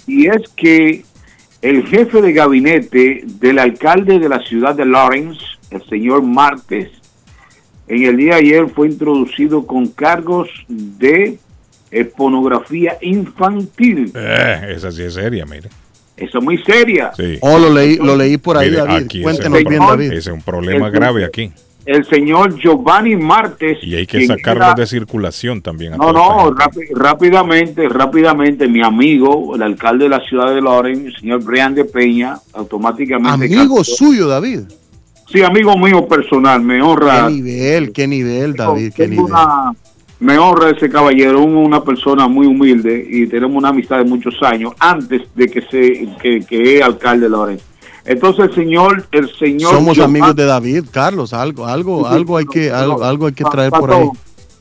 y 0.07 0.27
es 0.27 0.43
que 0.55 1.05
el 1.63 1.85
jefe 1.87 2.23
de 2.23 2.33
gabinete 2.33 3.23
del 3.25 3.59
alcalde 3.59 4.19
de 4.19 4.29
la 4.29 4.41
ciudad 4.41 4.75
de 4.75 4.85
Lawrence, 4.87 5.41
el 5.71 5.83
señor 5.89 6.23
Martes, 6.23 6.91
en 7.89 8.05
el 8.05 8.17
día 8.17 8.35
de 8.35 8.41
ayer 8.41 8.69
fue 8.69 8.89
introducido 8.89 9.67
con 9.67 9.89
cargos 9.89 10.49
de 10.69 11.39
eh, 11.91 12.05
pornografía 12.05 12.99
infantil. 13.01 14.13
Eh, 14.15 14.75
esa 14.77 14.91
sí 14.93 15.03
es 15.03 15.15
seria, 15.15 15.45
mire. 15.47 15.69
Eso 16.17 16.39
es 16.39 16.45
muy 16.45 16.59
seria. 16.65 17.13
Sí. 17.17 17.39
Oh, 17.41 17.59
lo 17.59 17.73
leí, 17.73 17.97
lo 17.97 18.17
leí 18.17 18.37
por 18.39 18.59
ahí, 18.59 18.71
Mire, 18.71 18.83
David. 18.83 19.05
aquí 19.05 19.23
Cuéntenos 19.23 19.63
bien, 19.65 19.79
David. 19.81 20.07
ese 20.09 20.17
es 20.19 20.27
un 20.29 20.43
problema 20.43 20.87
El- 20.89 20.93
grave 20.93 21.25
aquí. 21.25 21.51
El 21.87 22.05
señor 22.05 22.59
Giovanni 22.61 23.17
Martes. 23.17 23.79
Y 23.81 23.95
hay 23.95 24.07
que 24.07 24.23
era- 24.25 24.75
de 24.75 24.87
circulación 24.87 25.63
también. 25.63 25.93
No, 25.97 26.13
no, 26.13 26.53
rápidamente, 26.95 27.89
rápidamente, 27.89 28.69
mi 28.69 28.83
amigo, 28.83 29.55
el 29.57 29.63
alcalde 29.63 30.05
de 30.05 30.11
la 30.11 30.21
ciudad 30.21 30.55
de 30.55 30.61
Loren, 30.61 31.07
el 31.07 31.17
señor 31.17 31.43
Brian 31.45 31.75
de 31.75 31.87
Peña, 31.87 32.37
automáticamente... 32.53 33.31
Amigo 33.47 33.77
captó- 33.77 33.85
suyo, 33.85 34.27
David. 34.29 34.61
Sí, 35.31 35.43
amigo 35.43 35.77
mío 35.77 36.07
personal, 36.07 36.63
me 36.63 36.81
honra. 36.83 37.27
Qué 37.29 37.35
nivel, 37.35 37.93
qué 37.93 38.07
nivel, 38.07 38.55
David, 38.55 38.93
qué 38.95 39.07
nivel. 39.09 39.27
una- 39.27 39.73
me 40.21 40.39
honra 40.39 40.71
ese 40.71 40.89
caballero, 40.89 41.43
un- 41.43 41.57
una 41.57 41.85
persona 41.85 42.27
muy 42.29 42.47
humilde 42.47 43.07
y 43.09 43.27
tenemos 43.27 43.57
una 43.57 43.69
amistad 43.69 43.99
de 43.99 44.05
muchos 44.05 44.35
años 44.43 44.73
antes 44.79 45.23
de 45.35 45.49
que 45.49 45.61
se 45.63 46.09
que, 46.21 46.41
que 46.49 46.79
es 46.79 46.83
alcalde 46.83 47.27
de 47.27 47.31
Loren. 47.31 47.61
Entonces 48.07 48.47
el 48.49 48.55
señor, 48.55 49.07
el 49.13 49.31
señor 49.37 49.75
Somos 49.75 49.97
Giovanni- 49.99 50.05
amigos 50.21 50.37
de 50.37 50.45
David, 50.47 50.85
Carlos. 50.91 51.35
Algo, 51.35 51.67
algo, 51.67 52.07
algo 52.07 52.39
hay 52.39 52.47
que, 52.47 52.71
algo, 52.71 53.05
algo 53.05 53.27
hay 53.27 53.35
que 53.35 53.45
traer 53.45 53.71
por 53.71 53.93
ahí. 53.93 54.09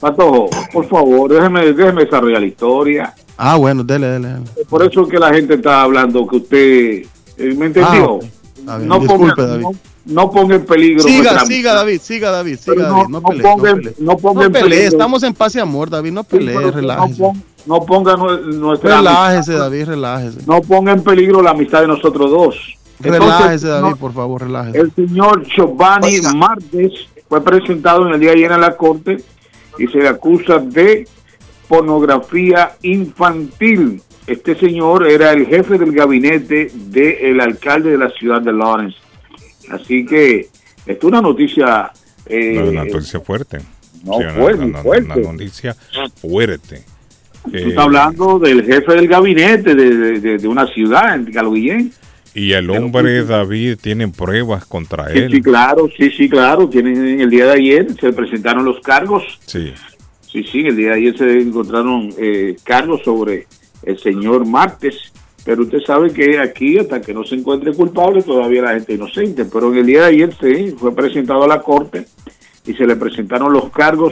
Pato, 0.02 0.48
por 0.73 0.85
favor, 0.88 1.31
déjeme, 1.31 1.72
déjeme 1.73 2.03
desarrollar 2.03 2.41
la 2.41 2.48
historia. 2.48 3.14
Ah, 3.38 3.56
bueno, 3.56 3.84
dele, 3.84 4.07
dele. 4.07 4.27
dele. 4.27 4.45
Por 4.69 4.84
eso 4.84 5.03
es 5.03 5.07
que 5.10 5.18
la 5.18 5.34
gente 5.34 5.53
está 5.56 5.81
hablando 5.81 6.27
que 6.27 6.35
usted 6.35 7.03
eh, 7.38 7.56
me 7.57 7.68
entendió. 7.68 7.84
Ah, 8.03 8.06
ok. 8.11 8.23
Está 8.60 8.77
bien. 8.77 8.89
no, 8.89 8.99
Disculpe, 8.99 9.41
David. 9.41 9.61
no, 9.64 9.72
no 10.07 10.31
ponga 10.31 10.55
en 10.55 10.65
peligro. 10.65 11.03
Siga, 11.03 11.23
siga, 11.23 11.41
amistad. 11.41 11.75
David, 11.75 12.01
siga, 12.01 12.31
David, 12.31 12.57
siga, 12.59 12.75
no- 12.75 12.81
David. 12.95 13.03
No 13.09 13.19
no 13.19 13.21
pelee, 13.21 13.43
ponga- 13.43 13.69
no 13.69 13.75
pelee. 13.81 13.93
no 13.99 14.17
ponga 14.17 14.39
No 14.41 14.45
en 14.47 14.51
pelee, 14.53 14.69
peligro. 14.69 14.88
estamos 14.89 15.23
en 15.23 15.34
paz 15.34 15.55
y 15.55 15.59
amor, 15.59 15.89
David. 15.89 16.11
No 16.11 16.21
Sí, 16.21 16.27
pelee, 16.38 16.57
que 16.57 16.71
relájese. 16.71 17.21
No, 17.21 17.27
pon- 17.27 17.43
no 17.65 17.85
ponga 17.85 18.15
nu- 18.15 18.38
nuestra 18.59 18.97
Relájese, 18.97 19.51
amistad- 19.51 19.59
David, 19.59 19.85
relájese. 19.85 20.39
No 20.47 20.61
ponga 20.61 20.91
en 20.93 21.03
peligro 21.03 21.41
la 21.41 21.51
amistad 21.51 21.81
de 21.81 21.88
nosotros 21.88 22.31
dos. 22.31 22.55
Entonces, 22.99 23.21
Relájese, 23.21 23.67
David, 23.67 23.89
no- 23.91 23.95
por 23.97 24.13
favor, 24.13 24.41
relájese. 24.41 24.79
el 24.79 24.91
señor 24.95 25.45
Giovanni 25.47 26.19
Martes 26.35 26.91
fue 27.29 27.43
presentado 27.43 28.07
en 28.07 28.13
el 28.15 28.19
día 28.19 28.29
de 28.31 28.38
ayer 28.38 28.51
en 28.53 28.61
la 28.61 28.75
corte 28.75 29.17
y 29.77 29.88
se 29.88 29.97
le 29.99 30.07
acusa 30.07 30.57
de 30.59 31.07
pornografía 31.67 32.71
infantil. 32.81 34.01
este 34.25 34.55
señor 34.59 35.07
era 35.07 35.31
el 35.31 35.45
jefe 35.45 35.77
del 35.77 35.93
gabinete 35.93 36.69
del 36.73 37.39
alcalde 37.39 37.91
de 37.91 37.97
la 37.97 38.09
ciudad 38.09 38.41
de 38.41 38.51
Lawrence. 38.51 38.97
Así 39.69 40.06
que 40.06 40.48
es 40.85 41.03
una 41.03 41.22
noticia... 41.22 41.91
eh, 42.26 42.53
No, 42.56 42.69
una 42.69 42.85
noticia 42.85 43.19
fuerte. 43.19 43.60
no, 44.03 44.18
una, 44.18 44.34
fuerte, 44.34 44.65
una- 44.65 44.81
fuerte. 44.81 45.19
una 45.19 45.31
noticia 45.31 45.76
fuerte. 46.22 46.84
Tú 47.44 47.56
Eh, 47.57 47.69
estás 47.69 47.85
hablando 47.85 48.39
del 48.39 48.65
jefe 48.65 48.94
del 48.94 49.07
gabinete 49.07 49.73
de, 49.76 50.19
de- 50.38 50.48
una 50.48 50.68
ciudad 50.68 51.15
en 51.15 51.31
Calguillén. 51.31 51.91
y 52.34 52.52
el 52.52 52.69
hombre 52.69 53.23
David 53.23 53.77
tiene 53.81 54.07
pruebas 54.10 54.65
contra 54.65 55.10
Sí, 55.11 55.19
él. 55.19 55.31
sí, 55.31 55.41
claro, 55.41 55.89
sí, 55.98 56.11
sí, 56.11 56.30
claro. 56.30 56.68
Tienen 56.69 57.19
el 57.22 57.30
día 57.30 57.45
de 57.45 57.53
ayer 57.53 57.88
se 57.99 58.11
presentaron 58.14 58.65
los 58.65 58.80
cargos. 58.81 59.23
Sí. 59.45 59.73
Sí, 60.30 60.44
sí, 60.44 60.60
el 60.68 60.76
día 60.76 60.89
de 60.91 60.95
ayer 60.98 61.18
se 61.18 61.39
encontraron 61.39 62.14
eh, 62.18 62.56
cargos 62.64 63.02
sobre 63.03 63.48
el 63.84 63.98
señor 63.98 64.45
Martes. 64.45 65.14
Pero 65.48 65.64
usted 65.64 65.80
sabe 65.86 66.11
que 66.11 66.38
aquí, 66.40 66.78
hasta 66.78 66.99
que 66.99 67.14
no 67.14 67.24
se 67.24 67.36
encuentre 67.36 67.72
culpable, 67.74 68.22
todavía 68.22 68.64
la 68.64 68.72
gente 68.74 68.91
es 68.94 68.99
inocente. 68.99 69.45
Pero 69.45 69.72
en 69.72 69.78
el 69.80 69.86
día 69.86 70.02
de 70.02 70.07
ayer 70.07 70.36
sí, 70.41 70.76
fue 70.78 70.94
presentado 70.94 71.44
a 71.45 71.48
la 71.48 71.61
corte 71.61 72.06
y 72.65 72.74
se 72.74 72.86
le 72.86 72.98
presentaron 72.98 73.53
los 73.53 73.69
cargos 73.72 74.11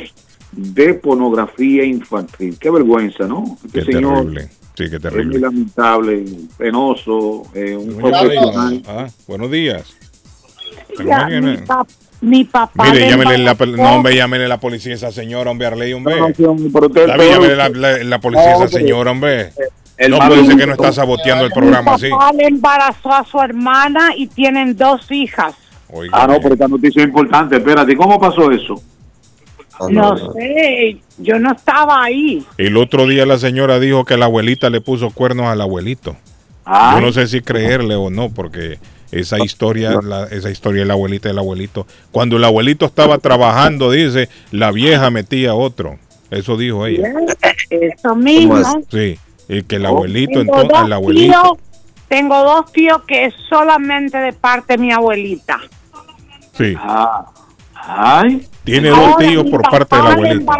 de 0.53 0.93
pornografía 0.93 1.83
infantil. 1.83 2.55
Qué 2.57 2.69
vergüenza, 2.69 3.27
¿no? 3.27 3.43
Este 3.65 3.79
Qué 3.81 3.85
señor 3.91 4.13
terrible. 4.19 4.43
Sí, 4.47 4.49
qué 4.77 4.83
es 4.85 4.91
muy 4.91 4.99
terrible. 5.01 5.39
lamentable, 5.39 6.25
penoso, 6.57 7.43
eh, 7.53 7.75
un 7.75 7.99
Buenos 7.99 8.21
profesional. 8.21 8.69
días. 8.71 8.83
Ah, 8.87 9.07
buenos 9.27 9.51
días. 9.51 9.93
Ya, 11.05 11.25
mi, 11.27 11.51
eh? 11.51 11.63
pap- 11.67 11.87
mi 12.21 12.45
papá. 12.45 12.85
Mire, 12.93 13.01
le 13.01 13.09
llámele 13.09 13.37
la, 13.39 13.53
no, 13.53 13.95
hombre, 13.95 14.15
llámele 14.15 14.47
la 14.47 14.59
policía 14.61 14.93
a 14.93 14.95
esa 14.95 15.11
señora, 15.11 15.51
hombre, 15.51 15.67
Arley, 15.67 15.91
hombre. 15.91 16.15
No, 16.17 16.29
no, 16.29 16.69
pero 16.73 16.87
usted- 16.87 17.07
la, 17.07 17.67
la- 17.69 18.03
la 18.05 18.19
policía 18.21 18.53
a 18.53 18.55
esa 18.63 18.67
señora, 18.69 19.11
hombre. 19.11 19.51
El 19.97 20.11
No 20.11 20.19
puede 20.19 20.45
ser 20.45 20.57
que 20.57 20.67
no 20.67 20.73
está 20.73 20.91
saboteando 20.91 21.45
el 21.45 21.51
programa 21.51 21.93
así. 21.95 22.09
le 22.37 22.47
embarazó 22.47 23.13
a 23.13 23.23
su 23.25 23.39
hermana 23.39 24.09
y 24.15 24.27
tienen 24.27 24.75
dos 24.75 25.09
hijas. 25.11 25.53
Ah, 26.11 26.27
no, 26.27 26.39
pero 26.41 26.53
esta 26.55 26.67
noticia 26.67 27.01
es 27.03 27.07
importante. 27.07 27.57
Espérate, 27.57 27.95
¿cómo 27.95 28.19
pasó 28.19 28.51
eso? 28.51 28.81
No 29.89 30.17
sé, 30.33 30.97
yo 31.17 31.37
no 31.39 31.51
estaba 31.51 32.03
ahí. 32.03 32.45
El 32.57 32.77
otro 32.77 33.07
día 33.07 33.25
la 33.25 33.37
señora 33.37 33.79
dijo 33.79 34.05
que 34.05 34.17
la 34.17 34.25
abuelita 34.25 34.69
le 34.69 34.79
puso 34.81 35.09
cuernos 35.11 35.47
al 35.47 35.59
abuelito. 35.61 36.15
Ah. 36.65 36.93
Yo 36.95 37.05
no 37.05 37.11
sé 37.11 37.27
si 37.27 37.41
creerle 37.41 37.95
o 37.95 38.09
no, 38.09 38.29
porque 38.29 38.79
esa 39.11 39.37
historia, 39.43 39.99
la- 40.01 40.25
esa 40.25 40.49
historia 40.49 40.81
de 40.81 40.87
la 40.87 40.93
abuelita 40.93 41.27
y 41.27 41.31
el 41.31 41.39
abuelito. 41.39 41.85
Cuando 42.11 42.37
el 42.37 42.43
abuelito 42.45 42.85
estaba 42.85 43.17
trabajando, 43.17 43.91
dice, 43.91 44.29
la 44.51 44.71
vieja 44.71 45.09
metía 45.11 45.53
otro. 45.55 45.99
Eso 46.31 46.57
dijo 46.57 46.85
ella. 46.87 47.09
Eso 47.69 48.15
mismo. 48.15 48.57
Sí, 48.89 49.19
y 49.47 49.63
que 49.63 49.75
el 49.77 49.85
abuelito, 49.85 50.39
Tengo 50.39 50.41
entonces, 50.61 50.69
dos 50.79 50.85
el 50.87 50.93
abuelito. 50.93 51.41
tíos- 51.41 51.57
tengo 52.07 52.43
dos 52.43 52.71
tíos 52.71 53.01
que 53.07 53.25
es 53.25 53.33
solamente 53.49 54.17
de 54.17 54.33
parte 54.33 54.73
de 54.73 54.77
mi 54.77 54.91
abuelita. 54.91 55.59
Sí. 56.53 56.75
Ay. 57.73 58.47
Tiene 58.63 58.89
Ahora, 58.89 59.01
dos 59.07 59.17
tíos 59.17 59.43
por 59.49 59.61
parte 59.61 59.95
de 59.95 60.01
la 60.03 60.11
abuelita. 60.13 60.57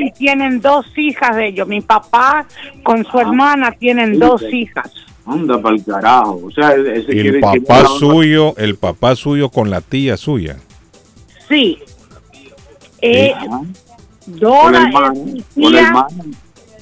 y 0.00 0.12
tienen 0.12 0.60
dos 0.60 0.86
hijas 0.96 1.36
de 1.36 1.48
ellos. 1.48 1.66
Mi 1.68 1.80
papá 1.80 2.46
con 2.82 3.04
su 3.04 3.18
hermana 3.18 3.72
tienen 3.72 4.18
dos 4.18 4.42
hijas. 4.52 4.90
Anda 5.24 5.60
para 5.60 5.74
el 5.74 5.84
carajo. 5.84 6.40
O 6.44 6.50
sea, 6.50 6.74
ese 6.74 7.10
El 7.12 7.40
papá 7.40 7.82
que- 7.82 7.88
suyo, 7.98 8.54
el 8.58 8.76
papá 8.76 9.16
suyo 9.16 9.48
con 9.48 9.70
la 9.70 9.80
tía 9.80 10.16
suya. 10.16 10.56
Sí. 11.48 11.78
Eh, 13.00 13.34
Con 13.40 13.72
Dora 14.26 14.88
es 15.12 15.18
mi 15.24 15.42
tía 15.54 15.80
hermano. 15.80 16.08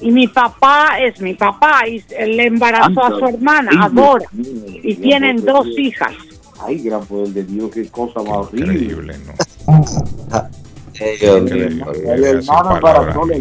Y 0.01 0.11
mi 0.11 0.27
papá 0.27 0.97
es 0.99 1.19
mi 1.21 1.33
papá 1.33 1.87
y 1.87 2.03
él 2.17 2.37
le 2.37 2.45
embarazó 2.47 3.03
a 3.05 3.09
su 3.19 3.25
hermana, 3.25 3.71
a 3.85 3.89
Dora, 3.89 4.25
y 4.33 4.95
tienen 4.95 5.43
dos 5.43 5.65
hijas. 5.77 6.11
Ay, 6.65 6.79
gran 6.79 7.05
poder 7.05 7.29
de 7.29 7.43
Dios, 7.43 7.69
qué 7.73 7.87
cosa 7.89 8.21
más 8.21 8.37
horrible. 8.37 8.73
Increíble, 8.73 9.17
¿no? 9.25 9.33
El 12.13 12.23
hermano 12.23 12.75
embarazó, 12.77 13.25
la- 13.25 13.35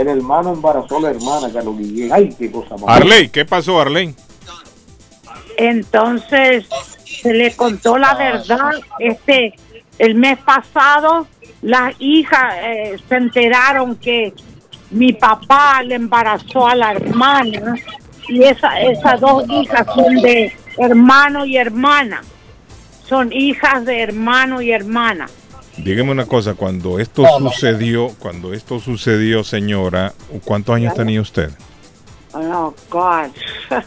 el 0.00 0.08
hermano 0.08 0.52
embarazó 0.52 0.98
a 0.98 1.00
la 1.00 1.10
hermana, 1.10 1.52
Carlos 1.52 1.78
Guillén. 1.78 2.12
Ay, 2.12 2.34
qué 2.38 2.50
cosa 2.50 2.76
más 2.76 2.84
Arley, 2.96 3.28
¿qué 3.28 3.44
pasó, 3.44 3.80
Arley? 3.80 4.14
Entonces 5.56 6.66
se 7.04 7.34
le 7.34 7.54
contó 7.56 7.98
la 7.98 8.14
verdad. 8.14 8.70
Este, 8.98 9.54
el 9.98 10.14
mes 10.14 10.38
pasado 10.38 11.26
las 11.62 11.94
hijas 11.98 12.54
eh, 12.62 12.96
se 13.08 13.16
enteraron 13.16 13.96
que 13.96 14.32
mi 14.90 15.12
papá 15.12 15.82
le 15.82 15.94
embarazó 15.94 16.66
a 16.66 16.74
la 16.74 16.92
hermana 16.92 17.74
y 18.28 18.42
esa, 18.44 18.80
esas 18.80 19.20
dos 19.20 19.44
hijas 19.48 19.86
son 19.94 20.16
de 20.16 20.52
hermano 20.78 21.44
y 21.44 21.56
hermana. 21.56 22.22
Son 23.04 23.32
hijas 23.32 23.84
de 23.84 24.02
hermano 24.02 24.62
y 24.62 24.70
hermana. 24.70 25.26
Dígame 25.76 26.12
una 26.12 26.26
cosa, 26.26 26.54
cuando 26.54 26.98
esto 26.98 27.24
sucedió, 27.38 28.08
cuando 28.18 28.52
esto 28.52 28.78
sucedió, 28.80 29.42
señora, 29.42 30.12
¿cuántos 30.44 30.76
años 30.76 30.94
tenía 30.94 31.20
usted? 31.20 31.50
Oh, 32.32 32.74
God. 32.90 33.30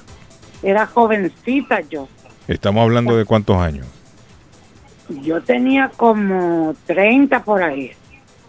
Era 0.63 0.87
jovencita 0.87 1.81
yo. 1.81 2.07
Estamos 2.47 2.81
hablando 2.83 3.15
de 3.15 3.25
cuántos 3.25 3.57
años. 3.57 3.85
Yo 5.09 5.41
tenía 5.41 5.89
como 5.95 6.75
30 6.85 7.43
por 7.43 7.61
ahí. 7.61 7.91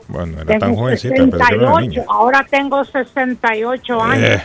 Bueno, 0.08 0.34
era 0.36 0.44
Tengo 0.46 0.60
tan 0.60 0.74
jovencita, 0.76 1.14
pero 1.14 1.24
era 1.26 1.38
68, 1.46 1.80
niña. 1.80 2.02
ahora 2.08 2.46
tengo 2.50 2.84
68 2.84 4.02
años. 4.02 4.28
Eh, 4.28 4.42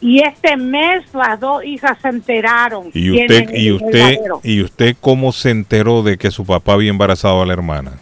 Y 0.00 0.20
este 0.20 0.56
mes 0.56 1.04
las 1.14 1.38
dos 1.38 1.64
hijas 1.64 1.96
se 2.02 2.08
enteraron. 2.08 2.90
y 2.92 3.10
usted, 3.22 3.50
y 3.54 3.70
usted, 3.72 4.18
y 4.42 4.60
usted, 4.62 4.96
¿cómo 5.00 5.30
se 5.32 5.50
enteró 5.50 6.02
de 6.02 6.18
que 6.18 6.30
su 6.30 6.44
papá 6.44 6.72
había 6.74 6.90
embarazado 6.90 7.40
a 7.40 7.46
la 7.46 7.52
hermana? 7.52 7.92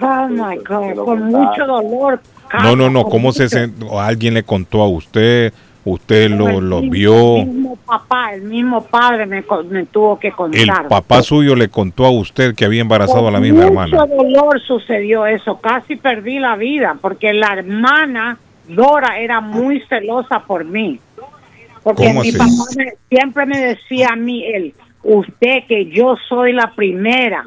Oh 0.00 0.26
my 0.28 0.56
God, 0.66 1.04
con 1.04 1.24
mucho 1.26 1.66
dolor. 1.66 2.20
No, 2.62 2.74
no, 2.76 2.90
no, 2.90 3.02
con 3.02 3.10
¿cómo 3.12 3.32
se 3.32 3.44
mucho- 3.44 3.56
sen- 3.58 3.86
o 3.88 4.00
alguien 4.00 4.34
le 4.34 4.42
contó 4.42 4.82
a 4.82 4.88
usted? 4.88 5.52
¿Usted 5.84 6.30
lo, 6.30 6.60
lo 6.60 6.80
vio? 6.80 7.44
El 7.72 7.78
mismo 7.78 7.86
papá, 7.86 8.34
el 8.34 8.42
mismo 8.42 8.84
padre 8.84 9.24
me, 9.26 9.44
me 9.70 9.86
tuvo 9.86 10.18
que 10.18 10.28
El 10.28 10.34
contar. 10.34 10.88
papá 10.88 11.22
suyo 11.22 11.54
le 11.56 11.68
contó 11.68 12.04
a 12.04 12.10
usted 12.10 12.54
que 12.54 12.64
había 12.66 12.82
embarazado 12.82 13.28
a 13.28 13.30
la 13.30 13.40
misma 13.40 13.60
Con 13.62 13.68
hermana. 13.68 13.96
Mucho 14.06 14.14
dolor 14.22 14.60
sucedió 14.60 15.24
eso, 15.26 15.58
casi 15.58 15.96
perdí 15.96 16.38
la 16.38 16.56
vida, 16.56 16.96
porque 17.00 17.32
la 17.32 17.54
hermana 17.54 18.38
Dora 18.68 19.18
era 19.18 19.40
muy 19.40 19.80
celosa 19.88 20.40
por 20.40 20.64
mí. 20.64 21.00
Porque 21.82 22.04
¿Cómo 22.08 22.20
mi 22.22 22.28
así? 22.28 22.38
papá 22.38 22.50
me- 22.76 22.92
siempre 23.08 23.46
me 23.46 23.58
decía 23.58 24.10
a 24.12 24.16
mí, 24.16 24.44
él, 24.44 24.74
usted 25.02 25.64
que 25.66 25.86
yo 25.86 26.14
soy 26.28 26.52
la 26.52 26.70
primera, 26.74 27.44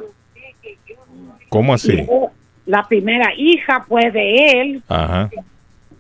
¿Cómo 1.50 1.74
así? 1.74 1.96
yo- 2.06 2.32
la 2.66 2.84
primera 2.88 3.32
hija 3.38 3.86
pues 3.88 4.12
de 4.12 4.62
él, 4.62 4.84
Ajá. 4.90 5.30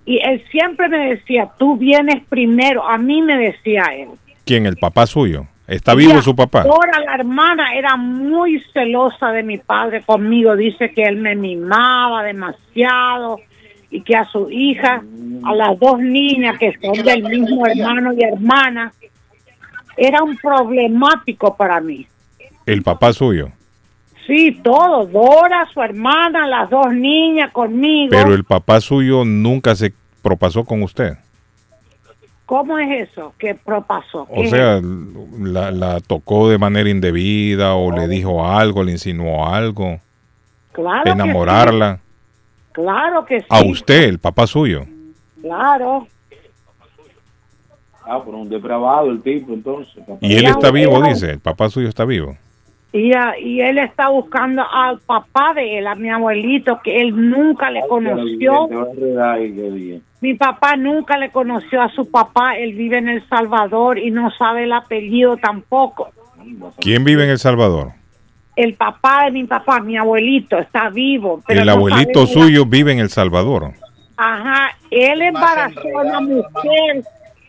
Y 0.05 0.19
él 0.19 0.43
siempre 0.51 0.87
me 0.87 1.15
decía, 1.15 1.49
tú 1.57 1.77
vienes 1.77 2.23
primero, 2.29 2.87
a 2.87 2.97
mí 2.97 3.21
me 3.21 3.37
decía 3.37 3.85
él. 3.95 4.09
¿Quién? 4.45 4.65
¿El 4.67 4.77
papá 4.77 5.07
suyo? 5.07 5.47
¿Está 5.67 5.95
vivo 5.95 6.21
su 6.21 6.35
papá? 6.35 6.63
Dora, 6.63 6.99
la 7.03 7.15
hermana, 7.15 7.73
era 7.73 7.95
muy 7.95 8.63
celosa 8.71 9.31
de 9.31 9.41
mi 9.41 9.57
padre 9.57 10.03
conmigo. 10.03 10.55
Dice 10.55 10.91
que 10.91 11.03
él 11.03 11.17
me 11.17 11.35
mimaba 11.35 12.21
demasiado 12.21 13.39
y 13.89 14.01
que 14.01 14.15
a 14.15 14.25
su 14.25 14.51
hija, 14.51 15.01
a 15.43 15.55
las 15.55 15.79
dos 15.79 15.99
niñas 15.99 16.59
que 16.59 16.77
son 16.79 17.03
del 17.03 17.23
mismo 17.23 17.65
hermano 17.65 18.13
y 18.13 18.23
hermana, 18.23 18.93
era 19.97 20.21
un 20.21 20.37
problemático 20.37 21.55
para 21.57 21.81
mí. 21.81 22.05
El 22.67 22.83
papá 22.83 23.11
suyo. 23.11 23.49
Sí, 24.25 24.59
todo. 24.63 25.05
Dora, 25.05 25.67
su 25.73 25.81
hermana, 25.81 26.47
las 26.47 26.69
dos 26.69 26.91
niñas 26.93 27.51
conmigo. 27.51 28.09
Pero 28.11 28.33
el 28.33 28.43
papá 28.43 28.81
suyo 28.81 29.23
nunca 29.23 29.75
se 29.75 29.93
propasó 30.21 30.63
con 30.63 30.81
usted. 30.81 31.17
¿Cómo 32.45 32.77
es 32.77 33.09
eso 33.09 33.33
que 33.39 33.55
propasó? 33.55 34.27
O 34.29 34.41
¿Qué 34.41 34.49
sea, 34.49 34.79
la, 35.39 35.71
la 35.71 35.99
tocó 35.99 36.49
de 36.49 36.57
manera 36.59 36.89
indebida 36.89 37.73
o 37.73 37.91
le 37.91 38.07
dijo 38.07 38.47
algo, 38.47 38.83
le 38.83 38.91
insinuó 38.91 39.47
algo, 39.47 39.99
claro 40.71 41.03
que 41.03 41.09
sí. 41.09 41.15
enamorarla. 41.15 41.99
Claro 42.71 43.25
que 43.25 43.39
sí. 43.39 43.47
A 43.49 43.63
usted, 43.63 44.03
el 44.03 44.19
papá 44.19 44.45
suyo. 44.45 44.85
Claro. 45.41 46.07
Ah, 48.03 48.21
pero 48.23 48.37
un 48.37 48.49
depravado 48.49 49.09
el 49.09 49.21
tipo, 49.23 49.53
entonces. 49.53 50.03
Y 50.21 50.35
él 50.35 50.45
está 50.45 50.69
vivo, 50.69 51.01
dice. 51.01 51.31
El 51.31 51.39
papá 51.39 51.69
suyo 51.69 51.89
está 51.89 52.05
vivo. 52.05 52.37
Y, 52.97 53.11
a- 53.13 53.37
y 53.37 53.59
él 53.59 53.77
está 53.77 54.07
buscando 54.07 54.63
al 54.71 54.99
papá 55.01 55.53
de 55.53 55.79
él, 55.79 55.87
a 55.87 55.95
mi 55.95 56.09
abuelito, 56.09 56.79
que 56.81 57.01
él 57.01 57.29
nunca 57.29 57.69
le 57.69 57.81
conoció. 57.89 58.67
Bien. 58.69 60.01
Mi 60.21 60.33
papá 60.35 60.77
nunca 60.77 61.17
le 61.17 61.29
conoció 61.29 61.81
a 61.81 61.89
su 61.89 62.09
papá. 62.09 62.55
Él 62.57 62.73
vive 62.73 62.97
en 62.99 63.09
El 63.09 63.27
Salvador 63.27 63.99
y 63.99 64.11
no 64.11 64.31
sabe 64.31 64.63
el 64.63 64.71
apellido 64.71 65.35
tampoco. 65.35 66.09
¿Quién 66.79 67.03
vive 67.03 67.25
en 67.25 67.31
El 67.31 67.37
Salvador? 67.39 67.91
El 68.55 68.75
papá 68.75 69.25
de 69.25 69.31
mi 69.31 69.43
papá, 69.43 69.81
mi 69.81 69.97
abuelito, 69.97 70.57
está 70.57 70.89
vivo. 70.89 71.41
Pero 71.45 71.59
el 71.59 71.65
no 71.65 71.73
abuelito 71.73 72.21
la- 72.21 72.27
suyo 72.27 72.65
vive 72.65 72.93
en 72.93 72.99
El 72.99 73.09
Salvador. 73.09 73.73
Ajá, 74.15 74.69
él 74.89 75.21
embarazó 75.21 75.81
a 75.99 76.01
una 76.01 76.21
mujer 76.21 77.03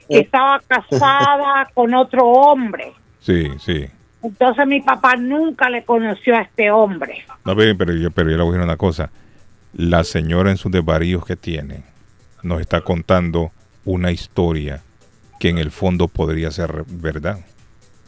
que 0.08 0.18
estaba 0.18 0.60
casada 0.66 1.68
con 1.72 1.94
otro 1.94 2.26
hombre. 2.26 2.92
Sí, 3.20 3.48
sí. 3.58 3.86
Entonces 4.28 4.66
mi 4.66 4.80
papá 4.80 5.16
nunca 5.16 5.68
le 5.70 5.84
conoció 5.84 6.36
a 6.36 6.40
este 6.42 6.70
hombre. 6.70 7.24
No, 7.44 7.54
pero 7.56 7.76
pero 7.76 7.94
yo, 7.94 8.10
pero 8.10 8.30
yo 8.30 8.36
le 8.36 8.42
voy 8.42 8.50
a 8.50 8.52
decir 8.58 8.64
una 8.64 8.76
cosa. 8.76 9.10
La 9.74 10.04
señora 10.04 10.50
en 10.50 10.56
sus 10.56 10.72
desvaríos 10.72 11.24
que 11.24 11.36
tiene 11.36 11.82
nos 12.42 12.60
está 12.60 12.80
contando 12.80 13.50
una 13.84 14.10
historia 14.12 14.82
que 15.38 15.48
en 15.50 15.58
el 15.58 15.70
fondo 15.70 16.08
podría 16.08 16.50
ser 16.50 16.84
verdad. 16.88 17.38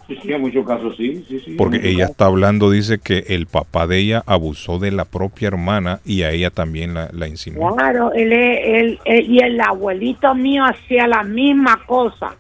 Sí, 0.07 0.16
sí, 0.23 0.32
en 0.32 0.40
muchos 0.40 0.66
casos 0.66 0.97
sí, 0.97 1.23
sí, 1.28 1.39
sí. 1.45 1.55
Porque 1.59 1.77
ella 1.82 1.99
casos. 2.05 2.11
está 2.12 2.24
hablando, 2.27 2.70
dice 2.70 2.99
que 2.99 3.24
el 3.28 3.47
papá 3.47 3.86
de 3.86 3.99
ella 3.99 4.23
abusó 4.24 4.78
de 4.78 4.90
la 4.90 5.05
propia 5.05 5.49
hermana 5.49 6.01
y 6.07 6.23
a 6.23 6.31
ella 6.31 6.49
también 6.49 6.95
la, 6.95 7.11
la 7.12 7.28
insinuó. 7.28 7.77
Claro, 7.77 8.12
él, 8.15 8.32
él- 8.32 8.99
él- 9.05 9.27
y 9.31 9.40
el 9.40 9.61
abuelito 9.61 10.35
mío 10.35 10.65
hacía 10.65 11.07
la 11.07 11.23
misma 11.24 11.85
cosa. 11.85 12.35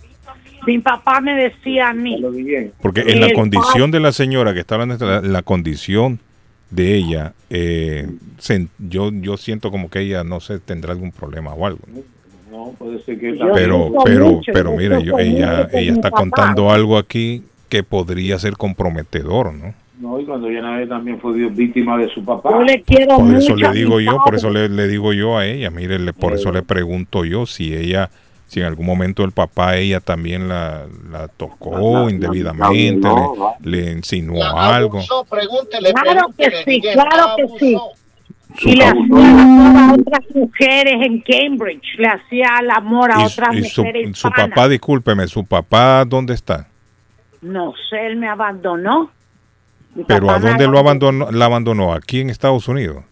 Mi 0.68 0.80
papá 0.80 1.22
me 1.22 1.34
decía 1.34 1.88
a 1.88 1.94
mí. 1.94 2.22
Porque 2.82 3.00
en 3.00 3.22
la 3.22 3.32
condición 3.32 3.90
de 3.90 4.00
la 4.00 4.12
señora 4.12 4.52
que 4.52 4.60
está 4.60 4.74
hablando, 4.74 5.02
la, 5.06 5.22
la 5.22 5.40
condición 5.40 6.20
de 6.68 6.94
ella, 6.94 7.32
eh, 7.48 8.06
yo, 8.78 9.10
yo 9.10 9.38
siento 9.38 9.70
como 9.70 9.88
que 9.88 10.00
ella, 10.00 10.24
no 10.24 10.40
sé, 10.40 10.58
tendrá 10.58 10.92
algún 10.92 11.10
problema 11.10 11.54
o 11.54 11.64
algo. 11.64 11.80
¿no? 12.50 12.72
Puede 12.72 13.02
ser 13.02 13.18
que 13.18 13.38
Pero, 13.54 13.94
pero, 14.04 14.42
pero 14.52 14.76
mira, 14.76 15.00
yo, 15.00 15.18
ella, 15.18 15.70
ella 15.72 15.92
está 15.92 16.10
contando 16.10 16.70
algo 16.70 16.98
aquí 16.98 17.44
que 17.70 17.82
podría 17.82 18.38
ser 18.38 18.58
comprometedor, 18.58 19.54
¿no? 19.54 19.72
No, 19.98 20.20
y 20.20 20.26
cuando 20.26 20.48
ella 20.48 20.86
también 20.86 21.18
fue 21.18 21.32
víctima 21.48 21.96
de 21.96 22.10
su 22.10 22.22
papá. 22.22 22.50
Yo 22.50 22.62
le 22.62 22.82
quiero 22.82 23.16
Por 23.16 23.34
eso 23.34 23.54
mucho 23.54 23.56
le 23.56 23.72
digo 23.72 24.00
yo, 24.00 24.18
por 24.22 24.34
eso 24.34 24.50
le, 24.50 24.68
le 24.68 24.86
digo 24.86 25.14
yo 25.14 25.38
a 25.38 25.46
ella, 25.46 25.70
mire, 25.70 26.12
por 26.12 26.34
eso 26.34 26.52
le 26.52 26.62
pregunto 26.62 27.24
yo 27.24 27.46
si 27.46 27.74
ella, 27.74 28.10
si 28.48 28.60
en 28.60 28.66
algún 28.66 28.86
momento 28.86 29.24
el 29.24 29.32
papá 29.32 29.76
ella 29.76 30.00
también 30.00 30.48
la, 30.48 30.86
la 31.10 31.28
tocó 31.28 32.08
indebidamente, 32.10 33.06
no, 33.06 33.56
le, 33.62 33.82
le 33.84 33.92
insinuó 33.92 34.42
algo. 34.44 34.98
Abusó, 34.98 35.24
pregúntele. 35.24 35.92
Claro 35.92 36.26
que 36.36 36.50
sí, 36.64 36.80
claro 36.80 37.36
que 37.36 37.46
sí. 37.58 37.76
Su 38.56 38.68
Y 38.70 38.76
le 38.76 38.84
hacía 38.86 38.94
el 38.94 39.10
amor 39.12 39.76
a 39.76 39.92
otras 39.92 40.24
mujeres 40.34 40.94
en 41.06 41.20
Cambridge. 41.20 41.98
Le 41.98 42.08
hacía 42.08 42.48
el 42.62 42.70
amor 42.70 43.12
a 43.12 43.20
Y, 43.20 43.24
otras 43.26 43.54
y 43.54 43.64
su, 43.64 43.82
mujeres 43.82 44.18
su 44.18 44.28
hispanas. 44.28 44.48
papá, 44.48 44.68
discúlpeme, 44.68 45.28
su 45.28 45.44
papá, 45.44 46.04
¿dónde 46.06 46.32
está? 46.32 46.66
No 47.42 47.74
sé, 47.90 48.06
él 48.06 48.16
me 48.16 48.28
abandonó. 48.28 49.10
Mi 49.94 50.04
Pero 50.04 50.30
¿a 50.30 50.38
dónde 50.38 50.66
lo 50.66 50.78
abandonó? 50.78 51.30
La 51.30 51.44
abandonó 51.44 51.92
aquí 51.92 52.20
en 52.20 52.30
Estados 52.30 52.66
Unidos. 52.66 53.04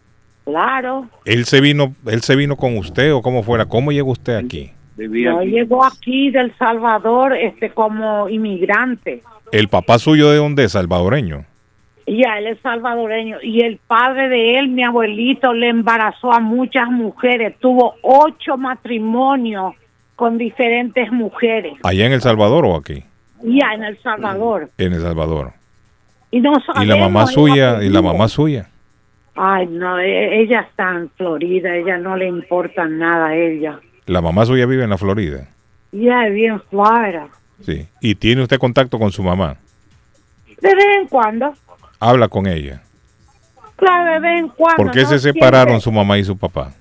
Claro. 0.47 1.09
Él 1.25 1.45
se 1.45 1.61
vino, 1.61 1.95
él 2.07 2.23
se 2.23 2.37
vino 2.37 2.57
con 2.57 2.79
usted 2.79 3.13
o 3.13 3.21
cómo 3.21 3.43
fuera. 3.43 3.67
¿Cómo 3.67 3.93
llegó 3.93 4.13
usted 4.13 4.37
aquí? 4.37 4.73
No, 4.97 5.43
llegó 5.43 5.85
aquí 5.85 6.31
del 6.31 6.57
Salvador 6.57 7.35
este 7.37 7.71
como 7.71 8.29
inmigrante. 8.29 9.23
El 9.53 9.69
papá 9.69 9.99
suyo 9.99 10.31
de 10.31 10.39
dónde 10.39 10.65
es, 10.65 10.73
salvadoreño. 10.73 11.45
Y 12.07 12.25
a 12.25 12.39
él 12.39 12.47
es 12.47 12.61
salvadoreño. 12.61 13.39
Y 13.43 13.63
el 13.63 13.79
padre 13.87 14.29
de 14.29 14.59
él, 14.59 14.69
mi 14.69 14.85
abuelito, 14.85 15.53
le 15.53 15.69
embarazó 15.69 16.33
a 16.33 16.41
muchas 16.41 16.89
mujeres. 16.89 17.57
Tuvo 17.59 17.97
ocho 18.03 18.57
matrimonios 18.57 19.75
con 20.15 20.39
diferentes 20.39 21.13
mujeres. 21.13 21.75
Allá 21.83 22.07
en 22.07 22.13
El 22.13 22.23
Salvador 22.23 22.65
o 22.65 22.77
aquí, 22.77 23.05
Ya 23.43 23.75
en 23.75 23.85
El 23.85 23.99
Salvador. 24.03 24.71
en 24.79 24.93
El 24.93 25.03
Salvador. 25.03 25.53
Y, 26.31 26.41
no 26.41 26.53
Y 26.83 26.87
la 26.87 26.97
mamá 26.97 27.27
sabemos 27.27 27.33
suya, 27.33 27.83
y 27.83 27.89
la 27.91 28.03
mamá 28.03 28.29
suya. 28.29 28.69
Ay, 29.35 29.67
no, 29.67 29.99
e- 29.99 30.41
ella 30.41 30.61
está 30.61 30.93
en 30.93 31.11
Florida. 31.11 31.75
Ella 31.75 31.99
no 31.99 32.17
le 32.17 32.27
importa 32.27 32.87
nada 32.87 33.29
a 33.29 33.37
ella. 33.37 33.79
La 34.07 34.21
mamá 34.21 34.47
suya 34.47 34.67
vive 34.67 34.85
en 34.85 34.91
la 34.91 34.99
Florida. 34.99 35.49
Ya 35.93 36.25
vive 36.29 36.47
en 36.47 36.61
Florida. 36.63 37.29
Sí. 37.65 37.89
Y 38.01 38.15
tiene 38.15 38.43
usted 38.43 38.59
contacto 38.59 38.99
con 38.99 39.11
su 39.13 39.23
mamá. 39.23 39.57
De 40.61 40.75
vez 40.75 40.87
en 41.01 41.09
cuando. 41.09 41.53
Habla 41.99 42.29
con 42.29 42.47
ella. 42.47 42.83
Claro, 43.77 44.13
de 44.13 44.21
vez 44.21 44.41
en 44.41 44.49
cuando. 44.49 44.85
¿Por 44.85 44.93
qué 44.93 45.03
no 45.03 45.09
se 45.09 45.19
siempre. 45.19 45.41
separaron 45.41 45.81
su 45.81 45.91
mamá 45.91 46.19
y 46.19 46.25
su 46.25 46.37
papá? 46.37 46.73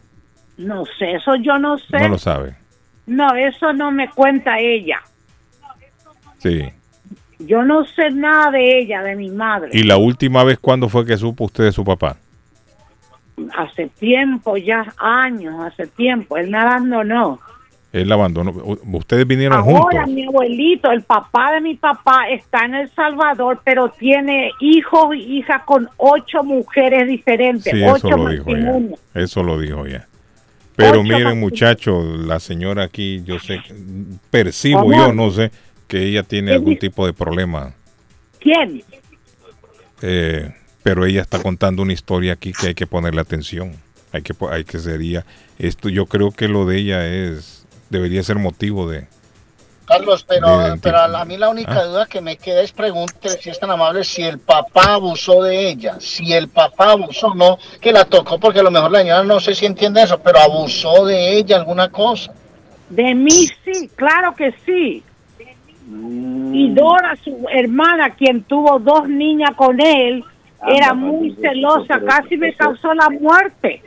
No 0.57 0.85
sé, 0.97 1.13
eso 1.13 1.35
yo 1.35 1.57
no 1.57 1.77
sé. 1.77 1.99
No 1.99 2.09
lo 2.09 2.17
sabe. 2.17 2.55
No, 3.05 3.35
eso 3.35 3.73
no 3.73 3.91
me 3.91 4.09
cuenta 4.09 4.59
ella. 4.59 5.01
Sí. 6.37 6.61
Yo 7.39 7.63
no 7.63 7.85
sé 7.85 8.11
nada 8.11 8.51
de 8.51 8.79
ella, 8.79 9.01
de 9.01 9.15
mi 9.15 9.29
madre. 9.29 9.69
¿Y 9.73 9.83
la 9.83 9.97
última 9.97 10.43
vez 10.43 10.57
cuándo 10.59 10.89
fue 10.89 11.05
que 11.05 11.17
supo 11.17 11.45
usted 11.45 11.65
de 11.65 11.71
su 11.71 11.83
papá? 11.83 12.17
Hace 13.57 13.87
tiempo, 13.87 14.57
ya 14.57 14.93
años, 14.97 15.55
hace 15.59 15.87
tiempo. 15.87 16.37
Él 16.37 16.49
me 16.49 16.57
abandonó. 16.57 17.39
Él 17.91 18.11
abandonó. 18.11 18.51
Ustedes 18.91 19.25
vinieron 19.25 19.57
Ahora 19.57 20.01
juntos. 20.03 20.13
mi 20.13 20.25
abuelito, 20.25 20.91
el 20.91 21.03
papá 21.03 21.53
de 21.53 21.61
mi 21.61 21.75
papá, 21.75 22.27
está 22.29 22.65
en 22.65 22.75
El 22.75 22.89
Salvador, 22.91 23.61
pero 23.63 23.89
tiene 23.89 24.51
hijos 24.59 25.15
y 25.15 25.37
hijas 25.37 25.63
con 25.63 25.87
ocho 25.97 26.43
mujeres 26.43 27.07
diferentes. 27.07 27.71
Sí, 27.71 27.81
eso 27.83 27.93
ocho 27.93 28.09
lo 28.17 28.29
dijo 28.29 28.51
ya. 28.51 29.21
Eso 29.21 29.43
lo 29.43 29.59
dijo 29.59 29.87
ya. 29.87 30.07
Pero 30.75 30.99
Ocho 30.99 31.03
miren, 31.03 31.39
muchachos, 31.39 32.03
la 32.25 32.39
señora 32.41 32.83
aquí, 32.83 33.23
yo 33.23 33.39
sé, 33.39 33.61
percibo 34.29 34.81
¿Cómo? 34.81 34.93
yo, 34.93 35.13
no 35.13 35.31
sé, 35.31 35.51
que 35.87 36.03
ella 36.03 36.23
tiene 36.23 36.51
¿Qué 36.51 36.55
algún 36.55 36.77
tipo 36.77 37.05
de 37.05 37.13
problema. 37.13 37.73
¿Quién? 38.39 38.83
Eh, 40.01 40.53
pero 40.85 41.03
ella 41.03 41.21
está 41.23 41.41
contando 41.41 41.81
una 41.81 41.93
historia 41.93 42.33
aquí 42.33 42.53
que 42.53 42.67
hay 42.67 42.73
que 42.75 42.85
ponerle 42.85 43.19
atención. 43.19 43.71
Hay 44.11 44.21
que, 44.21 44.35
po- 44.35 44.51
hay 44.51 44.63
que 44.65 44.77
sería 44.77 45.25
esto. 45.57 45.89
Yo 45.89 46.05
creo 46.05 46.29
que 46.29 46.47
lo 46.47 46.67
de 46.67 46.77
ella 46.77 47.07
es 47.07 47.65
debería 47.89 48.21
ser 48.21 48.37
motivo 48.37 48.87
de. 48.87 49.07
Carlos, 49.87 50.23
pero, 50.27 50.75
pero 50.81 50.99
a 50.99 51.25
mí 51.25 51.37
la 51.37 51.49
única 51.49 51.73
Ah. 51.79 51.83
duda 51.85 52.05
que 52.05 52.21
me 52.21 52.37
queda 52.37 52.61
es 52.61 52.71
pregúntele 52.71 53.35
si 53.41 53.49
es 53.49 53.59
tan 53.59 53.71
amable 53.71 54.03
si 54.03 54.21
el 54.21 54.37
papá 54.37 54.93
abusó 54.93 55.41
de 55.41 55.69
ella. 55.69 55.97
Si 55.99 56.31
el 56.33 56.49
papá 56.49 56.91
abusó, 56.91 57.33
no 57.33 57.57
que 57.81 57.91
la 57.91 58.05
tocó, 58.05 58.39
porque 58.39 58.59
a 58.59 58.63
lo 58.63 58.69
mejor 58.71 58.91
la 58.91 58.99
señora 58.99 59.23
no 59.23 59.39
sé 59.39 59.55
si 59.55 59.65
entiende 59.65 60.03
eso, 60.03 60.19
pero 60.19 60.37
abusó 60.39 61.03
de 61.07 61.35
ella 61.37 61.55
alguna 61.57 61.89
cosa. 61.89 62.31
De 62.89 63.15
mí 63.15 63.47
sí, 63.65 63.89
claro 63.95 64.35
que 64.35 64.53
sí. 64.67 65.03
Y 66.53 66.69
Dora, 66.75 67.15
su 67.23 67.47
hermana, 67.51 68.11
quien 68.11 68.43
tuvo 68.43 68.77
dos 68.79 69.07
niñas 69.09 69.51
con 69.55 69.79
él, 69.81 70.23
era 70.67 70.93
muy 70.93 71.31
celosa, 71.35 71.99
casi 72.05 72.37
me 72.37 72.53
causó 72.53 72.93
la 72.93 73.09
muerte. 73.09 73.81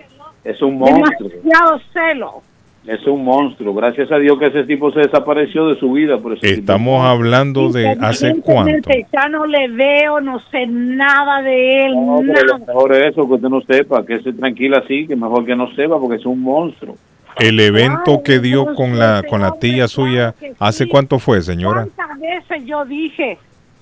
Es 0.44 0.60
un 0.62 0.78
monstruo. 0.78 1.28
Demasiado 1.28 1.80
celo. 1.92 2.42
Es 2.86 3.06
un 3.06 3.22
monstruo. 3.22 3.74
Gracias 3.74 4.10
a 4.10 4.16
Dios 4.16 4.38
que 4.38 4.46
ese 4.46 4.64
tipo 4.64 4.90
se 4.92 5.00
desapareció 5.00 5.66
de 5.68 5.78
su 5.78 5.92
vida. 5.92 6.16
Por 6.18 6.34
ese 6.38 6.48
Estamos 6.54 7.04
hablando 7.04 7.68
de 7.70 7.90
hace 8.00 8.40
cuánto. 8.40 8.90
Ya 9.12 9.28
no 9.28 9.44
le 9.44 9.68
veo, 9.68 10.20
no 10.22 10.40
sé 10.50 10.66
nada 10.66 11.42
de 11.42 11.84
él, 11.86 11.94
No, 11.94 12.20
pero 12.20 12.32
nada. 12.32 12.46
lo 12.46 12.58
mejor 12.60 12.94
es 12.94 13.06
eso, 13.12 13.28
que 13.28 13.34
usted 13.34 13.48
no 13.48 13.60
sepa, 13.60 14.06
que 14.06 14.20
se 14.20 14.32
tranquila 14.32 14.78
así, 14.78 15.06
que 15.06 15.16
mejor 15.16 15.44
que 15.44 15.54
no 15.54 15.70
sepa, 15.74 15.98
porque 16.00 16.16
es 16.16 16.24
un 16.24 16.40
monstruo. 16.40 16.96
El 17.38 17.60
evento 17.60 18.22
que 18.24 18.38
dio 18.38 18.74
con 18.74 18.98
la 18.98 19.22
con 19.28 19.42
la 19.42 19.52
tía 19.58 19.86
suya, 19.86 20.34
¿hace 20.58 20.88
cuánto 20.88 21.18
fue, 21.18 21.42
señora? 21.42 21.86
¿Cuántas 21.94 22.18
veces 22.20 22.64
yo 22.64 22.84
dije, 22.86 23.38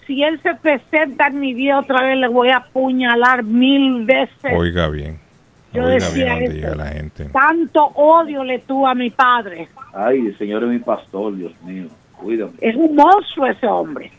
si 0.07 0.23
él 0.23 0.41
se 0.43 0.55
presenta 0.55 1.27
en 1.29 1.41
mi 1.41 1.55
vida 1.55 1.79
otra 1.79 2.05
vez, 2.07 2.17
le 2.19 2.29
voy 2.29 2.49
a 2.51 2.59
apuñalar 2.59 3.43
mil 3.43 4.05
veces? 4.05 4.53
Oiga 4.55 4.89
bien. 4.89 5.19
Yo 5.73 5.83
Oiga 5.83 5.95
decía 5.95 6.37
bien 6.37 6.65
eso. 6.65 6.75
la 6.75 6.87
gente. 6.89 7.25
Tanto 7.27 7.85
odio 7.95 8.45
le 8.45 8.61
tuvo 8.61 8.87
a 8.87 8.95
mi 8.95 9.11
padre. 9.11 9.69
Ay, 9.93 10.27
el 10.27 10.39
Señor 10.39 10.63
es 10.65 10.71
mi 10.71 10.79
pastor, 10.79 11.37
Dios 11.37 11.53
mío. 11.63 11.87
Cuídame. 12.13 12.53
Es 12.61 12.75
un 12.77 12.95
monstruo 12.95 13.47
ese 13.47 13.67
hombre. 13.67 14.11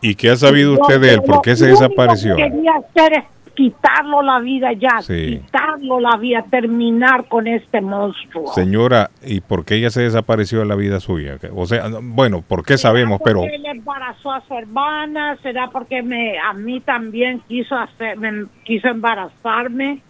¿Y 0.00 0.14
qué 0.14 0.30
ha 0.30 0.36
sabido 0.36 0.74
usted 0.74 1.00
de 1.00 1.14
él? 1.14 1.22
¿Por 1.22 1.40
qué 1.42 1.56
se 1.56 1.66
desapareció? 1.66 2.36
que 2.36 2.42
quería 2.42 2.72
hacer 2.76 3.12
es 3.14 3.24
quitarlo 3.58 4.22
la 4.22 4.38
vida 4.38 4.72
ya, 4.72 5.02
Sí. 5.02 5.40
quitarlo 5.42 5.98
la 5.98 6.16
vida, 6.16 6.44
terminar 6.48 7.26
con 7.26 7.48
este 7.48 7.80
monstruo. 7.80 8.46
Señora, 8.54 9.10
¿y 9.20 9.40
por 9.40 9.64
qué 9.64 9.74
ella 9.74 9.90
se 9.90 10.02
desapareció 10.02 10.60
de 10.60 10.66
la 10.66 10.76
vida 10.76 11.00
suya? 11.00 11.36
O 11.56 11.66
sea, 11.66 11.88
no- 11.88 11.98
bueno, 12.00 12.40
¿por 12.40 12.64
qué 12.64 12.78
sabemos? 12.78 13.20
Pero 13.24 13.40
Porque 13.40 13.56
él 13.56 13.66
embarazó 13.66 14.30
a 14.30 14.40
su 14.46 14.54
hermana, 14.54 15.36
será 15.42 15.70
porque 15.70 16.02
me 16.04 16.38
a 16.38 16.52
mí 16.52 16.78
también 16.78 17.40
quiso 17.48 17.74
hacer, 17.76 18.16
me 18.16 18.46
quiso 18.64 18.86
embarazarme. 18.86 20.02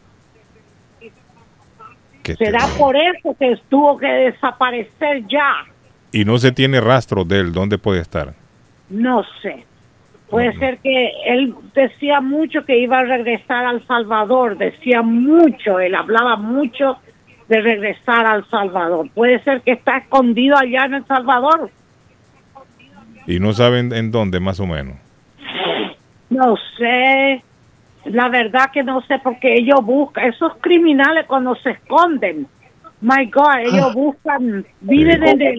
Será 2.36 2.66
por 2.76 2.94
eso 2.94 3.34
que 3.38 3.58
tuvo 3.70 3.96
que 3.96 4.06
desaparecer 4.06 5.26
ya. 5.26 5.64
y 6.12 6.24
no 6.26 6.36
se 6.38 6.52
tiene 6.52 6.80
rastro 6.82 7.24
de 7.24 7.40
él, 7.40 7.52
¿dónde 7.52 7.78
puede 7.78 8.00
estar? 8.00 8.34
No 8.90 9.22
sé. 9.42 9.64
Puede 10.30 10.56
ser 10.58 10.78
que 10.78 11.10
él 11.26 11.54
decía 11.74 12.20
mucho 12.20 12.64
que 12.64 12.78
iba 12.78 12.98
a 12.98 13.04
regresar 13.04 13.64
al 13.64 13.86
Salvador, 13.86 14.58
decía 14.58 15.00
mucho, 15.00 15.80
él 15.80 15.94
hablaba 15.94 16.36
mucho 16.36 16.98
de 17.48 17.60
regresar 17.62 18.26
al 18.26 18.48
Salvador. 18.50 19.08
Puede 19.14 19.42
ser 19.42 19.62
que 19.62 19.72
está 19.72 19.98
escondido 19.98 20.56
allá 20.56 20.84
en 20.84 20.94
El 20.94 21.06
Salvador. 21.06 21.70
Y 23.26 23.40
no 23.40 23.52
saben 23.52 23.92
en 23.94 24.10
dónde 24.10 24.38
más 24.38 24.60
o 24.60 24.66
menos. 24.66 24.96
No 26.28 26.56
sé, 26.76 27.42
la 28.04 28.28
verdad 28.28 28.70
que 28.72 28.82
no 28.82 29.00
sé 29.02 29.18
porque 29.22 29.54
ellos 29.54 29.82
buscan, 29.82 30.28
esos 30.28 30.52
criminales 30.60 31.24
cuando 31.26 31.54
se 31.56 31.70
esconden, 31.70 32.46
my 33.00 33.30
God, 33.30 33.60
ellos 33.60 33.94
buscan, 33.94 34.66
viven 34.80 35.22
en 35.22 35.42
el, 35.42 35.58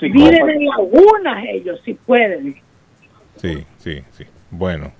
Viven 0.00 0.50
en 0.50 0.66
lagunas 0.66 1.44
ellos, 1.48 1.80
si 1.84 1.94
pueden. 1.94 2.56
Sí, 3.36 3.64
sí, 3.78 4.02
sí. 4.12 4.24
Bueno. 4.50 4.90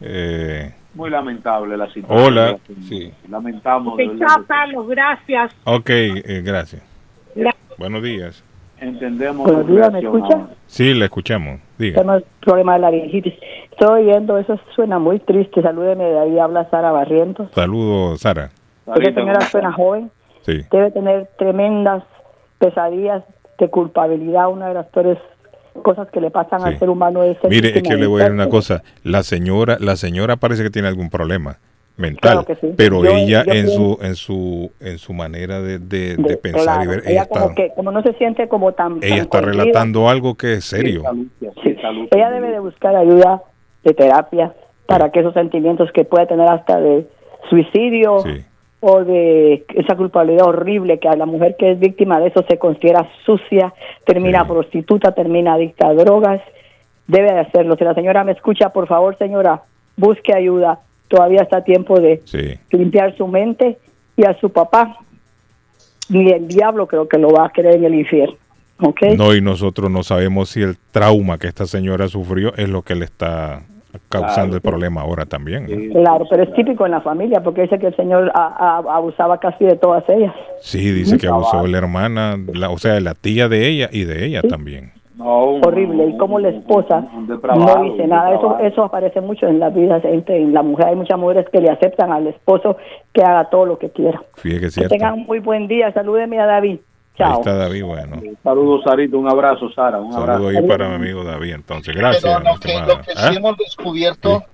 Eh, 0.00 0.72
Muy 0.94 1.10
lamentable 1.10 1.76
la 1.76 1.86
situación. 1.92 2.18
hola. 2.26 2.56
Sí. 2.88 3.12
Lamentamos. 3.28 3.96
verdad. 3.96 4.26
Chao, 4.26 4.44
Carlos, 4.46 4.88
gracias. 4.88 5.54
Ok, 5.64 5.90
eh, 5.90 6.42
gracias. 6.44 6.82
Gra- 7.36 7.54
Buenos 7.78 8.02
días. 8.02 8.42
Entendemos. 8.80 9.46
Buenos 9.46 9.66
días, 9.68 9.92
¿me 9.92 10.00
escucha? 10.00 10.46
Sí, 10.66 10.92
le 10.92 11.04
escuchamos. 11.04 11.60
Diga. 11.78 12.00
Tenemos 12.02 12.24
problema 12.40 12.74
de 12.74 12.80
laringitis. 12.80 13.34
Estoy 13.70 14.02
oyendo, 14.08 14.38
eso 14.38 14.58
suena 14.74 14.98
muy 14.98 15.20
triste. 15.20 15.62
Salúdeme, 15.62 16.04
de 16.04 16.18
ahí 16.18 16.38
habla 16.38 16.68
Sara 16.68 16.90
Barrientos. 16.90 17.48
Saludos, 17.52 18.20
Sara. 18.20 18.50
Esa 18.96 19.14
señora 19.14 19.40
suena 19.42 19.72
joven, 19.72 20.10
Sí. 20.40 20.62
debe 20.72 20.90
tener 20.90 21.28
tremendas 21.38 22.02
pesadillas 22.58 23.22
de 23.58 23.70
culpabilidad. 23.70 24.50
Una 24.50 24.68
de 24.68 24.74
las 24.74 24.86
peores 24.86 25.18
cosas 25.82 26.08
que 26.10 26.20
le 26.20 26.30
pasan 26.30 26.62
al 26.62 26.78
ser 26.78 26.90
humano 26.90 27.22
es 27.22 27.38
ser 27.40 27.50
Mire, 27.50 27.76
es 27.76 27.82
que 27.82 27.96
le 27.96 28.06
voy 28.06 28.20
a 28.20 28.24
decir 28.24 28.34
una 28.34 28.48
cosa. 28.48 28.82
La 29.04 29.22
señora, 29.22 29.76
la 29.80 29.96
señora 29.96 30.36
parece 30.36 30.62
que 30.62 30.70
tiene 30.70 30.88
algún 30.88 31.08
problema 31.10 31.58
mental, 31.96 32.44
Claro 32.44 32.44
que 32.46 32.54
sí. 32.56 32.72
pero 32.76 33.04
Yo- 33.04 33.10
ella 33.10 33.44
yo 33.44 33.52
en 33.52 33.66
pienso- 33.66 33.74
su 33.98 33.98
en 34.04 34.16
su 34.16 34.72
en 34.80 34.98
su 34.98 35.12
manera 35.12 35.60
de, 35.60 35.78
de- 35.78 36.16
de 36.16 36.36
pensar 36.38 36.62
Claro, 36.64 36.84
y 36.84 36.86
ver, 36.86 36.98
ella, 37.00 37.10
ella 37.10 37.22
está 37.22 37.40
como 37.40 37.54
que 37.54 37.70
como 37.76 37.90
no 37.92 38.02
se 38.02 38.12
siente 38.14 38.48
como 38.48 38.72
tan 38.72 38.96
ella 39.02 39.08
tan 39.16 39.18
está 39.24 39.40
relatando 39.42 40.08
algo 40.08 40.34
que 40.34 40.54
es 40.54 40.64
serio. 40.64 41.02
sí, 41.62 41.76
ella 42.12 42.30
debe 42.30 42.48
de 42.50 42.60
buscar 42.60 42.96
ayuda 42.96 43.42
de 43.84 43.92
terapia 43.92 44.54
para 44.86 45.10
que 45.10 45.20
esos 45.20 45.34
sentimientos 45.34 45.90
que 45.92 46.04
puede 46.04 46.26
tener 46.26 46.48
hasta 46.48 46.80
de 46.80 47.06
suicidio 47.50 48.24
o 48.84 49.04
de 49.04 49.64
esa 49.76 49.94
culpabilidad 49.96 50.48
horrible 50.48 50.98
que 50.98 51.08
a 51.08 51.14
la 51.14 51.24
mujer 51.24 51.54
que 51.56 51.70
es 51.70 51.78
víctima 51.78 52.18
de 52.18 52.26
eso 52.28 52.44
se 52.48 52.58
considera 52.58 53.08
sucia, 53.24 53.72
termina 54.04 54.44
prostituta, 54.44 55.12
termina 55.12 55.54
adicta 55.54 55.86
a 55.86 55.94
drogas, 55.94 56.40
debe 57.06 57.32
de 57.32 57.38
hacerlo. 57.38 57.76
Si 57.76 57.84
la 57.84 57.94
señora 57.94 58.24
me 58.24 58.32
escucha, 58.32 58.70
por 58.70 58.88
favor, 58.88 59.16
señora, 59.18 59.62
busque 59.96 60.34
ayuda. 60.34 60.80
Todavía 61.06 61.42
está 61.42 61.58
a 61.58 61.64
tiempo 61.64 62.00
de 62.00 62.22
Sí. 62.24 62.58
limpiar 62.72 63.16
su 63.16 63.28
mente 63.28 63.78
y 64.16 64.26
a 64.26 64.36
su 64.40 64.50
papá. 64.50 64.96
Ni 66.08 66.28
el 66.32 66.48
diablo 66.48 66.88
creo 66.88 67.06
que 67.08 67.18
lo 67.18 67.28
va 67.30 67.46
a 67.46 67.50
querer 67.50 67.76
en 67.76 67.84
el 67.84 67.94
infierno. 67.94 68.34
¿Ok? 68.80 69.00
No, 69.16 69.32
y 69.32 69.40
nosotros 69.40 69.92
no 69.92 70.02
sabemos 70.02 70.48
si 70.48 70.60
el 70.62 70.76
trauma 70.90 71.38
que 71.38 71.46
esta 71.46 71.66
señora 71.66 72.08
sufrió 72.08 72.52
es 72.56 72.68
lo 72.68 72.82
que 72.82 72.96
le 72.96 73.04
está 73.04 73.62
causando 74.08 74.32
Claro. 74.50 74.54
el 74.56 74.60
problema 74.62 75.00
ahora 75.02 75.26
también. 75.26 75.66
¿no? 75.68 76.00
Claro, 76.00 76.24
pero 76.30 76.42
es 76.42 76.52
típico 76.54 76.84
en 76.86 76.92
la 76.92 77.00
familia 77.00 77.42
porque 77.42 77.62
dice 77.62 77.78
que 77.78 77.88
el 77.88 77.96
señor 77.96 78.30
a- 78.34 78.78
a- 78.78 78.96
abusaba 78.96 79.38
casi 79.38 79.64
de 79.64 79.76
todas 79.76 80.02
ellas. 80.08 80.34
Sí, 80.60 80.92
dice 80.92 81.18
que 81.18 81.26
abusó 81.28 81.62
de 81.62 81.68
la 81.68 81.78
hermana, 81.78 82.36
la- 82.54 82.70
o 82.70 82.78
sea, 82.78 82.94
de 82.94 83.00
la 83.00 83.14
tía 83.14 83.48
de 83.48 83.68
ella 83.68 83.88
y 83.92 84.04
de 84.04 84.24
ella 84.26 84.42
también. 84.42 84.92
Horrible. 85.24 86.06
Y 86.06 86.16
como 86.16 86.38
la 86.40 86.48
esposa 86.48 87.06
no 87.12 87.82
dice 87.84 88.06
nada. 88.08 88.34
Eso, 88.34 88.58
eso 88.58 88.84
aparece 88.84 89.20
mucho 89.20 89.46
en 89.46 89.60
la 89.60 89.68
vida. 89.68 90.00
gente, 90.00 90.36
En 90.36 90.52
la 90.52 90.62
mujer 90.62 90.86
hay 90.88 90.96
muchas 90.96 91.18
mujeres 91.18 91.46
que 91.52 91.60
le 91.60 91.70
aceptan 91.70 92.10
al 92.10 92.26
esposo 92.26 92.76
que 93.12 93.22
haga 93.22 93.48
todo 93.50 93.66
lo 93.66 93.78
que 93.78 93.90
quiera. 93.90 94.20
Fíjate 94.34 94.68
que 94.74 94.80
Que 94.82 94.88
tengan 94.88 95.14
un 95.14 95.26
muy 95.26 95.38
buen 95.38 95.68
día. 95.68 95.92
Salúdeme 95.92 96.40
a 96.40 96.46
David. 96.46 96.80
Ahí 97.18 97.32
está 97.34 97.54
David, 97.54 97.84
bueno. 97.84 98.22
Saludos, 98.42 98.82
Sarita. 98.84 99.16
Un 99.16 99.28
abrazo, 99.30 99.70
Sara. 99.74 99.98
Un 100.00 100.12
abrazo. 100.14 100.42
Saludo 100.44 100.48
ahí 100.48 100.66
para 100.66 100.88
mi 100.88 100.94
amigo 100.94 101.22
David, 101.24 101.52
entonces. 101.54 101.94
Gracias, 101.94 102.22
Pero 102.22 102.40
lo 102.40 102.58
que, 102.58 102.80
lo 102.80 103.00
que 103.02 103.12
¿Ah? 103.14 103.28
sí 103.30 103.36
hemos 103.36 103.56
descubierto, 103.58 104.44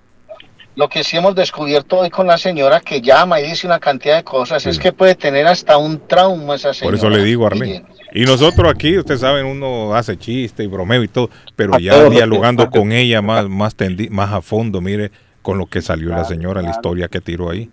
lo 0.75 0.89
que 0.89 1.05
sí 1.05 1.17
hemos 1.17 1.35
descubierto 1.35 1.99
hoy 2.01 2.11
con 2.11 2.27
la 2.27 2.37
señora 2.37 2.81
que 2.81 3.01
llama 3.01 3.41
y 3.41 3.45
dice 3.49 3.67
una 3.67 3.79
cantidad 3.79 4.17
de 4.17 4.25
cosas, 4.25 4.67
es 4.67 4.79
que 4.79 4.93
puede 4.93 5.15
tener 5.15 5.47
hasta 5.47 5.79
un 5.79 6.07
trauma 6.07 6.57
esa 6.57 6.75
señora. 6.75 6.97
Por 6.99 6.99
eso 6.99 7.11
le 7.11 7.25
digo, 7.25 7.47
Arlene. 7.47 7.85
Y 8.13 8.25
nosotros 8.25 8.69
aquí, 8.71 8.99
ustedes 8.99 9.21
saben, 9.21 9.47
uno 9.47 9.95
hace 9.95 10.17
chiste 10.17 10.65
y 10.65 10.67
bromeo 10.67 11.03
y 11.03 11.09
todo, 11.09 11.31
pero 11.57 11.75
A 11.75 11.79
ya 11.79 12.09
dialogando 12.09 12.69
con 12.71 12.93
ella 12.93 13.23
más, 13.23 13.49
más, 13.49 13.77
tendi- 13.77 14.11
más 14.11 14.33
a 14.33 14.43
fondo, 14.43 14.81
mire, 14.81 15.11
con 15.43 15.59
lo 15.59 15.67
que 15.67 15.81
salió 15.81 16.11
la 16.11 16.25
señora, 16.25 16.61
la 16.61 16.71
historia 16.71 17.09
que 17.09 17.21
tiró 17.21 17.51
ahí. 17.51 17.71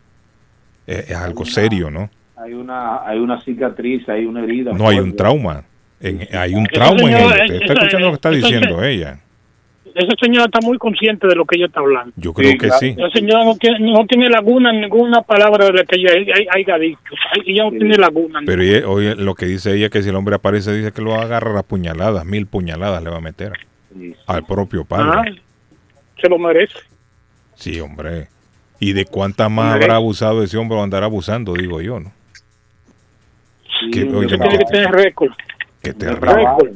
Eh, 0.87 1.05
es 1.09 1.15
algo 1.15 1.45
serio, 1.45 1.89
¿no? 1.89 2.09
Hay 2.37 2.53
una, 2.53 3.07
hay 3.07 3.19
una 3.19 3.41
cicatriz, 3.41 4.07
hay 4.09 4.25
una 4.25 4.43
herida. 4.43 4.73
No 4.73 4.87
hay 4.89 4.99
un 4.99 5.15
trauma. 5.15 5.63
En- 6.01 6.27
hay 6.37 6.53
un 6.53 6.65
trauma 6.65 7.01
en 7.01 7.07
señora, 7.17 7.35
ella. 7.35 7.53
eh, 7.53 7.57
Está 7.61 7.63
esa- 7.65 7.73
escuchando 7.73 8.05
lo 8.07 8.11
que 8.11 8.15
está 8.15 8.29
esa- 8.31 8.37
diciendo 8.47 8.83
ella. 8.83 9.19
Esa 9.95 10.13
señora 10.21 10.45
está 10.45 10.59
muy 10.61 10.77
consciente 10.77 11.25
de 11.25 11.35
lo 11.35 11.45
que 11.45 11.55
ella 11.55 11.67
está 11.67 11.79
hablando. 11.79 12.11
Yo 12.17 12.33
creo 12.33 12.57
que 12.57 12.69
sí. 12.71 12.93
La 12.97 13.09
señora 13.11 13.45
no 13.45 13.55
tiene, 13.55 13.79
no 13.79 14.05
tiene 14.05 14.29
laguna 14.29 14.71
en 14.71 14.81
ninguna 14.81 15.21
palabra 15.21 15.67
de 15.67 15.71
la 15.71 15.83
que 15.85 15.95
ella 15.95 16.09
hay- 16.35 16.47
haya 16.53 16.77
dicho. 16.77 16.99
Ella 17.45 17.63
no 17.63 17.69
tiene 17.71 17.95
laguna. 17.97 18.41
Pero 18.45 18.61
ella- 18.61 18.87
oye, 18.89 19.15
lo 19.15 19.35
que 19.35 19.45
dice 19.45 19.73
ella, 19.73 19.87
que 19.89 20.03
si 20.03 20.09
el 20.09 20.15
hombre 20.17 20.35
aparece, 20.35 20.75
dice 20.75 20.91
que 20.91 21.01
lo 21.01 21.11
va 21.11 21.23
a 21.37 21.63
puñaladas, 21.63 22.25
mil 22.25 22.45
puñaladas 22.45 23.01
le 23.01 23.09
va 23.09 23.17
a 23.17 23.21
meter 23.21 23.53
al 24.27 24.45
propio 24.45 24.81
Ah, 24.81 24.85
padre. 24.89 25.41
se 26.21 26.27
lo 26.27 26.37
merece. 26.39 26.75
Sí, 27.53 27.79
hombre. 27.79 28.27
¿Y 28.81 28.91
de 28.91 29.05
cuántas 29.05 29.49
más 29.49 29.75
habrá 29.75 29.95
abusado 29.95 30.43
ese 30.43 30.57
hombre 30.57 30.77
o 30.77 30.83
andará 30.83 31.05
abusando, 31.05 31.53
digo 31.53 31.79
yo, 31.79 32.01
no? 32.01 32.11
Que, 33.91 34.03
oye, 34.03 34.25
Usted 34.25 34.39
tiene 34.39 34.57
que 34.59 34.65
tener 34.65 34.91
récord. 34.91 35.31
terrible. 35.81 36.33
Récord. 36.33 36.69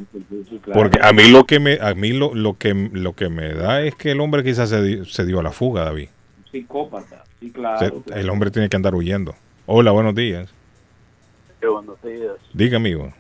Porque 0.74 1.00
a 1.02 1.12
mí 1.14 1.30
lo 1.30 1.46
que 1.46 1.60
me 1.60 1.80
a 1.82 1.94
mí 1.96 2.12
lo, 2.12 2.34
lo 2.36 2.58
que 2.58 2.74
lo 2.74 3.14
que 3.14 3.30
me 3.30 3.54
da 3.54 3.82
es 3.82 3.96
que 3.96 4.12
el 4.12 4.20
hombre 4.22 4.44
quizás 4.44 4.70
se, 4.70 4.82
di- 4.82 5.06
se 5.06 5.26
dio 5.26 5.40
a 5.40 5.44
la 5.44 5.52
fuga, 5.52 5.86
David. 5.86 6.10
Psicópata. 6.52 7.24
Sí, 7.40 7.48
Se- 7.48 7.54
claro. 7.54 8.04
el 8.14 8.30
hombre 8.30 8.52
tiene 8.52 8.70
que 8.70 8.76
andar 8.76 8.94
huyendo. 8.96 9.34
Hola, 9.66 9.92
buenos 9.92 10.14
días. 10.16 10.50
Sí, 11.60 11.68
buenos 11.68 12.02
días. 12.02 12.34
Diga, 12.54 12.78
amigo. 12.78 13.12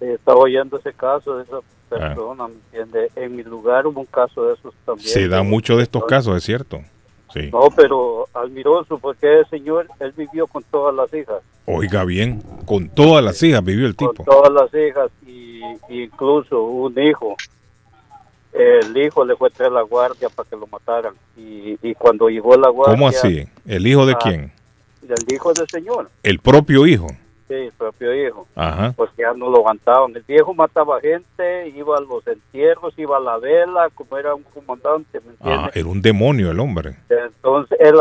Estaba 0.00 0.38
oyendo 0.40 0.78
ese 0.78 0.92
caso 0.92 1.38
de 1.38 1.44
esa 1.44 1.56
Ah. 1.58 1.62
persona, 1.88 2.48
¿me 2.48 2.54
entiende? 2.54 3.10
En 3.16 3.36
mi 3.36 3.42
lugar 3.42 3.86
hubo 3.86 4.00
un 4.00 4.06
caso 4.06 4.46
de 4.48 4.54
esos 4.54 4.74
también. 4.84 5.08
Se 5.08 5.28
da 5.28 5.42
mucho 5.42 5.76
de 5.76 5.82
estos 5.84 6.04
casos, 6.06 6.36
es 6.36 6.42
cierto. 6.44 6.80
Sí. 7.34 7.50
No, 7.52 7.68
pero 7.74 8.28
admiroso, 8.32 8.98
porque 8.98 9.40
el 9.40 9.46
señor, 9.50 9.88
él 9.98 10.14
vivió 10.16 10.46
con 10.46 10.62
todas 10.62 10.94
las 10.94 11.12
hijas. 11.12 11.42
Oiga 11.66 12.04
bien, 12.04 12.40
con 12.64 12.88
todas 12.88 13.24
las 13.24 13.42
hijas 13.42 13.64
vivió 13.64 13.86
el 13.86 13.96
tipo. 13.96 14.14
Con 14.14 14.24
todas 14.24 14.52
las 14.52 14.72
hijas 14.72 15.10
y, 15.26 15.60
incluso 15.88 16.62
un 16.62 16.96
hijo. 16.96 17.34
El 18.52 18.96
hijo 18.96 19.24
le 19.24 19.34
fue 19.34 19.48
a 19.48 19.50
traer 19.50 19.72
la 19.72 19.82
guardia 19.82 20.28
para 20.28 20.48
que 20.48 20.54
lo 20.54 20.68
mataran. 20.68 21.14
Y, 21.36 21.76
y 21.82 21.94
cuando 21.94 22.28
llegó 22.28 22.56
la 22.56 22.68
guardia... 22.68 22.94
¿Cómo 22.94 23.08
así? 23.08 23.48
¿El 23.66 23.84
hijo 23.84 24.06
de 24.06 24.12
ah, 24.12 24.18
quién? 24.22 24.52
Del 25.02 25.34
hijo 25.34 25.52
del 25.52 25.66
señor. 25.68 26.08
El 26.22 26.38
propio 26.38 26.86
hijo. 26.86 27.08
Sí, 27.48 27.54
el 27.54 27.72
propio 27.72 28.14
hijo. 28.14 28.46
Ajá. 28.54 28.92
Pues 28.96 29.10
ya 29.18 29.32
no 29.34 29.50
lo 29.50 29.58
aguantaban. 29.58 30.16
El 30.16 30.22
viejo 30.22 30.54
mataba 30.54 31.00
gente, 31.00 31.68
iba 31.68 31.98
a 31.98 32.00
los 32.00 32.26
entierros, 32.26 32.94
iba 32.98 33.18
a 33.18 33.20
la 33.20 33.36
vela, 33.36 33.88
como 33.94 34.16
era 34.16 34.34
un 34.34 34.42
comandante, 34.44 35.20
¿me 35.20 35.32
entiendes? 35.32 35.60
Ah, 35.66 35.70
era 35.74 35.86
un 35.86 36.00
demonio 36.00 36.50
el 36.50 36.58
hombre. 36.60 36.96
Entonces, 37.10 37.78
él, 37.80 37.96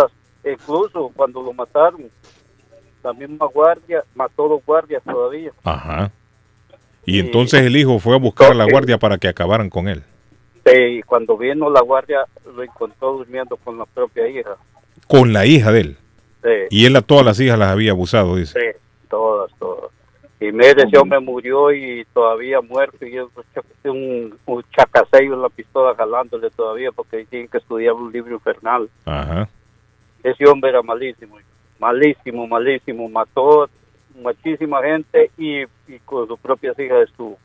incluso 0.49 1.11
cuando 1.13 1.41
lo 1.43 1.51
mataron, 1.51 2.09
la 3.03 3.13
misma 3.13 3.47
guardia 3.47 4.03
mató 4.15 4.47
los 4.47 4.65
guardias 4.65 5.03
todavía. 5.03 5.51
Ajá. 5.63 6.09
Y 7.05 7.19
entonces 7.19 7.61
el 7.65 7.75
hijo 7.75 7.99
fue 7.99 8.15
a 8.15 8.19
buscar 8.19 8.51
a 8.51 8.55
la 8.55 8.65
guardia 8.65 8.97
para 8.97 9.17
que 9.17 9.27
acabaran 9.27 9.69
con 9.69 9.89
él. 9.89 10.03
Sí, 10.65 10.71
y 10.77 11.01
cuando 11.01 11.37
vino 11.37 11.69
la 11.69 11.81
guardia, 11.81 12.19
lo 12.55 12.63
encontró 12.63 13.17
durmiendo 13.17 13.57
con 13.57 13.77
la 13.77 13.85
propia 13.85 14.25
hija. 14.29 14.55
Con 15.07 15.33
la 15.33 15.45
hija 15.45 15.73
de 15.73 15.81
él. 15.81 15.97
Sí, 16.41 16.49
Y 16.69 16.85
él 16.85 16.95
a 16.95 17.01
todas 17.01 17.25
las 17.25 17.39
hijas 17.41 17.59
las 17.59 17.69
había 17.69 17.91
abusado, 17.91 18.37
dice. 18.37 18.57
sí, 18.57 18.77
todas, 19.13 19.51
todas. 19.59 19.91
Y 20.39 20.51
mire, 20.51 20.83
ese 20.83 20.97
hombre 20.97 21.19
murió 21.19 21.71
y 21.71 22.03
todavía 22.13 22.59
muerto 22.61 23.05
y 23.05 23.15
es 23.15 23.25
un 23.85 24.39
un, 24.47 24.63
chacasello 24.75 25.35
en 25.35 25.41
la 25.43 25.49
pistola 25.49 25.93
jalándole 25.95 26.49
todavía 26.49 26.91
porque 26.91 27.25
tiene 27.29 27.47
que 27.47 27.59
estudiar 27.59 27.93
un 27.93 28.11
libro 28.11 28.33
infernal. 28.33 28.89
Ajá. 29.05 29.47
Ese 30.23 30.49
hombre 30.49 30.71
era 30.71 30.81
malísimo, 30.81 31.37
malísimo, 31.79 32.47
malísimo, 32.47 33.07
mató 33.07 33.69
muchísima 34.15 34.81
gente 34.81 35.29
y, 35.37 35.61
y 35.61 35.99
con 36.05 36.27
sus 36.27 36.39
propias 36.39 36.77
hijas 36.79 37.07
estuvo. 37.07 37.37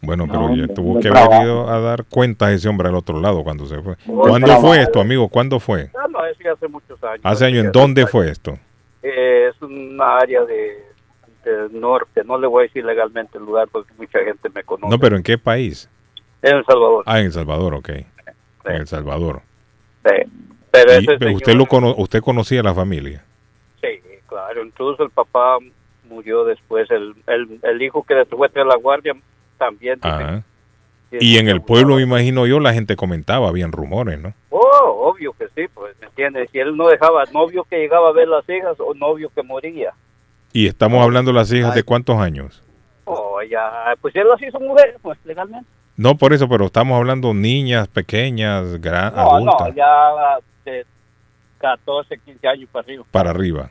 Bueno, 0.00 0.26
pero 0.26 0.48
No, 0.48 0.56
ya 0.56 0.66
tuvo 0.72 0.94
que 0.98 1.10
trabaja. 1.10 1.36
haber 1.36 1.42
ido 1.46 1.68
a 1.68 1.80
dar 1.80 2.04
cuenta 2.06 2.46
a 2.46 2.52
ese 2.52 2.68
hombre 2.70 2.88
al 2.88 2.94
otro 2.94 3.20
lado 3.20 3.44
cuando 3.44 3.66
se 3.66 3.78
fue. 3.82 3.96
¿Cuándo 4.06 4.56
fue 4.60 4.80
esto, 4.80 4.98
amigo? 5.00 5.28
¿Cuándo 5.28 5.60
fue? 5.60 5.90
Ah, 5.94 6.06
no, 6.08 6.20
hace 6.20 6.68
muchos 6.68 7.04
años. 7.04 7.20
Hace 7.22 7.44
años. 7.44 7.66
¿En 7.66 7.72
dónde 7.72 8.06
fue 8.06 8.30
esto? 8.30 8.58
Eh, 9.02 9.48
es 9.50 9.62
una 9.62 10.18
área 10.18 10.44
de, 10.44 10.84
del 11.44 11.80
norte, 11.80 12.22
no 12.24 12.38
le 12.38 12.46
voy 12.46 12.64
a 12.64 12.66
decir 12.66 12.84
legalmente 12.84 13.38
el 13.38 13.44
lugar 13.44 13.68
porque 13.72 13.92
mucha 13.96 14.18
gente 14.20 14.48
me 14.54 14.62
conoce. 14.62 14.90
No, 14.90 14.98
pero 14.98 15.16
¿en 15.16 15.22
qué 15.22 15.38
país? 15.38 15.88
En 16.42 16.56
El 16.56 16.64
Salvador. 16.64 17.04
Ah, 17.06 17.20
en 17.20 17.26
El 17.26 17.32
Salvador, 17.32 17.74
ok. 17.74 17.88
En 17.90 18.06
El 18.64 18.86
Salvador. 18.86 19.42
Sí. 20.04 20.30
Pero 20.70 20.92
ese 20.92 21.32
usted, 21.32 21.54
lo 21.54 21.66
cono- 21.66 21.94
usted 21.98 22.20
conocía 22.20 22.60
a 22.60 22.64
la 22.64 22.74
familia. 22.74 23.24
Sí, 23.80 23.88
claro. 24.26 24.64
Incluso 24.64 25.02
el 25.02 25.10
papá 25.10 25.58
murió 26.08 26.44
después. 26.44 26.90
El, 26.90 27.14
el, 27.26 27.58
el 27.62 27.82
hijo 27.82 28.04
que 28.04 28.14
a 28.14 28.24
traer 28.24 28.66
la 28.66 28.76
guardia 28.76 29.14
también. 29.58 29.98
Ajá. 30.02 30.42
Y 31.10 31.38
en 31.38 31.48
el 31.48 31.60
pueblo, 31.60 31.96
me 31.96 32.02
imagino 32.02 32.46
yo, 32.46 32.60
la 32.60 32.72
gente 32.72 32.94
comentaba, 32.94 33.48
habían 33.48 33.72
rumores, 33.72 34.20
¿no? 34.20 34.32
Oh, 34.50 35.10
obvio 35.12 35.32
que 35.54 35.62
sí, 35.62 35.70
pues, 35.74 35.94
¿me 36.00 36.06
entiendes? 36.06 36.48
Si 36.50 36.58
él 36.58 36.76
no 36.76 36.88
dejaba 36.88 37.24
novio 37.32 37.64
que 37.68 37.78
llegaba 37.78 38.08
a 38.08 38.12
ver 38.12 38.28
las 38.28 38.48
hijas 38.48 38.76
o 38.78 38.94
novio 38.94 39.30
que 39.34 39.42
moría. 39.42 39.92
Y 40.52 40.66
estamos 40.66 41.02
hablando 41.02 41.30
de 41.32 41.38
las 41.38 41.52
hijas 41.52 41.74
de 41.74 41.82
cuántos 41.82 42.16
años. 42.18 42.62
Oh, 43.04 43.34
no, 43.34 43.40
ella, 43.40 43.94
pues 44.00 44.14
él 44.16 44.28
las 44.28 44.40
hizo 44.42 44.58
mujer, 44.60 44.96
pues 45.02 45.18
legalmente. 45.24 45.68
No, 45.96 46.16
por 46.16 46.32
eso, 46.32 46.48
pero 46.48 46.66
estamos 46.66 46.96
hablando 46.96 47.34
niñas 47.34 47.86
pequeñas, 47.88 48.80
gran, 48.80 49.14
No, 49.14 49.20
adultas, 49.20 49.68
no, 49.68 49.74
ya 49.74 50.38
de 50.64 50.86
14, 51.58 52.18
15 52.18 52.48
años 52.48 52.68
para 52.72 52.84
arriba. 52.84 53.04
para 53.10 53.30
arriba. 53.30 53.70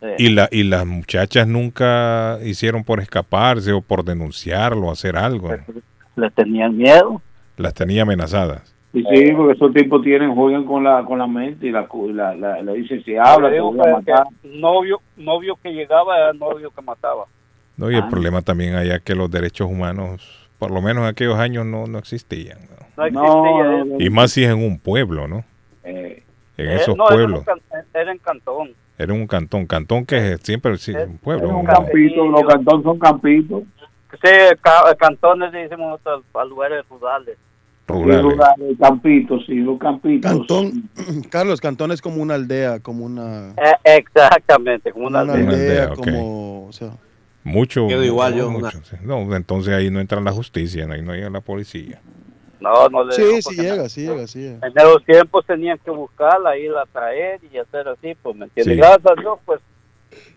Sí. 0.00 0.06
Y, 0.18 0.28
la, 0.30 0.48
y 0.50 0.62
las 0.62 0.86
muchachas 0.86 1.46
nunca 1.46 2.38
hicieron 2.42 2.84
por 2.84 3.00
escaparse 3.00 3.72
o 3.72 3.80
por 3.82 4.04
denunciarlo, 4.04 4.90
hacer 4.90 5.16
algo. 5.16 5.50
Le 6.16 6.30
tenían 6.30 6.76
miedo. 6.76 7.20
Las 7.56 7.74
tenía 7.74 8.02
amenazadas. 8.02 8.74
Y 8.92 9.02
sí, 9.04 9.32
porque 9.36 9.52
esos 9.52 9.72
tipos 9.74 10.02
tienen, 10.02 10.34
juegan 10.34 10.64
con 10.64 10.82
la 10.82 11.04
con 11.04 11.18
la 11.18 11.26
mente 11.26 11.66
y 11.66 11.70
la, 11.70 11.86
cu- 11.86 12.08
la, 12.08 12.34
la, 12.34 12.62
la 12.62 12.72
dicen 12.72 13.02
si 13.04 13.16
habla, 13.16 13.50
voy 13.60 13.78
a 13.80 13.92
matar. 13.96 14.24
novio, 14.42 15.00
novio 15.16 15.58
que 15.62 15.70
llegaba 15.72 16.16
era 16.16 16.32
novio 16.32 16.70
que 16.70 16.80
mataba. 16.82 17.26
¿no? 17.76 17.90
Y 17.90 17.96
el 17.96 18.08
problema 18.08 18.40
también 18.42 18.74
allá 18.74 18.98
que 18.98 19.14
los 19.14 19.30
derechos 19.30 19.68
humanos, 19.70 20.48
por 20.58 20.70
lo 20.70 20.80
menos 20.80 21.02
en 21.02 21.10
aquellos 21.10 21.38
años, 21.38 21.66
no, 21.66 21.86
no 21.86 21.98
existían. 21.98 22.58
¿no? 22.96 23.08
No 23.10 23.84
existía. 23.84 24.06
Y 24.06 24.10
más 24.10 24.32
si 24.32 24.42
es 24.44 24.50
en 24.50 24.64
un 24.64 24.78
pueblo, 24.80 25.28
¿no? 25.28 25.44
Eh, 25.84 26.22
En 26.56 26.70
Eh, 26.70 26.74
esos 26.76 26.96
no, 26.96 27.04
era 27.06 27.14
pueblos. 27.14 27.44
un 27.46 27.84
Era 27.94 28.10
en 28.12 28.18
Cantón. 28.18 28.70
Era 28.98 29.12
un 29.12 29.26
cantón. 29.28 29.66
Cantón 29.66 30.04
que 30.06 30.32
es 30.32 30.40
siempre 30.40 30.76
sí, 30.78 30.92
un 30.92 31.18
pueblo. 31.18 31.50
un 31.50 31.54
un- 31.56 31.66
campito, 31.66 32.26
los 32.26 32.42
cantones 32.42 32.82
son 32.84 32.98
campitos. 32.98 33.62
Sí, 34.10 34.30
ca- 34.62 34.94
cantones 34.98 35.52
decimos 35.52 36.00
a 36.34 36.44
lugares 36.46 36.84
rurales. 36.88 37.36
Rurales. 37.88 38.22
Rurales, 38.22 38.76
campitos, 38.78 39.44
sí, 39.46 39.54
los 39.56 39.78
campitos. 39.78 40.30
Cantón, 40.30 40.88
Carlos, 41.30 41.60
Cantón 41.60 41.90
es 41.92 42.00
como 42.02 42.22
una 42.22 42.34
aldea, 42.34 42.80
como 42.80 43.04
una, 43.04 43.50
Eh, 43.56 43.74
exactamente, 43.84 44.92
como 44.92 45.06
una 45.06 45.22
una 45.22 45.32
aldea. 45.34 45.48
aldea, 45.48 45.82
aldea, 45.84 45.92
ok. 45.92 45.98
como, 45.98 46.66
o 46.66 46.72
sea, 46.72 46.90
Mucho. 47.44 47.86
Quedo 47.88 48.04
igual 48.04 48.32
no, 48.32 48.38
yo, 48.38 48.50
mucho, 48.50 48.84
sí. 48.84 48.96
No, 49.02 49.34
entonces 49.34 49.72
ahí 49.72 49.90
no 49.90 50.00
entra 50.00 50.20
la 50.20 50.32
justicia, 50.32 50.86
ahí 50.90 51.00
no 51.02 51.14
llega 51.14 51.30
la 51.30 51.40
policía. 51.40 52.00
No, 52.60 52.88
no 52.88 53.04
le 53.04 53.12
sí, 53.12 53.22
digo, 53.22 53.38
sí 53.40 53.54
llega, 53.56 53.88
sí 53.88 54.00
llega, 54.06 54.26
sí 54.26 54.40
llega. 54.40 54.66
En 54.66 54.72
esos 54.76 55.04
tiempos 55.04 55.46
tenían 55.46 55.78
que 55.78 55.90
buscarla, 55.90 56.58
irla 56.58 56.82
a 56.82 56.86
traer 56.86 57.40
y 57.50 57.56
hacer 57.56 57.88
así, 57.88 58.14
pues 58.20 58.36
me 58.36 58.46
entiendes. 58.46 58.74
Sí. 58.74 58.80
Gracias 58.80 59.06
a 59.06 59.20
Dios, 59.20 59.38
pues 59.46 59.60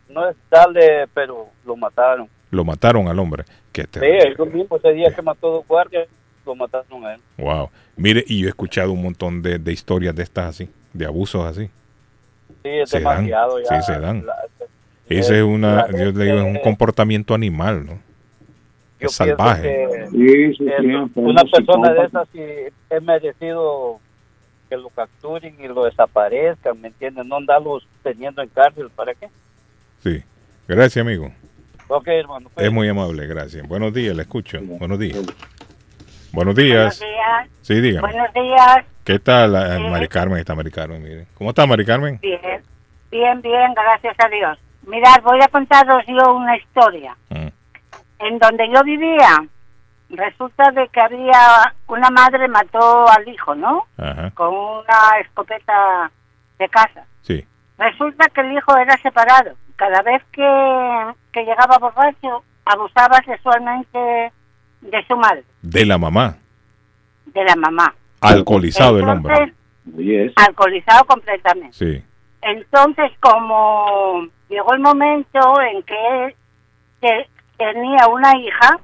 no 0.10 0.30
es 0.30 0.36
darle, 0.50 1.08
pero 1.14 1.48
lo 1.66 1.76
mataron. 1.76 2.30
Lo 2.52 2.64
mataron 2.64 3.08
al 3.08 3.18
hombre. 3.20 3.44
Qué 3.72 3.84
Sí, 3.84 4.00
eso 4.04 4.46
mismo, 4.46 4.78
ese 4.78 4.94
día 4.94 5.14
que 5.14 5.22
mató 5.22 5.48
a 5.48 5.52
dos 5.58 5.68
guardias, 5.68 6.08
lo 6.52 6.56
mataron 6.56 7.06
a 7.06 7.16
él. 7.16 7.22
Wow. 7.38 7.70
Mire, 7.96 8.24
y 8.28 8.40
yo 8.40 8.48
he 8.48 8.50
escuchado 8.50 8.92
un 8.92 9.02
montón 9.02 9.42
de, 9.42 9.58
de 9.60 9.72
historias 9.74 10.16
de 10.16 10.24
estas 10.24 10.48
así, 10.48 10.70
de 10.94 11.06
abusos 11.06 11.46
así. 11.46 11.70
Sí, 12.64 12.70
es 12.70 12.90
Se 12.90 13.00
dan, 13.00 13.28
ya. 13.28 13.46
sí, 13.68 13.76
se 13.86 14.00
dan. 14.00 14.26
La- 14.26 14.36
Ese 15.08 15.38
es 15.40 15.44
una, 15.44 15.88
la 15.88 15.92
yo 15.92 16.12
le 16.12 16.26
digo, 16.26 16.38
es 16.40 16.44
un 16.46 16.60
comportamiento 16.60 17.34
animal, 17.34 17.86
¿no? 17.86 17.94
yo 19.00 19.08
Es 19.08 19.14
salvaje. 19.16 19.62
que 19.64 20.08
Sí, 20.12 20.56
sí, 20.58 20.66
una 21.16 21.44
persona 21.44 21.92
de 21.94 22.06
esas 22.06 22.28
sí 22.32 22.40
es 22.90 23.02
merecido 23.04 24.00
que 24.70 24.78
lo 24.78 24.90
capturen 24.90 25.56
y 25.60 25.68
lo 25.68 25.84
desaparezcan, 25.86 26.80
¿me 26.80 26.90
entienden? 26.90 27.28
No 27.28 27.38
andarlos 27.38 27.86
teniendo 28.04 28.42
en 28.42 28.50
cárcel, 28.50 28.90
¿para 28.96 29.14
qué? 29.16 29.28
Sí. 30.04 30.22
Gracias, 30.68 31.04
amigo. 31.04 31.32
Ok, 31.88 32.08
hermano. 32.08 32.50
pues. 32.54 32.66
Es 32.66 32.72
muy 32.72 32.88
amable, 32.88 33.28
gracias. 33.28 33.68
Buenos 33.68 33.94
días, 33.94 34.16
le 34.16 34.22
escucho. 34.22 34.60
Buenos 34.62 34.98
días. 35.00 35.18
Buenos 36.34 36.56
días. 36.56 37.00
días. 37.00 37.50
Sí, 37.62 37.82
dígame. 37.82 38.08
Buenos 38.08 38.34
días. 38.34 38.86
¿Qué 39.04 39.20
tal, 39.20 39.56
eh, 39.56 39.78
Sí. 39.78 39.84
Mari 39.90 40.08
Carmen? 40.08 40.40
Está 40.40 40.56
Mari 40.56 40.72
Carmen, 40.72 41.04
mire. 41.04 41.28
¿Cómo 41.36 41.50
está, 41.50 41.66
Mari 41.66 41.86
Carmen? 41.86 42.20
Bien, 42.22 42.40
bien, 43.10 43.42
bien, 43.42 43.74
gracias 43.74 44.16
a 44.20 44.30
Dios. 44.30 44.58
Mirad, 44.86 45.22
voy 45.24 45.40
a 45.42 45.48
contaros 45.48 46.04
yo 46.08 46.34
una 46.36 46.56
historia. 46.58 47.16
Mm. 47.30 47.48
En 48.20 48.40
donde 48.40 48.70
yo 48.70 48.84
vivía, 48.84 49.44
resulta 50.10 50.72
de 50.72 50.88
que 50.90 51.02
había 51.02 51.74
una 51.88 52.10
madre 52.10 52.48
mató 52.48 53.08
al 53.10 53.28
hijo, 53.28 53.56
¿no? 53.56 53.86
Ajá. 53.98 54.32
Con 54.32 54.54
una 54.54 55.20
escopeta 55.22 56.12
de 56.60 56.70
casa. 56.70 57.06
Sí. 57.24 57.46
Resulta 57.78 58.28
que 58.30 58.42
el 58.42 58.54
hijo 58.54 58.78
era 58.78 58.96
separado. 58.98 59.56
Cada 59.76 60.02
vez 60.04 60.22
que, 60.32 61.14
que 61.34 61.44
llegaba 61.44 61.78
borracho, 61.80 62.44
abusaba 62.66 63.18
sexualmente 63.26 64.32
de 64.82 65.06
su 65.08 65.16
madre, 65.18 65.44
De 65.62 65.86
la 65.86 65.98
mamá. 65.98 66.38
de 67.26 67.44
la 67.46 67.56
mamá. 67.56 67.94
Alcoholizado 68.20 68.98
el 69.00 69.08
hombre. 69.08 69.34
Entonces, 69.86 70.34
alcoholizado 70.36 71.06
completamente. 71.06 71.74
Sí. 71.74 72.04
Entonces, 72.42 73.12
como 73.20 74.28
llegó 74.50 74.74
el 74.74 74.80
momento 74.80 75.40
en 75.62 75.82
que 75.84 76.36
te- 77.00 77.30
tenía 77.58 78.08
una 78.08 78.36
hija 78.38 78.80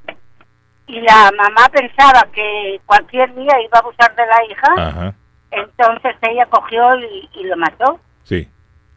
y 0.87 1.01
la 1.01 1.31
mamá 1.37 1.67
pensaba 1.71 2.25
que 2.31 2.79
cualquier 2.85 3.33
día 3.35 3.53
iba 3.61 3.77
a 3.77 3.79
abusar 3.79 4.15
de 4.15 4.25
la 4.25 4.45
hija, 4.49 4.87
Ajá. 4.89 5.13
entonces 5.51 6.15
ella 6.21 6.45
cogió 6.45 6.95
y, 6.99 7.29
y 7.33 7.43
lo 7.43 7.57
mató. 7.57 7.99
Sí. 8.23 8.47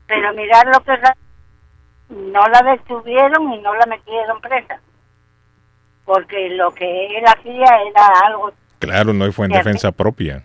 Pero 0.06 0.32
mirar 0.34 0.66
lo 0.66 0.80
que 0.84 0.92
no 2.10 2.46
la 2.48 2.62
detuvieron 2.72 3.52
y 3.52 3.58
no 3.60 3.74
la 3.74 3.86
metieron 3.86 4.40
presa. 4.40 4.80
Porque 6.12 6.48
lo 6.50 6.72
que 6.74 7.06
él 7.06 7.24
hacía 7.24 7.66
era 7.88 8.08
algo... 8.26 8.52
Claro, 8.80 9.12
no 9.12 9.30
fue 9.30 9.46
en 9.46 9.52
defensa 9.52 9.92
propia. 9.92 10.42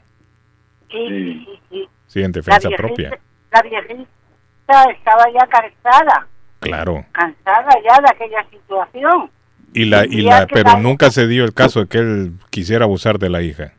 Sí, 0.92 1.08
sí, 1.10 1.46
sí. 1.48 1.60
sí. 1.72 1.90
Sí, 2.06 2.20
en 2.20 2.26
La 2.26 2.34
defensa 2.34 2.68
viejita, 2.70 2.78
propia. 2.88 3.20
la 3.52 3.62
viejita 3.64 4.84
estaba 4.92 5.24
ya 5.34 5.48
cansada, 5.48 6.28
Claro. 6.60 7.04
cansada 7.14 7.70
ya 7.84 8.00
de 8.00 8.10
aquella 8.12 8.46
situación. 8.52 9.32
Y 9.74 9.86
la, 9.86 10.06
y 10.06 10.22
la, 10.22 10.46
pero 10.46 10.78
nunca 10.78 11.10
se 11.10 11.26
dio 11.26 11.44
el 11.46 11.54
caso 11.56 11.80
de 11.82 11.88
que 11.88 11.98
él 11.98 12.34
quisiera 12.52 12.86
abusar 12.86 13.18
de 13.18 13.30
la 13.32 13.42
hija. 13.42 13.74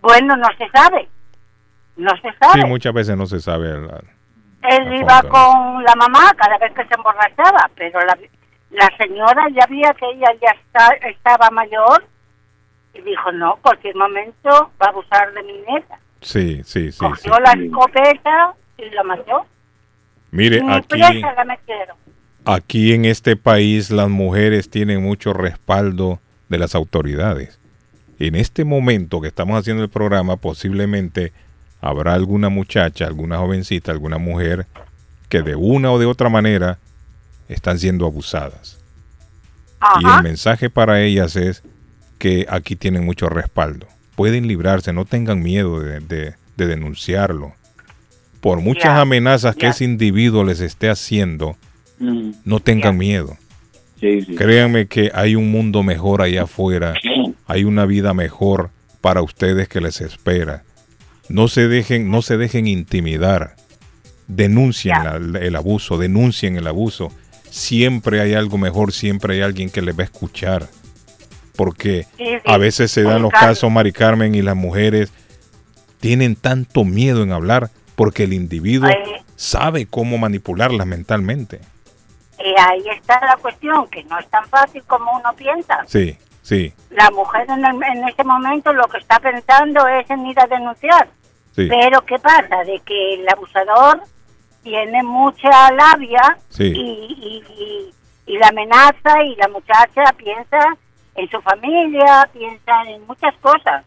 Bueno, 0.00 0.36
no 0.36 0.48
se 0.58 0.68
sabe, 0.70 1.08
no 1.96 2.10
se 2.16 2.32
sabe. 2.40 2.60
Sí, 2.62 2.66
muchas 2.66 2.92
veces 2.92 3.16
no 3.16 3.26
se 3.26 3.38
sabe. 3.40 3.78
la- 3.80 4.02
Él 4.70 4.92
iba 4.94 5.20
fondo, 5.20 5.28
con 5.30 5.84
la 5.84 5.94
mamá 5.94 6.32
cada 6.36 6.58
vez 6.58 6.72
que 6.72 6.84
se 6.84 6.94
emborrachaba, 6.94 7.70
pero 7.76 8.00
la, 8.00 8.18
la 8.74 8.90
señora 8.98 9.46
ya 9.54 9.66
veía 9.66 9.94
que 9.94 10.06
ella 10.10 10.28
ya 10.40 10.50
está- 10.50 11.08
estaba 11.08 11.50
mayor 11.50 12.04
y 12.94 13.00
dijo, 13.02 13.32
no, 13.32 13.56
cualquier 13.62 13.96
momento 13.96 14.48
va 14.80 14.86
a 14.86 14.88
abusar 14.88 15.32
de 15.32 15.42
mi 15.42 15.52
nieta. 15.68 15.98
Sí, 16.20 16.62
sí, 16.64 16.90
sí. 16.90 16.92
sí. 16.92 16.98
Cogió 16.98 17.38
la 17.40 17.52
escopeta 17.52 18.54
y 18.78 18.90
la 18.90 19.02
mató. 19.02 19.46
Mire, 20.30 20.60
Ni 20.62 20.72
aquí, 20.72 20.98
la 20.98 21.56
aquí 22.44 22.92
en 22.92 23.04
este 23.04 23.36
país 23.36 23.90
las 23.90 24.08
mujeres 24.08 24.68
tienen 24.70 25.02
mucho 25.02 25.32
respaldo 25.32 26.18
de 26.48 26.58
las 26.58 26.74
autoridades. 26.74 27.58
En 28.18 28.34
este 28.34 28.64
momento 28.64 29.20
que 29.20 29.28
estamos 29.28 29.58
haciendo 29.58 29.82
el 29.82 29.90
programa, 29.90 30.36
posiblemente 30.36 31.32
habrá 31.80 32.14
alguna 32.14 32.48
muchacha, 32.48 33.06
alguna 33.06 33.38
jovencita, 33.38 33.92
alguna 33.92 34.18
mujer 34.18 34.66
que 35.28 35.42
de 35.42 35.54
una 35.56 35.90
o 35.92 35.98
de 35.98 36.06
otra 36.06 36.28
manera 36.28 36.78
están 37.48 37.78
siendo 37.78 38.06
abusadas. 38.06 38.78
Y 40.00 40.06
el 40.06 40.22
mensaje 40.22 40.70
para 40.70 41.02
ellas 41.02 41.36
es 41.36 41.62
que 42.18 42.46
aquí 42.48 42.74
tienen 42.76 43.04
mucho 43.04 43.28
respaldo. 43.28 43.86
Pueden 44.16 44.46
librarse, 44.46 44.92
no 44.92 45.04
tengan 45.04 45.42
miedo 45.42 45.80
de, 45.80 46.00
de- 46.00 46.34
de 46.56 46.66
denunciarlo. 46.66 47.52
Por 48.40 48.60
muchas 48.60 48.98
amenazas 48.98 49.56
que 49.56 49.66
ese 49.66 49.84
individuo 49.84 50.44
les 50.44 50.60
esté 50.60 50.88
haciendo, 50.88 51.56
Mm. 51.98 52.30
no 52.44 52.60
tengan 52.60 52.96
miedo. 52.96 53.36
Sí, 54.00 54.22
sí. 54.22 54.34
Créanme 54.34 54.86
que 54.86 55.10
hay 55.14 55.34
un 55.36 55.50
mundo 55.50 55.82
mejor 55.82 56.22
allá 56.22 56.42
afuera, 56.44 56.94
hay 57.46 57.64
una 57.64 57.86
vida 57.86 58.12
mejor 58.14 58.70
para 59.00 59.22
ustedes 59.22 59.68
que 59.68 59.80
les 59.80 60.00
espera. 60.00 60.62
No 61.28 61.48
se 61.48 61.68
dejen, 61.68 62.10
no 62.10 62.20
se 62.22 62.36
dejen 62.36 62.66
intimidar. 62.66 63.56
Denuncien 64.28 64.96
la- 65.04 65.38
el 65.38 65.56
abuso, 65.56 65.98
denuncien 65.98 66.56
el 66.56 66.66
abuso. 66.66 67.12
Siempre 67.54 68.20
hay 68.20 68.34
algo 68.34 68.58
mejor, 68.58 68.92
siempre 68.92 69.34
hay 69.34 69.42
alguien 69.42 69.70
que 69.70 69.80
les 69.80 69.96
va 69.96 70.02
a 70.02 70.06
escuchar. 70.06 70.66
Porque 71.54 72.02
Sí, 72.16 72.24
sí. 72.26 72.40
a 72.46 72.58
veces 72.58 72.90
se 72.90 73.04
dan 73.04 73.22
los 73.22 73.30
casos, 73.30 73.70
Mari 73.70 73.92
Carmen, 73.92 74.34
y 74.34 74.42
las 74.42 74.56
mujeres 74.56 75.12
tienen 76.00 76.34
tanto 76.34 76.82
miedo 76.84 77.22
en 77.22 77.30
hablar 77.30 77.70
porque 77.94 78.24
el 78.24 78.32
individuo 78.32 78.90
sabe 79.36 79.86
cómo 79.86 80.18
manipularlas 80.18 80.84
mentalmente. 80.84 81.60
Y 82.40 82.60
ahí 82.60 82.82
está 82.98 83.20
la 83.24 83.36
cuestión, 83.36 83.86
que 83.88 84.02
no 84.04 84.18
es 84.18 84.26
tan 84.28 84.48
fácil 84.48 84.82
como 84.88 85.12
uno 85.16 85.32
piensa. 85.36 85.78
Sí, 85.86 86.18
sí, 86.42 86.72
La 86.90 87.08
mujer 87.12 87.46
en, 87.48 87.64
el- 87.64 87.82
en 87.98 88.08
ese 88.08 88.24
momento 88.24 88.72
lo 88.72 88.88
que 88.88 88.98
está 88.98 89.20
pensando 89.20 89.86
es 89.86 90.10
en 90.10 90.26
ir 90.26 90.40
a 90.40 90.46
denunciar. 90.48 91.08
sí. 91.54 91.68
Pero 91.68 92.04
¿qué 92.04 92.18
pasa? 92.18 92.64
De 92.66 92.80
que 92.84 93.14
el 93.14 93.28
abusador 93.28 94.02
tiene 94.64 95.02
mucha 95.04 95.70
labia 95.72 96.36
Sí. 96.48 96.64
y, 96.64 96.74
y, 96.74 97.44
y- 97.62 97.94
y 98.26 98.38
la 98.38 98.48
amenaza 98.48 99.22
y 99.22 99.36
la 99.36 99.46
muchacha 99.48 100.02
piensa 100.16 100.58
en 101.14 101.28
su 101.30 101.40
familia, 101.42 102.28
piensa 102.32 102.82
en 102.88 103.06
muchas 103.06 103.34
cosas. 103.40 103.84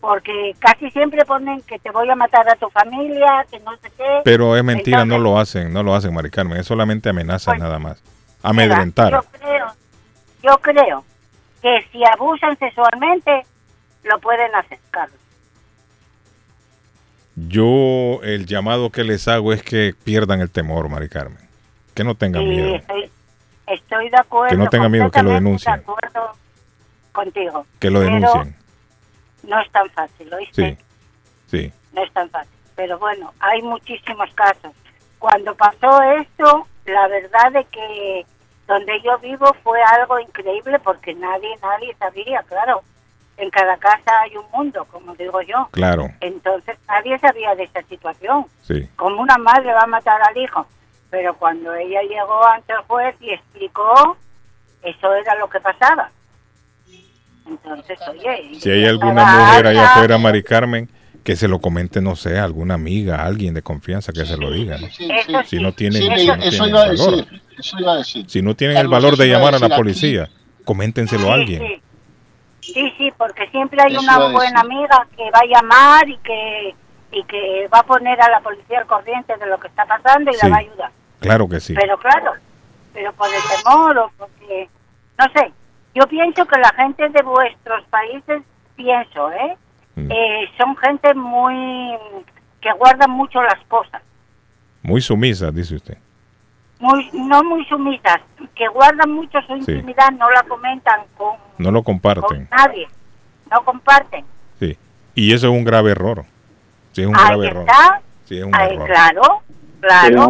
Porque 0.00 0.54
casi 0.60 0.90
siempre 0.92 1.24
ponen 1.24 1.60
que 1.62 1.78
te 1.80 1.90
voy 1.90 2.08
a 2.08 2.14
matar 2.14 2.48
a 2.48 2.54
tu 2.54 2.68
familia, 2.70 3.44
que 3.50 3.58
no 3.60 3.72
sé 3.78 3.90
qué. 3.96 4.20
Pero 4.24 4.56
es 4.56 4.62
mentira, 4.62 5.04
no 5.04 5.18
lo 5.18 5.38
hacen, 5.38 5.72
no 5.72 5.82
lo 5.82 5.94
hacen, 5.94 6.14
Mari 6.14 6.30
Carmen. 6.30 6.58
Es 6.58 6.66
solamente 6.66 7.08
amenazas 7.08 7.58
nada 7.58 7.78
más. 7.78 8.00
Yo 8.02 8.10
Amedrentar. 8.50 9.24
creo, 9.40 9.66
yo 10.42 10.56
creo 10.58 11.04
que 11.62 11.84
si 11.90 12.04
abusan 12.04 12.56
sexualmente, 12.58 13.42
lo 14.04 14.20
pueden 14.20 14.54
hacer, 14.54 14.78
Carlos. 14.92 15.18
Yo 17.36 18.20
el 18.22 18.46
llamado 18.46 18.90
que 18.90 19.04
les 19.04 19.28
hago 19.28 19.52
es 19.52 19.62
que 19.62 19.94
pierdan 20.04 20.40
el 20.40 20.50
temor, 20.50 20.88
Mari 20.88 21.10
Carmen. 21.10 21.38
Que 21.94 22.02
no 22.02 22.14
tengan 22.14 22.48
miedo. 22.48 22.76
estoy, 22.76 23.10
estoy 23.66 24.08
de 24.08 24.16
acuerdo. 24.16 24.50
Que 24.50 24.56
no 24.56 24.68
tengan 24.68 24.90
miedo, 24.90 25.10
que 25.10 25.22
lo 25.22 25.30
denuncien. 25.30 25.74
De 25.74 25.80
acuerdo 25.80 26.32
contigo. 27.12 27.66
Que 27.78 27.90
lo 27.90 28.00
denuncien. 28.00 28.56
No 29.42 29.60
es 29.60 29.70
tan 29.70 29.88
fácil, 29.90 30.32
¿oíste? 30.32 30.78
Sí, 31.46 31.56
sí. 31.58 31.72
No 31.92 32.02
es 32.02 32.12
tan 32.12 32.28
fácil. 32.30 32.52
Pero 32.74 32.98
bueno, 32.98 33.32
hay 33.38 33.60
muchísimos 33.62 34.32
casos. 34.34 34.72
Cuando 35.18 35.54
pasó 35.54 36.02
esto, 36.02 36.66
la 36.86 37.06
verdad 37.08 37.52
de 37.52 37.64
que 37.64 38.26
donde 38.66 39.00
yo 39.02 39.18
vivo 39.18 39.54
fue 39.62 39.78
algo 39.82 40.18
increíble 40.18 40.78
porque 40.78 41.14
nadie, 41.14 41.48
nadie 41.62 41.94
sabía, 41.98 42.42
claro. 42.48 42.82
En 43.38 43.50
cada 43.50 43.76
casa 43.76 44.12
hay 44.22 44.36
un 44.36 44.46
mundo, 44.52 44.86
como 44.90 45.14
digo 45.14 45.42
yo. 45.42 45.68
Claro, 45.72 46.10
Entonces 46.20 46.76
nadie 46.88 47.18
sabía 47.18 47.54
de 47.54 47.64
esa 47.64 47.82
situación. 47.82 48.46
sí. 48.62 48.88
Como 48.96 49.20
una 49.20 49.36
madre 49.36 49.72
va 49.72 49.82
a 49.82 49.86
matar 49.86 50.20
al 50.22 50.36
hijo. 50.36 50.66
Pero 51.10 51.36
cuando 51.36 51.74
ella 51.74 52.00
llegó 52.02 52.44
ante 52.46 52.72
el 52.72 52.80
juez 52.80 53.14
y 53.20 53.30
explicó, 53.30 54.16
eso 54.82 55.14
era 55.14 55.34
lo 55.36 55.48
que 55.48 55.60
pasaba. 55.60 56.10
Entonces, 57.46 57.98
oye... 58.10 58.58
Si 58.58 58.70
hay 58.70 58.86
alguna 58.86 59.24
mujer 59.24 59.66
allá 59.68 59.92
afuera, 59.94 60.18
Mari 60.18 60.42
Carmen, 60.42 60.88
que 61.22 61.36
se 61.36 61.46
lo 61.46 61.60
comente, 61.60 62.00
no 62.00 62.16
sé, 62.16 62.38
a 62.38 62.44
alguna 62.44 62.74
amiga, 62.74 63.16
a 63.16 63.26
alguien 63.26 63.54
de 63.54 63.62
confianza 63.62 64.12
que 64.12 64.24
se 64.26 64.36
lo 64.36 64.50
diga. 64.50 64.78
¿no? 64.78 64.86
Eso 64.86 65.42
Si 65.44 65.58
no 65.60 65.72
tienen, 65.72 66.02
Sí, 66.02 66.08
si 66.20 66.26
no 66.26 66.34
eso 66.34 66.64
tienen 66.64 66.68
iba 66.68 66.80
a 66.82 66.86
valor. 66.86 67.16
decir, 67.16 67.42
eso 67.58 67.76
iba 67.78 67.92
a 67.92 67.96
decir. 67.98 68.24
Si 68.30 68.42
no 68.42 68.54
tienen 68.56 68.76
el 68.78 68.88
valor 68.88 69.16
de 69.16 69.28
llamar 69.28 69.54
a 69.54 69.58
la 69.58 69.76
policía, 69.76 70.28
coméntenselo 70.64 71.30
a 71.30 71.34
alguien. 71.34 71.80
Sí, 72.72 72.92
sí, 72.98 73.12
porque 73.16 73.48
siempre 73.50 73.80
hay 73.82 73.92
Eso 73.92 74.02
una 74.02 74.28
buena 74.28 74.60
amiga 74.60 75.06
que 75.16 75.30
va 75.30 75.40
a 75.40 75.46
llamar 75.46 76.08
y 76.08 76.16
que 76.18 76.74
y 77.12 77.22
que 77.24 77.68
va 77.72 77.78
a 77.78 77.82
poner 77.84 78.20
a 78.20 78.28
la 78.30 78.40
policía 78.40 78.80
al 78.80 78.86
corriente 78.86 79.36
de 79.36 79.46
lo 79.46 79.58
que 79.58 79.68
está 79.68 79.86
pasando 79.86 80.30
y 80.30 80.34
Sí. 80.34 80.40
la 80.42 80.48
va 80.50 80.56
a 80.56 80.60
ayudar. 80.60 80.90
Claro 81.20 81.48
que 81.48 81.60
sí. 81.60 81.72
Pero 81.74 81.96
claro, 81.98 82.32
pero 82.92 83.12
por 83.12 83.28
el 83.28 83.40
temor 83.56 83.96
o 83.98 84.10
porque, 84.18 84.68
no 85.18 85.24
sé, 85.32 85.52
yo 85.94 86.06
pienso 86.08 86.44
que 86.46 86.58
la 86.58 86.70
gente 86.74 87.08
de 87.08 87.22
vuestros 87.22 87.84
países, 87.86 88.42
pienso, 88.74 89.30
¿eh? 89.32 89.56
Mm. 89.94 90.10
Eh, 90.10 90.50
son 90.58 90.76
gente 90.76 91.14
muy, 91.14 91.96
que 92.60 92.70
guardan 92.72 93.10
mucho 93.10 93.40
las 93.42 93.64
cosas, 93.68 94.02
Muy 94.82 95.00
sumisa, 95.00 95.50
dice 95.50 95.76
usted. 95.76 95.96
Muy 96.78 97.08
no 97.12 97.42
muy 97.44 97.64
sumisas, 97.66 98.18
que 98.54 98.66
guardan 98.68 99.10
mucho 99.10 99.38
su 99.46 99.54
Sí. 99.64 99.72
intimidad, 99.72 100.10
no 100.12 100.30
la 100.30 100.42
comentan 100.42 101.00
con, 101.16 101.36
No 101.58 101.70
lo 101.70 101.82
con 101.82 101.94
comparten. 101.98 102.48
nadie, 102.50 102.86
no 103.50 103.64
comparten. 103.64 104.24
Sí. 104.60 104.76
Y 105.14 105.32
eso 105.32 105.46
es 105.48 105.52
un 105.52 105.64
grave 105.64 105.92
error. 105.92 106.24
Sí, 106.92 107.02
es 107.02 107.06
un 107.08 107.16
Ahí 107.16 107.24
grave 107.26 107.46
error. 107.48 107.66
Sí, 108.24 108.38
es 108.38 108.44
un 108.44 108.54
ahí, 108.54 108.74
error. 108.74 108.86
claro, 108.86 109.22
claro. 109.80 110.28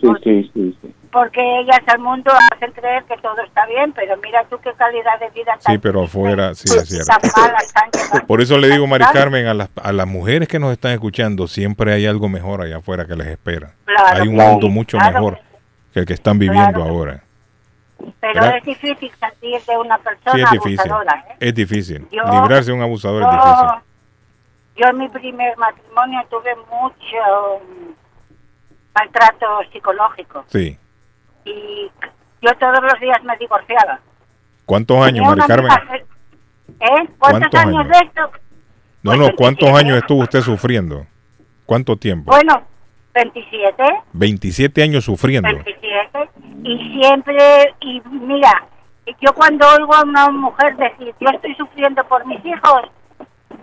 sí, 0.00 0.08
sí, 0.22 0.50
sí, 0.54 0.78
sí. 0.80 0.94
porque 1.10 1.40
ellas 1.60 1.80
al 1.86 1.98
mundo 1.98 2.30
hacen 2.52 2.72
creer 2.72 3.04
que 3.04 3.16
todo 3.18 3.40
está 3.46 3.66
bien, 3.66 3.92
pero 3.92 4.16
mira 4.22 4.44
tú 4.48 4.56
qué 4.62 4.72
calidad 4.74 5.18
de 5.20 5.28
vida 5.30 5.52
Sí, 5.58 5.76
pero 5.78 6.04
afuera, 6.04 6.54
sí, 6.54 6.64
es 6.74 6.88
cierto. 6.88 7.12
Por 8.26 8.40
eso 8.40 8.56
le 8.58 8.70
digo, 8.70 8.86
Mari 8.86 9.04
Carmen, 9.12 9.46
a 9.46 9.54
las, 9.54 9.68
a 9.82 9.92
las 9.92 10.06
mujeres 10.06 10.48
que 10.48 10.58
nos 10.58 10.72
están 10.72 10.92
escuchando, 10.92 11.46
siempre 11.48 11.92
hay 11.92 12.06
algo 12.06 12.28
mejor 12.28 12.62
allá 12.62 12.78
afuera 12.78 13.06
que 13.06 13.14
les 13.16 13.26
espera. 13.26 13.72
Claro, 13.84 14.22
hay 14.22 14.28
un 14.28 14.34
claro, 14.36 14.50
mundo 14.52 14.68
mucho 14.68 14.96
claro 14.96 15.12
mejor 15.14 15.38
que 15.92 16.00
el 16.00 16.06
que 16.06 16.14
están 16.14 16.38
viviendo 16.38 16.72
Claro. 16.80 16.90
ahora. 16.90 17.22
Pero 18.20 18.40
¿verdad? 18.40 18.56
es 18.56 18.64
difícil 18.64 19.12
salir 19.20 19.62
de 19.62 19.76
una 19.78 19.98
persona 19.98 20.32
Sí, 20.34 20.40
es 20.42 20.50
difícil. 20.50 20.80
abusadora. 20.80 21.24
¿eh? 21.30 21.36
Es 21.40 21.54
difícil. 21.54 22.08
Yo- 22.10 22.24
Librarse 22.24 22.70
de 22.70 22.76
un 22.76 22.82
abusador 22.82 23.22
es 23.22 23.28
difícil. 23.30 23.66
yo 24.76 24.88
en 24.88 24.98
mi 24.98 25.08
primer 25.08 25.56
matrimonio 25.56 26.20
tuve 26.30 26.54
mucho 26.56 27.62
mm, 27.68 27.92
maltrato 28.94 29.46
psicológico 29.72 30.44
Sí. 30.48 30.78
y 31.44 31.90
yo 32.40 32.50
todos 32.58 32.80
los 32.82 33.00
días 33.00 33.22
me 33.24 33.36
divorciaba. 33.36 34.00
¿Cuántos 34.66 34.98
años, 35.06 35.26
Mari 35.26 35.42
Carmen? 35.42 35.70
¿Eh? 35.70 35.96
¿Cuántos, 36.80 37.18
¿Cuántos 37.18 37.60
años 37.60 37.76
años? 37.80 37.88
de 37.88 37.98
esto? 38.06 38.30
No, 39.02 39.16
no, 39.16 39.28
¿cuántos 39.36 39.68
años 39.70 39.98
estuvo 39.98 40.22
usted 40.22 40.40
sufriendo? 40.40 41.06
¿Cuánto 41.66 41.96
tiempo? 41.96 42.30
Bueno, 42.30 42.62
27. 43.14 43.82
27 44.12 44.82
años 44.82 45.04
sufriendo. 45.04 45.48
27 45.48 46.30
y 46.64 46.98
siempre 47.00 47.74
y 47.80 48.00
mira 48.10 48.64
yo 49.20 49.32
cuando 49.34 49.66
oigo 49.78 49.94
a 49.94 50.02
una 50.02 50.28
mujer 50.30 50.76
decir 50.76 51.14
yo 51.20 51.28
estoy 51.30 51.54
sufriendo 51.56 52.02
por 52.04 52.24
mis 52.26 52.42
hijos 52.44 52.82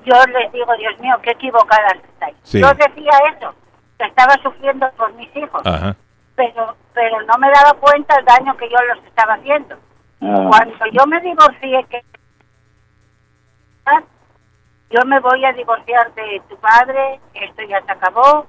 yo 0.05 0.15
les 0.37 0.51
digo 0.51 0.67
Dios 0.77 0.99
mío 0.99 1.15
qué 1.23 1.31
equivocadas 1.31 1.93
estáis 1.95 2.35
Sí. 2.43 2.59
yo 2.59 2.67
decía 2.73 3.11
eso 3.37 3.53
que 3.97 4.05
estaba 4.05 4.33
sufriendo 4.43 4.89
por 4.97 5.13
mis 5.13 5.33
hijos 5.35 5.61
Ajá. 5.65 5.95
pero 6.35 6.75
pero 6.93 7.21
no 7.23 7.37
me 7.39 7.49
daba 7.51 7.73
cuenta 7.79 8.15
el 8.19 8.25
daño 8.25 8.55
que 8.57 8.69
yo 8.69 8.77
los 8.93 9.03
estaba 9.05 9.35
haciendo 9.35 9.75
Ah. 10.21 10.45
cuando 10.49 10.85
yo 10.91 11.07
me 11.07 11.21
divorcié 11.21 11.85
que 11.89 12.01
yo 14.91 15.05
me 15.05 15.19
voy 15.19 15.45
a 15.45 15.53
divorciar 15.53 16.13
de 16.15 16.41
tu 16.49 16.57
padre 16.57 17.19
esto 17.33 17.61
ya 17.63 17.81
se 17.85 17.91
acabó 17.91 18.45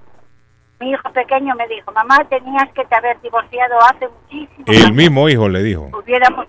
mi 0.81 0.91
hijo 0.91 1.13
pequeño 1.13 1.55
me 1.55 1.69
dijo 1.69 1.93
mamá 1.93 2.19
tenías 2.29 2.69
que 2.75 2.85
te 2.85 2.95
haber 2.97 3.21
divorciado 3.21 3.79
hace 3.83 4.09
muchísimo 4.09 4.65
El 4.67 4.93
mismo 4.95 5.29
hijo 5.29 5.49
le 5.49 5.63
dijo. 5.63 5.91
hubiéramos 5.93 6.47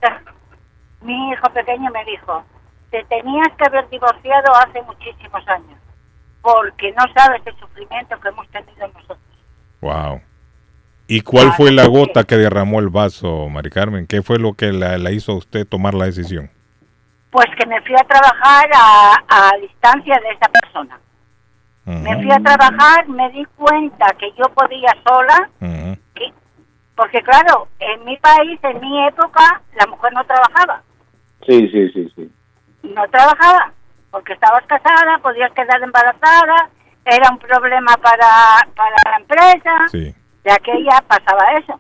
mi 1.02 1.32
hijo 1.32 1.50
pequeño 1.50 1.92
me 1.92 2.04
dijo 2.06 2.44
te 2.90 3.04
tenías 3.06 3.48
que 3.58 3.66
haber 3.66 3.90
divorciado 3.90 4.54
hace 4.56 4.82
muchísimos 4.84 5.48
años 5.48 5.80
porque 6.42 6.92
no 6.94 7.04
sabes 7.16 7.42
el 7.46 7.56
sufrimiento 7.58 8.20
que 8.20 8.30
hemos 8.30 8.48
tenido 8.50 8.88
nosotros 8.88 9.20
Wow. 9.82 10.22
¿Y 11.08 11.22
cuál 11.22 11.52
fue 11.54 11.72
la 11.72 11.88
gota 11.88 12.24
que 12.24 12.38
derramó 12.38 12.80
el 12.80 12.90
vaso, 12.90 13.50
Mari 13.50 13.70
Carmen? 13.72 14.06
¿Qué 14.08 14.22
fue 14.22 14.38
lo 14.38 14.54
que 14.54 14.72
la, 14.72 14.98
la 15.00 15.12
hizo 15.12 15.32
a 15.32 15.38
usted 15.38 15.68
tomar 15.68 15.94
la 15.94 16.06
decisión? 16.06 16.52
pues 17.32 17.48
que 17.58 17.66
me 17.66 17.82
fui 17.82 17.96
a 17.96 18.04
trabajar 18.04 18.70
a, 18.76 19.14
a 19.30 19.58
distancia 19.62 20.20
de 20.20 20.30
esa 20.32 20.50
persona 20.52 21.00
me 22.04 22.16
fui 22.22 22.32
a 22.32 22.40
trabajar 22.40 23.08
me 23.08 23.30
di 23.32 23.44
cuenta 23.58 24.08
que 24.18 24.32
yo 24.38 24.46
podía 24.54 24.96
sola 25.08 25.50
que- 26.16 26.34
porque 26.96 27.22
claro 27.22 27.68
en 27.80 28.04
mi 28.06 28.18
país 28.18 28.60
en 28.64 28.80
mi 28.80 29.08
época 29.08 29.62
la 29.76 29.88
mujer 29.88 30.14
no 30.14 30.24
trabajaba 30.26 30.82
Sí, 31.48 31.68
sí, 31.70 31.90
sí, 31.90 32.12
sí. 32.16 32.32
no 32.84 33.08
trabajaba 33.10 33.74
porque 34.12 34.34
estabas 34.34 34.64
casada, 34.66 35.18
podías 35.20 35.52
quedar 35.54 35.82
embarazada, 35.82 36.70
era 37.06 37.30
un 37.32 37.38
problema 37.40 37.96
para, 37.96 38.28
para 38.76 38.96
la 39.10 39.18
empresa, 39.22 39.88
Sí. 39.90 40.14
de 40.44 40.52
aquella 40.52 41.02
pasaba 41.08 41.54
eso. 41.54 41.80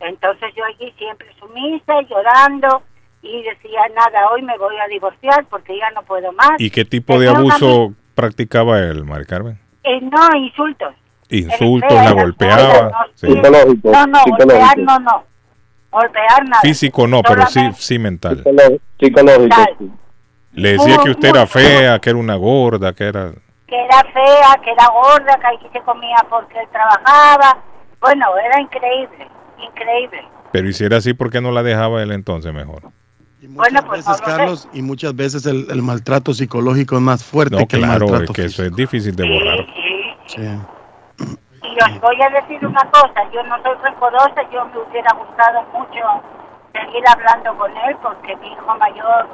Entonces 0.00 0.52
yo 0.54 0.64
allí 0.66 0.92
siempre 0.98 1.26
sumisa, 1.40 2.02
llorando 2.02 2.82
y 3.22 3.42
decía, 3.42 3.80
nada, 3.94 4.28
hoy 4.30 4.42
me 4.42 4.56
voy 4.58 4.76
a 4.78 4.86
divorciar 4.88 5.46
porque 5.46 5.78
ya 5.78 5.90
no 5.92 6.02
puedo 6.02 6.30
más. 6.32 6.52
¿Y 6.58 6.70
qué 6.70 6.84
tipo 6.84 7.18
de 7.18 7.28
abuso 7.30 7.94
practicaba 8.16 8.80
él, 8.80 9.04
Mari 9.04 9.26
Carmen? 9.26 9.60
Eh, 9.84 10.00
no, 10.00 10.36
insultos. 10.36 10.94
Insultos, 11.28 11.92
la 11.92 12.12
golpeaba. 12.12 12.90
no, 12.90 12.98
sí. 13.14 13.26
Psicológico. 13.28 13.90
No, 13.92 14.06
no, 14.06 14.18
golpear 14.26 14.78
no, 14.78 14.98
no. 14.98 15.24
Golpear 15.92 16.48
nada. 16.48 16.60
Físico 16.62 17.06
no, 17.06 17.22
pero 17.22 17.46
sí, 17.46 17.60
sí 17.76 17.98
mental. 17.98 18.42
Psicológico, 18.98 19.56
sí. 19.78 19.90
Le 20.52 20.72
decía 20.72 20.98
que 21.02 21.10
usted 21.10 21.28
era 21.28 21.46
fea, 21.46 21.98
que 21.98 22.10
era 22.10 22.18
una 22.18 22.34
gorda, 22.34 22.92
que 22.94 23.04
era... 23.04 23.30
que 23.66 23.76
era 23.76 24.02
fea, 24.12 24.60
que 24.64 24.70
era 24.70 24.86
gorda, 24.88 25.38
que 25.38 25.46
aquí 25.46 25.66
se 25.72 25.80
comía 25.82 26.16
porque 26.30 26.58
él 26.58 26.66
trabajaba. 26.72 27.58
Bueno, 28.00 28.26
era 28.38 28.60
increíble, 28.60 29.28
increíble. 29.62 30.24
Pero 30.52 30.68
hiciera 30.68 30.96
así, 30.96 31.12
¿por 31.12 31.30
qué 31.30 31.42
no 31.42 31.50
la 31.50 31.62
dejaba 31.62 32.02
él 32.02 32.12
entonces 32.12 32.54
mejor? 32.54 32.84
Bueno, 33.48 33.80
pues 33.86 34.06
no 34.06 34.12
veces, 34.12 34.16
sé. 34.16 34.24
Carlos, 34.24 34.68
y 34.72 34.82
muchas 34.82 35.14
veces 35.14 35.46
el, 35.46 35.66
el 35.70 35.82
maltrato 35.82 36.34
psicológico 36.34 36.96
es 36.96 37.02
más 37.02 37.24
fuerte 37.24 37.56
No, 37.56 37.66
que 37.66 37.76
el 37.76 37.82
claro, 37.82 38.06
es 38.06 38.10
maltrato 38.12 38.32
que 38.32 38.44
eso 38.44 38.62
es 38.64 38.74
difícil 38.74 39.14
de 39.14 39.28
borrar. 39.28 39.66
Sí. 40.26 40.42
Y 40.42 41.78
os 41.84 42.00
voy 42.00 42.22
a 42.22 42.30
decir 42.30 42.64
una 42.66 42.90
cosa, 42.90 43.30
yo 43.32 43.42
no 43.44 43.62
soy 43.62 43.74
rencorosa, 43.82 44.42
yo 44.52 44.64
me 44.66 44.78
hubiera 44.78 45.12
gustado 45.14 45.62
mucho 45.72 46.00
seguir 46.72 47.04
hablando 47.08 47.56
con 47.56 47.70
él 47.76 47.96
porque 48.02 48.36
mi 48.36 48.52
hijo 48.52 48.76
mayor, 48.78 49.26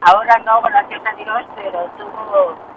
ahora 0.00 0.38
no, 0.46 0.62
gracias 0.62 1.00
a 1.06 1.16
Dios, 1.16 1.42
pero 1.56 1.90
tuvo 1.98 2.72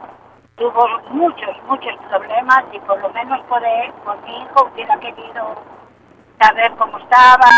tuvo 0.57 0.87
muchos, 1.11 1.55
muchos 1.67 1.93
problemas 2.09 2.63
y 2.73 2.79
por 2.79 2.99
lo 3.01 3.09
menos 3.11 3.41
por 3.47 3.61
él, 3.63 3.91
por 4.03 4.21
mi 4.23 4.37
hijo 4.37 4.69
hubiera 4.73 4.97
querido 4.99 5.55
saber 6.39 6.71
cómo 6.77 6.97
estaba. 6.97 7.49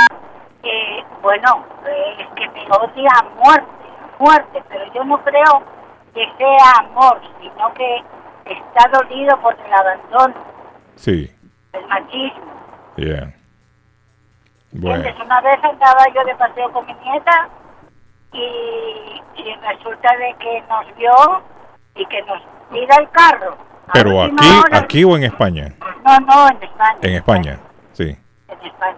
Eh, 0.69 1.03
bueno, 1.22 1.64
eh, 1.85 2.15
es 2.19 2.27
que 2.35 2.49
me 2.49 2.65
odia 2.65 3.10
a 3.19 3.23
muerte, 3.35 3.88
a 4.19 4.22
muerte, 4.23 4.64
pero 4.68 4.94
yo 4.94 5.03
no 5.06 5.23
creo 5.23 5.64
que 6.14 6.26
sea 6.38 6.80
amor, 6.80 7.22
sino 7.39 7.73
que 7.73 8.03
está 8.45 8.89
dolido 8.89 9.39
por 9.39 9.56
el 9.60 9.73
abandono, 9.73 10.34
Sí, 10.95 11.31
el 11.73 11.88
machismo. 11.88 12.52
yeah. 12.98 13.34
Bueno, 14.73 14.95
¿Entiendes? 14.98 15.26
Una 15.26 15.41
vez 15.41 15.64
andaba 15.64 16.03
yo 16.14 16.23
de 16.26 16.35
paseo 16.35 16.72
con 16.73 16.85
mi 16.85 16.94
nieta 16.95 17.49
y, 18.34 19.22
y 19.35 19.56
resulta 19.61 20.15
de 20.18 20.35
que 20.39 20.64
nos 20.68 20.95
vio 20.98 21.41
y 21.95 22.06
que 22.07 22.22
nos 22.23 22.41
tira 22.72 22.95
el 22.98 23.10
carro. 23.11 23.57
A 23.88 23.91
Pero 23.94 24.22
aquí, 24.23 24.35
hora- 24.65 24.77
aquí 24.80 25.03
o 25.06 25.15
en 25.15 25.23
España. 25.23 25.73
No, 26.03 26.19
no, 26.19 26.49
en 26.49 26.61
España. 26.64 26.98
En 27.02 27.14
España, 27.15 27.60
sí. 27.94 28.18
En 28.49 28.65
España. 28.65 28.98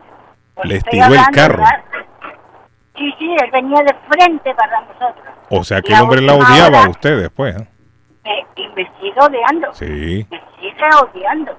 Pues 0.59 0.69
Les 0.69 0.83
tiró 0.83 1.05
el 1.05 1.17
hablando, 1.17 1.31
carro. 1.35 1.57
¿verdad? 1.63 1.83
Sí, 2.97 3.13
sí, 3.17 3.35
él 3.43 3.51
venía 3.51 3.81
de 3.83 3.93
frente 4.09 4.53
para 4.55 4.81
nosotros. 4.81 5.25
O 5.49 5.63
sea 5.63 5.81
que 5.81 5.93
el 5.93 6.01
hombre 6.01 6.21
la 6.21 6.33
odiaba 6.35 6.83
a 6.83 6.89
usted 6.89 7.17
después. 7.21 7.55
¿eh? 7.55 7.67
Me- 8.25 8.45
y 8.61 8.67
me 8.75 8.91
sigue 8.99 9.19
odiando. 9.19 9.73
Sí. 9.73 10.27
Me 10.29 10.41
sigue 10.59 10.85
odiando. 11.01 11.57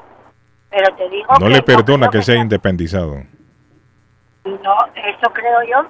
Pero 0.71 0.95
te 0.97 1.09
digo 1.09 1.33
No 1.41 1.47
que 1.47 1.53
le 1.55 1.63
perdona 1.63 2.09
creo 2.09 2.21
que 2.21 2.25
sea 2.27 2.37
independizado. 2.37 3.23
No, 4.45 4.77
eso 4.95 5.33
creo 5.33 5.63
yo. 5.69 5.89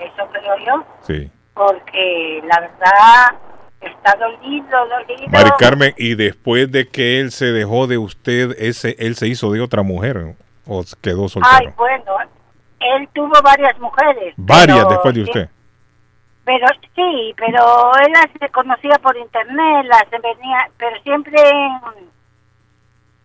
Eso 0.00 0.28
creo 0.32 0.56
yo. 0.64 0.84
Sí. 1.02 1.30
Porque 1.54 2.40
la 2.46 2.60
verdad 2.60 3.34
está 3.80 4.14
dolido, 4.16 4.86
dolido. 4.88 5.28
Mari 5.28 5.50
Carmen, 5.58 5.94
y 5.96 6.14
después 6.14 6.70
de 6.72 6.88
que 6.88 7.20
él 7.20 7.30
se 7.32 7.46
dejó 7.46 7.86
de 7.86 7.98
usted, 7.98 8.56
ese, 8.58 8.96
él 8.98 9.14
se 9.16 9.28
hizo 9.28 9.50
de 9.52 9.60
otra 9.60 9.82
mujer 9.82 10.34
o 10.66 10.84
quedó 11.02 11.24
Ay, 11.24 11.28
soltero. 11.28 11.72
bueno, 11.76 12.04
él 12.96 13.08
tuvo 13.12 13.32
varias 13.42 13.78
mujeres. 13.78 14.34
Varias 14.36 14.78
pero 14.78 14.88
después 14.90 15.14
de 15.14 15.22
usted. 15.22 15.48
Pero 16.44 16.66
sí, 16.94 17.34
pero 17.36 17.92
él 18.04 18.12
las 18.12 18.50
conocía 18.50 18.98
por 18.98 19.16
internet, 19.16 19.86
las 19.86 20.04
venía, 20.10 20.68
pero 20.76 21.00
siempre 21.02 21.40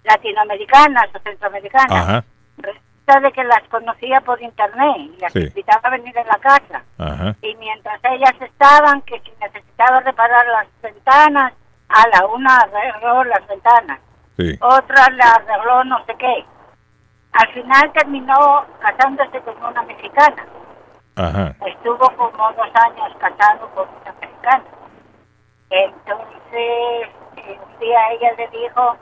latinoamericanas 0.03 1.07
o 1.13 1.19
centroamericanas. 1.19 1.91
Ajá, 1.91 2.23
Resulta 2.57 3.19
de 3.21 3.31
que 3.31 3.43
las 3.43 3.63
conocía 3.69 4.21
por 4.21 4.41
internet 4.41 4.95
y 4.97 5.17
las 5.19 5.33
Sí. 5.33 5.39
invitaba 5.39 5.81
a 5.83 5.91
venir 5.91 6.17
a 6.17 6.23
la 6.23 6.37
casa. 6.37 6.83
ajá. 6.97 7.35
Y 7.41 7.55
mientras 7.55 7.99
ellas 8.03 8.33
estaban, 8.41 9.01
que 9.01 9.19
si 9.21 9.31
necesitaba 9.41 9.99
reparar 10.01 10.45
las 10.47 10.67
ventanas, 10.81 11.53
a 11.89 12.07
la 12.09 12.25
una 12.27 12.57
arregló 12.57 13.23
las 13.25 13.47
ventanas, 13.47 13.99
Sí. 14.37 14.57
otra 14.61 15.09
la 15.11 15.25
arregló 15.31 15.83
no 15.85 16.05
sé 16.05 16.15
qué. 16.17 16.45
Al 17.33 17.47
final 17.53 17.91
terminó 17.93 18.65
casándose 18.79 19.39
con 19.41 19.63
una 19.63 19.81
mexicana. 19.83 20.45
Ajá. 21.15 21.55
Estuvo 21.65 22.09
como 22.15 22.51
dos 22.53 22.69
años 22.73 23.15
casado 23.19 23.69
con 23.75 23.87
una 24.01 24.13
mexicana. 24.19 24.63
Entonces, 25.69 27.09
un 27.37 27.79
día 27.79 28.11
ella 28.11 28.33
le 28.37 28.47
dijo, 28.47 28.95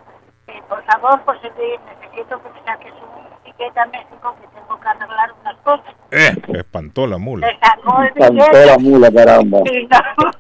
eh, 0.47 0.61
por 0.67 0.83
favor, 0.83 1.23
José 1.25 1.51
Luis, 1.57 1.79
necesito 1.85 2.41
que 2.41 2.49
me 2.49 2.63
saques 2.63 2.93
un 2.93 3.16
tiquete 3.52 3.80
a 3.80 3.86
México 3.88 4.36
que 4.41 4.48
tengo 4.48 4.80
que 4.80 4.88
arreglar 4.88 5.30
unas 5.41 5.56
cosas. 5.57 5.95
Eh, 6.11 6.36
espantó 6.60 7.07
la 7.07 7.18
mula. 7.18 7.48
Sacó 7.61 8.02
el 8.02 8.14
billete 8.14 8.65
la 8.65 8.78
mula, 8.78 9.11
caramba. 9.11 9.60
y 9.65 9.86
no, 9.88 10.32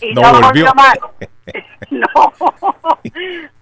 y 0.00 0.14
No 0.14 0.22
no, 0.22 0.32
volvió. 0.32 0.66
volvió 0.66 0.74
más. 0.74 0.94
No, 1.90 2.06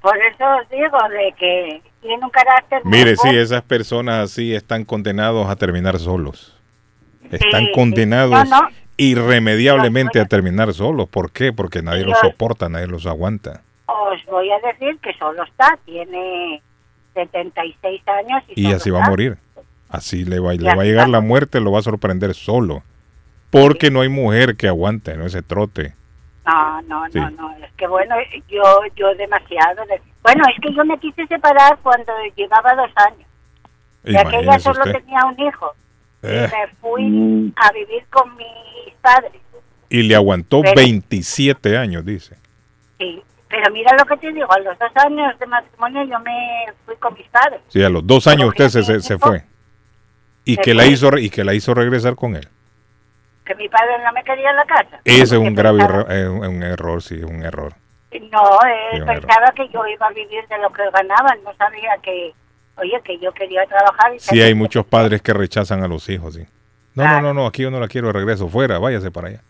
por 0.00 0.16
eso 0.16 0.44
os 0.60 0.68
digo 0.70 0.96
de 1.10 1.34
que 1.36 1.82
tiene 2.00 2.24
un 2.24 2.30
carácter 2.30 2.80
Mire, 2.84 3.16
sí, 3.16 3.28
esas 3.36 3.62
personas 3.62 4.30
así 4.30 4.54
están 4.54 4.84
condenados 4.84 5.48
a 5.50 5.56
terminar 5.56 5.98
solos. 5.98 6.56
Están 7.30 7.66
sí. 7.66 7.72
condenados 7.74 8.48
No, 8.48 8.60
no. 8.62 8.68
irremediablemente 8.96 10.20
a 10.20 10.26
terminar 10.26 10.72
solos. 10.72 11.08
¿Por 11.08 11.32
qué? 11.32 11.52
Porque 11.52 11.82
nadie 11.82 12.04
los 12.04 12.18
soporta, 12.20 12.68
nadie 12.68 12.86
los 12.86 13.04
aguanta. 13.06 13.62
Os 13.86 14.24
voy 14.26 14.48
a 14.52 14.58
decir 14.60 14.98
que 15.00 15.12
solo 15.14 15.42
está, 15.42 15.76
tiene 15.84 16.62
76 17.14 18.02
años 18.08 18.42
y, 18.54 18.72
así 18.72 18.90
va 18.90 19.04
a 19.04 19.08
morir. 19.10 19.38
Así 19.88 20.24
le 20.24 20.38
va, 20.38 20.54
le 20.54 20.74
va 20.74 20.82
a 20.82 20.86
llegar 20.86 21.08
la 21.08 21.20
muerte, 21.20 21.60
lo 21.60 21.70
va 21.72 21.80
a 21.80 21.82
sorprender 21.82 22.34
solo. 22.34 22.82
Porque 23.50 23.90
no 23.90 24.00
hay 24.00 24.08
mujer 24.08 24.56
que 24.56 24.66
aguante, 24.68 25.16
no 25.16 25.26
ese 25.26 25.42
trote. 25.42 25.94
No, 26.46 26.80
no, 26.82 27.04
Sí. 27.12 27.18
no, 27.20 27.30
no, 27.30 27.52
es 27.64 27.70
que 27.76 27.86
bueno, 27.86 28.14
yo 28.48 28.62
yo 28.96 29.14
demasiado. 29.14 29.84
de- 29.86 30.00
Bueno, 30.22 30.42
es 30.54 30.60
que 30.62 30.74
yo 30.74 30.84
me 30.84 30.98
quise 30.98 31.26
separar 31.26 31.78
cuando 31.82 32.12
llevaba 32.36 32.74
dos 32.74 32.90
años. 32.96 33.28
Y 34.04 34.16
aquella 34.16 34.58
solo 34.58 34.80
usted. 34.84 34.92
tenía 35.00 35.24
un 35.26 35.38
hijo. 35.40 35.72
Eh, 36.22 36.48
Y 36.48 36.56
me 36.56 36.74
fui 36.80 37.52
a 37.56 37.72
vivir 37.72 38.04
con 38.10 38.34
mis 38.36 38.94
padres. 39.02 39.32
y 39.90 40.02
le 40.04 40.14
aguantó 40.14 40.62
Pero- 40.62 40.74
27 40.76 41.76
años, 41.76 42.04
dice. 42.06 42.36
Sí, 42.98 43.22
pero 43.52 43.70
mira 43.70 43.94
lo 43.98 44.06
que 44.06 44.16
te 44.16 44.32
digo, 44.32 44.50
a 44.50 44.58
los 44.60 44.78
dos 44.78 44.90
años 45.04 45.38
de 45.38 45.46
matrimonio 45.46 46.04
yo 46.04 46.18
me 46.20 46.72
fui 46.86 46.96
con 46.96 47.12
mis 47.12 47.28
padres. 47.28 47.60
Sí, 47.68 47.84
a 47.84 47.90
los 47.90 48.06
dos 48.06 48.26
años 48.26 48.48
usted 48.48 48.70
se, 48.70 48.82
se, 48.82 49.00
se 49.00 49.18
fue. 49.18 49.44
Y 50.46 50.56
que, 50.56 50.72
la 50.72 50.86
hizo, 50.86 51.18
y 51.18 51.28
que 51.28 51.44
la 51.44 51.52
hizo 51.52 51.74
regresar 51.74 52.14
con 52.14 52.34
él. 52.34 52.48
Que 53.44 53.54
mi 53.54 53.68
padre 53.68 53.92
no 54.02 54.10
me 54.14 54.24
quería 54.24 54.50
en 54.50 54.56
la 54.56 54.64
casa. 54.64 55.00
Ese 55.04 55.22
es 55.22 55.32
un 55.32 55.54
grave 55.54 55.82
error, 55.82 56.06
eh, 56.08 56.26
un, 56.26 56.62
error, 56.62 57.02
sí, 57.02 57.22
un 57.22 57.44
error. 57.44 57.74
No, 58.10 58.58
él 58.94 59.02
un 59.02 59.06
pensaba 59.06 59.52
que 59.54 59.68
yo 59.68 59.86
iba 59.86 60.06
a 60.06 60.12
vivir 60.12 60.48
de 60.48 60.58
lo 60.58 60.72
que 60.72 60.84
ganaba, 60.90 61.36
no 61.44 61.54
sabía 61.56 61.98
que, 62.02 62.32
oye, 62.76 63.02
que 63.04 63.18
yo 63.18 63.32
quería 63.32 63.66
trabajar. 63.66 64.14
Y 64.14 64.18
Sí, 64.18 64.40
hay 64.40 64.54
muchos 64.54 64.86
padres 64.86 65.20
que 65.20 65.34
rechazan 65.34 65.82
a 65.82 65.88
los 65.88 66.08
hijos, 66.08 66.34
sí. 66.34 66.46
No, 66.94 67.04
no, 67.04 67.20
no, 67.20 67.34
no, 67.34 67.46
aquí 67.46 67.62
yo 67.62 67.70
no 67.70 67.80
la 67.80 67.88
quiero 67.88 68.06
de 68.06 68.14
regreso, 68.14 68.48
fuera, 68.48 68.78
váyase 68.78 69.10
para 69.10 69.28
allá. 69.28 69.42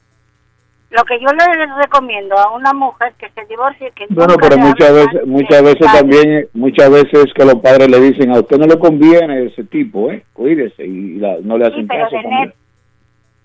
Lo 0.93 1.03
que 1.05 1.19
yo 1.21 1.27
le 1.33 1.67
recomiendo 1.83 2.37
a 2.39 2.55
una 2.55 2.73
mujer 2.75 3.15
que 3.19 3.29
se 3.31 3.45
divorcie, 3.47 3.91
que 3.93 4.07
Bueno, 4.11 4.35
pero 4.39 4.59
muchas 4.59 4.93
veces, 4.93 5.27
muchas 5.27 5.63
veces 5.63 5.87
padre. 5.87 5.99
también, 6.01 6.49
muchas 6.53 6.91
veces 6.91 7.33
que 7.35 7.45
los 7.47 7.55
padres 7.57 7.89
le 7.89 7.99
dicen 8.01 8.31
a 8.31 8.41
usted 8.41 8.59
no 8.59 8.67
le 8.67 8.79
conviene 8.79 9.47
ese 9.47 9.65
tipo, 9.65 10.11
¿eh? 10.11 10.23
Cuídese 10.35 10.85
y 10.85 11.15
la- 11.19 11.39
no 11.43 11.57
le 11.57 11.65
Sí, 11.67 11.73
hacen 11.73 11.89
pero 11.89 12.05
caso. 12.05 12.17
de 12.17 12.53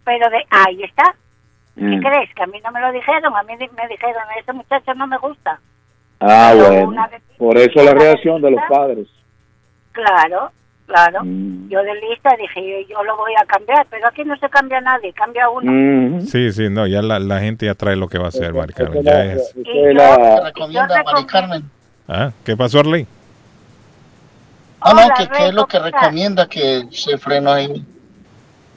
pero 0.04 0.30
de, 0.30 0.38
ahí 0.50 0.84
está. 0.84 1.16
¿Qué 1.76 1.82
Mm. 1.84 2.02
crees? 2.02 2.34
Que 2.34 2.44
a 2.44 2.48
mí 2.48 2.60
no 2.64 2.72
me 2.72 2.82
lo 2.82 2.92
dijeron, 2.92 3.34
a 3.36 3.44
mí 3.44 3.54
me 3.58 3.88
dijeron, 3.88 4.24
ese 4.42 4.52
muchacho 4.54 4.94
no 4.96 5.06
me 5.08 5.18
gusta. 5.18 5.60
Ah, 6.20 6.52
Pero 6.54 6.86
bueno. 6.88 7.08
vez- 7.12 7.22
Por 7.38 7.58
eso 7.58 7.84
la 7.84 7.94
reacción 7.94 8.42
de 8.42 8.52
los 8.52 8.62
padres. 8.68 9.08
Claro, 9.94 10.52
claro. 10.88 11.20
Mm. 11.24 11.70
Yo 11.70 11.84
de 11.84 11.94
lista 11.96 12.36
dije, 12.40 12.86
yo, 12.88 12.96
yo 12.96 13.04
lo 13.04 13.16
voy 13.18 13.34
a 13.40 13.46
cambiar, 13.46 13.86
pero 13.90 14.08
aquí 14.08 14.24
no 14.24 14.36
se 14.38 14.50
cambia 14.50 14.82
nadie, 14.82 15.14
cambia 15.14 15.50
uno. 15.50 15.72
Mm. 15.72 16.22
Sí, 16.22 16.52
sí, 16.52 16.70
no, 16.70 16.88
ya 16.88 17.02
la, 17.02 17.20
la 17.20 17.40
gente 17.40 17.66
ya 17.68 17.76
trae 17.76 17.96
lo 17.96 18.08
que 18.08 18.18
va 18.18 18.26
a 18.26 18.30
hacer, 18.30 18.54
Mari 18.54 18.74
Carmen, 18.74 19.04
ya 19.04 19.26
es 19.26 19.54
recomienda 20.44 21.04
Mari 21.04 21.26
Carmen? 21.26 21.64
Ah, 22.08 22.32
¿Qué 22.44 22.56
pasó, 22.58 22.80
Arley? 22.80 23.06
Ah, 24.80 24.94
no, 24.94 25.14
que 25.16 25.28
qué 25.30 25.48
es 25.48 25.54
lo 25.54 25.66
que 25.66 25.80
recomienda 25.80 26.48
que 26.48 26.84
se 26.92 27.18
frena 27.18 27.56
ahí. 27.56 27.84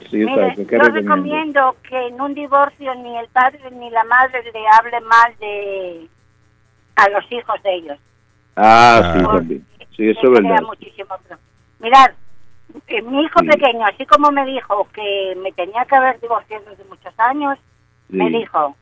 Sí, 0.09 0.17
Mire, 0.17 0.47
exacto. 0.47 0.67
¿Qué 0.67 0.77
yo 0.77 0.89
recomiendo 0.89 1.75
que 1.87 2.07
en 2.07 2.19
un 2.19 2.33
divorcio 2.33 2.93
ni 2.95 3.17
el 3.17 3.27
padre 3.27 3.59
ni 3.71 3.89
la 3.91 4.03
madre 4.03 4.43
le 4.43 4.59
hable 4.77 4.99
mal 5.01 5.33
de 5.39 6.09
a 6.95 7.09
los 7.09 7.31
hijos 7.31 7.55
de 7.63 7.75
ellos. 7.75 7.97
Ah, 8.55 9.13
sí, 9.15 9.23
Ah. 9.25 9.31
también. 9.33 9.65
Sí, 9.95 10.09
eso 10.09 10.21
es 10.23 10.31
verdad. 10.31 10.61
muchísimo 10.63 11.15
Mirad, 11.81 12.11
eh, 12.87 13.01
mi 13.01 13.23
hijo 13.23 13.39
Sí. 13.39 13.47
pequeño, 13.47 13.85
así 13.85 14.05
como 14.05 14.31
me 14.31 14.45
dijo 14.45 14.87
que 14.93 15.35
me 15.41 15.51
tenía 15.53 15.83
que 15.85 15.95
haber 15.95 16.19
divorciado 16.19 16.63
desde 16.69 16.83
muchos 16.85 17.13
años, 17.19 17.57
me 18.09 18.29
dijo, 18.29 18.75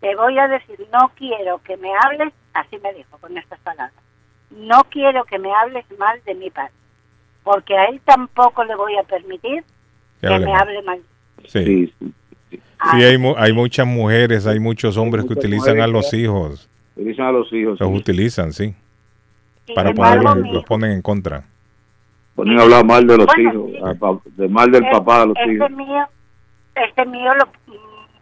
te 0.00 0.14
voy 0.16 0.38
a 0.38 0.48
decir, 0.48 0.78
no 0.92 1.10
quiero 1.16 1.58
que 1.58 1.76
me 1.76 1.90
hables, 2.04 2.32
así 2.54 2.76
me 2.82 2.92
dijo 2.94 3.16
con 3.18 3.36
estas 3.38 3.58
palabras, 3.60 3.94
no 4.50 4.82
quiero 4.90 5.24
que 5.24 5.38
me 5.38 5.52
hables 5.54 5.84
mal 5.98 6.20
de 6.24 6.34
mi 6.34 6.50
padre, 6.50 6.72
porque 7.44 7.76
a 7.76 7.86
él 7.86 8.00
tampoco 8.04 8.64
le 8.64 8.74
voy 8.76 8.96
a 8.96 9.02
permitir 9.04 9.64
Que 10.20 10.38
me 10.38 10.52
hable 10.54 10.82
mal. 10.82 11.00
Sí, 11.46 11.64
Sí, 11.64 11.94
sí. 12.00 12.60
sí 12.90 13.02
hay, 13.04 13.18
mu- 13.18 13.34
hay 13.36 13.52
muchas 13.52 13.86
mujeres, 13.86 14.46
hay 14.46 14.58
muchos 14.58 14.96
hombres 14.96 15.24
que 15.26 15.32
utilizan 15.34 15.80
a 15.80 15.86
los 15.86 16.12
hijos, 16.14 16.68
dicen 16.96 17.24
a 17.24 17.32
los 17.32 17.52
hijos. 17.52 17.78
los 17.78 17.88
sí. 17.88 17.94
utilizan, 17.96 18.52
sí, 18.52 18.74
Sin 19.66 19.74
para 19.74 19.90
embargo, 19.90 20.24
ponerlos, 20.24 20.52
los 20.54 20.64
ponen 20.64 20.90
en 20.92 21.02
contra. 21.02 21.44
Ponen 22.36 22.58
a 22.58 22.62
hablar 22.62 22.84
mal 22.84 23.06
de 23.06 23.16
los 23.16 23.26
Bueno, 23.26 23.50
hijos, 23.50 23.70
sí. 23.72 23.78
a 23.82 23.94
pa- 23.98 24.20
de 24.36 24.48
mal 24.48 24.70
del 24.70 24.88
papá 24.90 25.20
de 25.20 25.26
los 25.28 25.36
este 25.38 25.52
hijos. 25.54 25.70
mío, 25.70 26.06
este 26.74 27.06
mío, 27.06 27.34
lo, 27.34 27.48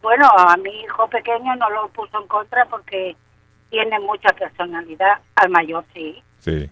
bueno, 0.01 0.29
a 0.39 0.57
mi 0.57 0.71
hijo 0.83 1.09
pequeño 1.09 1.57
no 1.57 1.69
lo 1.71 1.89
puso 1.89 2.21
en 2.21 2.29
contra 2.29 2.65
porque 2.67 3.17
tiene 3.71 3.99
mucha 4.01 4.33
personalidad. 4.35 5.19
Al 5.35 5.51
mayor 5.51 5.85
sí, 5.93 6.23
Sí, 6.39 6.71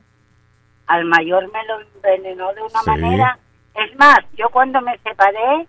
al 0.87 1.05
mayor 1.07 1.51
me 1.53 1.65
lo 1.67 1.81
envenenó 1.81 2.53
de 2.55 2.61
una 2.63 2.81
Sí. 2.81 2.91
manera. 2.91 3.39
Es 3.75 3.97
más, 3.99 4.19
yo 4.37 4.49
cuando 4.51 4.81
me 4.83 4.97
separé, 4.99 5.67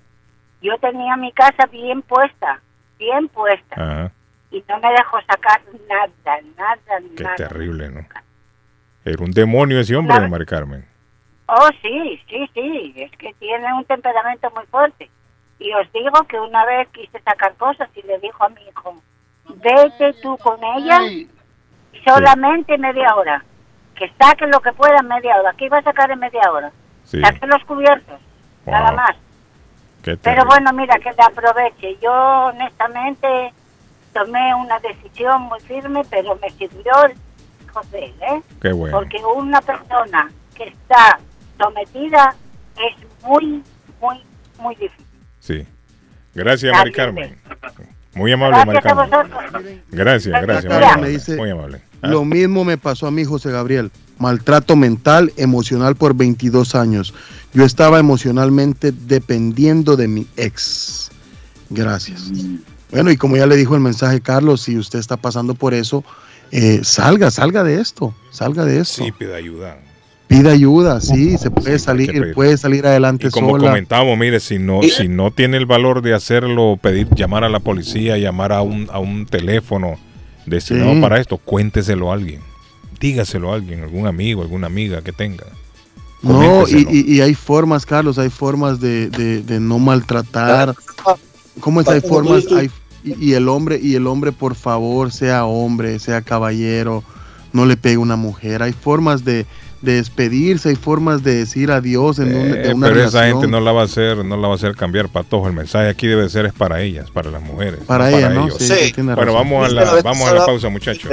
yo 0.61 0.77
tenía 0.77 1.15
mi 1.15 1.31
casa 1.31 1.65
bien 1.71 2.01
puesta, 2.03 2.61
bien 2.99 3.27
puesta, 3.29 3.75
ajá, 3.75 4.11
y 4.51 4.63
no 4.69 4.77
me 4.79 4.89
dejó 4.91 5.17
sacar 5.21 5.61
nada, 5.89 6.09
nada, 6.57 6.77
qué 7.15 7.23
nada. 7.23 7.35
terrible, 7.35 7.89
¿no? 7.89 8.01
Era 9.05 9.23
un 9.23 9.31
demonio 9.31 9.79
ese 9.79 9.95
hombre. 9.95 10.27
Mari 10.27 10.45
Carmen. 10.45 10.85
Oh, 11.47 11.69
sí, 11.81 12.21
sí, 12.29 12.49
sí, 12.53 12.93
es 12.95 13.11
que 13.17 13.33
tiene 13.39 13.73
un 13.73 13.83
temperamento 13.85 14.49
muy 14.55 14.65
fuerte. 14.67 15.09
Y 15.59 15.73
os 15.73 15.91
digo 15.91 16.23
que 16.27 16.39
una 16.39 16.65
vez 16.65 16.87
quise 16.89 17.19
sacar 17.21 17.55
cosas 17.55 17.89
y 17.95 18.01
le 18.03 18.19
dijo 18.19 18.43
a 18.43 18.49
mi 18.49 18.61
hijo, 18.61 19.01
vete 19.45 20.13
tú 20.21 20.37
con 20.37 20.63
ella 20.63 20.99
solamente 22.05 22.77
media 22.77 23.15
hora. 23.15 23.43
Que 23.95 24.11
saque 24.19 24.47
lo 24.47 24.59
que 24.61 24.71
pueda 24.73 24.97
en 24.99 25.07
media 25.07 25.39
hora. 25.39 25.53
¿Qué 25.57 25.65
iba 25.65 25.77
a 25.77 25.83
sacar 25.83 26.09
en 26.11 26.19
media 26.19 26.51
hora? 26.51 26.71
Sí. 27.03 27.21
Saque 27.21 27.45
los 27.45 27.63
cubiertos, 27.65 28.19
nada 28.65 28.91
más. 28.91 29.15
Pero 30.21 30.45
bueno, 30.45 30.73
mira, 30.73 30.97
que 30.97 31.13
te 31.13 31.23
aproveche. 31.23 31.97
Yo 32.01 32.11
honestamente 32.11 33.53
tomé 34.13 34.53
una 34.55 34.79
decisión 34.79 35.43
muy 35.43 35.59
firme, 35.61 36.01
pero 36.09 36.35
me 36.35 36.49
sirvió 36.51 37.05
el 37.05 37.13
José, 37.71 38.13
¿eh? 38.21 38.41
Qué 38.61 38.73
bueno. 38.73 38.97
Porque 38.97 39.23
una 39.23 39.61
persona 39.61 40.29
que 40.55 40.65
está 40.65 41.19
sometida 41.63 42.35
es 42.75 43.23
muy, 43.27 43.63
muy, 44.01 44.17
muy 44.59 44.75
difícil. 44.75 45.05
Sí. 45.39 45.65
Gracias, 46.35 46.71
Mari. 46.73 46.91
Carmen. 46.91 47.37
Muy 48.15 48.31
amable, 48.31 48.65
Mari 48.65 48.79
Carmen. 48.81 49.09
Gracias, 49.91 50.41
gracias. 50.41 50.65
Mari 50.65 50.67
Carmen 50.67 50.79
Carmen. 50.89 51.01
me 51.01 51.09
dice- 51.09 51.35
Muy 51.35 51.49
amable. 51.49 51.81
Ah, 52.01 52.07
Lo 52.09 52.25
mismo 52.25 52.63
me 52.65 52.77
pasó 52.77 53.07
a 53.07 53.11
mí, 53.11 53.23
José 53.23 53.51
Gabriel. 53.51 53.91
Maltrato 54.19 54.75
mental, 54.75 55.31
emocional 55.37 55.95
por 55.95 56.13
22 56.15 56.75
años. 56.75 57.13
Yo 57.53 57.63
estaba 57.65 57.99
emocionalmente 57.99 58.91
dependiendo 58.91 59.95
de 59.95 60.07
mi 60.07 60.27
ex. 60.37 61.09
Gracias. 61.69 62.29
Bueno, 62.91 63.09
y 63.11 63.17
como 63.17 63.37
ya 63.37 63.47
le 63.47 63.55
dijo 63.55 63.73
el 63.75 63.81
mensaje 63.81 64.21
Carlos, 64.21 64.61
si 64.61 64.77
usted 64.77 64.99
está 64.99 65.17
pasando 65.17 65.55
por 65.55 65.73
eso, 65.73 66.03
eh, 66.51 66.81
salga, 66.83 67.31
salga 67.31 67.63
de 67.63 67.81
esto, 67.81 68.13
salga 68.31 68.65
de 68.65 68.79
esto. 68.81 69.03
Sí, 69.03 69.11
pide 69.11 69.35
ayuda. 69.35 69.77
Pida 70.37 70.51
ayuda, 70.51 70.99
sí, 71.01 71.37
se 71.37 71.51
puede 71.51 71.77
salir, 71.79 72.11
pedir. 72.11 72.33
puede 72.33 72.57
salir 72.57 72.85
adelante 72.87 73.27
Y 73.27 73.29
como 73.29 73.51
sola. 73.51 73.69
comentamos, 73.69 74.17
mire, 74.17 74.39
si 74.39 74.57
no, 74.59 74.81
si 74.83 75.07
no 75.07 75.31
tiene 75.31 75.57
el 75.57 75.65
valor 75.65 76.01
de 76.01 76.13
hacerlo, 76.13 76.77
pedir, 76.81 77.07
llamar 77.15 77.43
a 77.43 77.49
la 77.49 77.59
policía, 77.59 78.17
llamar 78.17 78.51
a 78.51 78.61
un, 78.61 78.87
a 78.91 78.99
un 78.99 79.25
teléfono 79.25 79.95
destinado 80.45 80.93
Sí. 80.93 81.01
para 81.01 81.19
esto, 81.19 81.37
cuénteselo 81.37 82.11
a 82.11 82.15
alguien. 82.15 82.41
Dígaselo 82.99 83.51
a 83.51 83.55
alguien, 83.55 83.81
algún 83.83 84.07
amigo, 84.07 84.41
alguna 84.41 84.67
amiga 84.67 85.01
que 85.01 85.11
tenga. 85.13 85.45
No, 86.21 86.67
y, 86.67 86.87
y- 86.89 87.15
y 87.15 87.21
hay 87.21 87.33
formas, 87.35 87.85
Carlos, 87.85 88.17
hay 88.17 88.29
formas 88.29 88.79
de, 88.79 89.09
de- 89.09 89.41
de 89.43 89.59
no 89.59 89.77
maltratar. 89.79 90.73
¿Cómo 91.59 91.81
es? 91.81 91.87
Hay 91.89 91.99
formas, 92.01 92.45
hay, 92.51 92.71
y, 93.03 93.31
y 93.31 93.33
el 93.33 93.49
hombre, 93.49 93.77
y 93.81 93.95
el 93.95 94.07
hombre, 94.07 94.31
por 94.31 94.55
favor, 94.55 95.11
sea 95.11 95.45
hombre, 95.45 95.99
sea 95.99 96.21
caballero, 96.21 97.03
no 97.51 97.65
le 97.65 97.75
pegue 97.77 97.95
a 97.95 97.99
una 97.99 98.15
mujer. 98.15 98.63
Hay 98.63 98.71
formas 98.71 99.25
de, 99.25 99.45
de 99.83 99.95
despedirse, 99.95 100.69
hay 100.69 100.75
formas 100.75 101.23
de 101.23 101.35
decir 101.35 101.69
adiós 101.71 102.17
en 102.19 102.35
un- 102.35 102.51
de 102.53 102.69
Eh, 102.69 102.73
una 102.73 102.87
pero 102.87 103.03
esa 103.03 103.25
gente 103.27 103.47
no 103.47 103.59
la 103.59 103.71
va 103.71 103.81
a 103.81 103.85
hacer, 103.85 104.23
no 104.23 104.37
la 104.37 104.47
va 104.47 104.53
a 104.53 104.55
hacer 104.55 104.75
cambiar 104.75 105.09
patojo. 105.09 105.47
El 105.47 105.53
mensaje 105.53 105.89
aquí 105.89 106.07
debe 106.07 106.27
ser 106.29 106.45
es 106.45 106.53
para 106.53 106.81
ellas, 106.81 107.11
para 107.11 107.29
las 107.29 107.41
mujeres. 107.43 107.81
Para 107.85 108.09
no 108.09 108.17
ellas, 108.17 108.33
¿no? 108.33 108.45
ellos. 108.47 108.57
Sí, 108.59 108.93
bueno, 108.95 109.15
razón. 109.15 109.33
vamos 109.33 109.67
a 109.67 109.71
la 109.71 110.01
vamos 110.01 110.27
a 110.29 110.33
la 110.33 110.45
pausa, 110.45 110.69
muchachos. 110.69 111.11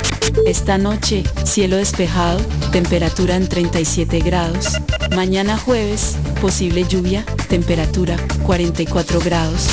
Esta 0.47 0.77
noche, 0.77 1.23
cielo 1.43 1.77
despejado. 1.77 2.39
Temperatura 2.71 3.35
en 3.35 3.47
37 3.47 4.19
grados. 4.19 4.77
Mañana 5.15 5.57
jueves, 5.57 6.15
posible 6.39 6.85
lluvia. 6.87 7.25
Temperatura 7.49 8.15
44 8.45 9.19
grados. 9.19 9.67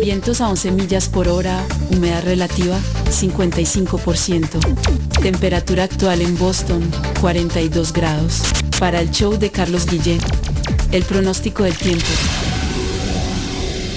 Vientos 0.00 0.40
a 0.40 0.48
11 0.48 0.70
millas 0.72 1.08
por 1.08 1.28
hora, 1.28 1.62
humedad 1.90 2.22
relativa 2.22 2.78
55%. 3.10 4.58
Temperatura 5.20 5.84
actual 5.84 6.22
en 6.22 6.38
Boston 6.38 6.90
42 7.20 7.92
grados. 7.92 8.42
Para 8.78 9.00
el 9.00 9.10
show 9.10 9.36
de 9.36 9.50
Carlos 9.50 9.86
Guillén, 9.86 10.20
el 10.92 11.02
pronóstico 11.04 11.64
del 11.64 11.76
tiempo. 11.76 12.06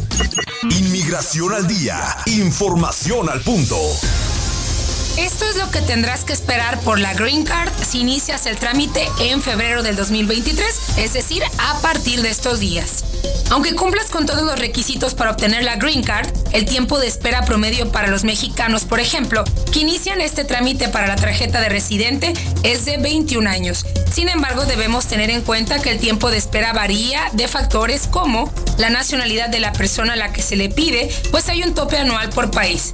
Inmigración 0.70 1.52
al 1.52 1.66
día. 1.66 1.98
Información 2.26 3.28
al 3.28 3.40
punto. 3.40 3.76
Esto 5.16 5.46
es 5.48 5.56
lo 5.56 5.70
que 5.70 5.80
tendrás 5.80 6.24
que 6.24 6.34
esperar 6.34 6.78
por 6.80 7.00
la 7.00 7.14
Green 7.14 7.44
Card 7.44 7.72
si 7.82 8.00
inicias 8.00 8.44
el 8.44 8.58
trámite 8.58 9.08
en 9.20 9.40
febrero 9.40 9.82
del 9.82 9.96
2023, 9.96 10.98
es 10.98 11.14
decir, 11.14 11.42
a 11.58 11.80
partir 11.80 12.20
de 12.20 12.28
estos 12.28 12.60
días. 12.60 13.02
Aunque 13.50 13.74
cumplas 13.74 14.10
con 14.10 14.26
todos 14.26 14.42
los 14.42 14.58
requisitos 14.58 15.14
para 15.14 15.30
obtener 15.30 15.64
la 15.64 15.76
Green 15.76 16.02
Card, 16.02 16.28
el 16.52 16.66
tiempo 16.66 16.98
de 16.98 17.06
espera 17.06 17.46
promedio 17.46 17.90
para 17.90 18.08
los 18.08 18.24
mexicanos, 18.24 18.84
por 18.84 19.00
ejemplo, 19.00 19.42
que 19.72 19.80
inician 19.80 20.20
este 20.20 20.44
trámite 20.44 20.88
para 20.88 21.06
la 21.06 21.16
tarjeta 21.16 21.62
de 21.62 21.70
residente 21.70 22.34
es 22.62 22.84
de 22.84 22.98
21 22.98 23.48
años. 23.48 23.86
Sin 24.12 24.28
embargo, 24.28 24.66
debemos 24.66 25.06
tener 25.06 25.30
en 25.30 25.40
cuenta 25.40 25.80
que 25.80 25.92
el 25.92 25.98
tiempo 25.98 26.30
de 26.30 26.36
espera 26.36 26.74
varía 26.74 27.30
de 27.32 27.48
factores 27.48 28.06
como 28.06 28.52
la 28.76 28.90
nacionalidad 28.90 29.48
de 29.48 29.60
la 29.60 29.72
persona 29.72 30.12
a 30.12 30.16
la 30.16 30.32
que 30.34 30.42
se 30.42 30.56
le 30.56 30.68
pide, 30.68 31.08
pues 31.30 31.48
hay 31.48 31.62
un 31.62 31.74
tope 31.74 31.96
anual 31.96 32.28
por 32.30 32.50
país. 32.50 32.92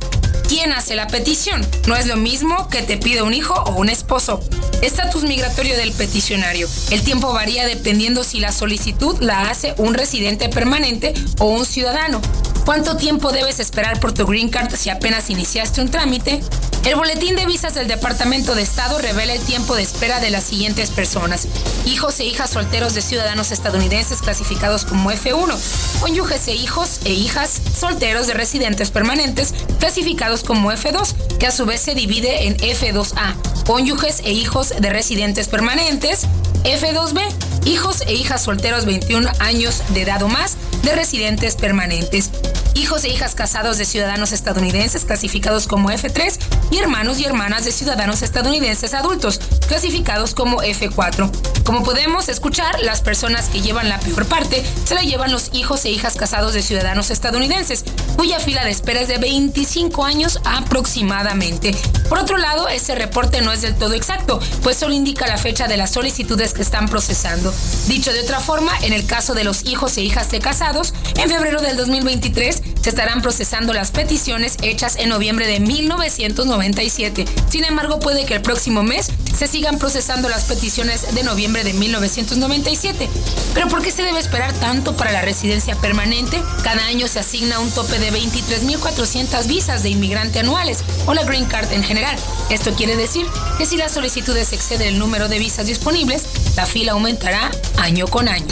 ¿Quién 0.49 0.73
hace 0.73 0.95
la 0.95 1.07
petición? 1.07 1.67
No 1.87 1.97
es 1.97 2.07
lo 2.07 2.17
mismo 2.17 2.69
que 2.69 2.83
te 2.83 2.97
pide 2.97 3.23
un 3.23 3.35
hijo 3.35 3.55
o 3.55 3.73
un 3.73 3.89
esposo. 3.89 4.41
Estatus 4.83 5.23
migratorio 5.25 5.77
del 5.77 5.93
peticionario. 5.93 6.69
El 6.91 7.03
tiempo 7.03 7.33
varía 7.33 7.67
dependiendo 7.67 8.25
si 8.25 8.41
la 8.41 8.53
solicitud 8.53 9.17
la 9.21 9.49
hace 9.49 9.75
un 9.79 9.95
residente 9.95 10.49
permanente 10.49 11.15
o 11.39 11.47
un 11.47 11.65
ciudadano. 11.65 12.21
¿Cuánto 12.65 12.97
tiempo 12.97 13.33
debes 13.33 13.59
esperar 13.59 13.99
por 13.99 14.13
tu 14.13 14.25
green 14.25 14.49
card 14.49 14.75
si 14.75 14.89
apenas 14.89 15.31
iniciaste 15.31 15.81
un 15.81 15.91
trámite? 15.91 16.41
El 16.85 16.97
boletín 16.97 17.37
de 17.37 17.47
visas 17.47 17.75
del 17.75 17.87
Departamento 17.87 18.57
de 18.57 18.63
Estado 18.63 18.99
revela 18.99 19.35
el 19.35 19.41
tiempo 19.41 19.77
de 19.77 19.83
espera 19.83 20.19
de 20.19 20.31
las 20.31 20.43
siguientes 20.45 20.91
personas. 20.91 21.47
Hijos 21.87 22.19
e 22.19 22.25
hijas 22.25 22.51
solteros 22.51 22.95
de 22.95 23.03
ciudadanos 23.03 23.53
estadounidenses 23.53 24.21
clasificados 24.21 24.85
como 24.85 25.13
F1. 25.13 25.57
Cónyuges 26.01 26.49
e 26.49 26.55
hijos 26.55 27.01
e 27.05 27.13
hijas 27.13 27.61
solteros 27.79 28.27
de 28.27 28.35
residentes 28.35 28.91
permanentes 28.91 29.55
clasificados 29.79 30.32
como 30.41 30.73
F2, 30.73 31.37
que 31.39 31.47
a 31.47 31.51
su 31.51 31.67
vez 31.67 31.83
se 31.83 31.95
divide 31.95 32.47
en 32.47 32.57
F2A. 32.57 33.35
Cónyuges 33.67 34.21
e 34.25 34.33
hijos 34.33 34.71
de 34.71 34.89
residentes 34.89 35.49
permanentes. 35.49 36.27
F2B. 36.65 37.21
Hijos 37.67 38.03
e 38.07 38.15
hijas 38.15 38.43
solteros 38.43 38.87
21 38.87 39.29
años 39.39 39.83
de 39.91 40.03
edad 40.03 40.23
o 40.23 40.29
más 40.29 40.57
de 40.83 40.95
residentes 40.95 41.55
permanentes. 41.57 42.31
Hijos 42.75 43.05
e 43.05 43.11
hijas 43.11 43.35
casados 43.35 43.79
de 43.79 43.85
ciudadanos 43.85 44.33
estadounidenses 44.33 45.05
clasificados 45.05 45.69
como 45.69 45.91
F3 45.91 46.39
y 46.71 46.79
hermanos 46.79 47.21
y 47.21 47.25
hermanas 47.25 47.65
de 47.65 47.73
ciudadanos 47.73 48.23
estadounidenses 48.23 48.95
adultos 48.95 49.39
clasificados 49.69 50.35
como 50.35 50.63
F4. 50.63 51.31
Como 51.65 51.85
podemos 51.85 52.29
escuchar, 52.29 52.81
las 52.81 53.03
personas 53.03 53.49
que 53.49 53.61
llevan 53.61 53.89
la 53.89 54.01
peor 54.01 54.27
parte 54.27 54.65
se 54.85 54.95
la 54.95 55.03
llevan 55.03 55.31
los 55.31 55.51
hijos 55.53 55.85
e 55.85 55.91
hijas 55.91 56.17
casados 56.17 56.55
de 56.55 56.63
ciudadanos 56.63 57.11
estadounidenses, 57.11 57.85
cuya 58.17 58.41
fila 58.41 58.65
de 58.65 58.71
espera 58.71 59.01
es 59.01 59.09
de 59.09 59.19
25 59.19 60.05
años 60.05 60.41
aproximadamente. 60.45 61.75
Por 62.09 62.19
otro 62.19 62.37
lado, 62.37 62.69
ese 62.69 62.95
reporte 62.95 63.43
no 63.43 63.53
es 63.53 63.63
del 63.63 63.77
todo 63.77 63.95
exacto, 63.95 64.41
pues 64.63 64.77
solo 64.77 64.93
indica 64.93 65.27
la 65.27 65.39
fecha 65.39 65.69
de 65.69 65.77
las 65.77 65.93
solicitudes 65.93 66.53
que 66.53 66.63
están 66.63 66.89
procesando. 66.89 67.55
Dicho 67.87 68.13
de 68.13 68.21
otra 68.21 68.41
forma, 68.41 68.73
en 68.83 68.93
el 68.93 69.07
caso 69.07 69.35
de 69.35 69.45
los 69.45 69.65
hijos 69.65 69.97
e 69.97 70.03
hijas 70.03 70.31
de 70.31 70.41
casados, 70.41 70.95
en 71.17 71.31
febrero 71.31 71.63
del 71.63 71.77
2023 71.77 72.63
se 72.83 72.89
estarán 72.89 73.23
procesando 73.23 73.73
las 73.73 73.93
peticiones 73.93 74.57
hechas 74.63 74.97
en 74.97 75.09
noviembre 75.09 75.47
de 75.47 75.61
1997. 75.61 77.25
Sin 77.49 77.65
embargo, 77.65 78.01
puede 78.01 78.27
que 78.27 78.35
el 78.35 78.43
próximo 78.43 78.83
mes 78.83 79.11
se 79.35 79.47
sigan 79.47 79.79
procesando 79.79 80.29
las 80.29 80.45
peticiones 80.45 81.15
de 81.15 81.23
noviembre 81.23 81.65
de 81.65 81.73
1997. 81.73 83.09
Pero 83.55 83.69
¿por 83.69 83.83
qué 83.83 83.91
se 83.91 84.03
debe 84.03 84.19
esperar 84.19 84.53
tanto 84.55 84.97
para 84.97 85.13
la 85.13 85.23
residencia 85.23 85.75
permanente? 85.77 86.43
Cada 86.63 86.85
año 86.85 87.09
se 87.09 87.19
asigna 87.19 87.61
un 87.61 87.71
tope 87.71 87.99
de 87.99 88.13
23.400 88.13 89.47
visas 89.47 89.83
de 89.83 89.91
inmigrante 89.91 90.41
anuales 90.41 90.85
o 91.07 91.15
la 91.15 91.25
Green 91.25 91.47
Card 91.47 91.73
en 91.73 91.83
general. 91.83 92.17
Esto 92.51 92.75
quiere 92.75 92.97
decir 92.97 93.27
que 93.59 93.67
si 93.67 93.77
las 93.77 93.93
solicitudes 93.93 94.53
exceden 94.53 94.89
el 94.89 94.99
número 94.99 95.29
de 95.29 95.39
visas 95.39 95.67
disponibles, 95.67 96.25
la 96.57 96.67
fila 96.67 96.93
aumentará 96.93 97.51
año 97.79 98.07
con 98.07 98.29
año. 98.29 98.47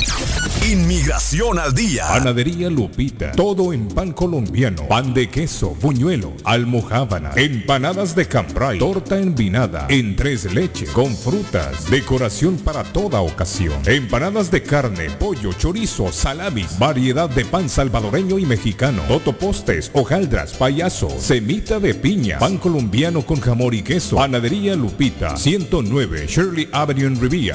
Inmigración 0.66 1.58
al 1.58 1.74
día. 1.74 2.06
Panadería 2.08 2.68
Lupita. 2.70 3.32
Todo 3.32 3.72
en 3.72 3.88
pan 3.88 4.12
colombiano. 4.12 4.86
Pan 4.88 5.14
de 5.14 5.28
queso, 5.28 5.76
buñuelo, 5.80 6.32
almojábana, 6.44 7.32
empanadas 7.36 8.14
de 8.14 8.26
cambray, 8.26 8.78
torta 8.78 9.18
envinada, 9.18 9.86
en 9.88 10.16
tres 10.16 10.52
leches, 10.52 10.90
con 10.90 11.16
frutas, 11.16 11.90
decoración 11.90 12.56
para 12.58 12.84
toda 12.84 13.20
ocasión. 13.20 13.80
Empanadas 13.86 14.50
de 14.50 14.62
carne, 14.62 15.10
pollo, 15.10 15.52
chorizo, 15.52 16.12
salamis, 16.12 16.78
variedad 16.78 17.28
de 17.28 17.44
pan 17.44 17.68
salvadoreño 17.68 18.38
y 18.38 18.46
mexicano, 18.46 19.02
totopostes, 19.08 19.90
hojaldras, 19.94 20.52
payaso, 20.52 21.10
semita 21.18 21.80
de 21.80 21.94
piña, 21.94 22.38
pan 22.38 22.58
colombiano 22.58 23.22
con 23.22 23.40
jamón 23.40 23.74
y 23.74 23.82
queso. 23.82 24.16
Panadería 24.16 24.74
Lupita. 24.74 25.36
109 25.36 26.26
Shirley 26.26 26.68
Avenue 26.72 27.06
en 27.06 27.20
Rivia. 27.20 27.54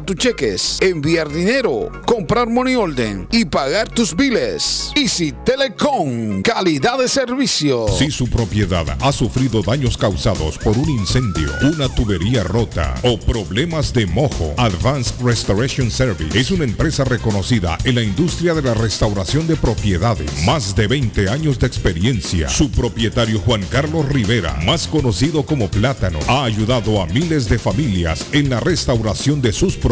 tus 0.03 0.15
cheques, 0.15 0.77
enviar 0.81 1.31
dinero, 1.31 1.91
comprar 2.05 2.49
money 2.49 2.75
order 2.75 3.27
y 3.31 3.45
pagar 3.45 3.89
tus 3.89 4.15
biles. 4.15 4.91
Easy 4.95 5.33
Telecom, 5.45 6.41
calidad 6.41 6.97
de 6.97 7.07
servicio. 7.07 7.87
Si 7.87 8.11
su 8.11 8.29
propiedad 8.29 8.85
ha 8.99 9.11
sufrido 9.11 9.61
daños 9.61 9.97
causados 9.97 10.57
por 10.57 10.77
un 10.77 10.89
incendio, 10.89 11.49
una 11.61 11.87
tubería 11.89 12.43
rota 12.43 12.95
o 13.03 13.19
problemas 13.19 13.93
de 13.93 14.05
mojo, 14.05 14.53
Advanced 14.57 15.15
Restoration 15.23 15.91
Service 15.91 16.37
es 16.37 16.51
una 16.51 16.63
empresa 16.63 17.03
reconocida 17.03 17.77
en 17.83 17.95
la 17.95 18.03
industria 18.03 18.53
de 18.53 18.61
la 18.61 18.73
restauración 18.73 19.47
de 19.47 19.55
propiedades. 19.55 20.31
Más 20.45 20.75
de 20.75 20.87
20 20.87 21.29
años 21.29 21.59
de 21.59 21.67
experiencia. 21.67 22.49
Su 22.49 22.71
propietario 22.71 23.39
Juan 23.39 23.63
Carlos 23.69 24.07
Rivera, 24.09 24.59
más 24.65 24.87
conocido 24.87 25.43
como 25.43 25.69
Plátano, 25.69 26.19
ha 26.27 26.43
ayudado 26.43 27.01
a 27.01 27.05
miles 27.07 27.49
de 27.49 27.59
familias 27.59 28.25
en 28.31 28.49
la 28.49 28.59
restauración 28.59 29.41
de 29.41 29.51
sus 29.51 29.75
propiedades. 29.75 29.90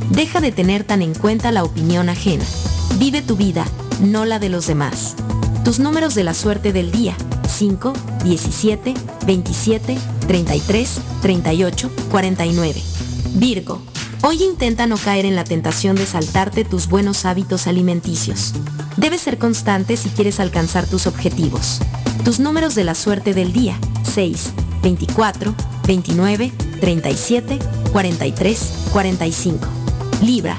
Deja 0.09 0.41
de 0.41 0.51
tener 0.51 0.83
tan 0.83 1.01
en 1.01 1.13
cuenta 1.13 1.51
la 1.51 1.63
opinión 1.63 2.09
ajena. 2.09 2.43
Vive 2.97 3.21
tu 3.21 3.35
vida, 3.35 3.65
no 4.01 4.25
la 4.25 4.39
de 4.39 4.49
los 4.49 4.67
demás. 4.67 5.15
Tus 5.63 5.79
números 5.79 6.15
de 6.15 6.23
la 6.23 6.33
suerte 6.33 6.73
del 6.73 6.91
día. 6.91 7.15
5, 7.47 7.93
17, 8.23 8.93
27, 9.25 9.97
33, 10.27 11.01
38, 11.21 11.91
49. 12.09 12.81
Virgo. 13.35 13.81
Hoy 14.21 14.43
intenta 14.43 14.87
no 14.87 14.97
caer 14.97 15.25
en 15.25 15.35
la 15.35 15.43
tentación 15.43 15.95
de 15.95 16.05
saltarte 16.05 16.65
tus 16.65 16.87
buenos 16.87 17.25
hábitos 17.25 17.67
alimenticios. 17.67 18.53
Debes 18.97 19.21
ser 19.21 19.37
constante 19.37 19.95
si 19.95 20.09
quieres 20.09 20.39
alcanzar 20.39 20.85
tus 20.87 21.07
objetivos. 21.07 21.79
Tus 22.25 22.39
números 22.39 22.75
de 22.75 22.83
la 22.83 22.95
suerte 22.95 23.33
del 23.33 23.53
día. 23.53 23.79
6, 24.03 24.51
24, 24.83 25.55
29, 25.87 26.51
37 26.81 27.59
43 27.91 28.73
45. 28.91 29.78
Libra. 30.21 30.57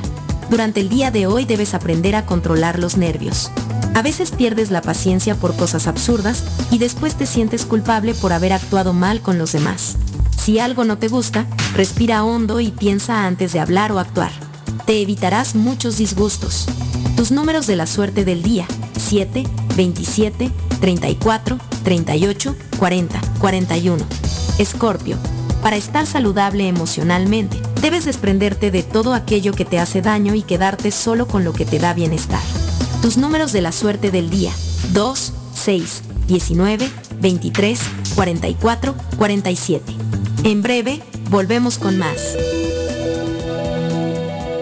Durante 0.48 0.80
el 0.80 0.88
día 0.88 1.10
de 1.10 1.26
hoy 1.26 1.44
debes 1.44 1.74
aprender 1.74 2.16
a 2.16 2.24
controlar 2.24 2.78
los 2.78 2.96
nervios. 2.96 3.50
A 3.94 4.02
veces 4.02 4.30
pierdes 4.30 4.70
la 4.70 4.80
paciencia 4.80 5.34
por 5.34 5.54
cosas 5.54 5.86
absurdas 5.86 6.44
y 6.70 6.78
después 6.78 7.14
te 7.16 7.26
sientes 7.26 7.66
culpable 7.66 8.14
por 8.14 8.32
haber 8.32 8.52
actuado 8.52 8.92
mal 8.92 9.20
con 9.20 9.38
los 9.38 9.52
demás. 9.52 9.96
Si 10.36 10.58
algo 10.58 10.84
no 10.84 10.96
te 10.96 11.08
gusta, 11.08 11.46
respira 11.74 12.24
hondo 12.24 12.60
y 12.60 12.70
piensa 12.70 13.26
antes 13.26 13.52
de 13.52 13.60
hablar 13.60 13.92
o 13.92 13.98
actuar. 13.98 14.32
Te 14.86 15.02
evitarás 15.02 15.54
muchos 15.54 15.98
disgustos. 15.98 16.66
Tus 17.16 17.30
números 17.30 17.66
de 17.66 17.76
la 17.76 17.86
suerte 17.86 18.24
del 18.24 18.42
día. 18.42 18.66
7, 18.96 19.44
27, 19.76 20.50
34, 20.80 21.58
38, 21.84 22.56
40, 22.78 23.20
41. 23.38 24.04
Escorpio. 24.58 25.18
Para 25.62 25.76
estar 25.76 26.06
saludable 26.06 26.66
emocionalmente, 26.66 27.59
debes 27.80 28.04
desprenderte 28.04 28.70
de 28.70 28.82
todo 28.82 29.14
aquello 29.14 29.52
que 29.52 29.64
te 29.64 29.78
hace 29.78 30.02
daño 30.02 30.34
y 30.34 30.42
quedarte 30.42 30.90
solo 30.90 31.26
con 31.26 31.44
lo 31.44 31.52
que 31.52 31.64
te 31.64 31.78
da 31.78 31.94
bienestar. 31.94 32.42
Tus 33.02 33.16
números 33.16 33.52
de 33.52 33.62
la 33.62 33.72
suerte 33.72 34.10
del 34.10 34.30
día. 34.30 34.52
2, 34.92 35.32
6, 35.54 36.02
19, 36.26 36.88
23, 37.20 37.80
44, 38.14 38.94
47. 39.16 39.92
En 40.44 40.62
breve, 40.62 41.02
volvemos 41.30 41.78
con 41.78 41.98
más. 41.98 42.36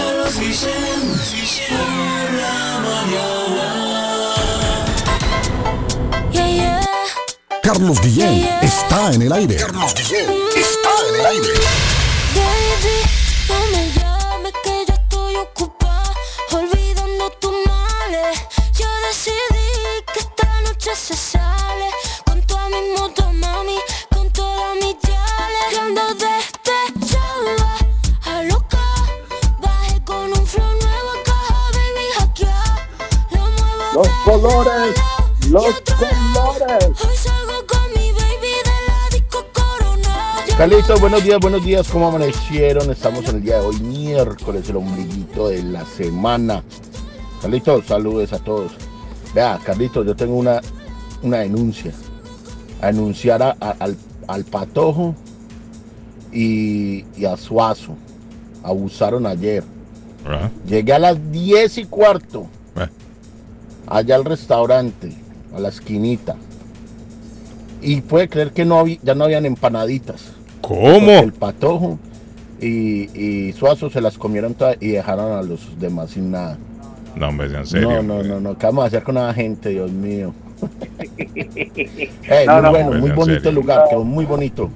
Carlos 7.64 8.02
Guillén 8.02 8.49
está 8.62 9.14
en 9.14 9.22
el 9.22 9.32
aire. 9.32 9.56
Carlos 9.56 9.94
Guillén 9.95 10.30
está 10.58 10.90
en 11.08 11.16
el 11.16 11.26
aire. 11.26 11.48
Baby, 13.48 13.90
decidí 19.12 19.36
que 20.14 20.20
esta 20.20 20.62
noche 20.62 20.96
se 20.96 21.16
sale 21.16 21.90
con 22.26 22.42
toda 22.44 22.70
mi 22.70 22.82
moto, 22.98 23.24
mami, 23.34 23.78
con 24.16 24.30
todas 24.32 24.76
mis 24.76 24.96
yales. 25.04 25.68
Y 25.74 25.76
ando 25.76 26.02
despechada, 26.16 27.76
a 28.24 28.44
loca, 28.44 28.86
bajé 29.60 30.02
con 30.06 30.32
un 30.32 30.46
flow 30.48 30.72
nuevo, 30.86 31.12
caja, 31.26 31.72
baby, 31.74 32.06
hackear. 32.18 32.88
Lo 33.32 33.42
muevo 33.42 33.94
Los 33.96 34.08
colores, 34.24 34.96
los 35.50 35.82
colores. 36.00 37.04
Hoy 37.04 37.18
salgo 37.18 37.68
con 37.68 37.90
mi 37.94 38.14
baby 38.14 38.54
de 38.64 38.76
la 38.88 39.10
disco 39.12 39.46
Corona. 39.52 40.46
Carlitos, 40.58 41.02
buenos 41.02 41.22
días, 41.22 41.40
buenos 41.42 41.66
días, 41.66 41.90
¿cómo 41.90 42.08
amanecieron? 42.08 42.90
Estamos 42.90 43.28
en 43.28 43.36
el 43.36 43.44
día 43.44 43.60
de 43.60 43.66
hoy, 43.66 43.80
miércoles, 43.82 44.70
el 44.70 44.78
ombliguito 44.78 45.50
de 45.50 45.64
la 45.64 45.86
semana. 45.86 46.64
Carlitos, 47.42 47.88
saludos 47.88 48.32
a 48.32 48.40
todos. 48.40 48.72
Vea, 49.34 49.60
Carlitos, 49.64 50.06
yo 50.06 50.16
tengo 50.16 50.36
una, 50.36 50.62
una 51.24 51.38
denuncia. 51.40 51.91
A 52.82 52.88
denunciar 52.88 53.41
a- 53.44 53.56
a- 53.60 53.76
al, 53.80 53.95
al 54.28 54.44
Patojo 54.44 55.16
y, 56.32 57.06
y 57.18 57.26
a 57.26 57.38
Suazo. 57.38 57.95
Abusaron 58.64 59.26
ayer. 59.26 59.64
Llegué 60.68 60.94
a 60.94 60.99
las 60.99 61.32
10 61.32 61.78
y 61.80 61.86
cuarto. 61.86 62.48
Allá 63.88 64.16
al 64.16 64.24
restaurante, 64.26 65.12
a 65.56 65.60
la 65.60 65.70
esquinita. 65.70 66.36
Y 67.82 68.02
puede 68.02 68.30
creer 68.30 68.52
que 68.52 68.64
no 68.64 68.80
había, 68.80 68.98
ya 69.02 69.16
no 69.16 69.24
habían 69.26 69.45
empanaditas. 69.45 70.22
¿Cómo? 70.62 71.10
El 71.12 71.34
patojo 71.34 71.98
y, 72.62 73.10
y 73.20 73.53
Suazo 73.53 73.90
se 73.90 73.99
las 74.02 74.18
comieron 74.18 74.53
todas 74.53 74.78
y 74.80 74.90
dejaron 74.90 75.34
a 75.38 75.41
los 75.41 75.80
demás 75.80 76.12
sin 76.12 76.32
nada. 76.32 76.58
No, 77.16 77.28
hombre, 77.30 77.48
en 77.48 77.66
serio. 77.66 77.90
No, 77.90 78.02
no, 78.04 78.24
no, 78.24 78.40
no. 78.40 78.58
¿Qué 78.58 78.66
vamos 78.68 78.84
a 78.86 78.88
hacer 78.88 79.04
con 79.04 79.16
la 79.16 79.34
gente, 79.34 79.70
Dios 79.70 79.92
mío? 79.92 80.34
No, 82.46 82.54
muy 82.54 82.62
no, 82.62 82.72
bueno, 82.72 82.92
muy 82.94 83.10
bonito 83.12 83.50
el 83.50 83.56
lugar, 83.56 83.86
quedó 83.90 84.04
muy 84.04 84.26
bonito. 84.26 84.70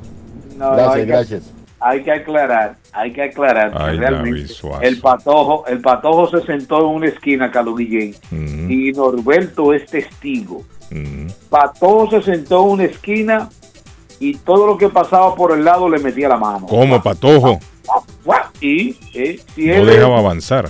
No, 0.57 0.71
no, 0.71 0.75
gracias, 0.75 0.95
que- 0.95 1.05
gracias. 1.05 1.51
Hay 1.79 2.01
que 2.03 2.11
aclarar, 2.11 2.77
hay 2.93 3.13
que 3.13 3.21
aclarar 3.21 3.71
que 3.71 3.91
realmente 3.99 4.51
el 4.81 4.99
patojo, 4.99 5.67
el 5.67 5.81
patojo 5.81 6.27
se 6.27 6.43
sentó 6.47 6.79
en 6.79 6.85
una 6.95 7.07
esquina, 7.07 7.51
Carlos 7.51 7.77
Guillén, 7.77 8.15
Mm, 8.31 8.71
y 8.71 8.91
Norberto 8.91 9.71
es 9.73 9.85
testigo. 9.85 10.63
mm. 10.89 11.27
Patojo 11.49 12.09
se 12.09 12.21
sentó 12.23 12.63
en 12.65 12.69
una 12.71 12.83
esquina 12.85 13.49
y 14.19 14.35
todo 14.37 14.65
lo 14.65 14.77
que 14.77 14.89
pasaba 14.89 15.35
por 15.35 15.51
el 15.51 15.63
lado 15.63 15.87
le 15.89 15.99
metía 15.99 16.29
la 16.29 16.37
mano. 16.37 16.65
¿Cómo, 16.65 17.03
patojo? 17.03 17.59
¡Guau! 18.23 18.39
Y 18.61 18.97
eh, 19.13 19.39
si, 19.53 19.67
No 19.67 19.73
él 19.75 19.85
dejaba 19.85 20.15
es, 20.15 20.19
avanzar. 20.21 20.69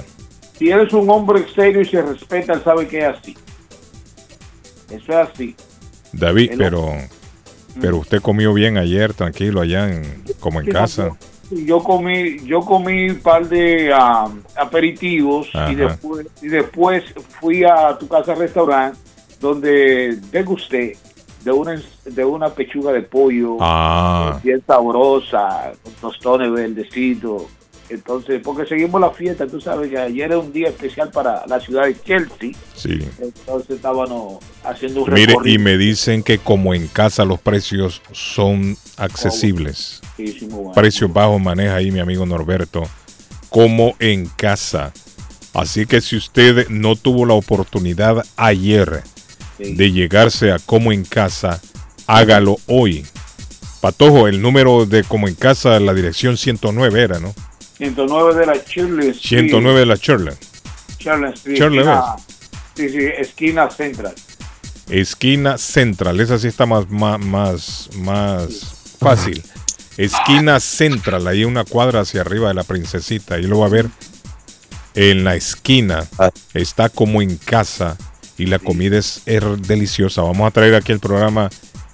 Si 0.58 0.70
él 0.72 0.82
es 0.82 0.94
un 0.94 1.10
hombre 1.10 1.46
serio 1.54 1.82
y 1.82 1.86
se 1.86 2.02
respeta, 2.02 2.54
él 2.54 2.64
sabe 2.64 2.88
que 2.88 3.00
es 3.00 3.06
así. 3.06 3.38
Eso 4.90 5.12
es 5.12 5.30
así. 5.30 5.56
David, 6.14 6.52
pero, 6.58 6.94
pero 7.82 7.98
usted 7.98 8.22
comió 8.22 8.54
bien 8.54 8.78
ayer, 8.78 9.14
tranquilo, 9.14 9.62
allá 9.62 9.90
en, 9.92 10.24
como 10.40 10.60
en 10.60 10.68
¿Qué 10.68 10.72
casa. 10.72 11.18
Yo 11.52 11.84
comí, 11.84 12.40
yo 12.46 12.62
comí 12.62 13.10
un 13.10 13.20
par 13.20 13.48
de 13.48 13.92
ah, 13.94 14.30
aperitivos 14.56 15.48
Ajá. 15.54 15.72
y 15.72 15.76
después, 15.76 16.28
y 16.42 16.48
después 16.48 17.04
fui 17.40 17.64
a 17.64 17.98
tu 18.00 18.08
casa 18.08 18.34
restaurante 18.34 18.98
donde 19.40 20.18
degusté 20.32 20.98
de 21.44 21.52
una 21.52 21.80
de 22.06 22.26
una 22.26 22.50
pechuga 22.50 22.92
de 22.92 23.04
pollo 23.04 23.58
Ah. 23.60 24.40
bien 24.44 24.64
sabrosa, 24.66 25.74
con 25.84 25.94
tostones 25.94 26.52
verdecitos. 26.52 27.44
Entonces, 27.90 28.42
porque 28.44 28.66
seguimos 28.66 29.00
la 29.00 29.12
fiesta, 29.12 29.46
tú 29.46 29.62
sabes 29.62 29.90
que 29.92 29.98
ayer 29.98 30.26
era 30.26 30.40
un 30.40 30.52
día 30.52 30.70
especial 30.70 31.12
para 31.12 31.46
la 31.46 31.60
ciudad 31.60 31.86
de 31.86 31.96
Chelsea. 32.02 32.52
Sí. 32.76 33.00
Entonces 33.22 33.76
estábamos 33.76 34.44
haciendo 34.64 35.04
un 35.04 35.14
Mire, 35.14 35.28
recorrido. 35.28 35.56
y 35.56 35.60
me 35.60 35.78
dicen 35.78 36.24
que 36.24 36.40
como 36.40 36.74
en 36.74 36.88
casa 36.88 37.26
los 37.26 37.40
precios 37.40 38.02
son 38.12 38.76
accesibles. 38.98 40.02
Sí, 40.18 40.28
sí, 40.28 40.46
muy 40.48 40.56
bueno. 40.56 40.74
Precios 40.74 41.14
bajos 41.14 41.40
maneja 41.40 41.76
ahí 41.76 41.92
mi 41.92 42.00
amigo 42.00 42.26
Norberto. 42.26 42.84
Como 43.50 43.96
en 44.00 44.26
casa. 44.26 44.92
Así 45.54 45.86
que 45.86 46.02
si 46.02 46.18
usted 46.18 46.68
no 46.70 46.96
tuvo 46.96 47.26
la 47.26 47.36
oportunidad 47.36 48.26
ayer 48.36 49.04
de 49.60 49.92
llegarse 49.92 50.52
a 50.52 50.60
Como 50.60 50.92
en 50.92 51.06
casa, 51.06 51.62
hágalo 52.08 52.58
hoy. 52.68 53.06
Patojo, 53.80 54.28
el 54.28 54.42
número 54.42 54.86
de 54.88 55.04
Como 55.04 55.28
en 55.28 55.36
casa, 55.36 55.80
la 55.80 55.94
dirección 55.94 56.36
109 56.36 57.02
era, 57.02 57.20
¿no? 57.20 57.34
109 57.78 58.36
de 58.36 58.46
la 58.46 58.56
Shirley 58.56 59.10
Street. 59.10 59.50
109 59.50 59.80
de 59.80 59.86
la 59.86 59.96
Shirley. 59.96 60.36
Shirley 61.00 61.86
sí, 62.76 62.90
sí, 62.90 63.00
esquina 63.18 63.70
central. 63.70 64.16
Esquina 64.90 65.58
central, 65.58 66.20
esa 66.20 66.38
sí 66.38 66.48
está 66.48 66.66
más, 66.66 66.90
más, 66.90 67.20
más, 67.20 67.90
más 67.98 68.96
fácil. 69.00 69.44
Esquina 69.98 70.60
central, 70.60 71.28
ahí 71.28 71.46
una 71.46 71.64
cuadra 71.64 72.02
hacia 72.02 72.22
arriba 72.22 72.50
de 72.50 72.54
la 72.54 72.64
princesita. 72.64 73.36
Ahí 73.36 73.44
lo 73.44 73.60
va 73.60 73.68
a 73.68 73.70
ver 73.70 73.88
en 74.94 75.24
la 75.24 75.36
esquina. 75.36 76.08
Está 76.54 76.90
como 76.90 77.22
en 77.22 77.38
casa 77.38 77.98
y 78.38 78.48
la 78.48 78.60
comida 78.60 78.98
es, 78.98 79.22
es 79.26 79.44
deliciosa. 79.68 80.22
Vamos 80.22 80.48
a 80.48 80.52
traer 80.52 80.76
aquí 80.76 80.92
el 80.92 81.00
programa, 81.00 81.50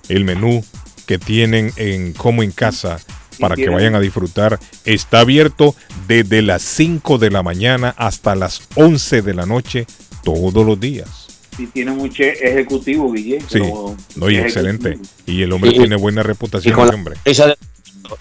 el 0.09 0.25
menú 0.25 0.63
que 1.05 1.17
tienen 1.17 1.73
en 1.75 2.13
como 2.13 2.43
en 2.43 2.51
casa 2.51 2.99
para 3.41 3.55
que 3.55 3.69
vayan 3.69 3.95
a 3.95 3.99
disfrutar. 3.99 4.59
Está 4.85 5.19
abierto 5.19 5.75
desde 6.07 6.41
las 6.41 6.61
5 6.61 7.17
de 7.17 7.31
la 7.31 7.43
mañana 7.43 7.93
hasta 7.97 8.35
las 8.35 8.61
11 8.75 9.21
de 9.21 9.33
la 9.33 9.45
noche 9.45 9.85
todos 10.23 10.65
los 10.65 10.79
días. 10.79 11.27
Y 11.57 11.67
tiene 11.67 12.09
che 12.09 12.29
ejecutivo, 12.31 13.11
Guillén. 13.11 13.41
Sí, 13.49 13.59
no, 14.15 14.29
y 14.29 14.37
excelente. 14.37 14.97
Y 15.25 15.41
el 15.41 15.51
hombre 15.51 15.71
Y- 15.71 15.79
tiene 15.79 15.95
buena 15.97 16.21
Y 16.21 16.23
reputación, 16.23 16.73
con, 16.73 16.83
ese 16.85 16.91
la 16.91 16.97
hombre. 16.97 17.15
de, 17.25 17.57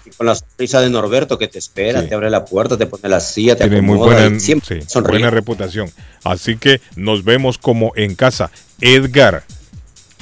y 0.05 0.09
con 0.11 0.25
la 0.27 0.35
sonrisa 0.35 0.81
de 0.81 0.89
Norberto 0.89 1.37
que 1.37 1.47
te 1.47 1.57
espera, 1.59 2.05
te 2.07 2.13
abre 2.13 2.29
la 2.29 2.45
puerta, 2.45 2.77
te 2.77 2.85
pone 2.87 3.07
la 3.09 3.19
silla, 3.19 3.55
te 3.55 3.63
Tiene 3.65 3.81
muy 3.81 3.97
buena, 3.97 4.35
y 4.35 4.39
siempre 4.39 4.81
sí, 4.85 4.99
buena 4.99 5.29
reputación. 5.29 5.89
Así 6.23 6.57
que 6.57 6.81
nos 6.95 7.23
vemos 7.23 7.57
como 7.57 7.93
en 7.95 8.15
casa. 8.15 8.51
Edgar, 8.79 9.43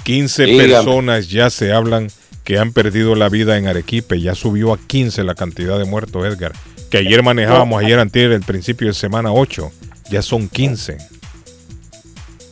15 0.04 0.46
Dígame. 0.46 0.70
personas 0.70 1.30
ya 1.30 1.50
se 1.50 1.72
hablan 1.72 2.08
que 2.50 2.58
han 2.58 2.74
perdido 2.74 3.14
la 3.14 3.30
vida 3.30 3.60
en 3.60 3.68
Arequipe. 3.68 4.20
Ya 4.20 4.34
subió 4.34 4.74
a 4.74 4.80
15 4.80 5.24
la 5.24 5.36
cantidad 5.36 5.78
de 5.78 5.86
muertos, 5.86 6.26
Edgar. 6.26 6.52
Que 6.90 6.98
ayer 6.98 7.22
manejábamos, 7.22 7.80
ayer 7.80 8.00
antier, 8.00 8.32
el 8.32 8.42
principio 8.42 8.88
de 8.88 8.96
semana 8.96 9.32
8. 9.32 9.72
Ya 10.10 10.24
son 10.24 10.50
15. 10.50 10.98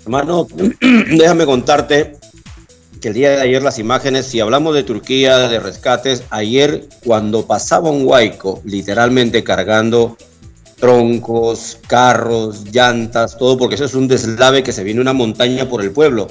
Hermano, 0.03 0.45
déjame 1.17 1.47
contarte 1.47 2.15
que 3.01 3.07
el 3.07 3.15
día 3.15 3.31
de 3.31 3.41
ayer 3.41 3.63
las 3.63 3.79
imágenes, 3.79 4.27
si 4.27 4.39
hablamos 4.39 4.75
de 4.75 4.83
Turquía, 4.83 5.47
de 5.47 5.59
rescates, 5.59 6.25
ayer 6.29 6.87
cuando 7.03 7.47
pasaba 7.47 7.89
un 7.89 8.05
huaico, 8.05 8.61
literalmente 8.65 9.43
cargando 9.43 10.15
troncos, 10.79 11.79
carros, 11.87 12.65
llantas, 12.71 13.35
todo, 13.35 13.57
porque 13.57 13.73
eso 13.73 13.85
es 13.85 13.95
un 13.95 14.07
deslave 14.07 14.61
que 14.61 14.73
se 14.73 14.83
viene 14.83 15.01
una 15.01 15.13
montaña 15.13 15.67
por 15.67 15.81
el 15.81 15.89
pueblo. 15.89 16.27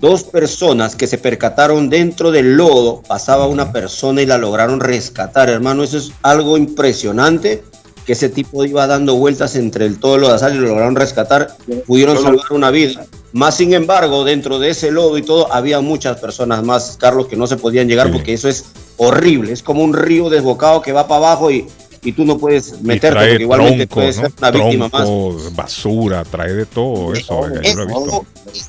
Dos 0.00 0.22
personas 0.22 0.94
que 0.94 1.08
se 1.08 1.18
percataron 1.18 1.90
dentro 1.90 2.30
del 2.30 2.56
lodo, 2.56 3.02
pasaba 3.02 3.48
una 3.48 3.72
persona 3.72 4.22
y 4.22 4.26
la 4.26 4.38
lograron 4.38 4.78
rescatar, 4.78 5.48
hermano, 5.50 5.82
eso 5.82 5.98
es 5.98 6.12
algo 6.22 6.56
impresionante, 6.56 7.64
que 8.06 8.12
ese 8.12 8.28
tipo 8.28 8.64
iba 8.64 8.86
dando 8.86 9.16
vueltas 9.16 9.56
entre 9.56 9.86
el 9.86 9.98
todo 9.98 10.16
lo 10.16 10.28
de 10.28 10.34
azar 10.34 10.54
y 10.54 10.58
lo 10.58 10.68
lograron 10.68 10.94
rescatar, 10.94 11.56
pudieron 11.86 12.16
salvar 12.16 12.46
una 12.52 12.70
vida. 12.70 13.04
Más 13.32 13.56
sin 13.56 13.74
embargo, 13.74 14.24
dentro 14.24 14.58
de 14.58 14.70
ese 14.70 14.90
lodo 14.90 15.18
y 15.18 15.22
todo, 15.22 15.52
había 15.52 15.80
muchas 15.80 16.18
personas 16.18 16.62
más, 16.62 16.96
Carlos, 16.98 17.26
que 17.26 17.36
no 17.36 17.46
se 17.46 17.56
podían 17.56 17.88
llegar 17.88 18.10
porque 18.12 18.32
eso 18.32 18.48
es 18.48 18.66
horrible, 18.96 19.52
es 19.52 19.62
como 19.62 19.82
un 19.82 19.94
río 19.94 20.30
desbocado 20.30 20.80
que 20.80 20.92
va 20.92 21.08
para 21.08 21.26
abajo 21.26 21.50
y, 21.50 21.66
y 22.02 22.12
tú 22.12 22.24
no 22.24 22.38
puedes 22.38 22.80
meterte 22.82 23.18
porque 23.18 23.42
igualmente 23.42 23.86
puedes 23.86 24.16
¿no? 24.16 24.22
ser 24.22 24.32
una 24.38 24.50
víctima 24.50 24.88
más. 24.92 25.56
Basura, 25.56 26.24
trae 26.24 26.52
de 26.54 26.66
todo 26.66 27.12
eso. 27.14 27.38
oiga, 27.38 27.60
yo 27.62 27.74
lo 27.74 27.82
he 27.82 27.86
visto. 27.86 28.26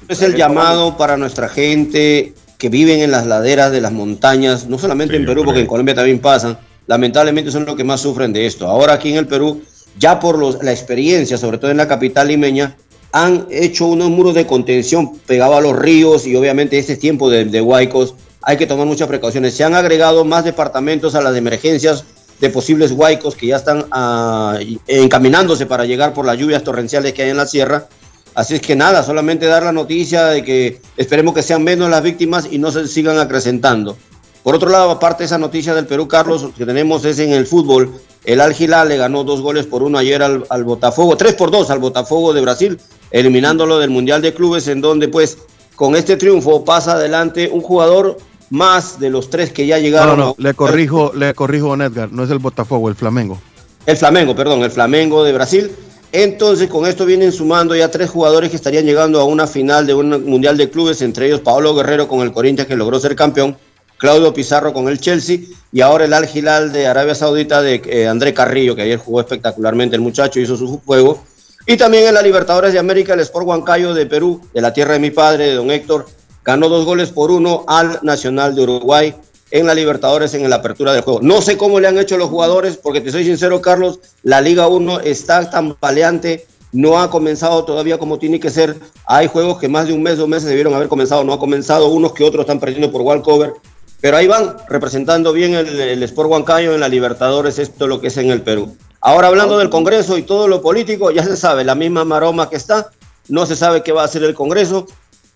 Es 0.08 0.22
el 0.22 0.36
llamado 0.36 0.98
para 0.98 1.18
nuestra 1.18 1.48
gente 1.50 2.34
que 2.58 2.70
viven 2.70 3.00
en 3.00 3.12
las 3.12 3.26
laderas 3.26 3.72
de 3.72 3.82
las 3.82 3.92
montañas, 3.92 4.68
no 4.68 4.78
solamente 4.78 5.16
en 5.16 5.26
Perú, 5.26 5.44
porque 5.46 5.62
en 5.62 5.68
Colombia 5.68 5.96
también 5.96 6.20
pasan. 6.20 6.58
Lamentablemente 6.88 7.52
son 7.52 7.66
los 7.66 7.76
que 7.76 7.84
más 7.84 8.02
sufren 8.02 8.34
de 8.34 8.46
esto. 8.46 8.68
Ahora 8.68 8.94
aquí 8.94 9.10
en 9.12 9.18
el 9.18 9.28
Perú, 9.28 9.62
ya 9.98 10.20
por 10.20 10.38
los- 10.38 10.62
la 10.64 10.72
experiencia, 10.72 11.38
sobre 11.38 11.58
todo 11.58 11.72
en 11.72 11.78
la 11.78 11.88
capital 11.88 12.28
limeña, 12.28 12.76
han 13.12 13.48
hecho 13.50 13.86
unos 13.88 14.10
muros 14.10 14.36
de 14.36 14.46
contención 14.46 15.18
pegados 15.26 15.58
a 15.58 15.62
los 15.62 15.78
ríos 15.78 16.28
y 16.28 16.36
obviamente 16.36 16.78
este 16.78 16.96
tiempo 16.96 17.30
de, 17.30 17.46
de 17.46 17.62
huaicos 17.62 18.14
hay 18.42 18.58
que 18.58 18.68
tomar 18.68 18.86
muchas 18.88 19.08
precauciones. 19.08 19.54
Se 19.56 19.64
han 19.64 19.74
agregado 19.76 20.26
más 20.26 20.44
departamentos 20.44 21.16
a 21.16 21.22
las 21.22 21.36
emergencias 21.36 22.04
de 22.40 22.50
posibles 22.50 22.92
huaicos 22.92 23.36
que 23.36 23.48
ya 23.48 23.58
están 23.58 23.86
ah, 23.92 24.58
encaminándose 24.88 25.66
para 25.66 25.86
llegar 25.86 26.14
por 26.14 26.26
las 26.26 26.38
lluvias 26.38 26.64
torrenciales 26.64 27.14
que 27.14 27.24
hay 27.24 27.30
en 27.30 27.38
la 27.38 27.48
sierra. 27.48 27.88
Así 28.36 28.56
es 28.56 28.62
que 28.62 28.76
nada, 28.76 29.04
solamente 29.04 29.48
dar 29.48 29.64
la 29.64 29.72
noticia 29.72 30.26
de 30.28 30.44
que 30.44 30.82
esperemos 30.98 31.34
que 31.34 31.42
sean 31.42 31.64
menos 31.64 31.90
las 31.90 32.04
víctimas 32.04 32.48
y 32.50 32.58
no 32.58 32.72
se 32.72 32.88
sigan 32.88 33.20
acrecentando. 33.20 33.98
Por 34.44 34.56
otro 34.56 34.70
lado, 34.70 34.90
aparte 34.92 35.24
de 35.24 35.26
esa 35.26 35.38
noticia 35.38 35.76
del 35.76 35.86
Perú, 35.86 36.08
Carlos, 36.08 36.48
que 36.58 36.66
tenemos 36.66 37.04
es 37.04 37.20
en 37.20 37.34
el 37.34 37.46
fútbol. 37.46 37.92
El 38.24 38.40
Al 38.40 38.56
le 38.88 38.98
ganó 38.98 39.24
dos 39.24 39.42
goles 39.42 39.66
por 39.66 39.84
uno 39.84 39.98
ayer 39.98 40.24
al, 40.24 40.46
al 40.50 40.64
Botafogo, 40.64 41.18
tres 41.18 41.34
por 41.34 41.52
dos 41.52 41.70
al 41.70 41.80
Botafogo 41.80 42.34
de 42.34 42.42
Brasil, 42.42 42.80
eliminándolo 43.12 43.80
del 43.80 43.90
Mundial 43.90 44.22
de 44.22 44.34
Clubes, 44.34 44.68
en 44.68 44.82
donde 44.82 45.08
pues 45.08 45.38
con 45.76 45.96
este 45.96 46.16
triunfo 46.16 46.64
pasa 46.64 46.94
adelante 46.94 47.50
un 47.52 47.62
jugador 47.62 48.18
más 48.50 49.00
de 49.00 49.10
los 49.10 49.30
tres 49.30 49.52
que 49.52 49.66
ya 49.68 49.78
No, 49.78 49.82
llegaron. 49.82 50.18
no, 50.20 50.26
no, 50.26 50.30
a- 50.32 50.42
le 50.42 50.54
corrijo, 50.54 51.12
le 51.16 51.34
corrijo, 51.34 51.68
don 51.68 51.82
Edgar, 51.82 52.12
no 52.12 52.24
es 52.24 52.30
el 52.30 52.40
Botafogo, 52.40 52.90
el 52.90 52.96
Flamengo. 52.96 53.40
El 53.86 53.98
Flamengo, 53.98 54.36
perdón, 54.36 54.64
el 54.64 54.72
Flamengo 54.72 55.24
de 55.24 55.34
Brasil. 55.34 55.72
Entonces, 56.12 56.68
con 56.70 56.88
esto 56.88 57.06
vienen 57.06 57.32
sumando 57.32 57.76
ya 57.76 57.92
tres 57.92 58.10
jugadores 58.10 58.50
que 58.50 58.56
estarían 58.56 58.84
llegando 58.86 59.20
a 59.20 59.26
una 59.26 59.46
final 59.46 59.86
de 59.86 59.94
un 59.94 60.26
Mundial 60.26 60.58
de 60.58 60.70
Clubes, 60.70 61.02
entre 61.04 61.28
ellos 61.28 61.42
Paolo 61.42 61.76
Guerrero 61.76 62.08
con 62.08 62.22
el 62.22 62.32
Corinthians, 62.32 62.68
que 62.68 62.76
logró 62.76 63.00
ser 63.00 63.16
campeón, 63.16 63.56
Claudio 63.98 64.34
Pizarro 64.34 64.74
con 64.74 64.88
el 64.88 65.00
Chelsea, 65.00 65.40
y 65.72 65.82
ahora 65.82 66.06
el 66.06 66.14
Al 66.14 66.28
Hilal 66.34 66.72
de 66.72 66.88
Arabia 66.88 67.14
Saudita 67.14 67.62
de 67.62 67.82
eh, 67.86 68.08
André 68.08 68.34
Carrillo, 68.34 68.76
que 68.76 68.82
ayer 68.84 68.98
jugó 68.98 69.20
espectacularmente 69.20 69.96
el 69.96 70.02
muchacho, 70.02 70.40
hizo 70.40 70.58
su 70.58 70.80
juego. 70.84 71.24
Y 71.68 71.78
también 71.78 72.08
en 72.08 72.16
la 72.16 72.24
Libertadores 72.24 72.74
de 72.74 72.80
América, 72.80 73.14
el 73.14 73.20
Sport 73.20 73.46
Huancayo 73.46 73.94
de 73.94 74.08
Perú, 74.08 74.42
de 74.54 74.62
la 74.62 74.74
tierra 74.74 74.94
de 74.94 75.00
mi 75.00 75.12
padre, 75.12 75.48
de 75.48 75.54
don 75.56 75.70
Héctor, 75.70 76.08
ganó 76.50 76.68
dos 76.68 76.84
goles 76.84 77.12
por 77.12 77.30
uno 77.30 77.64
al 77.68 78.00
Nacional 78.02 78.56
de 78.56 78.64
Uruguay 78.64 79.14
en 79.52 79.68
la 79.68 79.76
Libertadores 79.76 80.34
en 80.34 80.50
la 80.50 80.56
apertura 80.56 80.94
del 80.94 81.04
juego. 81.04 81.20
No 81.22 81.44
sé 81.44 81.58
cómo 81.58 81.80
le 81.80 81.88
han 81.88 82.00
hecho 82.00 82.18
los 82.18 82.30
jugadores, 82.30 82.76
porque 82.76 83.02
te 83.02 83.12
soy 83.12 83.24
sincero, 83.24 83.62
Carlos, 83.62 84.00
la 84.24 84.42
Liga 84.42 84.68
1 84.68 85.02
está 85.02 85.48
tan 85.48 85.76
paleante, 85.76 86.48
no 86.72 87.00
ha 87.00 87.12
comenzado 87.12 87.66
todavía 87.66 88.00
como 88.00 88.18
tiene 88.18 88.40
que 88.40 88.50
ser. 88.50 88.80
Hay 89.06 89.28
juegos 89.28 89.60
que 89.60 89.68
más 89.68 89.86
de 89.86 89.94
un 89.94 90.02
mes, 90.02 90.18
dos 90.18 90.28
meses 90.28 90.50
debieron 90.50 90.74
haber 90.74 90.88
comenzado, 90.88 91.24
no 91.24 91.34
ha 91.34 91.40
comenzado, 91.40 91.90
unos 91.90 92.14
que 92.14 92.24
otros 92.24 92.42
están 92.42 92.60
perdiendo 92.60 92.92
por 92.92 93.02
walkover, 93.02 93.54
pero 94.02 94.18
ahí 94.18 94.26
van, 94.26 94.56
representando 94.70 95.32
bien 95.32 95.54
el, 95.54 96.02
Sport 96.02 96.32
Huancayo 96.32 96.74
en 96.74 96.80
la 96.80 96.90
Libertadores, 96.90 97.60
esto 97.60 97.86
es 97.86 97.90
lo 97.90 98.02
que 98.02 98.08
es 98.08 98.18
en 98.18 98.32
el 98.32 98.42
Perú. 98.42 98.76
Ahora 99.02 99.28
hablando 99.28 99.60
del 99.60 99.70
Congreso 99.70 100.18
y 100.18 100.24
todo 100.24 100.48
lo 100.48 100.64
político, 100.64 101.12
ya 101.12 101.24
se 101.24 101.38
sabe, 101.38 101.64
la 101.64 101.76
misma 101.76 102.06
maroma 102.06 102.50
que 102.50 102.56
está, 102.56 102.90
no 103.28 103.46
se 103.46 103.56
sabe 103.56 103.84
qué 103.84 103.92
va 103.92 104.02
a 104.02 104.06
hacer 104.06 104.24
el 104.24 104.34
Congreso, 104.34 104.88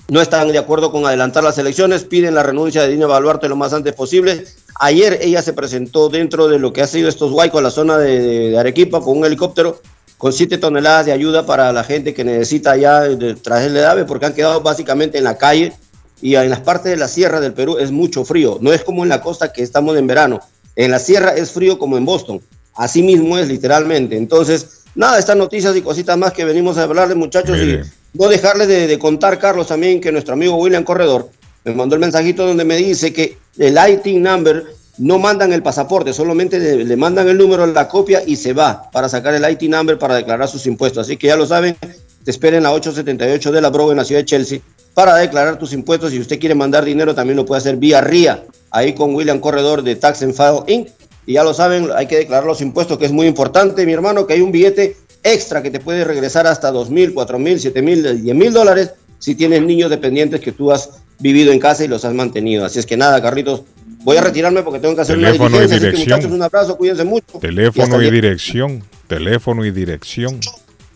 no 0.10 0.22
están 0.22 0.52
de 0.52 0.58
acuerdo 0.58 0.92
con 0.92 1.06
adelantar 1.06 1.44
las 1.44 1.58
elecciones, 1.58 2.04
piden 2.04 2.36
la 2.36 2.44
renuncia 2.44 2.82
de 2.82 2.90
Dina 2.90 3.08
Baluarte 3.08 3.48
lo 3.48 3.56
más 3.56 3.74
antes 3.74 3.94
posible. 3.94 4.46
Ayer 4.80 5.20
ella 5.22 5.42
se 5.42 5.54
presentó 5.54 6.10
dentro 6.10 6.48
de 6.48 6.60
lo 6.60 6.74
que 6.74 6.82
ha 6.82 6.88
sido 6.88 7.08
estos 7.08 7.32
huaicos, 7.32 7.64
la 7.64 7.72
zona 7.72 7.98
de, 7.98 8.58
Arequipa, 8.58 9.02
con 9.02 9.18
un 9.18 9.26
helicóptero 9.26 9.82
con 10.18 10.32
7 10.32 10.58
toneladas 10.58 11.06
de 11.06 11.12
ayuda 11.12 11.46
para 11.46 11.74
la 11.74 11.84
gente 11.84 12.14
que 12.14 12.24
necesita 12.24 12.78
ya 12.78 13.02
de 13.02 13.36
traerle 13.36 13.82
de 13.82 13.86
ave, 13.86 14.06
porque 14.06 14.26
han 14.26 14.34
quedado 14.34 14.62
básicamente 14.62 15.18
en 15.18 15.26
la 15.26 15.38
calle 15.38 15.74
y 16.22 16.36
en 16.36 16.50
las 16.50 16.62
partes 16.62 16.92
de 16.92 16.98
la 16.98 17.10
sierra 17.10 17.42
del 17.42 17.54
Perú 17.54 17.78
es 17.78 17.92
mucho 17.92 18.24
frío. 18.24 18.58
No 18.62 18.72
es 18.72 18.84
como 18.84 19.04
en 19.04 19.10
la 19.10 19.20
costa 19.20 19.52
que 19.52 19.62
estamos 19.62 19.98
en 19.98 20.08
verano. 20.08 20.40
En 20.78 20.92
la 20.92 21.00
sierra 21.00 21.32
es 21.32 21.52
frío 21.52 21.78
como 21.78 21.98
en 21.98 22.06
Boston. 22.06 22.42
Así 22.76 23.04
mismo 23.04 23.38
es 23.38 23.50
literalmente. 23.50 24.16
Entonces, 24.16 24.84
nada, 24.96 25.20
estas 25.20 25.36
noticias 25.36 25.76
y 25.76 25.82
cositas 25.82 26.18
más 26.18 26.32
que 26.32 26.46
venimos 26.46 26.78
a 26.78 26.84
hablarles, 26.84 27.18
muchachos. 27.18 27.58
Y 27.58 27.82
no 28.14 28.28
dejarles 28.28 28.68
de, 28.68 29.00
contar, 29.00 29.40
Carlos, 29.40 29.68
también 29.68 30.00
que 30.00 30.12
nuestro 30.12 30.34
amigo 30.34 30.56
William 30.56 30.84
Corredor 30.84 31.30
me 31.64 31.74
mandó 31.74 31.96
el 31.96 32.02
mensajito 32.02 32.46
donde 32.46 32.64
me 32.64 32.76
dice 32.76 33.12
que 33.12 33.38
el 33.58 33.78
ITIN 33.78 34.22
number 34.22 34.66
no 35.00 35.18
mandan 35.18 35.52
el 35.54 35.64
pasaporte, 35.64 36.14
solamente 36.14 36.60
le, 36.60 36.96
mandan 36.96 37.28
el 37.28 37.38
número, 37.38 37.66
la 37.66 37.88
copia 37.88 38.22
y 38.26 38.36
se 38.36 38.54
va 38.54 38.90
para 38.92 39.10
sacar 39.10 39.34
el 39.34 39.50
IT 39.50 39.64
number 39.64 39.98
para 39.98 40.16
declarar 40.16 40.48
sus 40.48 40.68
impuestos. 40.68 41.08
Así 41.08 41.18
que 41.18 41.28
ya 41.28 41.36
lo 41.36 41.48
saben, 41.48 41.76
te 42.24 42.30
esperen 42.32 42.58
en 42.58 42.64
la 42.64 42.74
878 42.74 43.52
de 43.52 43.62
la 43.62 43.70
Broadway 43.70 43.94
en 43.94 43.98
la 43.98 44.06
ciudad 44.06 44.22
de 44.22 44.26
Chelsea 44.26 44.60
para 44.94 45.16
declarar 45.16 45.58
tus 45.58 45.74
impuestos. 45.74 46.12
Si 46.12 46.20
usted 46.20 46.40
quiere 46.40 46.54
mandar 46.54 46.86
dinero, 46.86 47.16
también 47.16 47.38
lo 47.38 47.46
puede 47.46 47.60
hacer 47.60 47.78
vía 47.78 48.02
RIA, 48.02 48.44
ahí 48.70 48.94
con 48.94 49.16
William 49.16 49.40
Corredor 49.40 49.82
de 49.82 49.96
Tax 49.96 50.22
and 50.22 50.36
File 50.36 50.62
Inc. 50.68 50.90
Y 51.26 51.34
ya 51.34 51.44
lo 51.44 51.54
saben, 51.54 51.90
hay 51.96 52.06
que 52.06 52.18
declarar 52.18 52.46
los 52.46 52.62
impuestos, 52.62 52.98
que 52.98 53.06
es 53.06 53.12
muy 53.12 53.28
importante, 53.28 53.86
mi 53.86 53.94
hermano, 53.94 54.28
que 54.28 54.34
hay 54.34 54.42
un 54.42 54.52
billete 54.52 54.98
extra 55.24 55.62
que 55.64 55.72
te 55.72 55.80
puede 55.80 56.04
regresar 56.04 56.46
hasta 56.48 56.72
dos 56.72 56.90
mil, 56.90 57.14
cuatro 57.14 57.40
mil, 57.40 57.60
siete 57.60 57.82
mil, 57.82 58.22
diez 58.22 58.36
mil 58.36 58.52
dólares 58.54 58.92
si 59.20 59.36
tienes 59.36 59.62
niños 59.64 59.90
dependientes 59.90 60.42
que 60.42 60.52
tú 60.52 60.72
has 60.72 60.90
vivido 61.20 61.52
en 61.54 61.60
casa 61.60 61.84
y 61.86 61.88
los 61.88 62.04
has 62.06 62.14
mantenido. 62.14 62.66
Así 62.66 62.80
es 62.80 62.86
que 62.86 62.98
nada, 62.98 63.22
Carlitos, 63.22 63.62
voy 64.04 64.18
a 64.18 64.22
retirarme 64.22 64.64
porque 64.64 64.80
tengo 64.80 64.96
que 64.96 65.02
hacer 65.02 65.16
Teléfono 65.16 65.56
una 65.56 65.66
y 65.66 65.68
diligencia. 65.68 65.76
Así 65.78 65.82
que 65.86 65.92
dirección. 65.92 66.18
muchachos, 66.20 66.36
un 66.36 66.44
abrazo, 66.44 66.78
cuídense 66.78 67.04
mucho. 67.06 67.26
Y 67.36 67.40
Teléfono 67.40 68.02
y 68.02 68.06
el- 68.06 68.12
dirección. 68.12 68.84
Teléfono 69.08 69.66
y 69.66 69.72
dirección. 69.72 70.40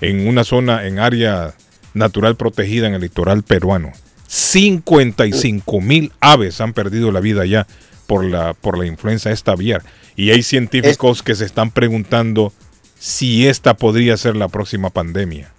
en 0.00 0.28
una 0.28 0.44
zona, 0.44 0.86
en 0.86 0.98
área 1.00 1.54
natural 1.92 2.36
protegida 2.36 2.86
en 2.86 2.94
el 2.94 3.00
litoral 3.00 3.42
peruano. 3.42 3.92
55 4.28 5.80
mil 5.80 6.12
aves 6.20 6.60
han 6.60 6.72
perdido 6.72 7.10
la 7.10 7.20
vida 7.20 7.44
ya 7.46 7.66
por 8.06 8.24
la, 8.24 8.54
por 8.54 8.78
la 8.78 8.86
influenza 8.86 9.30
esta 9.32 9.52
aviar. 9.52 9.82
Y 10.16 10.30
hay 10.30 10.42
científicos 10.42 11.22
que 11.22 11.34
se 11.34 11.44
están 11.44 11.70
preguntando 11.70 12.52
si 12.98 13.46
esta 13.46 13.74
podría 13.74 14.16
ser 14.16 14.36
la 14.36 14.48
próxima 14.48 14.90
pandemia. 14.90 15.52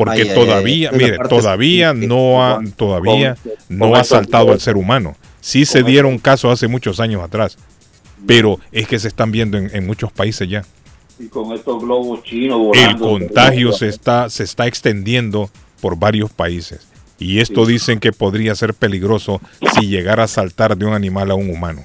Porque 0.00 0.22
Ay, 0.22 0.34
todavía, 0.34 0.88
ay, 0.94 0.98
mire, 0.98 1.18
todavía 1.28 1.92
no 1.92 2.42
ha, 2.42 2.62
todavía 2.74 3.34
con- 3.34 3.52
no 3.68 3.90
con 3.90 4.00
ha 4.00 4.04
saltado 4.04 4.50
al 4.50 4.58
ser 4.58 4.78
humano. 4.78 5.14
Sí 5.42 5.66
se 5.66 5.82
dieron 5.82 6.18
casos 6.18 6.50
hace 6.50 6.68
muchos 6.68 7.00
años 7.00 7.22
atrás, 7.22 7.58
pero 8.26 8.58
es 8.72 8.88
que 8.88 8.98
se 8.98 9.08
están 9.08 9.30
viendo 9.30 9.58
en, 9.58 9.70
en 9.76 9.86
muchos 9.86 10.10
países 10.10 10.48
ya. 10.48 10.64
Y 11.18 11.26
con 11.26 11.52
estos 11.52 11.82
globos 11.82 12.22
chinos 12.22 12.68
El 12.72 12.96
contagio 12.96 13.72
se 13.72 13.88
está, 13.88 14.30
se 14.30 14.42
está 14.44 14.66
extendiendo 14.66 15.50
por 15.82 15.98
varios 15.98 16.30
países. 16.30 16.88
Y 17.18 17.40
esto 17.40 17.66
dicen 17.66 18.00
que 18.00 18.12
podría 18.12 18.54
ser 18.54 18.72
peligroso 18.72 19.42
si 19.74 19.86
llegara 19.86 20.24
a 20.24 20.28
saltar 20.28 20.78
de 20.78 20.86
un 20.86 20.94
animal 20.94 21.30
a 21.30 21.34
un 21.34 21.50
humano. 21.50 21.84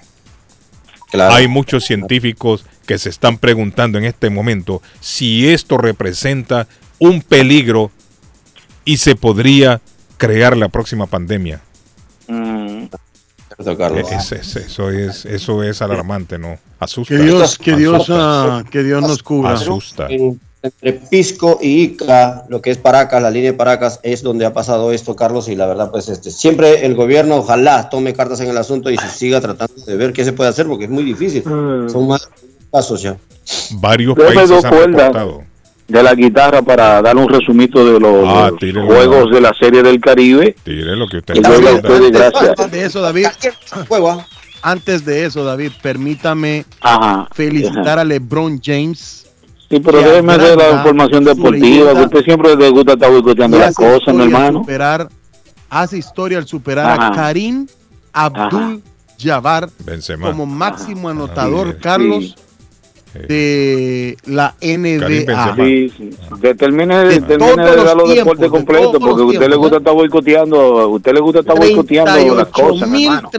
Hay 1.12 1.50
muchos 1.50 1.84
científicos 1.84 2.66
que 2.88 2.98
se 2.98 3.10
están 3.10 3.40
preguntando 3.40 3.98
en 3.98 4.06
este 4.06 4.30
momento 4.30 4.82
si 5.02 5.50
esto 5.50 5.78
representa 5.78 6.66
un 6.98 7.22
peligro 7.22 7.92
y 8.86 8.98
se 8.98 9.16
podría 9.16 9.82
crear 10.18 10.56
la 10.56 10.70
próxima 10.70 11.06
pandemia. 11.08 11.62
Es- 14.12 14.32
es- 14.32 14.56
eso, 14.56 14.90
es, 14.90 15.26
eso 15.26 15.64
es 15.64 15.82
alarmante, 15.82 16.38
¿no? 16.38 16.58
Asusta. 16.80 17.16
Que 17.16 17.22
Dios, 17.24 17.58
que 17.58 17.76
Dios, 17.76 17.96
Asusta. 17.96 18.58
ah, 18.58 18.64
que 18.70 18.84
Dios 18.84 19.02
nos 19.02 19.24
cubra. 19.24 19.54
Asusta. 19.54 20.08
En- 20.10 20.40
entre 20.62 20.94
Pisco 20.94 21.60
y 21.62 21.84
Ica, 21.84 22.44
lo 22.50 22.60
que 22.60 22.72
es 22.72 22.80
Paracas, 22.80 23.22
la 23.22 23.30
línea 23.30 23.52
de 23.52 23.58
Paracas, 23.58 24.00
es 24.02 24.24
donde 24.24 24.48
ha 24.48 24.54
pasado 24.54 24.92
esto, 24.92 25.16
Carlos, 25.16 25.48
y 25.48 25.56
la 25.56 25.68
verdad, 25.68 25.92
pues 25.92 26.10
este, 26.10 26.32
siempre 26.32 26.88
el 26.88 26.96
gobierno 26.96 27.36
ojalá 27.36 27.88
tome 27.90 28.14
cartas 28.14 28.40
en 28.42 28.50
el 28.50 28.58
asunto 28.58 28.90
y 28.90 28.98
se 28.98 29.08
siga 29.10 29.40
tratando 29.42 29.76
de 29.86 29.96
ver 29.96 30.12
qué 30.12 30.26
se 30.26 30.34
puede 30.34 30.50
hacer, 30.50 30.66
porque 30.66 30.86
es 30.86 30.90
muy 30.90 31.04
difícil. 31.04 31.44
Son 31.44 32.08
más 32.08 32.28
casos 32.72 33.00
ya. 33.04 33.16
Varios 33.74 34.16
países 34.18 34.66
han 34.66 34.74
reportado. 34.74 35.44
De 35.88 36.02
la 36.04 36.16
guitarra 36.16 36.62
para 36.64 37.02
dar 37.02 37.16
un 37.16 37.30
resumito 37.30 37.86
de 37.86 38.00
los, 38.00 38.24
Ah, 38.28 38.46
de 38.46 38.52
los 38.52 38.60
tírelo. 38.60 38.86
juegos 38.88 39.32
de 39.32 39.42
la 39.42 39.54
Serie 39.54 39.84
del 39.84 40.00
Caribe. 40.02 40.56
Tire 40.64 40.96
lo 40.96 41.08
que 41.08 41.18
usted 41.18 41.36
ustedes, 41.38 42.12
gracias. 42.12 42.50
Antes 42.50 42.72
de 42.72 42.86
eso, 42.86 43.02
David. 43.02 43.28
Antes 44.62 45.06
de 45.06 45.26
eso, 45.26 45.44
David, 45.44 45.72
permítame 45.82 46.66
Ajá. 46.82 47.28
felicitar 47.34 47.88
Ajá. 47.88 48.02
a 48.02 48.04
LeBron 48.04 48.60
James. 48.64 49.28
Sí, 49.70 49.80
pero 49.80 50.00
déjeme 50.00 50.34
hacer 50.34 50.58
la 50.58 50.72
información 50.72 51.24
deportiva, 51.24 51.94
que 51.94 52.02
usted 52.02 52.22
siempre 52.24 52.56
le 52.56 52.70
gusta 52.70 52.94
estar 52.94 53.12
boicoteando 53.12 53.58
las 53.60 53.76
cosas, 53.76 54.14
mi 54.14 54.24
hermano. 54.24 54.60
Superar, 54.60 55.10
hace 55.70 55.98
historia 55.98 56.38
al 56.40 56.48
superar 56.48 57.00
Ajá. 57.00 57.08
a 57.08 57.12
Karim 57.16 57.68
Abdul 58.14 58.82
Jabbar 59.20 59.70
Benzema. 59.84 60.28
como 60.32 60.46
máximo 60.46 61.10
anotador, 61.10 61.74
sí, 61.74 61.78
Carlos, 61.82 62.36
de 63.28 64.18
la 64.26 64.54
NBA. 64.62 65.56
Sí, 65.56 65.92
sí. 65.98 66.10
Determine, 66.42 66.96
De 67.06 67.22
termine 67.22 67.64
de 67.66 67.76
los 67.76 67.86
dar 67.86 67.96
los 67.98 68.06
tiempos, 68.12 68.38
deportes 68.38 68.42
de 68.42 68.50
completos, 68.50 68.96
porque 69.00 69.22
a 69.22 69.26
usted 69.26 69.50
le 69.50 69.56
gusta 69.56 69.78
estar 69.78 69.94
boicoteando, 69.94 70.80
a 70.80 70.88
usted 70.88 71.14
le 71.14 71.20
gusta 71.22 71.40
estar 71.40 71.58
boicoteando 71.58 72.36
las 72.36 72.48
cosas, 72.48 72.90
mi 72.90 73.06
hermano. 73.06 73.30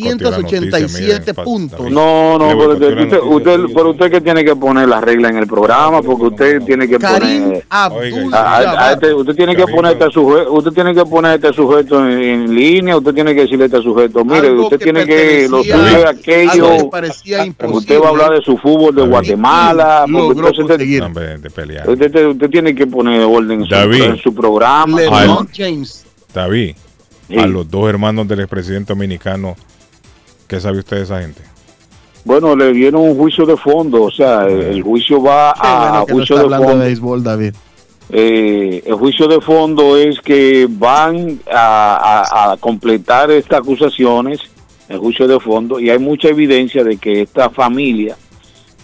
38.387 0.00 1.34
puntos. 1.44 1.90
No, 1.90 2.38
no, 2.38 2.48
pero 2.58 2.72
usted, 2.72 2.94
la 2.96 3.02
usted, 3.04 3.20
usted- 3.22 3.60
pero 3.74 3.90
usted 3.90 4.10
que 4.10 4.20
tiene 4.20 4.44
que 4.44 4.56
poner 4.56 4.88
las 4.88 5.02
reglas 5.02 5.30
en 5.32 5.38
el 5.38 5.46
programa, 5.46 6.02
porque 6.02 6.24
usted 6.26 6.62
tiene 6.62 6.88
que 6.88 6.98
Karim 6.98 7.42
poner... 7.44 7.64
Abdul 7.70 8.34
A- 8.34 8.38
a- 8.38 8.58
a 8.58 8.62
Jabbar. 8.64 8.92
este- 8.94 9.14
usted 9.14 9.34
tiene 9.34 9.56
que 9.56 9.66
poner 9.66 9.92
este 9.92 10.10
sujeto, 10.10 10.52
usted 10.52 10.72
tiene 10.72 10.94
que 10.94 11.04
poner 11.04 11.34
este 11.34 11.52
sujeto 11.52 12.06
en, 12.08 12.20
en 12.22 12.54
línea, 12.54 12.96
usted 12.96 13.14
tiene 13.14 13.34
que 13.34 13.42
decirle 13.42 13.64
a 13.64 13.66
este 13.66 13.82
sujeto, 13.82 14.24
mire, 14.24 14.48
Algo 14.48 14.64
usted 14.64 14.78
que 14.78 14.84
tiene 14.84 15.06
que 15.06 15.46
lo 15.48 15.62
suyo 15.62 16.08
aquello, 16.08 16.89
que 16.89 16.89
parecía 16.90 17.44
imposible. 17.46 17.78
usted 17.78 18.00
va 18.00 18.06
a 18.06 18.08
hablar 18.10 18.30
de 18.32 18.42
su 18.42 18.56
fútbol 18.58 18.94
de 18.94 19.02
Guatemala, 19.06 20.04
logró 20.08 20.48
entonces 20.48 20.64
usted- 20.64 22.50
tiene 22.50 22.74
que 22.74 22.86
poner 22.86 23.22
orden 23.22 23.60
en 23.62 23.66
su, 23.66 23.74
David. 23.74 24.02
en 24.02 24.16
su 24.18 24.34
programa. 24.34 24.98
Al- 25.10 25.48
James. 25.56 26.04
David, 26.34 26.76
Sí. 27.28 27.38
a 27.38 27.46
los 27.46 27.70
dos 27.70 27.88
hermanos 27.88 28.26
del 28.28 28.40
expresidente 28.40 28.92
dominicano, 28.92 29.56
¿qué 30.48 30.60
sabe 30.60 30.78
usted 30.80 30.96
de 30.98 31.02
esa 31.04 31.20
gente? 31.20 31.42
Bueno, 32.24 32.54
le 32.54 32.72
dieron 32.72 33.00
un 33.02 33.16
juicio 33.16 33.46
de 33.46 33.56
fondo, 33.56 34.02
o 34.02 34.10
sea, 34.10 34.44
el, 34.46 34.60
el 34.62 34.82
juicio 34.82 35.22
va 35.22 35.54
Qué 35.54 35.60
a 35.66 35.78
bueno 35.90 36.06
que 36.06 36.12
no 36.12 36.18
juicio 36.18 36.36
está 36.36 36.36
de 36.36 36.44
hablando 36.44 36.66
fondo. 36.68 36.80
de 36.82 36.86
béisbol, 36.88 37.22
David. 37.24 37.54
Eh, 38.12 38.82
el 38.86 38.94
juicio 38.94 39.28
de 39.28 39.40
fondo 39.40 39.96
es 39.96 40.20
que 40.20 40.66
van 40.68 41.38
a, 41.50 42.24
a- 42.24 42.52
a 42.52 42.56
completar 42.56 43.30
estas 43.30 43.60
acusaciones, 43.60 44.40
el 44.90 44.98
juicio 44.98 45.26
de 45.26 45.40
fondo, 45.40 45.80
y 45.80 45.88
hay 45.88 45.98
mucha 45.98 46.28
evidencia 46.28 46.84
de 46.84 46.98
que 46.98 47.22
esta 47.22 47.48
familia 47.48 48.16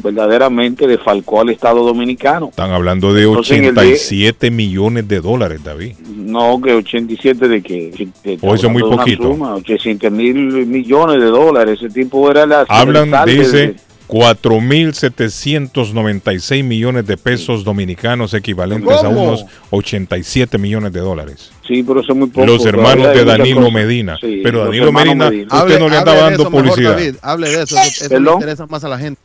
verdaderamente 0.03 0.87
defalcó 0.87 1.41
al 1.41 1.49
Estado 1.51 1.83
Dominicano. 1.85 2.49
Están 2.51 2.71
hablando 2.71 3.13
de 3.15 3.25
Entonces, 3.25 3.59
en 3.59 3.65
el 3.65 3.75
de- 3.75 3.81
87 3.81 4.51
millones 4.51 5.09
de 5.09 5.21
dólares, 5.21 5.65
David. 5.65 5.95
No, 6.15 6.61
que 6.61 6.75
87 6.75 7.49
de 7.49 7.63
que... 7.63 8.09
O 8.43 8.55
eso 8.55 8.67
es 8.67 8.73
muy 8.73 8.83
poquito. 8.83 9.31
800 9.31 10.13
mil 10.13 10.35
millones 10.67 11.19
de 11.21 11.27
dólares. 11.27 11.79
Ese 11.83 11.89
tipo 11.93 12.31
era 12.31 12.47
la... 12.47 12.67
Hablan, 12.69 13.11
dice, 13.27 13.57
de- 13.57 13.77
4.796 14.09 16.63
millones 16.65 17.07
de 17.07 17.17
pesos 17.17 17.65
dominicanos, 17.65 18.35
equivalentes 18.35 19.03
a 19.03 19.09
unos 19.09 19.47
87 19.71 20.59
millones 20.59 20.93
de 20.93 21.01
dólares. 21.01 21.51
Sí, 21.67 21.83
pero 21.83 22.01
eso 22.01 22.13
es 22.13 22.19
muy 22.19 22.29
poco. 22.29 22.47
Los 22.47 22.65
hermanos 22.67 23.09
de 23.15 23.25
Danilo. 23.25 23.71
Medina. 23.71 24.17
Sí, 24.21 24.41
Pero 24.43 24.65
Danilo 24.65 24.93
Medina, 24.93 25.31
Medina. 25.31 25.63
usted 25.63 25.79
no 25.81 25.89
le 25.89 25.97
andaba 25.97 26.19
dando 26.21 26.43
eso 26.43 26.51
mejor, 26.51 26.65
publicidad. 26.69 26.93
David, 26.93 27.15
hable 27.23 27.49
de 27.51 27.63
eso. 27.63 27.77
Eso 27.79 28.19
le 28.19 28.33
interesa 28.33 28.67
más 28.67 28.85
a 28.85 28.89
la 28.89 28.99
gente. 28.99 29.21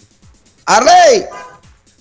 ¡Arley! 0.65 1.23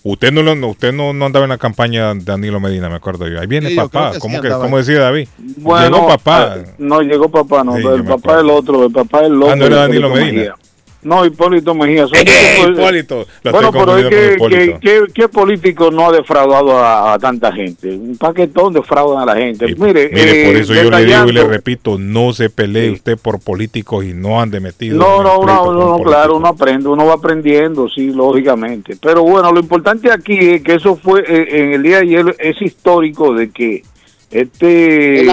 Usted 0.03 0.33
no, 0.33 0.43
lo- 0.43 0.69
usted 0.69 0.95
no, 0.95 1.13
no 1.13 1.27
andaba 1.27 1.45
en 1.45 1.51
la 1.51 1.59
campaña 1.59 2.15
de 2.15 2.25
Danilo 2.25 2.59
Medina, 2.59 2.89
me 2.89 2.95
acuerdo 2.95 3.29
yo. 3.29 3.39
Ahí 3.39 3.47
viene 3.47 3.69
Sí, 3.69 3.77
papá. 3.77 4.09
que 4.09 4.15
sí 4.15 4.21
¿Cómo, 4.21 4.41
que, 4.41 4.47
andaba 4.47 4.65
¿Cómo 4.65 4.79
decía 4.79 4.99
David? 5.01 5.29
Bueno, 5.59 5.97
Llegó 5.97 6.09
papá. 6.09 6.55
ah, 6.55 6.57
no 6.79 7.03
llegó 7.03 7.29
papá, 7.29 7.63
no, 7.65 7.77
Sí, 7.77 7.83
pero 7.83 7.97
el 7.97 8.05
papá 8.05 8.37
es 8.37 8.41
el 8.41 8.49
otro, 8.51 8.87
el 8.87 8.93
papá 8.93 9.21
es 9.21 9.27
el 9.27 9.37
otro. 9.43 9.51
Ah, 9.53 9.57
no 9.57 9.67
era 9.67 9.77
Danilo. 9.77 10.09
Medina. 10.09 10.55
No, 11.03 11.25
Hipólito 11.25 11.75
Mejía. 11.75 12.07
son- 12.07 12.19
Eh, 12.19 12.67
Hipólito. 12.69 13.27
Lo 13.43 13.53
Bueno, 13.53 13.73
pero 13.73 13.97
es 13.97 14.79
que, 14.81 15.07
¿qué 15.15 15.29
político 15.29 15.91
no 15.91 16.09
ha 16.09 16.13
defraudado 16.13 16.79
a, 16.79 17.15
a 17.15 17.19
tanta 17.19 17.51
gente? 17.53 17.89
Un 17.89 18.19
paquetón 18.19 18.75
defraudan 18.75 19.23
a 19.23 19.33
la 19.35 19.41
gente. 19.41 19.67
mire, 19.79 20.11
Mire, 20.13 20.45
por 20.45 20.57
eh, 20.57 20.61
eso 20.61 20.75
yo 20.75 20.91
le 20.91 21.05
digo 21.07 21.29
y 21.29 21.33
le 21.33 21.45
repito, 21.45 21.97
no 21.99 22.33
se 22.35 22.51
pelee 22.51 22.91
usted 22.91 23.17
por 23.17 23.41
políticos 23.41 24.05
y 24.05 24.13
no 24.13 24.41
ande 24.43 24.61
metido. 24.61 24.99
No, 24.99 25.23
no, 25.23 25.43
no, 25.45 25.73
no, 25.73 25.81
políticos. 25.87 26.03
claro, 26.13 26.37
uno 26.37 26.49
aprende, 26.49 26.89
uno 26.89 27.07
va 27.07 27.15
aprendiendo, 27.15 27.89
sí, 27.89 28.09
lógicamente. 28.13 28.97
Pero 29.01 29.23
bueno, 29.23 29.53
lo 29.53 29.61
importante 29.61 30.13
aquí 30.13 30.39
es 30.39 30.63
que 30.63 30.75
eso 30.75 30.97
fue 30.97 31.21
eh, 31.27 31.47
en 31.63 31.73
el 31.73 31.83
día 31.83 31.97
de 31.97 32.03
ayer, 32.03 32.37
es 32.39 32.61
histórico 32.61 33.33
de 33.33 33.51
que 33.51 33.83
este 34.31 35.21
el, 35.23 35.31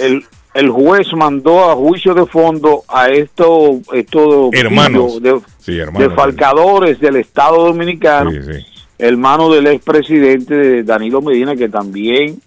el- 0.00 0.24
el 0.54 0.70
juez 0.70 1.06
mandó 1.16 1.70
a 1.70 1.74
juicio 1.74 2.14
de 2.14 2.26
fondo 2.26 2.82
a 2.88 3.08
estos 3.08 3.78
estos 3.92 4.50
Hermanos. 4.52 5.18
pillos 5.18 5.22
de, 5.22 5.40
Sí, 5.58 5.78
hermano. 5.78 6.08
defalcadores 6.08 7.00
del 7.00 7.16
Estado 7.16 7.64
Dominicano, 7.66 8.30
Sí, 8.30 8.38
sí. 8.42 8.64
hermano 8.98 9.50
del 9.50 9.66
expresidente 9.66 10.82
Danilo 10.84 11.20
Medina, 11.22 11.56
que 11.56 11.68
también 11.68 12.40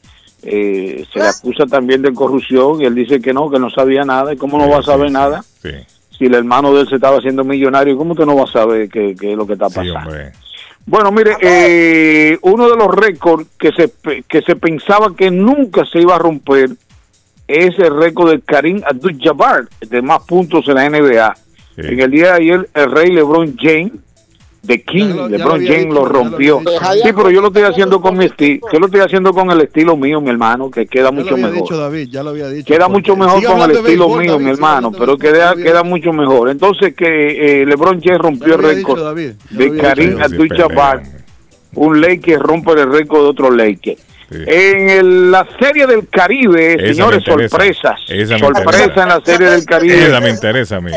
eh, 0.43 1.05
se 1.11 1.19
le 1.19 1.27
acusa 1.27 1.65
también 1.65 2.01
de 2.01 2.13
corrupción 2.13 2.79
y 2.81 2.85
él 2.85 2.95
dice 2.95 3.19
que 3.19 3.33
no, 3.33 3.49
que 3.49 3.59
no 3.59 3.69
sabía 3.69 4.03
nada. 4.03 4.33
¿Y 4.33 4.37
cómo 4.37 4.57
no 4.57 4.69
va 4.69 4.79
a 4.79 4.83
saber 4.83 5.11
nada? 5.11 5.43
Sí, 5.61 5.71
si 6.17 6.25
el 6.25 6.35
hermano 6.35 6.73
de 6.73 6.81
él 6.81 6.87
se 6.89 6.95
estaba 6.95 7.17
haciendo 7.17 7.43
millonario, 7.43 7.97
¿cómo 7.97 8.13
usted 8.13 8.25
no 8.25 8.35
va 8.35 8.43
a 8.43 8.51
saber 8.51 8.87
qué, 8.89 9.15
qué 9.19 9.31
es 9.31 9.37
lo 9.37 9.45
que 9.45 9.53
está 9.53 9.67
pasando? 9.69 10.09
bueno, 10.85 11.11
mire, 11.11 11.35
eh, 11.41 12.37
uno 12.43 12.69
de 12.69 12.77
los 12.77 12.87
récords 12.95 13.45
que 13.59 13.71
se, 13.73 13.91
que 14.27 14.41
se 14.41 14.55
pensaba 14.55 15.13
que 15.17 15.29
nunca 15.29 15.83
se 15.85 15.99
iba 15.99 16.15
a 16.15 16.19
romper 16.19 16.69
es 17.47 17.77
el 17.79 17.95
récord 17.97 18.31
de 18.31 18.41
Karim 18.41 18.81
Abdul-Jabbar, 18.85 19.67
de 19.89 20.01
más 20.01 20.23
puntos 20.23 20.67
en 20.67 20.75
la 20.75 20.89
NBA. 20.89 21.35
En 21.77 21.99
el 21.99 22.11
día 22.11 22.25
de 22.27 22.31
ayer, 22.31 22.69
el 22.73 22.91
rey 22.91 23.11
LeBron 23.11 23.55
James, 23.57 23.91
de 24.63 24.81
King, 24.81 25.05
lo- 25.09 25.15
lo 25.15 25.29
LeBron 25.29 25.59
James 25.65 25.83
dicho, 25.85 25.93
lo 25.93 26.05
rompió. 26.05 26.59
Sí, 27.03 27.09
pero 27.15 27.29
yo 27.31 27.39
lo 27.39 27.47
estoy 27.47 27.63
haciendo 27.63 28.01
con 28.01 28.17
mi 28.17 28.25
estilo, 28.25 28.67
yo 28.73 28.79
lo 28.79 28.87
estoy 28.87 28.99
haciendo 29.01 29.31
con 29.31 29.49
el 29.51 29.61
estilo 29.61 29.95
mío, 29.95 30.19
mi 30.19 30.29
hermano, 30.29 30.69
que 30.69 30.87
queda 30.87 31.03
Ya 31.05 31.11
lo 31.11 31.21
mucho 31.21 31.33
había 31.35 31.45
mejor. 31.47 31.61
dicho 31.61 31.77
David, 31.77 32.09
ya 32.11 32.23
lo 32.23 32.31
había 32.31 32.49
dicho. 32.49 32.73
Queda 32.73 32.87
mucho 32.89 33.15
mejor 33.15 33.43
con 33.45 33.61
el 33.61 33.71
estilo 33.71 33.85
béisbol, 34.07 34.19
mío, 34.23 34.31
David, 34.33 34.45
mi 34.45 34.51
hermano, 34.51 34.91
pero 34.91 35.17
queda, 35.17 35.55
queda 35.55 35.83
mucho 35.83 36.11
mejor. 36.11 36.49
Entonces 36.49 36.95
que 36.95 37.61
eh, 37.61 37.65
LeBron 37.65 38.01
James 38.03 38.19
rompió 38.19 38.55
el 38.55 38.75
dicho, 38.75 38.95
récord 38.95 39.15
de 39.51 39.77
Karim. 39.77 40.17
Abdul-Jabbar, 40.21 41.03
un 41.75 42.01
Laker 42.01 42.39
rompe 42.39 42.71
el 42.73 42.91
récord 42.91 43.21
de 43.21 43.27
otro 43.29 43.51
Laker. 43.51 43.95
En 44.29 44.89
el- 44.89 45.31
la 45.31 45.47
serie 45.59 45.87
del 45.87 46.07
Caribe, 46.09 46.73
Esa 46.75 46.93
señores, 46.93 47.23
sorpresas. 47.23 47.99
Esa 48.09 48.37
Sorpresa 48.37 49.03
en 49.03 49.09
la 49.09 49.21
serie 49.23 49.49
del 49.49 49.65
Caribe. 49.65 50.05
Esa 50.07 50.19
me 50.19 50.29
interesa 50.29 50.75
a 50.77 50.81
mí. 50.81 50.91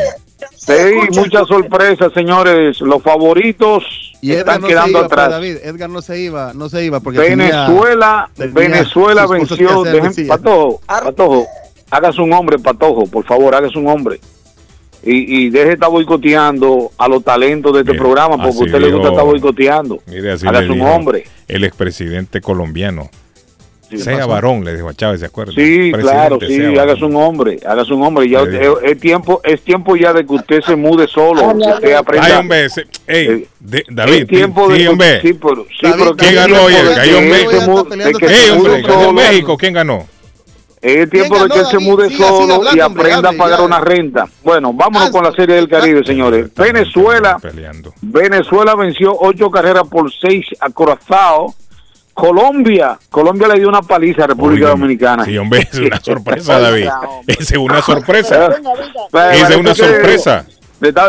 Sí, 0.57 0.73
muchas 1.15 1.47
sorpresas, 1.47 2.11
señores. 2.13 2.81
Los 2.81 3.01
favoritos 3.01 3.83
Y 4.21 4.31
Edgar 4.33 4.39
están 4.39 4.61
no 4.61 4.67
quedando 4.67 4.89
iba, 4.89 4.99
pues, 5.01 5.11
atrás. 5.11 5.29
David, 5.31 5.57
Edgar 5.63 5.89
no 5.89 6.01
se 6.01 6.19
iba, 6.19 6.53
no 6.53 6.69
se 6.69 6.83
iba 6.83 6.99
porque 6.99 7.19
Venezuela, 7.19 8.29
tenía 8.35 8.53
Venezuela 8.53 9.25
venció. 9.27 9.83
dejen-. 9.83 10.27
Patojo, 10.27 10.81
Patojo, 10.85 11.47
hágase 11.89 12.21
un 12.21 12.33
hombre, 12.33 12.59
Patojo, 12.59 13.07
por 13.07 13.25
favor, 13.25 13.55
hágase 13.55 13.79
un 13.79 13.87
hombre. 13.87 14.19
Y, 15.03 15.45
y 15.45 15.49
deje 15.49 15.65
de 15.65 15.73
estar 15.73 15.89
boicoteando 15.89 16.91
a 16.99 17.07
los 17.07 17.23
talentos 17.23 17.73
de 17.73 17.79
este 17.79 17.95
programa, 17.95 18.35
porque 18.37 18.59
a 18.59 18.65
usted 18.65 18.79
le 18.79 18.91
gusta 18.91 18.97
dijo- 18.97 19.09
estar 19.09 19.25
boicoteando. 19.25 19.99
Mire, 20.05 20.31
así 20.33 20.47
Hágase 20.47 20.67
un 20.69 20.73
dijo 20.75 20.87
hombre. 20.91 21.23
El 21.47 21.63
expresidente 21.63 22.39
colombiano. 22.39 23.09
Sea 23.97 24.25
varón, 24.25 24.63
le 24.63 24.73
dijo 24.75 24.89
a 24.89 24.93
Chávez, 24.93 25.19
¿se 25.19 25.25
acuerda? 25.25 25.53
Sí, 25.55 25.91
claro, 25.91 26.37
sí, 26.45 26.77
hágase 26.77 27.03
un 27.05 27.15
hombre, 27.15 27.59
hágase 27.65 27.93
un 27.93 28.03
hombre. 28.03 28.29
Ya 28.29 28.41
usted- 28.43 28.59
dijo. 28.59 28.79
es, 28.81 28.99
tiempo, 28.99 29.41
es 29.43 29.61
tiempo 29.61 29.95
ya 29.95 30.13
de 30.13 30.25
que 30.25 30.33
usted 30.33 30.61
se 30.61 30.75
mude 30.75 31.07
solo, 31.07 31.43
usted 31.47 31.93
aprenda. 31.93 32.27
Ay, 32.27 32.33
hombre, 32.33 32.65
ese- 32.65 32.87
ey, 33.07 33.47
de- 33.59 33.85
David, 33.89 34.27
tiempo 34.27 34.71
sí, 34.71 34.83
de 34.83 34.89
hombre. 34.89 35.21
sí, 35.21 35.33
pero, 35.33 35.65
sí, 35.65 35.75
David, 35.83 35.95
pero 35.99 36.15
¿quién 36.15 36.35
ganó 36.35 36.67
tiempo 36.67 36.95
Cayó 36.95 37.17
que 37.17 37.29
México. 37.29 37.51
se 37.51 37.65
se. 37.65 39.13
México, 39.13 39.57
¿quién 39.57 39.73
ganó? 39.73 40.07
Es 40.81 41.07
tiempo 41.11 41.35
¿Quién 41.35 41.47
de 41.47 41.53
que 41.53 41.59
él 41.59 41.65
se 41.67 41.77
mude 41.77 42.09
solo 42.09 42.55
hablando, 42.55 42.75
y 42.75 42.81
hombre, 42.81 43.03
aprenda 43.03 43.29
a 43.29 43.33
pagar 43.33 43.59
ya. 43.59 43.65
una 43.65 43.79
renta. 43.81 44.27
Bueno, 44.43 44.73
vámonos 44.73 45.11
con 45.11 45.23
la 45.23 45.31
Serie 45.31 45.55
del 45.55 45.69
Caribe, 45.69 46.03
señores. 46.03 46.51
Venezuela, 46.55 47.37
Venezuela 48.01 48.73
venció 48.75 49.15
ocho 49.19 49.51
carreras 49.51 49.83
por 49.87 50.11
seis 50.11 50.45
a 50.59 50.69
Curazao. 50.71 51.53
Colombia, 52.13 52.97
Colombia 53.09 53.47
le 53.47 53.59
dio 53.59 53.69
una 53.69 53.81
paliza 53.81 54.25
a 54.25 54.27
República 54.27 54.69
Dominicana. 54.69 55.25
Sí, 55.25 55.37
hombre, 55.37 55.67
es 55.71 55.79
una 55.79 55.99
sorpresa, 56.03 56.59
David. 56.59 56.89
Es 57.27 57.51
una 57.51 57.81
sorpresa. 57.81 58.49
Esa 59.11 59.49
es 59.49 59.55
una 59.55 59.75
sorpresa. 59.75 60.45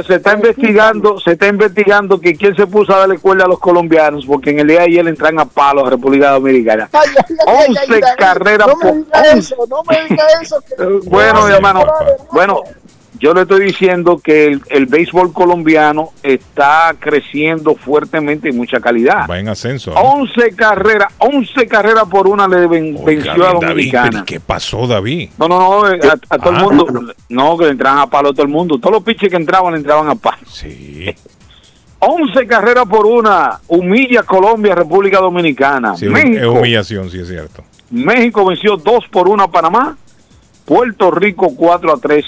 Se 0.06 0.16
está, 0.16 0.34
investigando, 0.34 1.18
se 1.18 1.32
está 1.32 1.46
investigando 1.46 2.20
que 2.20 2.36
quién 2.36 2.54
se 2.54 2.66
puso 2.66 2.94
a 2.94 2.98
darle 2.98 3.18
cuerda 3.18 3.46
a 3.46 3.48
los 3.48 3.58
colombianos, 3.58 4.26
porque 4.26 4.50
en 4.50 4.58
el 4.58 4.68
día 4.68 4.80
de 4.80 4.84
ayer 4.84 5.04
le 5.04 5.10
entran 5.10 5.38
a 5.38 5.46
palos 5.46 5.86
a 5.86 5.90
República 5.90 6.32
Dominicana. 6.32 6.90
11 7.46 8.00
carreras 8.18 8.68
No 8.68 8.76
me 8.76 8.84
por 8.84 8.94
diga 8.96 9.22
eso, 9.32 9.56
no 9.70 9.82
me 9.88 10.04
diga 10.08 10.24
eso. 10.42 10.62
Bueno, 11.04 11.48
hermano, 11.48 11.86
bueno, 12.32 12.60
yo 13.22 13.32
le 13.34 13.42
estoy 13.42 13.64
diciendo 13.66 14.20
que 14.22 14.46
el, 14.46 14.62
el 14.68 14.86
béisbol 14.86 15.32
colombiano 15.32 16.10
está 16.24 16.92
creciendo 16.98 17.76
fuertemente 17.76 18.48
y 18.48 18.52
mucha 18.52 18.80
calidad. 18.80 19.26
Va 19.30 19.38
en 19.38 19.48
ascenso. 19.48 19.92
11 19.94 20.56
carreras, 20.56 21.14
11 21.18 21.68
carreras 21.68 22.04
por 22.10 22.26
una 22.26 22.48
le 22.48 22.66
ven- 22.66 22.96
venció 23.04 23.32
a 23.46 23.52
David, 23.52 23.66
Dominicana. 23.68 24.10
pero 24.10 24.22
¿y 24.22 24.24
¿qué 24.26 24.40
pasó, 24.40 24.88
David? 24.88 25.30
No, 25.38 25.46
no, 25.46 25.58
no, 25.60 25.88
eh, 25.92 26.00
a, 26.02 26.34
a 26.34 26.38
todo 26.38 26.50
el 26.50 26.56
Ah. 26.56 26.62
mundo. 26.64 27.14
No, 27.28 27.56
que 27.56 27.64
le 27.66 27.70
entraban 27.70 28.00
a 28.00 28.06
palo 28.08 28.30
a 28.30 28.32
todo 28.32 28.42
el 28.42 28.48
mundo. 28.48 28.78
Todos 28.78 28.92
los 28.96 29.02
pitches 29.04 29.30
que 29.30 29.36
entraban 29.36 29.72
le 29.72 29.78
entraban 29.78 30.08
a 30.08 30.16
palo. 30.16 30.38
Sí. 30.48 31.06
11 32.00 32.46
carreras 32.48 32.86
por 32.88 33.06
una. 33.06 33.60
Humilla 33.68 34.24
Colombia, 34.24 34.74
República 34.74 35.20
Dominicana. 35.20 35.96
Sí, 35.96 36.06
es 36.06 36.10
México, 36.10 36.50
humillación, 36.50 37.08
sí 37.08 37.20
es 37.20 37.28
cierto. 37.28 37.62
México 37.90 38.44
venció 38.44 38.76
2 38.76 39.04
por 39.12 39.28
1 39.28 39.44
a 39.44 39.48
Panamá. 39.50 39.96
Puerto 40.64 41.10
Rico 41.12 41.54
4 41.54 41.92
a 41.94 41.96
3 41.98 42.24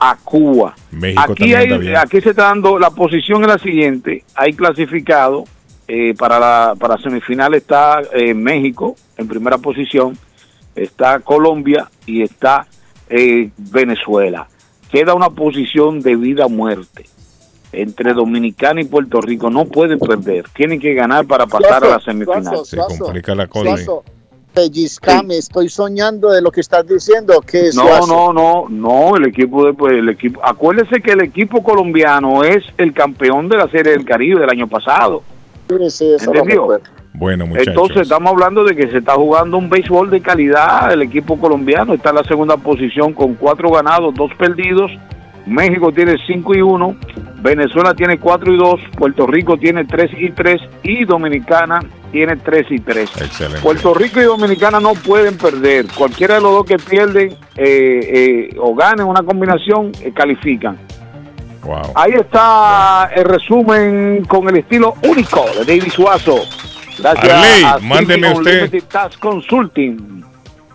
a 0.00 0.16
Cuba. 0.16 0.74
México 0.90 1.32
Aquí, 1.32 1.54
hay, 1.54 1.94
aquí 1.94 2.20
se 2.20 2.30
está 2.30 2.44
dando 2.44 2.78
la 2.78 2.90
posición 2.90 3.42
es 3.42 3.48
la 3.48 3.58
siguiente. 3.58 4.24
Hay 4.34 4.54
clasificado 4.54 5.44
eh, 5.86 6.14
para 6.16 6.38
la 6.38 6.74
para 6.78 6.96
semifinal 6.98 7.54
está 7.54 8.00
eh, 8.12 8.32
México 8.32 8.96
en 9.16 9.28
primera 9.28 9.58
posición, 9.58 10.16
está 10.74 11.20
Colombia 11.20 11.90
y 12.06 12.22
está 12.22 12.66
eh, 13.08 13.50
Venezuela. 13.56 14.48
Queda 14.90 15.14
una 15.14 15.30
posición 15.30 16.00
de 16.00 16.16
vida 16.16 16.46
o 16.46 16.48
muerte 16.48 17.04
entre 17.72 18.14
Dominicana 18.14 18.80
y 18.80 18.84
Puerto 18.84 19.20
Rico. 19.20 19.50
No 19.50 19.66
pueden 19.66 19.98
perder, 19.98 20.48
tienen 20.54 20.80
que 20.80 20.94
ganar 20.94 21.26
para 21.26 21.46
pasar 21.46 21.84
a 21.84 21.88
la 21.90 22.00
semifinal. 22.00 22.64
Suazo, 22.64 22.90
Se 22.90 22.98
complica 22.98 23.34
la 23.34 23.46
cosa. 23.46 23.76
Pellizcame, 24.54 25.36
estoy 25.36 25.68
soñando 25.68 26.30
de 26.30 26.42
lo 26.42 26.50
que 26.50 26.60
estás 26.60 26.86
diciendo. 26.86 27.40
que 27.40 27.70
No, 27.74 28.06
no, 28.06 28.32
no, 28.32 28.66
no, 28.68 29.16
el 29.16 29.26
equipo 29.26 29.66
de 29.66 29.74
pues, 29.74 29.94
el 29.94 30.08
equipo, 30.08 30.40
acuérdese 30.44 31.00
que 31.00 31.12
el 31.12 31.22
equipo 31.22 31.62
colombiano 31.62 32.44
es 32.44 32.64
el 32.78 32.92
campeón 32.92 33.48
de 33.48 33.56
la 33.56 33.68
Serie 33.68 33.92
del 33.92 34.04
Caribe 34.04 34.40
del 34.40 34.50
año 34.50 34.68
pasado. 34.68 35.22
Sí, 35.68 35.90
sí, 35.90 36.12
eso 36.14 36.32
lo 36.32 36.40
¿Entendió? 36.40 36.80
Bueno, 37.12 37.46
muchachos. 37.46 37.68
Entonces 37.68 38.02
estamos 38.02 38.32
hablando 38.32 38.64
de 38.64 38.74
que 38.74 38.90
se 38.90 38.98
está 38.98 39.14
jugando 39.14 39.58
un 39.58 39.68
béisbol 39.68 40.10
de 40.10 40.20
calidad. 40.20 40.92
El 40.92 41.02
equipo 41.02 41.38
colombiano 41.38 41.94
está 41.94 42.10
en 42.10 42.16
la 42.16 42.24
segunda 42.24 42.56
posición 42.56 43.12
con 43.12 43.34
cuatro 43.34 43.70
ganados, 43.70 44.14
dos 44.14 44.30
perdidos. 44.38 44.90
México 45.46 45.90
tiene 45.90 46.16
5 46.26 46.54
y 46.54 46.60
1, 46.60 46.96
Venezuela 47.42 47.94
tiene 47.94 48.18
4 48.18 48.54
y 48.54 48.58
2, 48.58 48.80
Puerto 48.96 49.26
Rico 49.26 49.56
tiene 49.56 49.84
3 49.84 50.10
y 50.18 50.30
3 50.30 50.60
y 50.82 51.04
Dominicana 51.04 51.80
tiene 52.12 52.36
3 52.36 52.66
y 52.70 52.78
3. 52.80 53.10
Excelente. 53.20 53.60
Puerto 53.60 53.94
Rico 53.94 54.20
y 54.20 54.24
Dominicana 54.24 54.80
no 54.80 54.94
pueden 54.94 55.36
perder. 55.38 55.86
Cualquiera 55.96 56.36
de 56.36 56.40
los 56.40 56.52
dos 56.52 56.64
que 56.66 56.76
pierden 56.78 57.30
eh, 57.56 58.50
eh, 58.52 58.56
o 58.58 58.74
ganen 58.74 59.06
una 59.06 59.22
combinación, 59.22 59.92
eh, 60.02 60.12
califican. 60.14 60.76
Wow. 61.62 61.92
Ahí 61.94 62.12
está 62.12 63.10
el 63.14 63.24
resumen 63.24 64.24
con 64.26 64.48
el 64.48 64.56
estilo 64.58 64.94
único 65.02 65.44
de 65.58 65.64
David 65.64 65.92
Suazo. 65.92 66.40
Gracias 66.98 67.32
Arley, 67.32 67.64
a 67.64 67.78
mándeme 67.78 68.32
usted. 68.32 68.82
Tax 68.90 69.16
Consulting. 69.18 70.24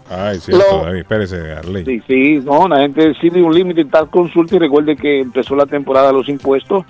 Ay, 0.09 0.39
cierto, 0.39 0.63
Lo- 0.71 0.85
David. 0.85 0.99
Espérese, 0.99 1.53
Arley. 1.53 1.83
Sí, 1.85 2.01
sí, 2.07 2.39
no, 2.45 2.67
la 2.67 2.81
gente 2.81 3.07
de 3.09 3.15
City 3.15 3.41
Unlimited 3.41 3.87
Tax 3.87 4.09
Consulting, 4.11 4.59
recuerde 4.59 4.95
que 4.95 5.19
empezó 5.21 5.55
la 5.55 5.65
temporada 5.65 6.07
de 6.07 6.13
los 6.13 6.29
impuestos. 6.29 6.85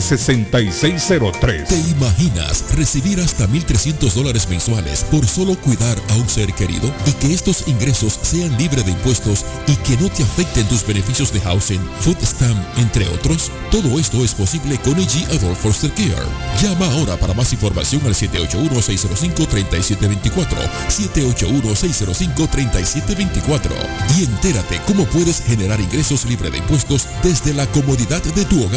6603 0.00 1.68
¿Te 1.68 1.78
imaginas 1.90 2.64
recibir 2.74 3.20
hasta 3.20 3.46
1.300 3.48 4.12
dólares 4.12 4.48
mensuales 4.48 5.04
por 5.04 5.26
solo 5.26 5.56
cuidar 5.56 5.96
a 6.10 6.14
un 6.14 6.28
ser 6.28 6.52
querido 6.52 6.92
y 7.06 7.12
que 7.12 7.32
estos 7.32 7.66
ingresos 7.66 8.18
sean 8.22 8.56
libres 8.58 8.84
de 8.84 8.92
impuestos 8.92 9.44
y 9.66 9.74
que 9.76 9.96
no 9.96 10.08
te 10.08 10.22
afecten 10.22 10.68
tus 10.68 10.86
beneficios 10.86 11.32
de 11.32 11.40
housing, 11.40 11.80
food 12.00 12.18
stamp, 12.22 12.58
entre 12.78 13.08
otros? 13.08 13.50
Todo 13.70 13.98
esto 13.98 14.22
es 14.24 14.34
posible 14.34 14.78
con 14.78 14.94
AG 14.94 15.26
Adult 15.30 15.58
Foster 15.58 15.90
Care. 15.92 16.26
Llama 16.62 16.86
ahora 16.92 17.16
para 17.16 17.34
más 17.34 17.52
información 17.52 18.00
al 18.06 18.14
781-605-3724, 18.14 20.46
781-605-3724 20.88 23.70
y 24.18 24.24
entérate 24.24 24.80
cómo 24.86 25.04
puedes 25.06 25.42
generar 25.42 25.80
ingresos 25.80 26.24
libres 26.26 26.52
de 26.52 26.58
impuestos 26.58 27.08
desde 27.22 27.54
la 27.54 27.66
comodidad 27.66 28.22
de 28.22 28.44
tu 28.44 28.62
hogar. 28.64 28.75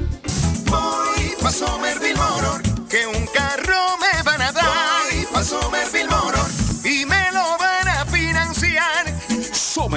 Voy 0.67 1.35
pa' 1.41 1.51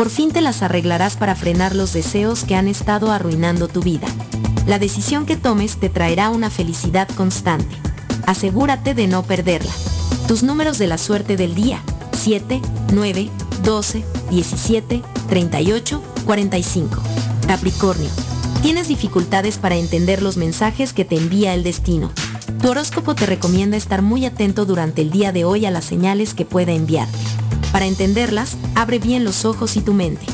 Por 0.00 0.08
fin 0.08 0.32
te 0.32 0.40
las 0.40 0.62
arreglarás 0.62 1.18
para 1.18 1.34
frenar 1.34 1.76
los 1.76 1.92
deseos 1.92 2.44
que 2.44 2.54
han 2.54 2.68
estado 2.68 3.12
arruinando 3.12 3.68
tu 3.68 3.82
vida. 3.82 4.06
La 4.66 4.78
decisión 4.78 5.26
que 5.26 5.36
tomes 5.36 5.76
te 5.76 5.90
traerá 5.90 6.30
una 6.30 6.48
felicidad 6.48 7.06
constante. 7.06 7.76
Asegúrate 8.26 8.94
de 8.94 9.06
no 9.08 9.22
perderla. 9.24 9.70
Tus 10.26 10.42
números 10.42 10.78
de 10.78 10.86
la 10.86 10.96
suerte 10.96 11.36
del 11.36 11.54
día. 11.54 11.82
7, 12.12 12.62
9, 12.94 13.28
12, 13.62 14.04
17, 14.30 15.02
38, 15.28 16.02
45. 16.24 17.02
Capricornio. 17.46 18.08
Tienes 18.62 18.88
dificultades 18.88 19.58
para 19.58 19.76
entender 19.76 20.22
los 20.22 20.38
mensajes 20.38 20.94
que 20.94 21.04
te 21.04 21.18
envía 21.18 21.52
el 21.52 21.62
destino. 21.62 22.10
Tu 22.62 22.70
horóscopo 22.70 23.14
te 23.14 23.26
recomienda 23.26 23.76
estar 23.76 24.00
muy 24.00 24.24
atento 24.24 24.64
durante 24.64 25.02
el 25.02 25.10
día 25.10 25.30
de 25.32 25.44
hoy 25.44 25.66
a 25.66 25.70
las 25.70 25.84
señales 25.84 26.32
que 26.32 26.46
pueda 26.46 26.72
enviarte. 26.72 27.18
Para 27.72 27.86
entenderlas, 27.86 28.56
abre 28.74 28.98
bien 28.98 29.24
los 29.24 29.44
ojos 29.44 29.76
y 29.76 29.80
tu 29.80 29.94
mente. 29.94 30.26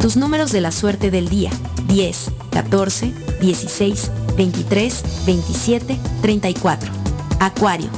Tus 0.00 0.16
números 0.16 0.52
de 0.52 0.60
la 0.60 0.72
suerte 0.72 1.10
del 1.10 1.28
día. 1.28 1.50
10, 1.88 2.30
14, 2.50 3.12
16, 3.40 4.10
23, 4.36 5.02
27, 5.26 5.98
34. 6.20 6.92
Acuario. 7.40 7.88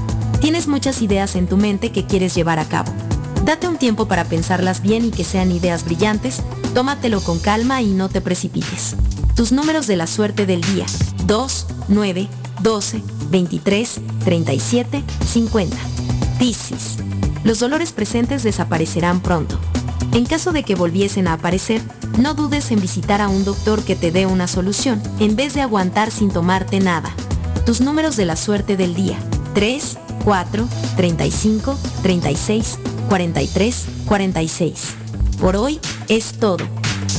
Tienes 0.41 0.69
muchas 0.69 1.03
ideas 1.03 1.37
en 1.37 1.47
tu 1.47 1.57
mente 1.57 1.91
que 1.91 2.07
quieres 2.07 2.35
llevar 2.35 2.59
a 2.59 2.67
cabo. 2.67 2.93
Date 3.45 3.69
un 3.69 3.77
tiempo 3.77 4.07
para 4.07 4.25
pensarlas 4.25 4.81
bien 4.81 5.05
y 5.05 5.11
que 5.11 5.25
sean 5.25 5.51
ideas 5.51 5.85
brillantes, 5.85 6.43
tómatelo 6.73 7.21
con 7.21 7.39
calma 7.39 7.83
y 7.83 7.93
no 7.93 8.09
te 8.09 8.21
precipites. 8.21 8.95
Tus 9.35 9.53
números 9.53 9.87
de 9.87 9.97
la 9.97 10.07
suerte 10.07 10.47
del 10.47 10.61
día. 10.61 10.87
2, 11.27 11.67
9, 11.89 12.29
12, 12.63 13.03
23, 13.31 14.01
37, 14.25 15.05
50. 15.27 15.77
Piscis. 16.39 16.99
Los 17.45 17.61
dolores 17.61 17.93
presentes 17.93 18.43
desaparecerán 18.43 19.21
pronto. 19.21 19.59
En 20.13 20.25
caso 20.25 20.53
de 20.53 20.63
que 20.63 20.75
volviesen 20.75 21.29
a 21.29 21.35
aparecer, 21.35 21.83
no 22.19 22.35
dudes 22.35 22.71
en 22.71 22.81
visitar 22.81 23.21
a 23.21 23.29
un 23.29 23.45
doctor 23.45 23.85
que 23.85 23.97
te 23.97 24.11
dé 24.11 24.27
una 24.27 24.47
solución, 24.47 25.03
en 25.21 25.37
vez 25.37 25.55
de 25.55 25.61
aguantar 25.61 26.11
sin 26.11 26.31
tomarte 26.31 26.81
nada. 26.81 27.15
Tus 27.67 27.81
números 27.81 28.17
de 28.17 28.25
la 28.25 28.37
suerte 28.37 28.77
del 28.77 28.95
día. 28.95 29.19
3, 29.55 29.99
4, 30.25 30.69
35, 30.97 31.79
36, 32.03 32.79
43, 33.09 33.87
46. 34.07 34.95
Por 35.41 35.57
hoy 35.57 35.81
es 36.09 36.33
todo. 36.33 36.65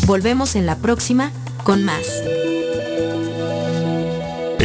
Volvemos 0.05 0.55
en 0.55 0.65
la 0.65 0.77
próxima 0.77 1.31
con 1.63 1.83
más. 1.83 2.05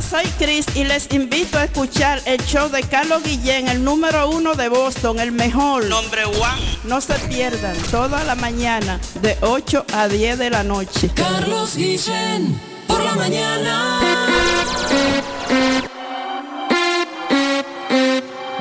Hola, 0.00 0.08
soy 0.08 0.24
Chris 0.38 0.64
y 0.74 0.84
les 0.84 1.12
invito 1.12 1.58
a 1.58 1.64
escuchar 1.64 2.22
el 2.24 2.38
show 2.46 2.70
de 2.70 2.82
Carlos 2.82 3.22
Guillén, 3.22 3.68
el 3.68 3.84
número 3.84 4.30
uno 4.30 4.54
de 4.54 4.70
Boston, 4.70 5.20
el 5.20 5.30
mejor. 5.30 5.84
Nombre 5.84 6.24
one. 6.24 6.78
No 6.84 7.02
se 7.02 7.14
pierdan, 7.28 7.76
toda 7.90 8.24
la 8.24 8.34
mañana, 8.34 8.98
de 9.20 9.36
8 9.42 9.84
a 9.92 10.08
10 10.08 10.38
de 10.38 10.48
la 10.48 10.64
noche. 10.64 11.10
Carlos 11.14 11.76
Guillén, 11.76 12.58
por 12.86 13.04
la 13.04 13.14
mañana. 13.14 14.00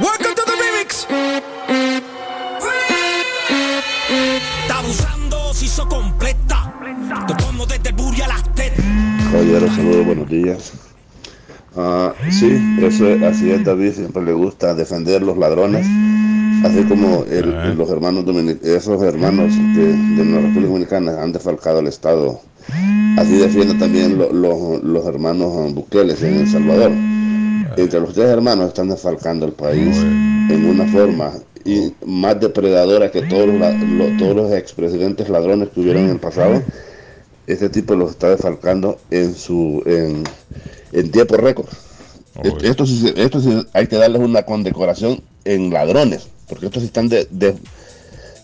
Welcome 0.02 0.36
to 0.36 0.44
the 0.46 0.56
remix. 0.58 1.08
Está 4.62 4.80
abusando, 4.80 5.54
se 5.54 5.66
hizo 5.66 5.88
completa. 5.88 6.74
Te 7.28 7.36
pongo 7.36 7.66
desde 7.66 7.90
el 7.92 8.22
a 8.24 8.28
las 8.28 8.56
tetas. 8.56 8.84
Caballero, 9.32 9.68
saludos, 9.74 10.06
buenos 10.06 10.30
días. 10.30 10.89
Ah, 11.82 12.14
sí, 12.30 12.60
eso 12.82 13.08
es- 13.08 13.24
así 13.24 13.52
es 13.52 13.64
David, 13.64 13.94
siempre 13.94 14.22
le 14.24 14.34
gusta 14.34 14.74
defender 14.76 15.22
los 15.22 15.38
ladrones, 15.38 15.86
así 16.66 16.84
como 16.84 17.24
el- 17.32 17.78
los 17.78 17.90
hermanos 17.90 18.26
dominic- 18.26 18.62
esos 18.66 19.02
hermanos 19.02 19.54
que 19.74 19.82
de 19.82 20.26
la 20.26 20.42
República 20.42 20.68
Dominicana 20.68 21.22
han 21.24 21.32
defalcado 21.32 21.80
el 21.80 21.88
Estado. 21.88 22.42
Así 23.18 23.38
defiende 23.38 23.76
también 23.76 24.18
lo- 24.18 24.34
lo- 24.34 24.80
los 24.84 25.06
hermanos 25.08 25.54
ah, 25.58 25.72
Bukeles 25.74 26.22
en 26.22 26.36
El 26.42 26.48
Salvador. 26.50 26.92
Entre 27.78 28.00
los 28.02 28.14
tres 28.14 28.28
hermanos 28.28 28.68
están 28.68 28.90
defalcando 28.90 29.46
el 29.46 29.54
país 29.54 29.96
en 30.50 30.66
una 30.66 30.86
forma 30.86 31.32
y 31.64 31.94
más 32.06 32.38
depredadora 32.42 33.10
que 33.10 33.22
todos 33.22 33.48
los, 33.48 33.60
lo- 33.90 34.18
todos 34.18 34.36
los 34.36 34.52
expresidentes 34.52 35.30
ladrones 35.30 35.70
que 35.70 35.80
hubieron 35.80 36.04
en 36.06 36.10
el 36.10 36.20
pasado. 36.20 36.62
Este 37.48 37.70
tipo 37.70 37.96
los 37.96 38.12
está 38.12 38.30
defalcando 38.32 38.98
en 39.12 39.34
su 39.34 39.82
en, 39.86 40.24
en 40.92 41.12
tiempo 41.12 41.38
récord. 41.38 41.68
Esto, 42.44 42.58
esto 42.64 42.86
sí, 42.86 43.14
esto 43.18 43.42
sí 43.42 43.66
hay 43.74 43.88
que 43.88 43.98
darles 43.98 44.22
una 44.22 44.44
condecoración 44.44 45.22
en 45.46 45.72
ladrones, 45.72 46.28
porque 46.48 46.68
estos 46.68 46.84
están 46.84 47.10
de, 47.10 47.28
de- 47.32 47.56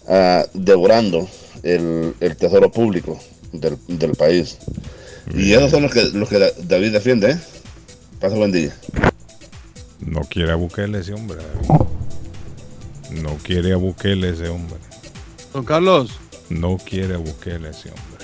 ah, 0.07 0.45
devorando 0.53 1.27
el, 1.63 2.13
el 2.19 2.35
tesoro 2.35 2.71
público 2.71 3.17
del, 3.53 3.77
del 3.87 4.11
país. 4.15 4.57
Y 5.33 5.53
esos 5.53 5.71
son 5.71 5.83
los 5.83 5.91
que, 5.93 6.03
los 6.13 6.27
que 6.29 6.39
Da- 6.39 6.51
David 6.63 6.91
defiende, 6.91 7.31
¿eh? 7.31 7.39
Pasa 8.19 8.35
buen 8.35 8.51
día. 8.51 8.75
No 9.99 10.21
quiere 10.21 10.51
a 10.51 10.55
Bukele 10.55 10.99
ese 10.99 11.13
hombre. 11.13 11.37
David. 11.37 13.21
No 13.21 13.37
quiere 13.37 13.71
a 13.73 13.77
Bukele 13.77 14.29
ese 14.29 14.49
hombre. 14.49 14.77
Don 15.53 15.63
Carlos, 15.63 16.11
No 16.49 16.77
quiere 16.77 17.15
a 17.15 17.17
Bukele 17.17 17.69
ese 17.69 17.89
hombre. 17.89 18.14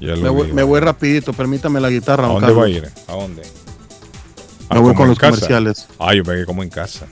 Me 0.00 0.28
voy, 0.28 0.52
me 0.52 0.62
voy 0.62 0.80
rapidito, 0.80 1.32
permítame 1.32 1.80
la 1.80 1.90
guitarra. 1.90 2.26
¿A 2.26 2.28
dónde 2.32 2.46
va 2.52 2.62
a 2.64 2.66
Carlos. 2.66 2.70
ir? 2.70 2.88
¿A 3.06 3.12
dónde? 3.12 3.42
Me 3.42 3.48
Ah, 4.76 4.78
voy 4.78 4.94
con 4.94 5.08
los 5.08 5.18
casa. 5.18 5.32
comerciales. 5.32 5.86
Ah, 5.98 6.14
yo 6.14 6.22
pegué 6.22 6.44
como 6.46 6.62
en 6.62 6.68
casa. 6.70 7.06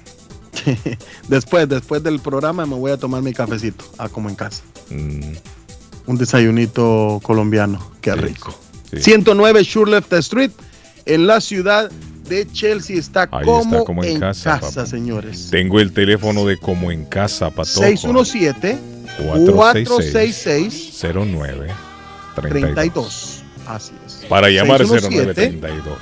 Después, 1.28 1.68
después 1.68 2.02
del 2.02 2.18
programa 2.20 2.67
me 2.67 2.75
voy 2.75 2.91
a 2.91 2.97
tomar 2.97 3.23
mi 3.23 3.33
cafecito, 3.33 3.84
ah, 3.99 4.08
como 4.08 4.28
en 4.28 4.34
casa. 4.34 4.62
Mm, 4.91 5.34
Un 6.07 6.17
desayunito 6.18 7.20
colombiano, 7.23 7.91
qué 8.00 8.15
rico. 8.15 8.55
sí. 8.91 9.00
109 9.02 9.62
Shurleft 9.62 10.12
Street, 10.15 10.50
en 11.05 11.26
la 11.26 11.41
ciudad 11.41 11.91
de 12.28 12.47
Chelsea, 12.50 12.99
está, 12.99 13.26
como, 13.28 13.60
está 13.62 13.84
como 13.84 14.05
en, 14.05 14.15
en 14.15 14.20
casa, 14.20 14.86
señores. 14.86 15.49
Tengo 15.50 15.81
el 15.81 15.92
teléfono 15.92 16.44
de 16.44 16.58
como 16.58 16.91
en 16.91 17.05
casa, 17.05 17.50
Patojo. 17.50 17.81
617 17.86 18.78
466 19.25 21.02
09 21.02 21.68
32. 22.41 22.75
32. 22.75 23.42
Así 23.67 23.92
es. 24.07 24.26
Para 24.28 24.50
llamar 24.50 24.86
617 24.86 25.58
0932. 25.60 25.99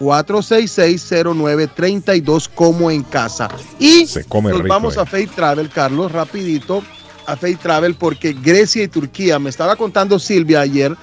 466-0932 0.00 2.48
como 2.54 2.90
en 2.90 3.02
casa. 3.02 3.48
Y 3.78 4.06
Se 4.06 4.24
come 4.24 4.48
nos 4.50 4.62
rico, 4.62 4.72
vamos 4.72 4.96
eh. 4.96 5.00
a 5.00 5.04
Fate 5.04 5.26
Travel, 5.28 5.68
Carlos, 5.68 6.10
rapidito 6.10 6.82
a 7.26 7.36
Fate 7.36 7.56
Travel 7.56 7.94
porque 7.94 8.32
Grecia 8.32 8.82
y 8.82 8.88
Turquía, 8.88 9.38
me 9.38 9.50
estaba 9.50 9.76
contando 9.76 10.18
Silvia 10.18 10.62
ayer 10.62 10.96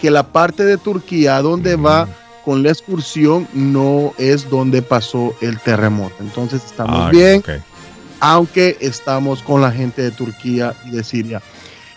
que 0.00 0.10
la 0.10 0.24
parte 0.24 0.64
de 0.64 0.76
Turquía 0.76 1.40
donde 1.40 1.76
va 1.76 2.06
con 2.44 2.62
la 2.62 2.68
excursión 2.70 3.48
no 3.52 4.12
es 4.18 4.50
donde 4.50 4.82
pasó 4.82 5.34
el 5.40 5.58
terremoto. 5.60 6.16
Entonces 6.20 6.62
estamos 6.64 7.06
Ah, 7.06 7.10
bien, 7.10 7.42
aunque 8.20 8.76
estamos 8.80 9.42
con 9.42 9.62
la 9.62 9.72
gente 9.72 10.02
de 10.02 10.10
Turquía 10.10 10.74
y 10.84 10.90
de 10.90 11.02
Siria. 11.04 11.40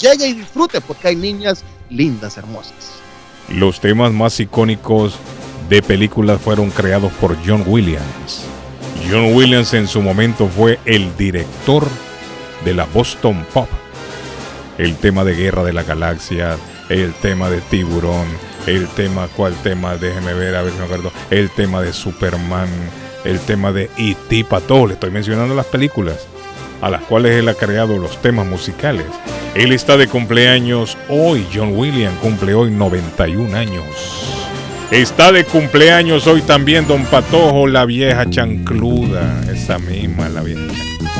Llegue 0.00 0.28
y 0.28 0.32
disfrute 0.32 0.80
porque 0.80 1.08
hay 1.08 1.16
niñas 1.16 1.64
lindas, 1.90 2.36
hermosas. 2.36 2.94
Los 3.48 3.80
temas 3.80 4.12
más 4.12 4.40
icónicos 4.40 5.14
de 5.68 5.82
películas 5.82 6.40
fueron 6.40 6.70
creados 6.70 7.12
por 7.14 7.36
John 7.46 7.64
Williams. 7.66 8.42
John 9.10 9.34
Williams 9.34 9.74
en 9.74 9.86
su 9.86 10.00
momento 10.00 10.48
fue 10.48 10.78
el 10.84 11.14
director 11.16 11.86
de 12.64 12.74
la 12.74 12.86
Boston 12.86 13.44
Pop. 13.52 13.68
El 14.82 14.96
tema 14.96 15.22
de 15.22 15.36
Guerra 15.36 15.62
de 15.62 15.72
la 15.72 15.84
Galaxia, 15.84 16.56
el 16.88 17.12
tema 17.12 17.48
de 17.48 17.60
Tiburón, 17.60 18.26
el 18.66 18.88
tema, 18.88 19.28
¿cuál 19.28 19.54
tema? 19.62 19.96
Déjeme 19.96 20.34
ver, 20.34 20.56
a 20.56 20.62
ver 20.62 20.72
si 20.72 20.78
me 20.80 20.86
acuerdo. 20.86 21.12
El 21.30 21.50
tema 21.50 21.80
de 21.80 21.92
Superman, 21.92 22.66
el 23.24 23.38
tema 23.38 23.70
de 23.70 23.88
E.T. 23.96 24.44
todo. 24.66 24.88
Le 24.88 24.94
estoy 24.94 25.12
mencionando 25.12 25.54
las 25.54 25.66
películas 25.66 26.26
a 26.80 26.90
las 26.90 27.02
cuales 27.02 27.36
él 27.36 27.48
ha 27.48 27.54
creado 27.54 27.96
los 27.96 28.20
temas 28.20 28.44
musicales. 28.44 29.06
Él 29.54 29.70
está 29.70 29.96
de 29.96 30.08
cumpleaños 30.08 30.98
hoy. 31.08 31.46
John 31.54 31.76
Williams 31.76 32.18
cumple 32.18 32.52
hoy 32.52 32.72
91 32.72 33.56
años. 33.56 33.84
Está 34.90 35.30
de 35.30 35.44
cumpleaños 35.44 36.26
hoy 36.26 36.42
también 36.42 36.88
Don 36.88 37.04
Patojo, 37.04 37.68
la 37.68 37.84
vieja 37.84 38.28
chancluda. 38.28 39.44
Esa 39.48 39.78
misma, 39.78 40.28
la 40.28 40.42
vieja 40.42 40.66
chancluda. 40.66 41.12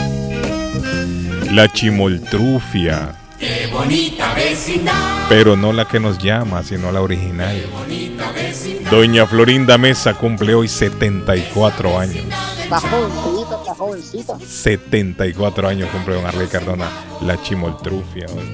La 1.52 1.72
chimoltrufia. 1.72 3.21
Qué 3.42 3.66
bonita 3.72 4.34
vecindad. 4.34 5.26
Pero 5.28 5.56
no 5.56 5.72
la 5.72 5.88
que 5.88 5.98
nos 5.98 6.16
llama, 6.18 6.62
sino 6.62 6.92
la 6.92 7.00
original. 7.02 7.60
Bonita 7.72 8.30
vecindad. 8.30 8.88
Doña 8.88 9.26
Florinda 9.26 9.76
Mesa 9.78 10.14
cumple 10.14 10.54
hoy 10.54 10.68
74 10.68 11.98
años. 11.98 12.24
Está 12.62 12.78
jovencita, 12.78 13.56
está 13.56 13.74
jovencita. 13.74 14.38
74 14.38 15.66
años 15.66 15.88
cumple 15.90 16.14
Don 16.14 16.24
Arley 16.24 16.46
Cardona, 16.46 16.88
la 17.20 17.42
chimoltrufia. 17.42 18.26
hoy. 18.28 18.44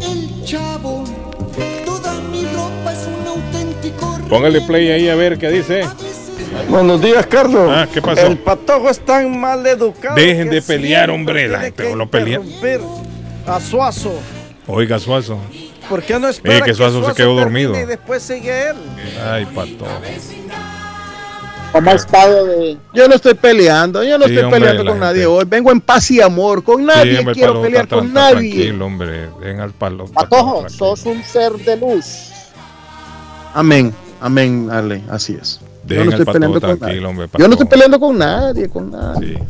El 0.00 0.44
chavo. 0.46 1.04
Toda 1.84 2.14
mi 2.32 2.44
ropa 2.46 2.92
es 2.94 3.06
un 3.06 3.26
auténtico. 3.26 4.18
Póngale 4.30 4.62
play 4.62 4.88
ahí 4.88 5.08
a 5.10 5.14
ver 5.16 5.36
qué 5.36 5.50
dice. 5.50 5.82
Buenos 6.68 7.00
días, 7.00 7.26
Carlos. 7.26 7.70
Ah, 7.72 7.86
¿qué 7.92 8.00
pasó? 8.02 8.26
El 8.26 8.38
patojo 8.38 8.88
es 8.90 9.00
tan 9.00 9.38
mal 9.38 9.66
educado. 9.66 10.16
Dejen 10.16 10.50
de 10.50 10.62
pelear, 10.62 11.10
hombre. 11.10 11.48
La 11.48 11.60
gente 11.60 11.94
no 11.94 12.08
pelea. 12.10 12.40
A 13.46 13.60
Suazo. 13.60 14.12
Oiga, 14.66 14.98
Suazo. 14.98 15.38
¿Por 15.88 16.02
qué 16.02 16.18
no 16.18 16.28
espera 16.28 16.58
Eh, 16.58 16.62
que 16.62 16.74
Suazo 16.74 17.06
se 17.08 17.14
quedó 17.14 17.34
dormido. 17.34 17.78
Y 17.78 17.84
después 17.86 18.22
sigue 18.22 18.68
él. 18.70 18.76
Ay, 19.26 19.46
pato. 19.46 19.86
Como 21.72 21.90
estado 21.92 22.46
de. 22.46 22.76
Yo 22.94 23.08
no 23.08 23.14
estoy 23.14 23.34
peleando, 23.34 24.02
yo 24.02 24.18
no 24.18 24.24
Sí, 24.26 24.32
estoy 24.32 24.44
hombre, 24.44 24.60
peleando 24.60 24.90
con 24.90 25.00
nadie 25.00 25.20
gente. 25.22 25.26
hoy. 25.26 25.44
Vengo 25.46 25.70
en 25.72 25.80
paz 25.80 26.10
y 26.10 26.20
amor. 26.20 26.62
Con 26.64 26.84
nadie 26.84 27.12
Sí, 27.12 27.18
hombre, 27.18 27.34
quiero 27.34 27.52
palo, 27.52 27.62
pelear 27.62 27.88
con 27.88 28.12
nadie. 28.12 28.50
Tranquilo, 28.50 28.86
hombre. 28.86 29.28
Den 29.40 29.60
al 29.60 29.72
palo. 29.72 30.04
Patojo, 30.06 30.68
sos 30.68 31.04
un 31.06 31.22
ser 31.22 31.52
de 31.52 31.76
luz. 31.76 32.30
Amén, 33.54 33.94
amén, 34.20 34.68
Ale, 34.70 35.02
así 35.10 35.36
es. 35.40 35.60
Yo 35.88 36.04
no 36.04 36.10
estoy 36.10 36.24
peleando 36.26 36.60
con 36.60 36.78
nadie. 36.78 37.04
hombre, 37.04 37.28
Yo 37.38 37.48
no 37.48 37.54
estoy 37.54 37.66
Patojo. 37.66 37.68
peleando 37.68 38.00
con 38.00 38.18
nadie, 38.18 38.68
con 38.68 38.90
nadie. 38.90 39.42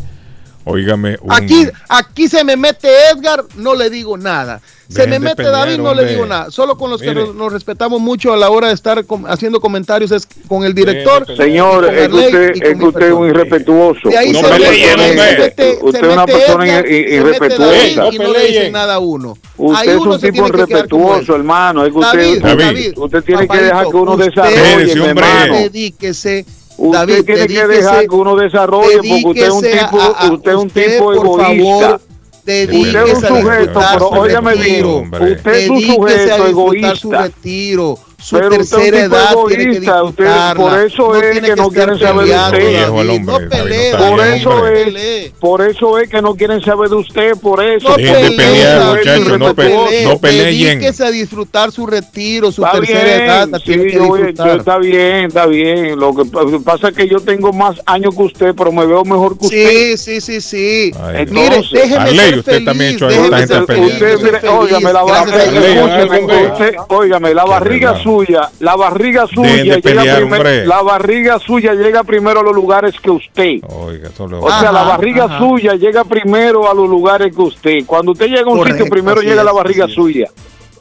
Óigame, 0.71 1.17
un- 1.23 1.33
Aquí, 1.33 1.67
aquí 1.89 2.29
se 2.29 2.45
me 2.45 2.57
mete 2.57 2.89
Edgar, 3.13 3.43
no 3.57 3.75
le 3.75 3.89
digo 3.91 4.17
nada. 4.19 4.61
Se 4.89 5.03
Dejen 5.03 5.11
me 5.11 5.19
mete 5.21 5.37
pelear, 5.37 5.53
David, 5.67 5.79
no 5.79 5.91
hombre. 5.91 6.05
le 6.07 6.13
digo 6.13 6.25
nada. 6.25 6.51
Solo 6.51 6.79
con 6.79 6.89
los 6.91 7.01
que 7.03 7.09
Mire. 7.09 7.27
nos, 7.27 7.35
nos 7.35 7.53
respetamos 7.53 8.01
mucho 8.01 8.33
a 8.33 8.39
la 8.39 8.49
hora 8.49 8.69
de 8.69 8.75
estar 8.75 9.05
com- 9.05 9.27
haciendo 9.27 9.61
comentarios 9.61 10.11
es 10.13 10.27
con 10.47 10.65
el 10.65 10.73
director. 10.75 11.27
Señor, 11.37 11.85
con 11.87 11.95
es 11.95 12.09
que 12.09 12.15
usted, 12.15 12.53
y 12.55 12.59
es 12.67 12.79
que 12.79 12.85
usted 12.85 13.07
es 13.09 13.13
un 13.13 13.29
irrespetuoso. 13.29 14.09
De 14.09 14.17
ahí 14.17 14.31
Usted 14.35 14.41
se 14.49 14.55
se 14.55 14.61
persona- 14.61 15.15
mete- 15.15 15.79
usted 15.83 16.05
es 16.05 16.13
una 16.15 16.27
persona 16.27 16.65
Edgar, 16.67 16.87
ir- 16.87 16.89
se 16.89 16.95
mete 16.95 17.11
David 17.11 17.19
irrespetuosa. 17.19 18.09
y 18.15 18.19
no 18.19 18.33
le 18.33 18.47
dicen 18.47 18.73
nada 18.73 18.95
a 18.95 18.99
uno. 18.99 19.37
Ahí 19.59 19.65
Usted 19.67 19.93
es 19.93 19.99
un 20.01 20.21
se 20.21 20.33
tipo 20.33 20.45
que 20.45 20.49
irrespetuoso, 20.57 21.35
él. 21.35 21.41
hermano. 21.41 21.85
Es 21.85 21.93
que 21.93 21.99
usted, 21.99 22.19
David, 22.19 22.37
usted, 22.37 22.59
David, 22.59 22.93
usted 22.99 23.25
tiene 23.25 23.49
que 23.49 23.57
dejar 23.59 23.87
que 23.89 23.97
uno 23.97 24.13
usted- 24.13 24.25
desarrolle. 24.27 25.69
Dedíquese, 25.69 26.47
Usted 26.79 26.99
David, 26.99 27.25
tiene 27.25 27.47
que 27.49 27.67
dejar 27.67 28.07
que 28.09 28.15
uno 28.15 28.37
desarrolle 28.37 28.99
porque 28.99 29.25
usted 29.27 29.47
es 29.47 29.53
un 29.53 29.63
tipo, 29.63 30.01
a- 30.01 30.07
a- 30.27 30.33
usted 30.33 30.51
es 30.53 30.57
un 30.57 30.71
tipo 30.71 31.05
por 31.05 31.15
egoísta. 31.17 31.45
favor, 31.89 32.01
Usted 32.49 32.71
es 32.71 33.15
un 33.15 33.21
sujeto, 33.27 33.81
pero 33.93 34.09
óigame 34.09 34.55
bien, 34.55 34.87
usted 34.87 35.47
es 35.55 35.69
un 35.71 35.81
sujeto 35.83 36.07
disfrutar 36.07 36.49
egoísta. 36.49 36.97
su 36.97 37.11
retiro. 37.13 37.99
Su 38.21 38.37
Pero 38.37 38.49
usted 38.49 38.61
es 38.61 38.73
un 38.73 38.79
tercera 38.81 39.05
edad 39.05 39.35
tiene 39.47 39.65
que 39.65 39.71
egoísta, 39.71 40.03
usted- 40.03 40.57
por 40.57 40.79
eso 40.81 41.15
es 41.15 41.41
que 41.41 41.55
no 41.57 41.69
quieren 41.71 41.99
saber 42.01 42.27
de 42.27 42.35
usted. 42.35 42.89
Hombre, 42.89 43.19
no 43.21 43.39
pelee, 43.49 43.93
Por 43.97 44.21
eso 44.27 44.67
es, 44.67 45.33
por 45.39 45.63
eso 45.63 45.99
es 46.01 46.09
que 46.11 46.21
no 46.21 46.35
quieren 46.35 46.61
saber 46.61 46.89
de 46.91 46.97
usted, 46.97 47.37
por 47.41 47.63
eso. 47.65 47.89
No 47.91 47.97
Dejen 47.97 48.15
de 48.15 48.21
pelee, 48.31 48.37
pelear, 48.37 48.97
muchachos, 48.99 49.29
no 49.29 49.39
no 49.39 49.55
peleen. 49.55 50.19
Dedíquese 50.21 51.05
a 51.05 51.11
disfrutar 51.13 51.71
su 51.71 51.87
retiro, 51.87 52.51
su 52.51 52.65
Está 52.65 52.79
tercera 52.81 53.05
bien, 53.05 53.21
edad, 53.23 53.49
la 53.51 53.59
tiene 53.61 53.83
sí, 53.85 53.89
que 53.91 53.95
yo 53.95 54.07
voy- 54.09 54.19
disfrutar. 54.23 54.47
yo- 54.49 54.55
está 54.57 54.79
bien, 54.79 55.25
está 55.27 55.47
bien. 55.47 55.99
Lo 56.01 56.13
que 56.15 56.25
pa- 56.25 56.41
pasa 56.65 56.89
es 56.89 56.95
que 56.97 57.09
yo 57.09 57.21
tengo 57.21 57.53
más 57.53 57.81
años 57.87 58.17
que 58.17 58.23
usted, 58.25 58.55
pero 58.59 58.73
me 58.73 58.85
veo 58.85 59.05
mejor 59.05 59.39
que 59.39 59.47
usted. 59.47 59.97
Sí, 59.97 59.97
sí, 59.97 60.21
sí, 60.21 60.41
sí. 60.41 60.91
Ay, 61.01 61.25
Mire, 61.31 61.63
déjeme 61.73 61.97
Arley, 61.97 62.19
ser 62.19 62.39
usted 62.41 62.53
feliz, 62.53 62.65
también 62.67 62.97
déjeme 62.99 63.47
ser 63.47 63.65
feliz, 63.65 63.93
Usted, 63.95 64.49
óigame, 64.49 64.93
la 64.93 65.03
barriga, 65.05 66.85
óigame, 66.89 67.33
la 67.35 67.45
barriga. 67.45 68.08
Suya, 68.09 68.51
la 68.61 68.77
barriga 68.77 69.27
suya 69.27 69.57
de 69.57 69.65
llega 69.65 69.81
pelear, 69.81 70.17
primer- 70.19 70.39
hombre. 70.41 70.67
la 70.67 70.83
barriga 70.83 71.39
suya 71.39 71.75
llega 71.75 72.03
primero 72.05 72.41
a 72.41 72.43
los 72.43 72.55
lugares 72.55 72.95
que 73.01 73.11
usted. 73.11 73.61
Oiga, 73.69 74.11
solo. 74.17 74.41
O 74.43 74.49
sea, 74.49 74.73
la 74.73 74.83
barriga 74.85 75.25
ajá. 75.25 75.39
suya 75.39 75.75
llega 75.75 76.05
primero 76.05 76.71
a 76.71 76.75
los 76.75 76.89
lugares 76.89 77.35
que 77.35 77.43
usted. 77.43 77.79
Cuando 77.87 78.13
usted 78.13 78.27
llega 78.27 78.43
a 78.43 78.47
un 78.53 78.59
Correcto, 78.59 78.79
sitio, 78.85 78.91
primero 78.91 79.21
llega 79.21 79.41
es, 79.41 79.45
la 79.45 79.53
barriga 79.53 79.87
suya. 79.89 80.29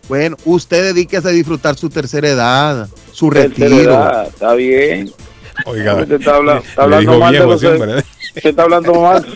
Bueno, 0.09 0.37
usted 0.45 0.93
dedíquese 0.93 1.27
a 1.27 1.31
disfrutar 1.31 1.75
su 1.75 1.89
tercera 1.89 2.29
edad, 2.29 2.87
su 3.11 3.29
Tercera 3.29 3.67
retiro. 3.69 3.91
edad, 3.91 4.27
Está 4.27 4.53
bien. 4.53 5.11
Oiga, 5.65 5.95
Usted 5.95 6.19
está, 6.19 6.35
habla- 6.35 6.57
está 6.57 6.87
le 6.87 6.95
hablando 6.95 7.19
mal 7.19 7.35
está 8.35 8.63
hablando 8.63 8.93
mal. 9.01 9.25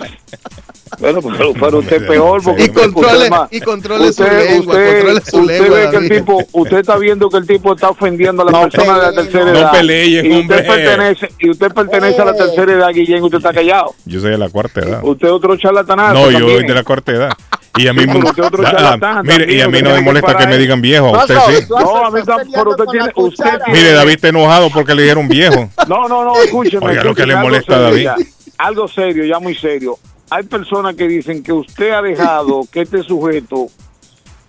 Bueno, 0.99 1.19
pero, 1.21 1.53
pero 1.53 1.79
usted 1.79 2.01
es 2.01 2.07
peor 2.07 2.43
porque 2.43 2.63
Y 2.65 2.69
controle, 2.69 3.29
usted, 3.29 3.47
y 3.51 3.61
controle 3.61 4.13
su 4.13 4.23
usted- 4.23 4.49
lengua, 4.49 4.73
usted- 4.75 4.93
controle 4.99 5.21
su 5.25 5.37
usted 5.39 5.59
lengua. 5.61 5.77
ve 5.79 5.89
que 5.89 5.97
el 5.97 6.09
tipo, 6.09 6.43
usted 6.51 6.77
está 6.79 6.97
viendo 6.97 7.29
que 7.29 7.37
el 7.37 7.47
tipo 7.47 7.73
está 7.73 7.89
ofendiendo 7.89 8.41
a 8.43 8.51
las 8.51 8.61
personas 8.65 8.95
de 8.95 9.01
la 9.01 9.13
tercera 9.23 9.45
no 9.45 9.51
edad. 9.51 9.83
y 9.83 10.17
hombre. 10.19 10.39
usted 10.41 10.67
pertenece, 10.67 11.29
y 11.39 11.49
usted 11.49 11.71
pertenece 11.73 12.21
a 12.21 12.25
la 12.25 12.33
tercera 12.35 12.71
edad, 12.73 12.89
Guillén, 12.93 13.23
usted 13.23 13.37
está 13.37 13.53
callado. 13.53 13.95
Yo 14.05 14.19
soy 14.19 14.31
de 14.31 14.37
la 14.37 14.49
cuarta 14.49 14.81
edad. 14.81 14.99
Usted 15.03 15.27
es 15.27 15.33
otro 15.33 15.55
charlatanazo. 15.57 16.13
No, 16.13 16.31
yo 16.31 16.39
soy 16.39 16.63
de 16.67 16.73
la 16.73 16.83
cuarta 16.83 17.11
edad. 17.13 17.31
Y 17.77 17.87
a 17.87 17.93
mí, 17.93 18.03
Ah, 18.05 18.33
charlatán 18.69 19.25
mire, 19.25 19.53
y 19.53 19.61
a 19.61 19.67
mí 19.69 19.81
no 19.81 19.91
me 19.91 19.95
que 19.95 20.01
molesta 20.01 20.35
que 20.37 20.45
me 20.45 20.57
digan 20.57 20.81
viejo, 20.81 21.15
a 21.15 21.19
usted 21.21 21.37
sí. 21.47 21.65
No, 21.69 22.05
a 22.05 22.11
mí 22.11 22.19
pero 22.53 22.71
usted 22.71 22.83
tiene, 22.91 23.11
usted 23.15 23.43
tiene- 23.63 23.79
Mire, 23.79 23.93
David 23.93 24.11
está 24.15 24.27
enojado 24.27 24.69
porque 24.73 24.93
le 24.93 25.03
dijeron 25.03 25.29
viejo. 25.29 25.69
No, 25.87 26.07
no, 26.09 26.25
no, 26.25 26.35
escúcheme. 26.43 26.85
Oiga, 26.85 27.03
lo 27.05 27.15
que 27.15 27.25
le 27.25 27.35
molesta 27.37 27.77
a 27.77 27.79
David. 27.79 28.09
algo 28.57 28.87
serio, 28.89 29.23
ya 29.23 29.39
muy 29.39 29.55
serio. 29.55 29.97
Hay 30.31 30.43
personas 30.43 30.95
que 30.95 31.07
dicen 31.09 31.43
que 31.43 31.51
usted 31.51 31.91
ha 31.91 32.01
dejado 32.01 32.61
que 32.71 32.81
este 32.81 33.03
sujeto 33.03 33.67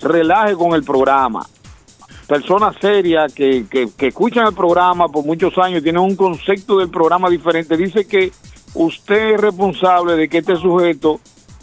relaje 0.01 0.55
con 0.55 0.75
el 0.75 0.85
programa. 0.85 1.47
Personas 2.29 2.77
serias 2.81 3.35
que, 3.35 3.67
que, 3.69 3.89
que 3.95 4.07
escuchan 4.07 4.47
el 4.47 4.55
programa 4.55 5.09
por 5.09 5.27
muchos 5.27 5.59
años, 5.59 5.83
tienen 5.83 6.01
un 6.01 6.17
concepto 6.17 6.79
del 6.79 6.89
programa 6.89 7.29
diferente. 7.29 7.77
Dice 7.77 8.07
que 8.07 8.31
usted 8.75 9.35
es 9.35 9.41
responsable 9.41 10.17
de 10.17 10.29
que 10.29 10.39
este 10.39 10.57
sujeto 10.57 11.21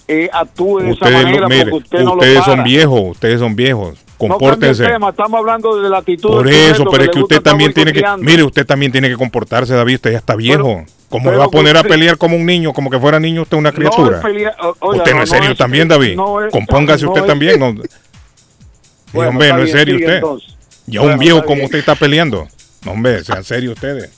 eh, 0.08 0.30
actúe 0.32 0.80
de 0.80 0.92
esa 0.92 1.10
manera 1.10 1.42
no, 1.42 1.50
mire, 1.50 1.72
porque 1.72 1.86
usted 1.86 2.00
no 2.00 2.16
lo 2.16 2.18
ustedes 2.18 2.44
son 2.44 2.56
para. 2.58 2.64
viejos, 2.64 3.02
ustedes 3.12 3.40
son 3.40 3.56
viejos. 3.56 4.06
No 4.22 4.28
Compórtense. 4.38 4.86
tema, 4.86 5.10
estamos 5.12 5.40
hablando 5.40 5.82
de 5.82 5.90
la 5.90 6.00
actitud 6.00 6.30
Por 6.30 6.48
eso, 6.50 6.84
pero 6.92 7.04
es 7.06 7.10
que 7.10 7.20
usted 7.20 7.42
también 7.42 7.74
tiene 7.74 7.94
que, 7.94 8.04
mire, 8.18 8.44
usted 8.44 8.66
también 8.66 8.92
tiene 8.92 9.08
que 9.08 9.16
comportarse, 9.16 9.74
David, 9.74 9.96
usted 9.96 10.12
ya 10.12 10.18
está 10.18 10.36
viejo. 10.36 10.84
¿Cómo 11.08 11.26
pero 11.26 11.40
va 11.40 11.46
a 11.46 11.50
poner 11.50 11.76
a 11.78 11.84
pelear 11.84 12.18
como 12.18 12.36
un 12.36 12.46
niño, 12.46 12.74
como 12.74 12.90
que 12.90 13.00
fuera 13.00 13.20
niño 13.20 13.44
usted 13.44 13.58
una 13.58 13.72
criatura? 13.72 14.22
oiga, 14.24 14.54
usted 14.82 15.14
no, 15.16 15.24
es 15.24 15.30
serio 15.30 15.56
también, 15.56 15.88
David. 15.88 16.16
no 16.18 16.46
es- 16.46 16.52
Compóngase 16.52 17.06
no 17.06 17.12
usted 17.12 17.22
es- 17.22 17.28
también. 17.28 17.60
No, 17.60 17.74
Bueno, 19.14 19.30
hombre, 19.32 19.54
no 19.54 19.60
es 19.64 19.72
serio 19.72 19.96
usted. 19.96 20.16
entonces. 20.16 20.56
Ya 20.86 21.02
un 21.02 21.18
viejo 21.18 21.44
como 21.46 21.64
usted 21.66 21.80
está 21.80 21.96
peleando. 21.96 22.48
No, 22.86 22.92
hombre, 22.92 23.24
sean 23.24 23.44
serios 23.44 23.74
ustedes. 23.74 24.12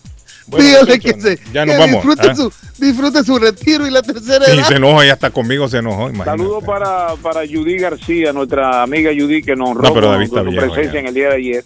Bueno, 0.48 0.66
Dígale 0.66 1.00
que, 1.00 1.22
se, 1.22 1.40
ya 1.53 1.66
nos 1.66 1.76
que 1.76 1.80
vamos. 1.80 1.95
disfrute, 2.03 2.30
¿ah? 2.30 2.36
su, 2.36 2.53
disfrute 2.78 3.24
su 3.24 3.40
retiro 3.40 3.88
y 3.88 3.92
la 3.92 4.02
tercera 4.02 4.45
Sí, 4.45 4.52
edad. 4.58 4.68
se 4.68 4.76
enoja 4.76 5.06
y 5.06 5.10
hasta 5.10 5.30
conmigo 5.30 5.68
se 5.70 5.78
enojó. 5.78 6.10
imagínate. 6.10 6.32
Saludos 6.32 6.64
para, 6.64 7.16
para 7.22 7.42
Judy 7.42 7.78
García, 7.78 8.34
nuestra 8.34 8.82
amiga 8.84 9.11
Judy, 9.18 9.42
que 9.44 9.56
nos 9.56 9.70
honró 9.70 9.84
No, 9.84 9.94
con, 9.94 10.22
está 10.22 10.44
su 10.44 10.50
viejo 10.50 10.66
presencia 10.66 10.94
ya. 10.94 11.00
en 11.00 11.08
el 11.08 11.14
día 11.14 11.30
de 11.30 11.36
ayer. 11.36 11.64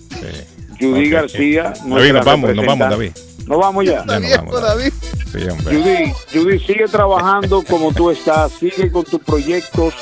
Judy 0.80 1.06
Ok, 1.08 1.12
García. 1.14 1.74
David, 1.86 2.14
nos 2.14 2.26
vamos, 2.26 2.56
nos 2.56 2.66
vamos. 2.66 2.90
David. 2.90 3.12
Nos 3.48 3.60
vamos 3.60 3.86
ya. 3.86 4.04
Ya 4.08 4.20
nos 4.20 4.32
vamos, 4.38 4.62
David. 4.62 4.94
Sí, 5.32 5.38
hombre. 5.50 5.76
Judy, 5.76 6.14
Judy, 6.34 6.60
sigue 6.60 6.88
trabajando 6.88 7.64
como 7.64 7.94
tú 7.94 8.10
estás, 8.12 8.52
sigue 8.54 8.92
con 8.92 9.04
tus 9.06 9.22
proyectos. 9.22 9.94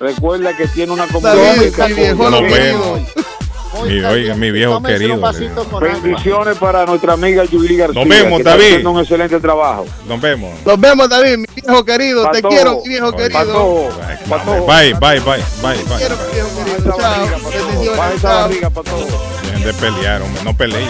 Recuerda 0.00 0.54
que 0.56 0.66
tiene 0.68 0.92
una 0.92 1.06
comunidad. 1.06 1.56
David, 1.56 1.94
viejo 1.96 2.30
Nos 2.30 2.42
vemos. 2.42 3.00
Mi, 3.84 4.02
oiga, 4.04 4.34
mi 4.34 4.50
viejo 4.50 4.82
querido. 4.82 5.20
Bendiciones 5.80 6.56
para 6.58 6.86
nuestra 6.86 7.12
amiga 7.12 7.44
Judy 7.50 7.76
García. 7.76 8.00
Nos 8.00 8.08
vemos, 8.08 8.32
que 8.32 8.38
está 8.38 8.50
David. 8.50 8.64
haciendo 8.64 8.90
un 8.92 9.00
excelente 9.00 9.40
trabajo. 9.40 9.86
Nos 10.06 10.20
vemos. 10.20 10.52
Nos 10.64 10.80
vemos, 10.80 11.08
David, 11.08 11.36
mi 11.38 11.46
viejo 11.54 11.84
querido. 11.84 12.30
Te 12.30 12.42
quiero, 12.42 12.80
mi 12.82 12.88
viejo 12.88 13.12
querido. 13.12 13.88
Bye, 14.26 14.94
bye, 14.94 14.94
bye, 14.94 15.20
bye, 15.20 15.42
bye. 15.62 15.76
Quiero, 15.98 16.16
mi 16.16 16.32
viejo 16.32 16.64
querido. 16.64 16.96
Chao. 16.96 17.26
Bendiciones, 17.50 17.96
Baja 17.98 18.14
esa 18.14 18.28
chao. 18.28 18.40
barriga, 18.42 18.70
Patojo. 18.70 19.06
Dejen 19.44 19.62
de 19.64 19.74
pelear, 19.74 20.22
hombre, 20.22 20.42
no 20.44 20.56
peleen. 20.56 20.88